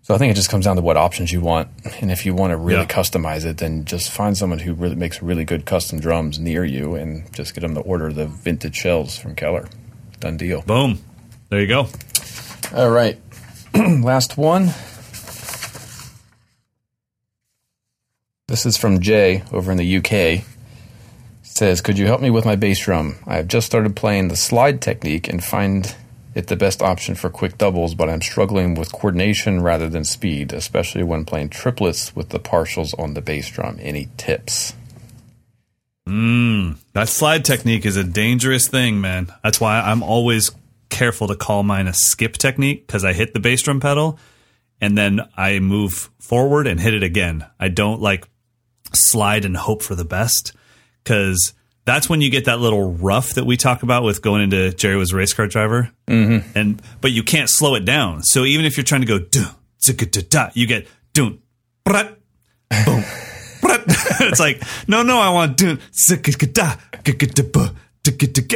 So 0.01 0.15
I 0.15 0.17
think 0.17 0.31
it 0.31 0.35
just 0.35 0.49
comes 0.49 0.65
down 0.65 0.75
to 0.75 0.81
what 0.81 0.97
options 0.97 1.31
you 1.31 1.39
want, 1.39 1.67
and 2.01 2.11
if 2.11 2.25
you 2.25 2.33
want 2.33 2.49
to 2.51 2.57
really 2.57 2.81
Yeah. 2.81 2.87
customize 2.87 3.45
it, 3.45 3.57
then 3.57 3.85
just 3.85 4.09
find 4.09 4.35
someone 4.35 4.57
who 4.59 4.73
really 4.73 4.95
makes 4.95 5.21
really 5.21 5.45
good 5.45 5.65
custom 5.67 5.99
drums 5.99 6.39
near 6.39 6.65
you, 6.65 6.95
and 6.95 7.31
just 7.31 7.53
get 7.53 7.61
them 7.61 7.75
to 7.75 7.81
order 7.81 8.11
the 8.11 8.25
vintage 8.25 8.75
shells 8.75 9.17
from 9.17 9.35
Keller. 9.35 9.67
Done 10.19 10.37
deal. 10.37 10.61
Boom. 10.63 10.99
There 11.49 11.61
you 11.61 11.67
go. 11.67 11.87
All 12.75 12.89
right. 12.89 13.19
Last 13.75 14.35
one. 14.37 14.71
This 18.47 18.65
is 18.65 18.77
from 18.77 18.99
Jay 18.99 19.43
over 19.51 19.71
in 19.71 19.77
the 19.77 19.97
UK. 19.97 20.43
Says, 21.59 21.81
"Could 21.81 21.97
you 21.97 22.05
help 22.05 22.21
me 22.21 22.29
with 22.29 22.45
my 22.45 22.55
bass 22.55 22.79
drum? 22.79 23.17
I 23.27 23.35
have 23.35 23.49
just 23.49 23.67
started 23.67 23.93
playing 23.93 24.29
the 24.29 24.37
slide 24.37 24.79
technique 24.79 25.27
and 25.27 25.43
find 25.43 25.93
it 26.33 26.47
the 26.47 26.55
best 26.55 26.81
option 26.81 27.15
for 27.15 27.29
quick 27.29 27.57
doubles, 27.57 27.95
but 27.95 28.07
I'm 28.07 28.21
struggling 28.21 28.75
with 28.75 28.93
coordination 28.93 29.59
rather 29.61 29.89
than 29.89 30.05
speed, 30.05 30.53
especially 30.53 31.03
when 31.03 31.25
playing 31.25 31.49
triplets 31.49 32.15
with 32.15 32.29
the 32.29 32.39
partials 32.39 32.97
on 32.97 33.13
the 33.13 33.21
bass 33.21 33.49
drum. 33.49 33.77
Any 33.81 34.07
tips?" 34.15 34.73
Mm, 36.07 36.77
that 36.93 37.09
slide 37.09 37.43
technique 37.43 37.85
is 37.85 37.97
a 37.97 38.05
dangerous 38.05 38.69
thing, 38.69 39.01
man. 39.01 39.27
That's 39.43 39.59
why 39.59 39.81
I'm 39.81 40.01
always 40.01 40.51
careful 40.87 41.27
to 41.27 41.35
call 41.35 41.63
mine 41.63 41.89
a 41.89 41.93
skip 41.93 42.37
technique 42.37 42.87
because 42.87 43.03
I 43.03 43.11
hit 43.11 43.33
the 43.33 43.41
bass 43.41 43.63
drum 43.63 43.81
pedal 43.81 44.17
and 44.79 44.97
then 44.97 45.27
I 45.35 45.59
move 45.59 46.09
forward 46.19 46.67
and 46.67 46.79
hit 46.79 46.93
it 46.93 47.03
again. 47.03 47.45
I 47.59 47.67
don't 47.67 47.99
like 47.99 48.29
slide 48.93 49.43
and 49.43 49.57
hope 49.57 49.83
for 49.83 49.95
the 49.95 50.05
best 50.05 50.53
because 51.03 51.53
that's 51.85 52.07
when 52.07 52.21
you 52.21 52.29
get 52.29 52.45
that 52.45 52.59
little 52.59 52.93
rough 52.93 53.33
that 53.33 53.45
we 53.45 53.57
talk 53.57 53.83
about 53.83 54.03
with 54.03 54.21
going 54.21 54.43
into 54.43 54.71
Jerry 54.73 54.95
was 54.95 55.11
a 55.11 55.17
race 55.17 55.33
car 55.33 55.47
driver. 55.47 55.91
Mm-hmm. 56.07 56.57
And 56.57 56.81
but 57.01 57.11
you 57.11 57.23
can't 57.23 57.49
slow 57.49 57.75
it 57.75 57.85
down. 57.85 58.23
So 58.23 58.45
even 58.45 58.65
if 58.65 58.77
you're 58.77 58.83
trying 58.83 59.01
to 59.01 59.07
go 59.07 59.19
do 59.19 59.45
da, 60.29 60.49
you 60.53 60.67
get 60.67 60.87
doon 61.13 61.39
brat, 61.83 62.17
boom. 62.85 63.03
brat. 63.61 63.83
it's 64.21 64.39
like 64.39 64.61
no, 64.87 65.03
no, 65.03 65.19
I 65.19 65.31
want 65.31 65.57
da, 65.57 65.77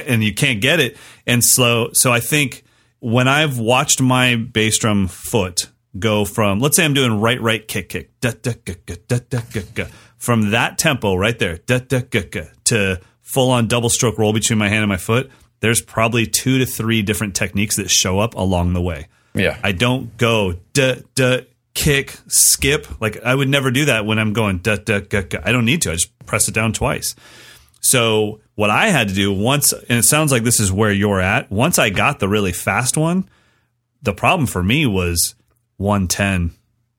and 0.07 0.23
you 0.23 0.33
can't 0.33 0.61
get 0.61 0.79
it 0.79 0.97
and 1.25 1.43
slow. 1.43 1.89
So 1.93 2.11
I 2.11 2.19
think 2.19 2.63
when 2.99 3.27
I've 3.27 3.59
watched 3.59 4.01
my 4.01 4.35
bass 4.35 4.77
drum 4.77 5.07
foot 5.07 5.69
go 5.97 6.25
from, 6.25 6.59
let's 6.59 6.75
say 6.75 6.85
I'm 6.85 6.93
doing 6.93 7.19
right, 7.19 7.41
right, 7.41 7.67
kick, 7.67 7.89
kick, 7.89 8.19
da, 8.19 8.31
da, 8.41 8.53
ga, 8.63 8.75
ga, 8.85 8.95
da, 9.07 9.19
da, 9.29 9.41
ga, 9.51 9.61
ga, 9.73 9.87
from 10.23 10.51
that 10.51 10.77
tempo 10.77 11.15
right 11.15 11.37
there, 11.37 11.57
da, 11.57 11.79
da, 11.79 11.99
ga, 11.99 12.23
ga, 12.23 12.45
to 12.63 13.01
full 13.19 13.51
on 13.51 13.67
double 13.67 13.89
stroke 13.89 14.17
roll 14.17 14.31
between 14.31 14.57
my 14.57 14.69
hand 14.69 14.81
and 14.81 14.87
my 14.87 14.95
foot, 14.95 15.29
there's 15.59 15.81
probably 15.81 16.25
two 16.25 16.59
to 16.59 16.65
three 16.65 17.01
different 17.01 17.35
techniques 17.35 17.75
that 17.75 17.89
show 17.89 18.19
up 18.19 18.33
along 18.33 18.71
the 18.71 18.81
way. 18.81 19.09
Yeah. 19.35 19.59
I 19.61 19.73
don't 19.73 20.15
go 20.15 20.53
da 20.71 20.95
da 21.15 21.41
kick 21.73 22.15
skip 22.27 23.01
like 23.01 23.21
I 23.21 23.35
would 23.35 23.49
never 23.49 23.69
do 23.69 23.83
that 23.85 24.05
when 24.05 24.17
I'm 24.17 24.31
going 24.31 24.59
da 24.59 24.77
da 24.77 25.01
ga, 25.01 25.23
ga. 25.23 25.41
I 25.43 25.51
don't 25.51 25.65
need 25.65 25.81
to. 25.81 25.91
I 25.91 25.95
just 25.95 26.17
press 26.25 26.47
it 26.47 26.53
down 26.53 26.71
twice. 26.71 27.15
So 27.81 28.39
what 28.55 28.69
I 28.69 28.91
had 28.91 29.09
to 29.09 29.13
do 29.13 29.33
once, 29.33 29.73
and 29.73 29.99
it 29.99 30.05
sounds 30.05 30.31
like 30.31 30.43
this 30.43 30.61
is 30.61 30.71
where 30.71 30.93
you're 30.93 31.19
at. 31.19 31.51
Once 31.51 31.77
I 31.77 31.89
got 31.89 32.19
the 32.19 32.29
really 32.29 32.53
fast 32.53 32.95
one, 32.95 33.27
the 34.01 34.13
problem 34.13 34.47
for 34.47 34.63
me 34.63 34.85
was 34.85 35.35
110, 35.75 36.51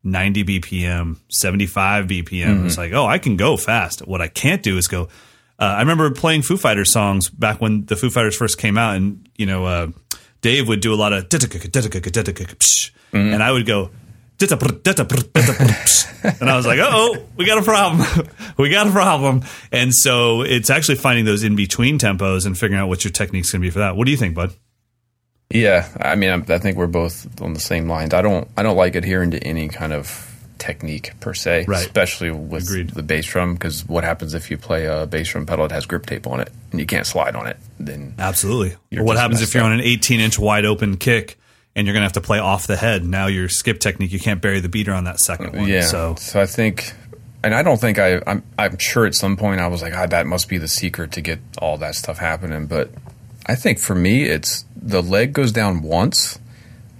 90 0.04 0.44
BPM, 0.44 1.16
75 1.30 2.06
BPM. 2.06 2.60
It 2.60 2.62
was 2.62 2.78
like, 2.78 2.92
oh, 2.92 3.06
I 3.06 3.18
can 3.18 3.36
go 3.36 3.56
fast. 3.56 4.06
What 4.06 4.20
I 4.20 4.28
can't 4.28 4.62
do 4.62 4.76
is 4.76 4.86
go. 4.86 5.08
Uh, 5.58 5.64
I 5.64 5.80
remember 5.80 6.10
playing 6.10 6.42
Foo 6.42 6.56
Fighters 6.56 6.92
songs 6.92 7.30
back 7.30 7.60
when 7.60 7.86
the 7.86 7.96
Foo 7.96 8.10
Fighters 8.10 8.36
first 8.36 8.58
came 8.58 8.76
out, 8.76 8.96
and 8.96 9.28
you 9.36 9.46
know, 9.46 9.64
uh, 9.64 9.88
Dave 10.40 10.68
would 10.68 10.80
do 10.80 10.92
a 10.92 10.96
lot 10.96 11.12
of 11.12 11.28
and 13.32 13.42
I 13.42 13.50
would 13.50 13.66
go. 13.66 13.90
And 16.40 16.50
I 16.50 16.56
was 16.56 16.66
like, 16.66 16.78
oh, 16.82 17.24
we 17.36 17.44
got 17.44 17.58
a 17.58 17.62
problem. 17.62 18.28
we 18.58 18.70
got 18.70 18.86
a 18.86 18.90
problem. 18.90 19.42
And 19.70 19.94
so 19.94 20.42
it's 20.42 20.70
actually 20.70 20.96
finding 20.96 21.24
those 21.24 21.44
in 21.44 21.54
between 21.54 21.98
tempos 21.98 22.46
and 22.46 22.58
figuring 22.58 22.80
out 22.82 22.88
what 22.88 23.04
your 23.04 23.12
technique's 23.12 23.52
going 23.52 23.60
to 23.60 23.66
be 23.66 23.70
for 23.70 23.80
that. 23.80 23.96
What 23.96 24.06
do 24.06 24.10
you 24.10 24.16
think, 24.16 24.34
bud? 24.34 24.52
Yeah, 25.50 25.86
I 26.00 26.16
mean, 26.16 26.30
I'm, 26.30 26.44
I 26.48 26.58
think 26.58 26.76
we're 26.76 26.86
both 26.86 27.40
on 27.40 27.52
the 27.54 27.60
same 27.60 27.88
lines. 27.88 28.12
I 28.14 28.22
don't, 28.22 28.48
I 28.56 28.62
don't 28.62 28.76
like 28.76 28.94
adhering 28.96 29.30
to 29.32 29.42
any 29.44 29.68
kind 29.68 29.92
of 29.92 30.30
technique 30.58 31.12
per 31.20 31.34
se, 31.34 31.66
Right. 31.68 31.80
especially 31.84 32.30
with 32.30 32.64
Agreed. 32.64 32.90
the 32.90 33.02
bass 33.02 33.26
drum. 33.26 33.54
Because 33.54 33.86
what 33.86 34.02
happens 34.04 34.34
if 34.34 34.50
you 34.50 34.56
play 34.58 34.86
a 34.86 35.06
bass 35.06 35.28
drum 35.28 35.46
pedal 35.46 35.68
that 35.68 35.74
has 35.74 35.86
grip 35.86 36.06
tape 36.06 36.26
on 36.26 36.40
it 36.40 36.50
and 36.70 36.80
you 36.80 36.86
can't 36.86 37.06
slide 37.06 37.36
on 37.36 37.46
it? 37.46 37.58
Then 37.78 38.14
Absolutely. 38.18 38.76
What 39.00 39.16
happens 39.16 39.42
if 39.42 39.54
you're 39.54 39.62
up. 39.62 39.66
on 39.68 39.72
an 39.74 39.80
18 39.82 40.20
inch 40.20 40.38
wide 40.38 40.64
open 40.64 40.96
kick 40.96 41.38
and 41.76 41.86
you're 41.86 41.92
going 41.94 42.00
to 42.02 42.06
have 42.06 42.12
to 42.14 42.20
play 42.20 42.38
off 42.38 42.66
the 42.66 42.76
head? 42.76 43.04
Now 43.04 43.26
your 43.26 43.48
skip 43.48 43.78
technique, 43.80 44.12
you 44.12 44.20
can't 44.20 44.40
bury 44.40 44.60
the 44.60 44.68
beater 44.68 44.92
on 44.92 45.04
that 45.04 45.20
second 45.20 45.54
one. 45.54 45.68
yeah, 45.68 45.82
So 45.82 46.14
so 46.16 46.40
I 46.40 46.46
think, 46.46 46.94
and 47.44 47.54
I 47.54 47.62
don't 47.62 47.80
think 47.80 47.98
I, 47.98 48.20
I'm, 48.26 48.42
I'm 48.58 48.78
sure 48.78 49.04
at 49.06 49.14
some 49.14 49.36
point 49.36 49.60
I 49.60 49.68
was 49.68 49.82
like, 49.82 49.94
ah, 49.94 50.06
that 50.06 50.26
must 50.26 50.48
be 50.48 50.58
the 50.58 50.68
secret 50.68 51.12
to 51.12 51.20
get 51.20 51.38
all 51.58 51.76
that 51.78 51.94
stuff 51.94 52.18
happening. 52.18 52.66
But 52.66 52.90
I 53.46 53.54
think 53.54 53.78
for 53.78 53.94
me, 53.94 54.24
it's 54.24 54.64
the 54.74 55.02
leg 55.02 55.32
goes 55.32 55.52
down 55.52 55.82
once, 55.82 56.38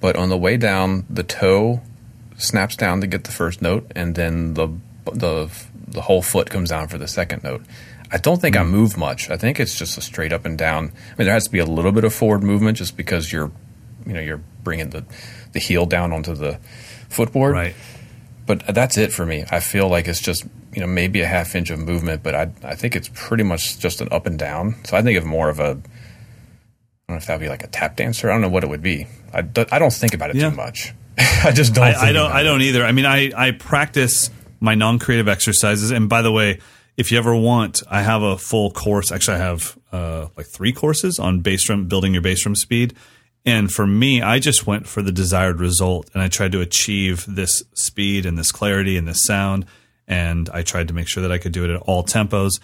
but 0.01 0.17
on 0.17 0.29
the 0.29 0.37
way 0.37 0.57
down, 0.57 1.07
the 1.09 1.23
toe 1.23 1.81
snaps 2.37 2.77
down 2.77 3.01
to 3.01 3.07
get 3.07 3.25
the 3.25 3.33
first 3.33 3.63
note, 3.63 3.91
and 3.95 4.15
then 4.15 4.55
the 4.55 4.69
the 5.13 5.51
the 5.87 6.03
whole 6.03 6.23
foot 6.23 6.51
comes 6.51 6.71
down 6.71 6.89
for 6.89 6.99
the 6.99 7.09
second 7.09 7.43
note. 7.45 7.63
I 8.11 8.19
don't 8.19 8.41
think 8.41 8.57
Hmm. 8.57 8.63
I 8.63 8.65
move 8.65 8.97
much. 8.97 9.31
I 9.31 9.37
think 9.37 9.59
it's 9.59 9.77
just 9.77 9.97
a 9.99 10.01
straight 10.01 10.33
up 10.33 10.45
and 10.45 10.59
down. 10.59 10.85
I 10.85 11.11
mean, 11.19 11.27
there 11.27 11.33
has 11.35 11.45
to 11.45 11.51
be 11.51 11.59
a 11.59 11.65
little 11.67 11.93
bit 11.93 12.05
of 12.05 12.15
forward 12.15 12.43
movement 12.43 12.79
just 12.79 12.97
because 12.97 13.33
you're, 13.33 13.51
you 14.07 14.13
know, 14.13 14.21
you're 14.21 14.43
bringing 14.63 14.91
the 14.91 15.05
the 15.53 15.61
heel 15.61 15.87
down 15.87 16.13
onto 16.13 16.35
the 16.35 16.59
footboard 17.09 17.53
right. 17.53 17.75
but 18.47 18.67
that's 18.75 18.99
it 18.99 19.13
for 19.13 19.25
me. 19.25 19.45
I 19.51 19.61
feel 19.61 19.89
like 19.89 20.09
it's 20.09 20.21
just 20.21 20.45
you 20.75 20.81
know 20.81 20.87
maybe 20.89 21.21
a 21.21 21.27
half 21.27 21.55
inch 21.55 21.71
of 21.71 21.79
movement, 21.79 22.23
but 22.23 22.35
I 22.35 22.51
I 22.63 22.75
think 22.75 22.97
it's 22.97 23.09
pretty 23.15 23.45
much 23.45 23.79
just 23.79 24.01
an 24.01 24.09
up 24.11 24.27
and 24.27 24.39
down. 24.39 24.77
So 24.85 24.97
I 24.97 25.03
think 25.03 25.17
of 25.17 25.25
more 25.25 25.49
of 25.49 25.61
a 25.61 25.81
I 27.09 27.13
don't 27.13 27.17
know 27.17 27.19
if 27.19 27.27
that 27.27 27.35
would 27.35 27.45
be 27.45 27.49
like 27.49 27.63
a 27.65 27.67
tap 27.69 27.97
dancer. 27.97 28.31
I 28.31 28.35
don't 28.35 28.41
know 28.41 28.49
what 28.49 28.65
it 28.65 28.69
would 28.71 28.83
be. 28.83 29.07
I, 29.33 29.43
do- 29.43 29.67
I 29.71 29.79
don't 29.79 29.93
think 29.93 30.15
about 30.15 30.31
it 30.31 30.37
Yeah. 30.37 30.51
too 30.51 30.57
much. 30.57 30.93
I 31.19 31.53
just 31.53 31.75
don't. 31.75 31.85
I, 31.85 32.09
I 32.09 32.13
don't. 32.13 32.33
I 32.33 32.43
don't 32.43 32.63
either. 32.63 32.85
I 32.85 32.93
mean, 32.93 33.07
I 33.07 33.31
I 33.37 33.51
practice 33.53 34.31
my 34.61 34.75
non-creative 34.75 35.29
exercises, 35.29 35.91
and 35.91 36.09
by 36.09 36.23
the 36.23 36.33
way, 36.33 36.59
if 36.97 37.13
you 37.13 37.19
ever 37.19 37.37
want, 37.37 37.83
I 37.91 38.03
have 38.03 38.23
a 38.23 38.37
full 38.39 38.71
course. 38.73 39.13
Actually, 39.13 39.37
I 39.37 39.41
have 39.41 39.79
uh, 39.93 40.27
like 40.37 40.47
three 40.47 40.73
courses 40.73 41.19
on 41.21 41.41
bass 41.41 41.65
drum 41.67 41.87
building 41.87 42.15
your 42.15 42.23
bass 42.23 42.43
drum 42.43 42.57
speed. 42.57 42.95
And 43.47 43.71
for 43.71 43.87
me, 43.87 44.23
I 44.23 44.39
just 44.39 44.67
went 44.67 44.89
for 44.89 45.03
the 45.03 45.13
desired 45.13 45.61
result, 45.61 46.11
and 46.15 46.23
I 46.23 46.29
tried 46.29 46.51
to 46.53 46.61
achieve 46.63 47.27
this 47.29 47.63
speed 47.75 48.25
and 48.27 48.39
this 48.39 48.51
clarity 48.51 48.97
and 48.97 49.07
this 49.07 49.23
sound, 49.25 49.67
and 50.09 50.49
I 50.51 50.63
tried 50.63 50.89
to 50.89 50.95
make 50.95 51.07
sure 51.09 51.23
that 51.23 51.31
I 51.31 51.39
could 51.39 51.53
do 51.53 51.63
it 51.65 51.71
at 51.71 51.81
all 51.83 52.03
tempos. 52.03 52.59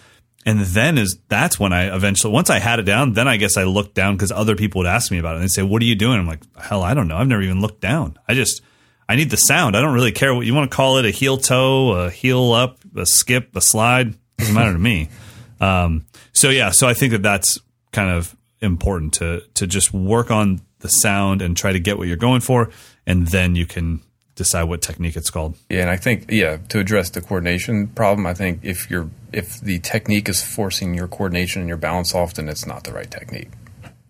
And 0.45 0.61
then 0.61 0.97
is 0.97 1.19
that's 1.27 1.59
when 1.59 1.71
I 1.71 1.95
eventually 1.95 2.33
once 2.33 2.49
I 2.49 2.59
had 2.59 2.79
it 2.79 2.83
down, 2.83 3.13
then 3.13 3.27
I 3.27 3.37
guess 3.37 3.57
I 3.57 3.63
looked 3.63 3.93
down 3.93 4.15
because 4.15 4.31
other 4.31 4.55
people 4.55 4.79
would 4.79 4.87
ask 4.87 5.11
me 5.11 5.19
about 5.19 5.33
it. 5.33 5.35
And 5.35 5.43
they'd 5.43 5.51
say, 5.51 5.61
"What 5.61 5.81
are 5.81 5.85
you 5.85 5.95
doing?" 5.95 6.19
I'm 6.19 6.25
like, 6.25 6.41
"Hell, 6.59 6.81
I 6.81 6.93
don't 6.93 7.07
know. 7.07 7.17
I've 7.17 7.27
never 7.27 7.43
even 7.43 7.61
looked 7.61 7.81
down. 7.81 8.17
I 8.27 8.33
just 8.33 8.61
I 9.07 9.15
need 9.15 9.29
the 9.29 9.37
sound. 9.37 9.75
I 9.75 9.81
don't 9.81 9.93
really 9.93 10.11
care 10.11 10.33
what 10.33 10.45
you 10.45 10.55
want 10.55 10.71
to 10.71 10.75
call 10.75 10.97
it 10.97 11.05
a 11.05 11.11
heel 11.11 11.37
toe, 11.37 11.91
a 11.91 12.09
heel 12.09 12.53
up, 12.53 12.79
a 12.95 13.05
skip, 13.05 13.55
a 13.55 13.61
slide. 13.61 14.15
Doesn't 14.37 14.55
matter 14.55 14.73
to 14.73 14.79
me. 14.79 15.09
Um, 15.61 16.07
so 16.33 16.49
yeah, 16.49 16.71
so 16.71 16.87
I 16.87 16.95
think 16.95 17.11
that 17.11 17.21
that's 17.21 17.59
kind 17.91 18.09
of 18.09 18.35
important 18.61 19.13
to 19.13 19.43
to 19.53 19.67
just 19.67 19.93
work 19.93 20.31
on 20.31 20.61
the 20.79 20.87
sound 20.87 21.43
and 21.43 21.55
try 21.55 21.71
to 21.71 21.79
get 21.79 21.99
what 21.99 22.07
you're 22.07 22.17
going 22.17 22.41
for, 22.41 22.71
and 23.05 23.27
then 23.27 23.55
you 23.55 23.67
can 23.67 24.01
decide 24.43 24.63
what 24.63 24.81
technique 24.81 25.15
it's 25.15 25.29
called. 25.29 25.55
Yeah, 25.69 25.81
and 25.81 25.89
I 25.89 25.97
think 25.97 26.31
yeah 26.31 26.57
to 26.69 26.79
address 26.79 27.09
the 27.09 27.21
coordination 27.21 27.87
problem, 27.87 28.25
I 28.25 28.33
think 28.33 28.59
if 28.63 28.89
you're 28.89 29.09
if 29.31 29.59
the 29.61 29.79
technique 29.79 30.27
is 30.29 30.41
forcing 30.41 30.93
your 30.93 31.07
coordination 31.07 31.61
and 31.61 31.67
your 31.67 31.77
balance 31.77 32.13
off, 32.15 32.33
then 32.33 32.49
it's 32.49 32.65
not 32.65 32.83
the 32.83 32.93
right 32.93 33.09
technique. 33.09 33.49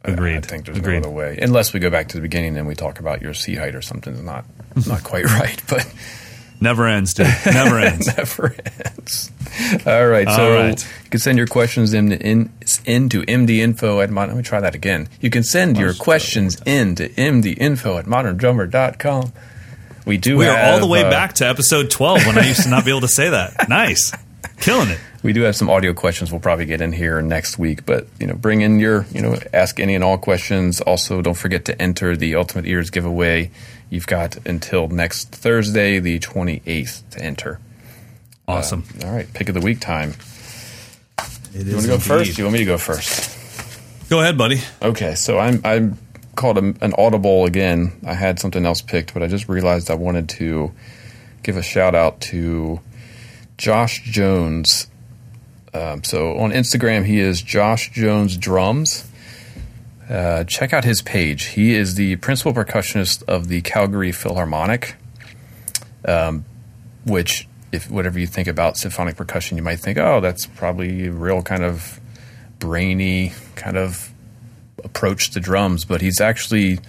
Agreed. 0.03 0.37
I, 0.37 0.41
think 0.41 0.65
there's 0.65 0.79
Agreed. 0.79 1.03
no 1.03 1.09
other 1.09 1.15
way, 1.15 1.37
unless 1.39 1.73
we 1.73 1.79
go 1.79 1.91
back 1.91 2.07
to 2.07 2.17
the 2.17 2.21
beginning 2.21 2.57
and 2.57 2.67
we 2.67 2.73
talk 2.73 2.99
about 2.99 3.21
your 3.21 3.35
seat 3.35 3.59
height 3.59 3.75
or 3.75 3.83
something's 3.83 4.21
not 4.21 4.45
not 4.87 5.03
quite 5.03 5.25
right, 5.39 5.61
but 5.69 5.85
Never 6.63 6.85
ends, 6.85 7.15
dude. 7.15 7.25
Never 7.45 7.79
ends. 7.91 8.15
never 8.15 8.55
ends. 8.85 9.31
All 9.85 10.07
right, 10.07 10.29
so 10.29 10.43
All 10.43 10.63
right. 10.67 10.87
you 11.03 11.09
can 11.09 11.19
send 11.19 11.39
your 11.39 11.47
questions 11.47 11.91
in, 11.93 12.11
in 12.11 12.53
into 12.85 13.23
mdinfo 13.23 14.03
at 14.03 14.11
modern. 14.11 14.35
Let 14.35 14.37
me 14.37 14.43
try 14.43 14.59
that 14.59 14.75
again. 14.75 15.09
You 15.19 15.31
can 15.31 15.41
send 15.43 15.77
your 15.77 15.95
questions 15.95 16.61
in 16.65 16.95
to 16.95 17.09
mdinfo 17.09 17.97
at 17.99 18.05
moderndrummer.com. 18.05 19.33
We 20.05 20.17
do. 20.17 20.37
We 20.37 20.47
are 20.47 20.71
all 20.71 20.79
the 20.79 20.87
way 20.87 21.03
uh, 21.03 21.09
back 21.09 21.33
to 21.35 21.47
episode 21.47 21.91
12 21.91 22.25
when 22.25 22.37
I 22.37 22.47
used 22.47 22.63
to 22.63 22.69
not 22.69 22.85
be 22.85 22.91
able 22.91 23.01
to 23.01 23.07
say 23.07 23.29
that. 23.29 23.55
Nice. 23.69 24.11
Killing 24.59 24.89
it. 24.89 24.99
We 25.23 25.33
do 25.33 25.41
have 25.41 25.55
some 25.55 25.69
audio 25.69 25.93
questions 25.93 26.31
we'll 26.31 26.41
probably 26.41 26.65
get 26.65 26.81
in 26.81 26.91
here 26.91 27.21
next 27.21 27.57
week, 27.59 27.85
but 27.85 28.07
you 28.19 28.27
know, 28.27 28.33
bring 28.33 28.61
in 28.61 28.79
your, 28.79 29.05
you 29.11 29.21
know, 29.21 29.37
ask 29.53 29.79
any 29.79 29.95
and 29.95 30.03
all 30.03 30.17
questions. 30.17 30.81
Also, 30.81 31.21
don't 31.21 31.37
forget 31.37 31.65
to 31.65 31.79
enter 31.81 32.15
the 32.17 32.35
Ultimate 32.35 32.65
Ears 32.65 32.89
giveaway. 32.89 33.51
You've 33.89 34.07
got 34.07 34.37
until 34.47 34.87
next 34.87 35.29
Thursday, 35.29 35.99
the 35.99 36.19
28th, 36.19 37.09
to 37.11 37.23
enter. 37.23 37.59
Awesome. 38.47 38.83
All 39.03 39.11
right, 39.11 39.31
pick 39.33 39.47
of 39.49 39.55
the 39.55 39.61
week 39.61 39.79
time. 39.79 40.13
it 41.53 41.67
You 41.67 41.73
want 41.75 41.83
to 41.83 41.87
go 41.87 41.97
first? 41.99 42.35
Do 42.35 42.41
You 42.41 42.45
want 42.45 42.53
me 42.53 42.59
to 42.59 42.65
go 42.65 42.77
first? 42.77 43.37
Go 44.09 44.19
ahead, 44.21 44.37
buddy. 44.37 44.59
Okay, 44.81 45.15
so 45.15 45.39
I'm 45.39 45.61
I'm 45.63 45.97
called 46.41 46.57
a, 46.57 46.73
an 46.83 46.93
audible 46.97 47.45
again. 47.45 47.93
I 48.05 48.15
had 48.15 48.39
something 48.39 48.65
else 48.65 48.81
picked, 48.81 49.13
but 49.13 49.21
I 49.21 49.27
just 49.27 49.47
realized 49.47 49.91
I 49.91 49.95
wanted 49.95 50.27
to 50.29 50.73
give 51.43 51.55
a 51.55 51.61
shout 51.61 51.95
out 51.95 52.19
to 52.21 52.81
Josh 53.57 54.01
Jones. 54.03 54.87
Um, 55.73 56.03
so 56.03 56.37
on 56.37 56.51
Instagram, 56.51 57.05
he 57.05 57.19
is 57.19 57.41
Josh 57.41 57.91
Jones 57.91 58.35
Drums. 58.35 59.07
Uh, 60.09 60.43
check 60.43 60.73
out 60.73 60.83
his 60.83 61.01
page. 61.01 61.45
He 61.45 61.73
is 61.73 61.95
the 61.95 62.17
principal 62.17 62.53
percussionist 62.53 63.23
of 63.29 63.47
the 63.47 63.61
Calgary 63.61 64.11
Philharmonic, 64.11 64.95
um, 66.05 66.43
which, 67.05 67.47
if 67.71 67.89
whatever 67.89 68.19
you 68.19 68.27
think 68.27 68.47
about 68.47 68.75
symphonic 68.77 69.15
percussion, 69.15 69.55
you 69.57 69.63
might 69.63 69.79
think, 69.79 69.97
oh, 69.97 70.19
that's 70.19 70.47
probably 70.47 71.07
real 71.07 71.41
kind 71.43 71.63
of 71.63 72.01
brainy 72.59 73.31
kind 73.55 73.77
of 73.77 74.11
approach 74.83 75.31
to 75.31 75.39
drums, 75.39 75.85
but 75.85 76.01
he's 76.01 76.21
actually 76.21 76.79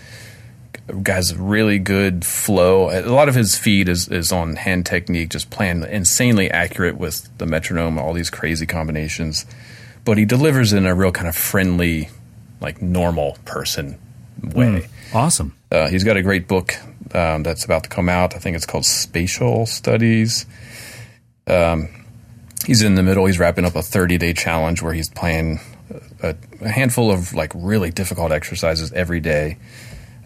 has 1.07 1.34
really 1.36 1.78
good 1.78 2.24
flow. 2.24 2.90
A 2.90 3.03
lot 3.09 3.28
of 3.28 3.34
his 3.34 3.57
feed 3.57 3.88
is, 3.88 4.09
is 4.09 4.32
on 4.32 4.57
hand 4.57 4.86
technique, 4.86 5.30
just 5.30 5.51
playing 5.51 5.82
insanely 5.84 6.51
accurate 6.51 6.97
with 6.97 7.28
the 7.38 7.47
metronome, 7.47 7.99
all 7.99 8.12
these 8.12 8.30
crazy 8.30 8.66
combinations. 8.66 9.47
But 10.05 10.18
he 10.18 10.24
delivers 10.24 10.72
in 10.72 10.86
a 10.86 10.95
real 10.95 11.12
kind 11.12 11.28
of 11.28 11.36
friendly, 11.36 12.09
like 12.61 12.82
normal 12.82 13.38
person 13.45 13.99
way. 14.43 14.88
Awesome. 15.14 15.55
Uh, 15.70 15.88
he's 15.88 16.05
got 16.05 16.16
a 16.16 16.22
great 16.22 16.49
book 16.49 16.74
um, 17.14 17.43
that's 17.43 17.64
about 17.64 17.84
to 17.84 17.88
come 17.88 18.09
out. 18.09 18.34
I 18.34 18.38
think 18.38 18.57
it's 18.57 18.66
called 18.66 18.84
Spatial 18.84 19.66
Studies. 19.66 20.47
Um, 21.47 21.88
he's 22.66 22.82
in 22.82 22.95
the 22.95 23.03
middle. 23.03 23.26
He's 23.26 23.38
wrapping 23.38 23.64
up 23.64 23.76
a 23.76 23.82
30 23.82 24.18
day 24.18 24.32
challenge 24.32 24.82
where 24.82 24.93
he's 24.93 25.09
playing 25.09 25.61
a, 26.23 26.37
a 26.61 26.68
handful 26.68 27.11
of 27.11 27.35
like 27.35 27.53
really 27.55 27.91
difficult 27.91 28.33
exercises 28.33 28.93
every 28.93 29.20
day. 29.20 29.59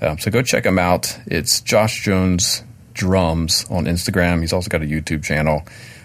Um, 0.01 0.19
so 0.19 0.31
go 0.31 0.43
check 0.43 0.65
him 0.65 0.79
out. 0.79 1.19
It's 1.27 1.61
Josh 1.61 2.03
Jones 2.03 2.63
Drums 2.93 3.67
on 3.71 3.85
Instagram. 3.87 4.41
He's 4.41 4.53
also 4.53 4.69
got 4.69 4.83
a 4.83 4.87
YouTube 4.87 5.25
channel. 5.25 5.63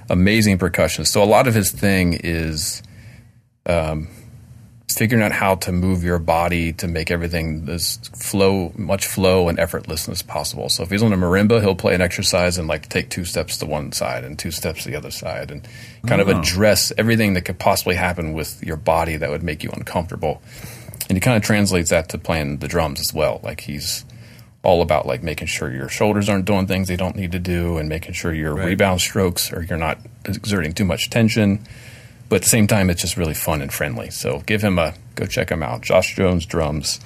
Amazing 0.09 0.57
percussionist. 0.57 1.07
So 1.07 1.23
a 1.23 1.25
lot 1.25 1.47
of 1.47 1.53
his 1.53 1.71
thing 1.71 2.13
is 2.13 2.81
figuring 4.97 5.23
out 5.23 5.31
how 5.31 5.55
to 5.55 5.71
move 5.71 6.03
your 6.03 6.19
body 6.19 6.73
to 6.73 6.87
make 6.87 7.11
everything 7.11 7.67
as 7.69 7.97
flow, 8.15 8.71
much 8.75 9.07
flow 9.07 9.49
and 9.49 9.57
effortlessness 9.57 10.09
as 10.09 10.21
possible. 10.21 10.69
So 10.69 10.83
if 10.83 10.89
he's 10.89 11.03
on 11.03 11.13
a 11.13 11.17
marimba, 11.17 11.61
he'll 11.61 11.75
play 11.75 11.95
an 11.95 12.01
exercise 12.01 12.57
and 12.57 12.67
like 12.67 12.89
take 12.89 13.09
two 13.09 13.25
steps 13.25 13.57
to 13.57 13.65
one 13.65 13.91
side 13.91 14.23
and 14.23 14.37
two 14.37 14.51
steps 14.51 14.83
to 14.83 14.89
the 14.89 14.95
other 14.95 15.11
side 15.11 15.51
and 15.51 15.67
kind 16.07 16.21
of 16.21 16.29
address 16.29 16.91
everything 16.97 17.33
that 17.33 17.41
could 17.41 17.59
possibly 17.59 17.95
happen 17.95 18.33
with 18.33 18.63
your 18.63 18.77
body 18.77 19.17
that 19.17 19.29
would 19.29 19.43
make 19.43 19.63
you 19.63 19.69
uncomfortable. 19.71 20.41
And 21.09 21.15
he 21.17 21.19
kind 21.19 21.37
of 21.37 21.43
translates 21.43 21.89
that 21.89 22.09
to 22.09 22.17
playing 22.17 22.57
the 22.57 22.67
drums 22.67 22.99
as 22.99 23.13
well. 23.13 23.39
Like 23.43 23.61
he's 23.61 24.05
all 24.63 24.81
about 24.81 25.05
like 25.05 25.23
making 25.23 25.47
sure 25.47 25.71
your 25.71 25.89
shoulders 25.89 26.29
aren't 26.29 26.45
doing 26.45 26.67
things 26.67 26.87
they 26.87 26.95
don't 26.95 27.15
need 27.15 27.31
to 27.31 27.39
do 27.39 27.77
and 27.77 27.89
making 27.89 28.13
sure 28.13 28.33
your 28.33 28.53
rebound 28.53 29.01
strokes 29.01 29.51
or 29.51 29.63
you're 29.63 29.77
not 29.77 29.97
exerting 30.25 30.71
too 30.71 30.85
much 30.85 31.09
tension. 31.09 31.65
But 32.31 32.37
at 32.37 32.43
the 32.43 32.49
same 32.49 32.65
time, 32.65 32.89
it's 32.89 33.01
just 33.01 33.17
really 33.17 33.33
fun 33.33 33.61
and 33.61 33.73
friendly. 33.73 34.09
So 34.09 34.41
give 34.45 34.61
him 34.61 34.79
a 34.79 34.93
go 35.15 35.25
check 35.25 35.51
him 35.51 35.61
out. 35.61 35.81
Josh 35.81 36.15
Jones 36.15 36.45
drums. 36.45 37.01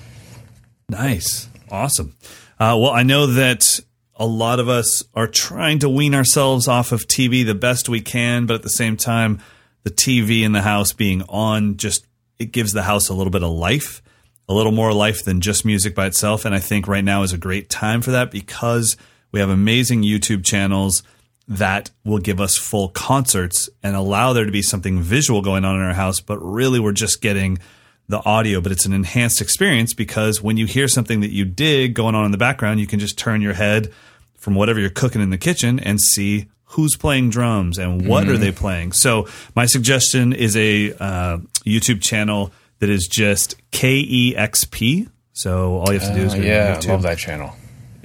Nice. 0.88 1.50
Awesome. 1.72 2.16
Uh, 2.60 2.78
well, 2.80 2.92
I 2.92 3.02
know 3.02 3.26
that 3.26 3.80
a 4.14 4.28
lot 4.28 4.60
of 4.60 4.70
us 4.70 5.04
are 5.16 5.26
trying 5.26 5.80
to 5.80 5.90
wean 5.90 6.14
ourselves 6.14 6.68
off 6.68 6.92
of 6.92 7.08
TV 7.08 7.44
the 7.44 7.56
best 7.56 7.90
we 7.90 8.02
can, 8.02 8.46
but 8.46 8.54
at 8.54 8.62
the 8.62 8.70
same 8.70 8.98
time, 8.98 9.42
the 9.82 9.90
TV 9.90 10.44
in 10.44 10.52
the 10.52 10.62
house 10.62 10.94
being 10.94 11.24
on 11.24 11.78
just 11.78 12.06
it 12.38 12.52
gives 12.52 12.74
the 12.74 12.84
house 12.84 13.10
a 13.10 13.16
little 13.16 13.32
bit 13.32 13.42
of 13.42 13.50
life, 13.50 14.04
a 14.48 14.54
little 14.54 14.72
more 14.72 14.94
life 14.94 15.26
than 15.26 15.42
just 15.42 15.66
music 15.66 15.96
by 15.96 16.06
itself. 16.06 16.46
And 16.46 16.54
I 16.54 16.60
think 16.60 16.88
right 16.88 17.04
now 17.04 17.24
is 17.24 17.34
a 17.34 17.40
great 17.40 17.68
time 17.68 18.04
for 18.04 18.12
that 18.12 18.30
because 18.30 18.96
we 19.32 19.40
have 19.40 19.50
amazing 19.50 20.04
YouTube 20.04 20.46
channels 20.46 21.02
that 21.48 21.92
will 22.04 22.18
give 22.18 22.42
us 22.42 22.58
full 22.58 22.90
concerts 22.90 23.70
and 23.84 23.96
allow 23.96 24.34
there 24.34 24.46
to 24.46 24.52
be 24.52 24.62
something 24.62 25.00
visual 25.02 25.42
going 25.42 25.64
on 25.64 25.76
in 25.76 25.82
our 25.82 25.94
house, 25.94 26.20
but 26.20 26.40
really 26.40 26.80
we're 26.80 26.92
just 26.92 27.22
getting 27.22 27.60
the 28.08 28.24
audio, 28.24 28.62
but 28.62 28.72
it's 28.72 28.86
an 28.86 28.94
enhanced 28.94 29.42
experience 29.42 29.94
because 29.94 30.42
when 30.42 30.58
you 30.58 30.66
hear 30.66 30.88
something 30.88 31.22
that 31.22 31.32
you 31.32 31.46
dig 31.46 31.94
going 31.94 32.16
on 32.16 32.26
in 32.26 32.32
the 32.32 32.38
background, 32.38 32.80
you 32.80 32.88
can 32.88 33.00
just 33.00 33.18
turn 33.18 33.42
your 33.42 33.54
head 33.54 33.92
from 34.38 34.56
whatever 34.56 34.80
you're 34.80 34.90
cooking 34.90 35.22
in 35.22 35.30
the 35.32 35.38
kitchen 35.38 35.80
and 35.80 36.00
see 36.00 36.48
who's 36.70 36.96
playing 36.96 37.30
drums 37.30 37.78
and 37.78 38.08
what 38.08 38.28
are 38.28 38.38
they 38.38 38.52
playing. 38.52 38.92
So 38.92 39.28
my 39.56 39.66
suggestion 39.66 40.34
is 40.34 40.56
a 40.56 40.94
uh, 40.94 41.38
YouTube 41.66 42.02
channel 42.02 42.52
that 42.80 42.90
is 42.90 43.08
just 43.08 43.56
KEXP. 43.72 45.10
So 45.34 45.78
all 45.78 45.92
you 45.92 46.00
have 46.00 46.10
to 46.10 46.16
do 46.16 46.26
is 46.26 46.34
Uh, 46.34 46.38
go 46.38 46.42
to 46.42 46.48
yeah, 46.48 46.76
YouTube 46.78 46.88
love 46.90 47.02
that 47.04 47.18
channel. 47.18 47.56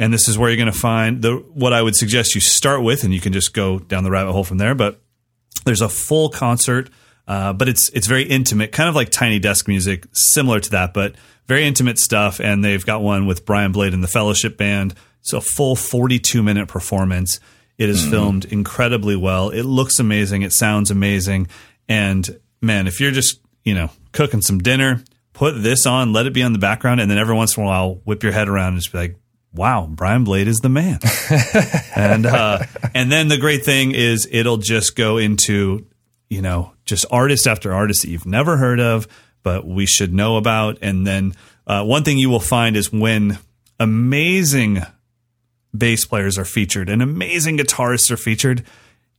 And 0.01 0.15
this 0.15 0.29
is 0.29 0.39
where 0.39 0.49
you're 0.49 0.57
going 0.57 0.73
to 0.73 0.77
find 0.77 1.21
the 1.21 1.37
what 1.53 1.75
I 1.75 1.83
would 1.83 1.95
suggest 1.95 2.35
you 2.35 2.41
start 2.41 2.83
with, 2.83 3.05
and 3.05 3.13
you 3.13 3.21
can 3.21 3.35
just 3.35 3.53
go 3.53 3.79
down 3.79 4.03
the 4.03 4.11
rabbit 4.11 4.33
hole 4.33 4.45
from 4.45 4.57
there. 4.57 4.75
But 4.75 4.99
there's 5.67 5.83
a 5.83 5.91
full 5.91 6.31
concert, 6.31 6.89
uh, 7.29 7.53
but 7.53 7.69
it's 7.69 7.91
it's 7.91 8.07
very 8.07 8.23
intimate, 8.23 8.73
kind 8.73 8.89
of 8.89 8.95
like 8.95 9.11
Tiny 9.11 9.39
Desk 9.39 9.69
music, 9.69 10.07
similar 10.13 10.59
to 10.59 10.71
that, 10.71 10.95
but 10.95 11.17
very 11.47 11.67
intimate 11.67 11.99
stuff. 11.99 12.41
And 12.41 12.65
they've 12.65 12.85
got 12.85 13.03
one 13.03 13.27
with 13.27 13.45
Brian 13.45 13.73
Blade 13.73 13.93
and 13.93 14.03
the 14.03 14.09
Fellowship 14.09 14.57
Band. 14.57 14.95
So 15.21 15.37
a 15.37 15.43
full 15.43 15.77
42 15.77 16.43
minute 16.43 16.67
performance. 16.67 17.39
It 17.77 17.89
is 17.89 18.07
filmed 18.07 18.45
incredibly 18.45 19.17
well. 19.17 19.49
It 19.49 19.63
looks 19.63 19.99
amazing. 19.99 20.43
It 20.43 20.53
sounds 20.53 20.91
amazing. 20.91 21.49
And 21.89 22.39
man, 22.61 22.87
if 22.87 23.01
you're 23.01 23.11
just 23.11 23.41
you 23.65 23.75
know 23.75 23.91
cooking 24.13 24.41
some 24.41 24.59
dinner, 24.59 25.03
put 25.35 25.63
this 25.63 25.87
on, 25.87 26.13
let 26.13 26.27
it 26.27 26.33
be 26.33 26.43
on 26.43 26.53
the 26.53 26.59
background, 26.59 27.01
and 27.01 27.11
then 27.11 27.19
every 27.19 27.35
once 27.35 27.57
in 27.57 27.63
a 27.63 27.67
while, 27.67 27.97
whip 28.05 28.23
your 28.23 28.33
head 28.33 28.49
around 28.49 28.75
and 28.75 28.77
just 28.79 28.93
be 28.93 28.99
like, 28.99 29.17
wow, 29.53 29.87
Brian 29.91 30.25
Blade 30.25 30.49
is 30.49 30.59
the 30.59 30.69
man. 30.69 31.01
and 31.97 32.27
uh, 32.27 32.61
and 32.95 33.11
then 33.11 33.29
the 33.29 33.39
great 33.39 33.65
thing 33.65 33.93
is 33.93 34.29
it'll 34.31 34.59
just 34.59 34.97
go 34.97 35.19
into 35.19 35.87
you 36.29 36.43
know 36.43 36.73
just 36.85 37.07
artist 37.11 37.47
after 37.47 37.73
artist 37.73 38.03
that 38.03 38.11
you've 38.11 38.27
never 38.27 38.57
heard 38.57 38.81
of, 38.81 39.07
but 39.43 39.67
we 39.67 39.87
should 39.87 40.13
know 40.13 40.37
about. 40.37 40.79
And 40.83 41.07
then 41.07 41.35
uh, 41.67 41.85
one 41.85 42.05
thing 42.05 42.19
you 42.19 42.31
will 42.31 42.41
find 42.41 42.77
is 42.77 42.93
when 42.93 43.39
amazing 43.79 44.83
bass 45.77 46.05
players 46.05 46.37
are 46.39 46.45
featured 46.45 46.89
and 46.89 47.03
amazing 47.03 47.59
guitarists 47.59 48.11
are 48.11 48.17
featured. 48.17 48.65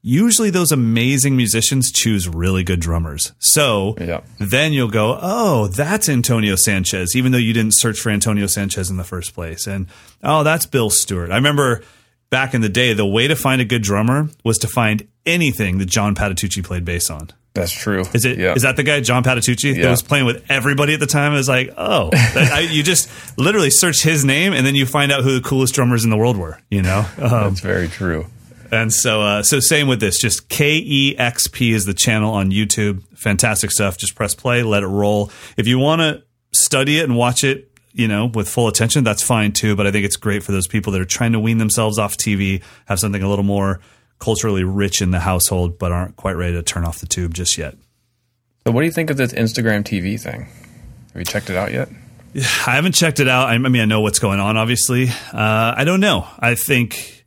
Usually, 0.04 0.50
those 0.50 0.72
amazing 0.72 1.36
musicians 1.38 1.92
choose 1.92 2.28
really 2.28 2.64
good 2.64 2.80
drummers. 2.80 3.34
So 3.38 3.96
Yeah. 4.00 4.22
then 4.40 4.74
you'll 4.74 4.90
go, 4.90 5.20
oh, 5.22 5.68
that's 5.68 6.10
Antonio 6.10 6.56
Sanchez, 6.56 7.16
even 7.16 7.32
though 7.32 7.38
you 7.38 7.54
didn't 7.54 7.76
search 7.76 8.00
for 8.00 8.10
Antonio 8.10 8.48
Sanchez 8.48 8.90
in 8.90 8.98
the 8.98 9.04
first 9.04 9.36
place. 9.36 9.68
And 9.68 9.86
oh, 10.24 10.44
that's 10.44 10.66
Bill 10.66 10.90
Stewart. 10.90 11.30
I 11.30 11.36
remember 11.36 11.84
back 12.32 12.54
in 12.56 12.62
the 12.62 12.70
day, 12.70 12.94
the 12.94 13.06
way 13.06 13.28
to 13.28 13.36
find 13.36 13.62
a 13.62 13.66
good 13.66 13.84
drummer 13.84 14.30
was 14.44 14.58
to 14.60 14.68
find 14.68 15.08
anything 15.26 15.78
that 15.78 15.86
John 15.88 16.16
Patitucci 16.16 16.64
played 16.64 16.84
bass 16.84 17.10
on. 17.12 17.30
That's 17.54 17.72
true. 17.72 18.06
Is 18.14 18.24
it? 18.26 18.34
Is 18.34 18.38
Yeah. 18.40 18.54
that 18.56 18.78
the 18.78 18.84
guy, 18.84 19.02
John 19.02 19.24
Patitucci, 19.24 19.74
that 19.76 19.82
Yeah. 19.82 19.92
was 19.92 20.02
playing 20.02 20.26
with 20.26 20.42
everybody 20.50 20.94
at 20.94 21.00
the 21.02 21.06
time? 21.06 21.34
It 21.34 21.38
was 21.38 21.50
like, 21.50 21.74
oh, 21.78 22.10
that, 22.12 22.52
I, 22.54 22.60
you 22.62 22.82
just 22.82 23.10
literally 23.38 23.70
search 23.70 24.02
his 24.02 24.24
name 24.26 24.54
and 24.54 24.66
then 24.66 24.74
you 24.74 24.86
find 24.86 25.12
out 25.12 25.24
who 25.24 25.34
the 25.34 25.42
coolest 25.42 25.76
drummers 25.76 26.06
in 26.06 26.10
the 26.10 26.18
world 26.18 26.38
were. 26.38 26.60
You 26.72 26.82
know, 26.82 27.06
um, 27.20 27.30
That's 27.30 27.60
very 27.60 27.88
true. 27.90 28.26
And 28.72 28.92
so, 28.92 29.22
uh, 29.22 29.44
so 29.44 29.60
same 29.60 29.88
with 29.88 30.00
this. 30.00 30.20
Just 30.20 30.50
KEXP 30.50 31.74
is 31.74 31.86
the 31.86 31.94
channel 31.94 32.34
on 32.34 32.52
YouTube. 32.52 33.04
Fantastic 33.18 33.72
stuff. 33.72 33.98
Just 33.98 34.16
press 34.16 34.34
play, 34.34 34.64
let 34.64 34.84
it 34.84 34.88
roll. 34.88 35.32
If 35.58 35.68
you 35.68 35.78
want 35.80 36.02
to 36.02 36.24
study 36.54 37.00
it 37.00 37.04
and 37.04 37.16
watch 37.16 37.44
it 37.44 37.72
you 37.94 38.08
know, 38.08 38.26
with 38.28 38.48
full 38.48 38.68
attention, 38.68 39.04
that's 39.04 39.22
fine 39.22 39.52
too. 39.52 39.76
But 39.76 39.88
I 39.88 39.92
think 39.92 40.06
it's 40.06 40.16
great 40.16 40.44
for 40.44 40.52
those 40.52 40.68
people 40.68 40.94
that 40.94 41.02
are 41.02 41.06
trying 41.06 41.34
to 41.34 41.40
wean 41.40 41.58
themselves 41.58 42.00
off 42.00 42.18
TV, 42.18 42.62
have 42.86 43.00
something 43.00 43.22
a 43.22 43.30
little 43.30 43.44
more 43.44 43.80
culturally 44.20 44.64
rich 44.64 45.02
in 45.02 45.12
the 45.12 45.20
household, 45.20 45.78
but 45.78 45.92
aren't 45.92 46.16
quite 46.16 46.36
ready 46.38 46.54
to 46.54 46.64
turn 46.64 46.86
off 46.86 47.00
the 47.00 47.08
tube 47.08 47.34
just 47.34 47.58
yet. 47.58 47.76
So, 48.66 48.72
what 48.72 48.82
do 48.82 48.86
you 48.86 48.92
think 48.92 49.10
of 49.10 49.18
this 49.18 49.34
Instagram 49.34 49.84
TV 49.84 50.20
thing? 50.20 50.44
Have 51.14 51.16
you 51.16 51.26
checked 51.26 51.50
it 51.50 51.58
out 51.58 51.72
yet? 51.72 51.90
I 52.36 52.76
haven't 52.76 52.94
checked 52.94 53.20
it 53.20 53.28
out. 53.28 53.50
I 53.50 53.58
mean, 53.58 53.82
I 53.82 53.86
know 53.86 54.02
what's 54.02 54.20
going 54.20 54.40
on. 54.40 54.56
Obviously, 54.56 55.10
uh, 55.10 55.74
I 55.76 55.84
don't 55.84 56.00
know. 56.00 56.28
I 56.40 56.56
think, 56.56 57.21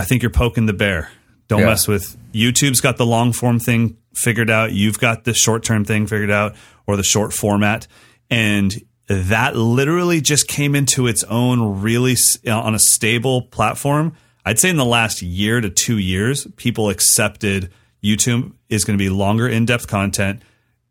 I 0.00 0.04
think 0.04 0.22
you're 0.22 0.30
poking 0.30 0.66
the 0.66 0.72
bear. 0.72 1.10
Don't 1.48 1.60
Yeah. 1.60 1.66
mess 1.66 1.86
with 1.88 2.16
YouTube's 2.32 2.80
got 2.80 2.96
the 2.96 3.06
long 3.06 3.32
form 3.32 3.58
thing 3.58 3.96
figured 4.14 4.50
out. 4.50 4.72
You've 4.72 4.98
got 4.98 5.24
the 5.24 5.34
short 5.34 5.62
term 5.64 5.84
thing 5.84 6.06
figured 6.06 6.30
out, 6.30 6.54
or 6.86 6.96
the 6.96 7.02
short 7.02 7.32
format, 7.32 7.86
and 8.30 8.80
that 9.08 9.56
literally 9.56 10.20
just 10.20 10.46
came 10.46 10.74
into 10.76 11.06
its 11.08 11.24
own 11.24 11.80
really 11.80 12.16
uh, 12.46 12.58
on 12.60 12.74
a 12.74 12.78
stable 12.78 13.42
platform. 13.42 14.12
I'd 14.46 14.58
say 14.58 14.70
in 14.70 14.76
the 14.76 14.84
last 14.84 15.20
year 15.22 15.60
to 15.60 15.68
two 15.68 15.98
years, 15.98 16.46
people 16.56 16.88
accepted 16.88 17.70
YouTube 18.02 18.52
is 18.68 18.84
going 18.84 18.98
to 18.98 19.02
be 19.02 19.10
longer, 19.10 19.48
in 19.48 19.66
depth 19.66 19.86
content, 19.88 20.42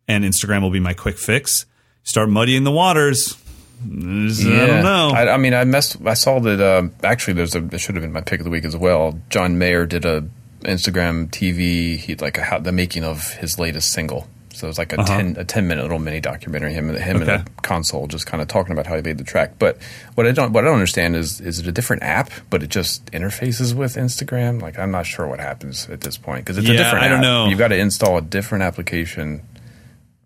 and 0.08 0.24
Instagram 0.24 0.62
will 0.62 0.70
be 0.70 0.80
my 0.82 0.94
quick 0.94 1.18
fix. 1.18 1.66
Start 2.04 2.30
muddying 2.30 2.64
the 2.64 2.72
waters. 2.72 3.36
I 3.82 4.68
don't 4.68 4.84
know. 4.84 5.12
I, 5.16 5.34
I 5.34 5.38
mean, 5.38 5.54
I 5.54 5.64
messed. 5.64 5.98
I 6.06 6.14
saw 6.14 6.40
that. 6.40 6.60
Um, 6.62 6.94
actually, 7.04 7.34
there's 7.34 7.56
a. 7.56 7.66
It 7.66 7.80
should 7.80 7.96
have 7.96 8.02
been 8.04 8.12
my 8.12 8.22
pick 8.22 8.40
of 8.40 8.44
the 8.44 8.50
week 8.50 8.66
as 8.66 8.76
well. 8.76 9.20
John 9.30 9.58
Mayer 9.58 9.86
did 9.86 10.06
a 10.06 10.28
Instagram 10.62 11.30
TV. 11.30 11.98
He 11.98 12.16
like 12.16 12.38
a, 12.38 12.60
the 12.62 12.72
making 12.72 13.04
of 13.04 13.34
his 13.36 13.58
latest 13.60 13.92
single. 13.92 14.28
So 14.54 14.68
it 14.68 14.72
was 14.72 14.78
like 14.78 14.92
a 14.92 14.98
ten 14.98 15.38
a 15.38 15.46
ten 15.46 15.68
minute 15.70 15.84
little 15.84 16.00
mini 16.00 16.20
documentary. 16.20 16.74
Him 16.74 16.90
and 16.90 16.98
him 16.98 17.16
Uh-huh. 17.22 17.24
Okay. 17.32 17.36
in 17.36 17.42
a 17.42 17.62
console, 17.62 18.08
just 18.08 18.26
kind 18.26 18.42
of 18.42 18.50
talking 18.50 18.74
about 18.74 18.88
how 18.88 18.98
he 18.98 19.02
made 19.02 19.18
the 19.18 19.24
track. 19.24 19.54
But 19.58 19.78
what 20.16 20.28
I 20.28 20.34
don't 20.34 20.52
what 20.52 20.66
I 20.66 20.68
don't 20.68 20.74
understand 20.74 21.16
is 21.16 21.40
is 21.40 21.60
it 21.60 21.68
a 21.68 21.72
different 21.72 22.04
app, 22.04 22.30
but 22.50 22.62
it 22.62 22.68
just 22.70 23.06
interfaces 23.14 23.74
with 23.74 23.96
Instagram? 23.96 24.62
Like 24.62 24.78
I'm 24.78 24.92
not 24.92 25.06
sure 25.06 25.26
what 25.28 25.40
happens 25.40 25.88
at 25.90 26.02
this 26.02 26.18
point 26.18 26.44
because 26.44 26.58
it's 26.58 26.68
a 26.68 26.74
different. 26.74 27.06
I 27.06 27.08
don't 27.08 27.20
app. 27.20 27.24
know. 27.24 27.48
You've 27.48 27.60
got 27.60 27.70
to 27.70 27.78
install 27.78 28.18
a 28.18 28.22
different 28.22 28.64
application, 28.66 29.44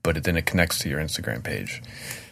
but 0.03 0.17
it, 0.17 0.23
then 0.23 0.37
it 0.37 0.45
connects 0.45 0.79
to 0.79 0.89
your 0.89 0.99
Instagram 0.99 1.43
page. 1.43 1.81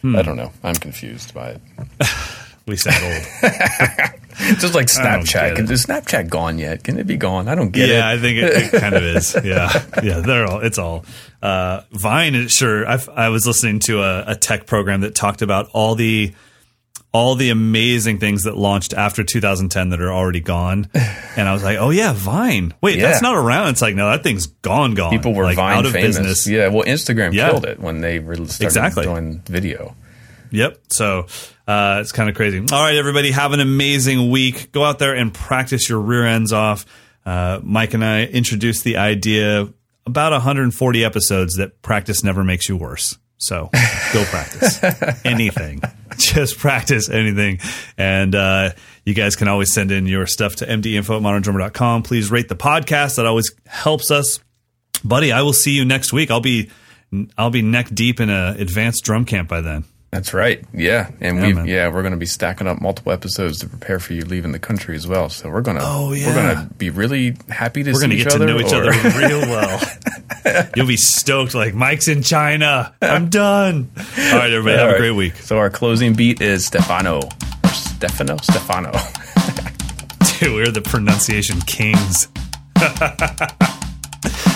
Hmm. 0.02 0.16
I 0.16 0.22
don't 0.22 0.36
know. 0.36 0.52
I'm 0.62 0.74
confused 0.74 1.34
by 1.34 1.50
it. 1.50 1.60
we 2.66 2.76
sound 2.76 3.02
old. 3.02 3.22
Just 4.58 4.74
like 4.74 4.86
Snapchat. 4.86 5.70
Is 5.70 5.86
Snapchat 5.86 6.28
gone 6.28 6.58
yet? 6.58 6.84
Can 6.84 6.98
it 6.98 7.06
be 7.06 7.16
gone? 7.16 7.48
I 7.48 7.54
don't 7.54 7.70
get 7.70 7.88
yeah, 7.88 7.94
it. 7.94 7.98
Yeah, 7.98 8.08
I 8.08 8.18
think 8.18 8.38
it, 8.38 8.74
it 8.74 8.80
kind 8.80 8.94
of 8.94 9.02
is. 9.02 9.36
Yeah, 9.42 9.84
yeah, 10.02 10.20
they're 10.20 10.46
all. 10.46 10.60
It's 10.60 10.78
all. 10.78 11.04
Uh, 11.42 11.82
Vine 11.92 12.34
is 12.34 12.52
sure. 12.52 12.86
i 12.86 12.98
I 13.14 13.28
was 13.28 13.46
listening 13.46 13.80
to 13.80 14.02
a, 14.02 14.24
a 14.28 14.36
tech 14.36 14.66
program 14.66 15.02
that 15.02 15.14
talked 15.14 15.42
about 15.42 15.68
all 15.72 15.94
the 15.94 16.32
all 17.12 17.34
the 17.34 17.50
amazing 17.50 18.18
things 18.18 18.44
that 18.44 18.56
launched 18.56 18.94
after 18.94 19.22
2010 19.22 19.90
that 19.90 20.00
are 20.00 20.12
already 20.12 20.40
gone, 20.40 20.88
and 21.36 21.48
I 21.48 21.52
was 21.52 21.62
like, 21.62 21.78
oh 21.78 21.90
yeah, 21.90 22.12
Vine. 22.14 22.72
Wait, 22.80 22.96
Yeah. 22.98 23.08
that's 23.10 23.22
not 23.22 23.36
around. 23.36 23.68
It's 23.68 23.82
like 23.82 23.94
no, 23.94 24.08
that 24.10 24.22
thing's 24.22 24.46
gone, 24.46 24.94
gone. 24.94 25.10
People 25.10 25.34
were 25.34 25.44
like, 25.44 25.56
Vine 25.56 25.78
out 25.78 25.86
of 25.86 25.92
famous. 25.92 26.16
business. 26.18 26.46
Yeah, 26.48 26.68
well, 26.68 26.84
Instagram 26.84 27.32
Yeah. 27.34 27.50
killed 27.50 27.66
it 27.66 27.78
when 27.80 28.00
they 28.00 28.18
started 28.20 28.62
Exactly. 28.62 29.04
doing 29.04 29.40
video. 29.46 29.94
Yep. 30.50 30.78
So 30.90 31.26
uh, 31.66 31.98
it's 32.00 32.12
kind 32.12 32.28
of 32.28 32.34
crazy. 32.36 32.58
All 32.58 32.82
right, 32.82 32.96
everybody, 32.96 33.30
have 33.30 33.52
an 33.52 33.60
amazing 33.60 34.30
week. 34.30 34.70
Go 34.72 34.84
out 34.84 34.98
there 34.98 35.14
and 35.14 35.32
practice 35.32 35.88
your 35.88 36.00
rear 36.00 36.26
ends 36.26 36.52
off. 36.52 36.84
Uh, 37.24 37.60
Mike 37.62 37.94
and 37.94 38.04
I 38.04 38.24
introduced 38.24 38.84
the 38.84 38.96
idea 38.98 39.68
about 40.04 40.32
140 40.32 41.04
episodes 41.04 41.56
that 41.56 41.80
practice 41.80 42.22
never 42.24 42.42
makes 42.44 42.68
you 42.68 42.76
worse. 42.76 43.16
So 43.38 43.70
go 44.12 44.24
practice 44.24 44.82
anything. 45.24 45.80
Just 46.18 46.58
practice 46.58 47.08
anything. 47.08 47.58
And 47.96 48.34
uh, 48.34 48.70
you 49.04 49.14
guys 49.14 49.36
can 49.36 49.48
always 49.48 49.72
send 49.72 49.90
in 49.90 50.06
your 50.06 50.26
stuff 50.26 50.56
to 50.56 50.66
mdinfo 50.66 51.16
at 51.16 51.22
moderndrummer.com. 51.22 52.02
Please 52.02 52.30
rate 52.30 52.48
the 52.48 52.56
podcast. 52.56 53.16
That 53.16 53.26
always 53.26 53.50
helps 53.66 54.10
us. 54.10 54.40
Buddy, 55.04 55.32
I 55.32 55.42
will 55.42 55.52
see 55.52 55.72
you 55.72 55.84
next 55.84 56.12
week. 56.12 56.30
I'll 56.30 56.40
be 56.40 56.70
I'll 57.36 57.50
be 57.50 57.62
neck 57.62 57.88
deep 57.92 58.20
in 58.20 58.30
a 58.30 58.54
advanced 58.58 59.04
drum 59.04 59.24
camp 59.24 59.48
by 59.48 59.60
then. 59.60 59.84
That's 60.12 60.34
right. 60.34 60.62
Yeah, 60.74 61.10
and 61.22 61.38
Yeah, 61.38 61.46
we 61.46 61.52
man. 61.54 61.66
yeah 61.66 61.88
we're 61.88 62.02
going 62.02 62.12
to 62.12 62.18
be 62.18 62.26
stacking 62.26 62.66
up 62.66 62.82
multiple 62.82 63.12
episodes 63.12 63.58
to 63.60 63.66
prepare 63.68 63.98
for 63.98 64.12
you 64.12 64.26
leaving 64.26 64.52
the 64.52 64.58
country 64.58 64.94
as 64.94 65.06
well. 65.08 65.30
So 65.30 65.48
we're 65.48 65.62
gonna 65.62 65.80
Oh, 65.82 66.10
we're 66.10 66.34
gonna 66.34 66.68
be 66.76 66.90
really 66.90 67.34
happy 67.48 67.82
to 67.82 67.92
We're 67.92 67.94
see 67.94 68.00
going 68.00 68.10
to 68.10 68.16
each 68.16 68.24
get 68.24 68.32
to 68.32 68.38
know 68.46 68.60
each 68.60 68.72
or- 68.74 68.84
other 68.84 68.90
real 69.18 69.40
well. 69.40 69.80
You'll 70.76 70.86
be 70.86 70.98
stoked 70.98 71.54
like 71.54 71.72
Mike's 71.72 72.08
in 72.08 72.22
China. 72.22 72.94
I'm 73.00 73.30
done. 73.30 73.90
All 73.96 74.02
right, 74.04 74.50
everybody, 74.52 74.76
have 74.78 74.88
All 74.90 74.94
a 74.96 74.98
great 74.98 75.12
week. 75.12 75.36
So 75.36 75.56
our 75.56 75.70
closing 75.70 76.12
beat 76.12 76.42
is 76.42 76.66
Stefano. 76.66 77.20
Stefano. 77.72 78.36
Stefano. 78.36 78.90
Dude, 80.40 80.54
we're 80.54 80.70
the 80.70 80.82
pronunciation 80.82 81.58
kings. 81.62 82.28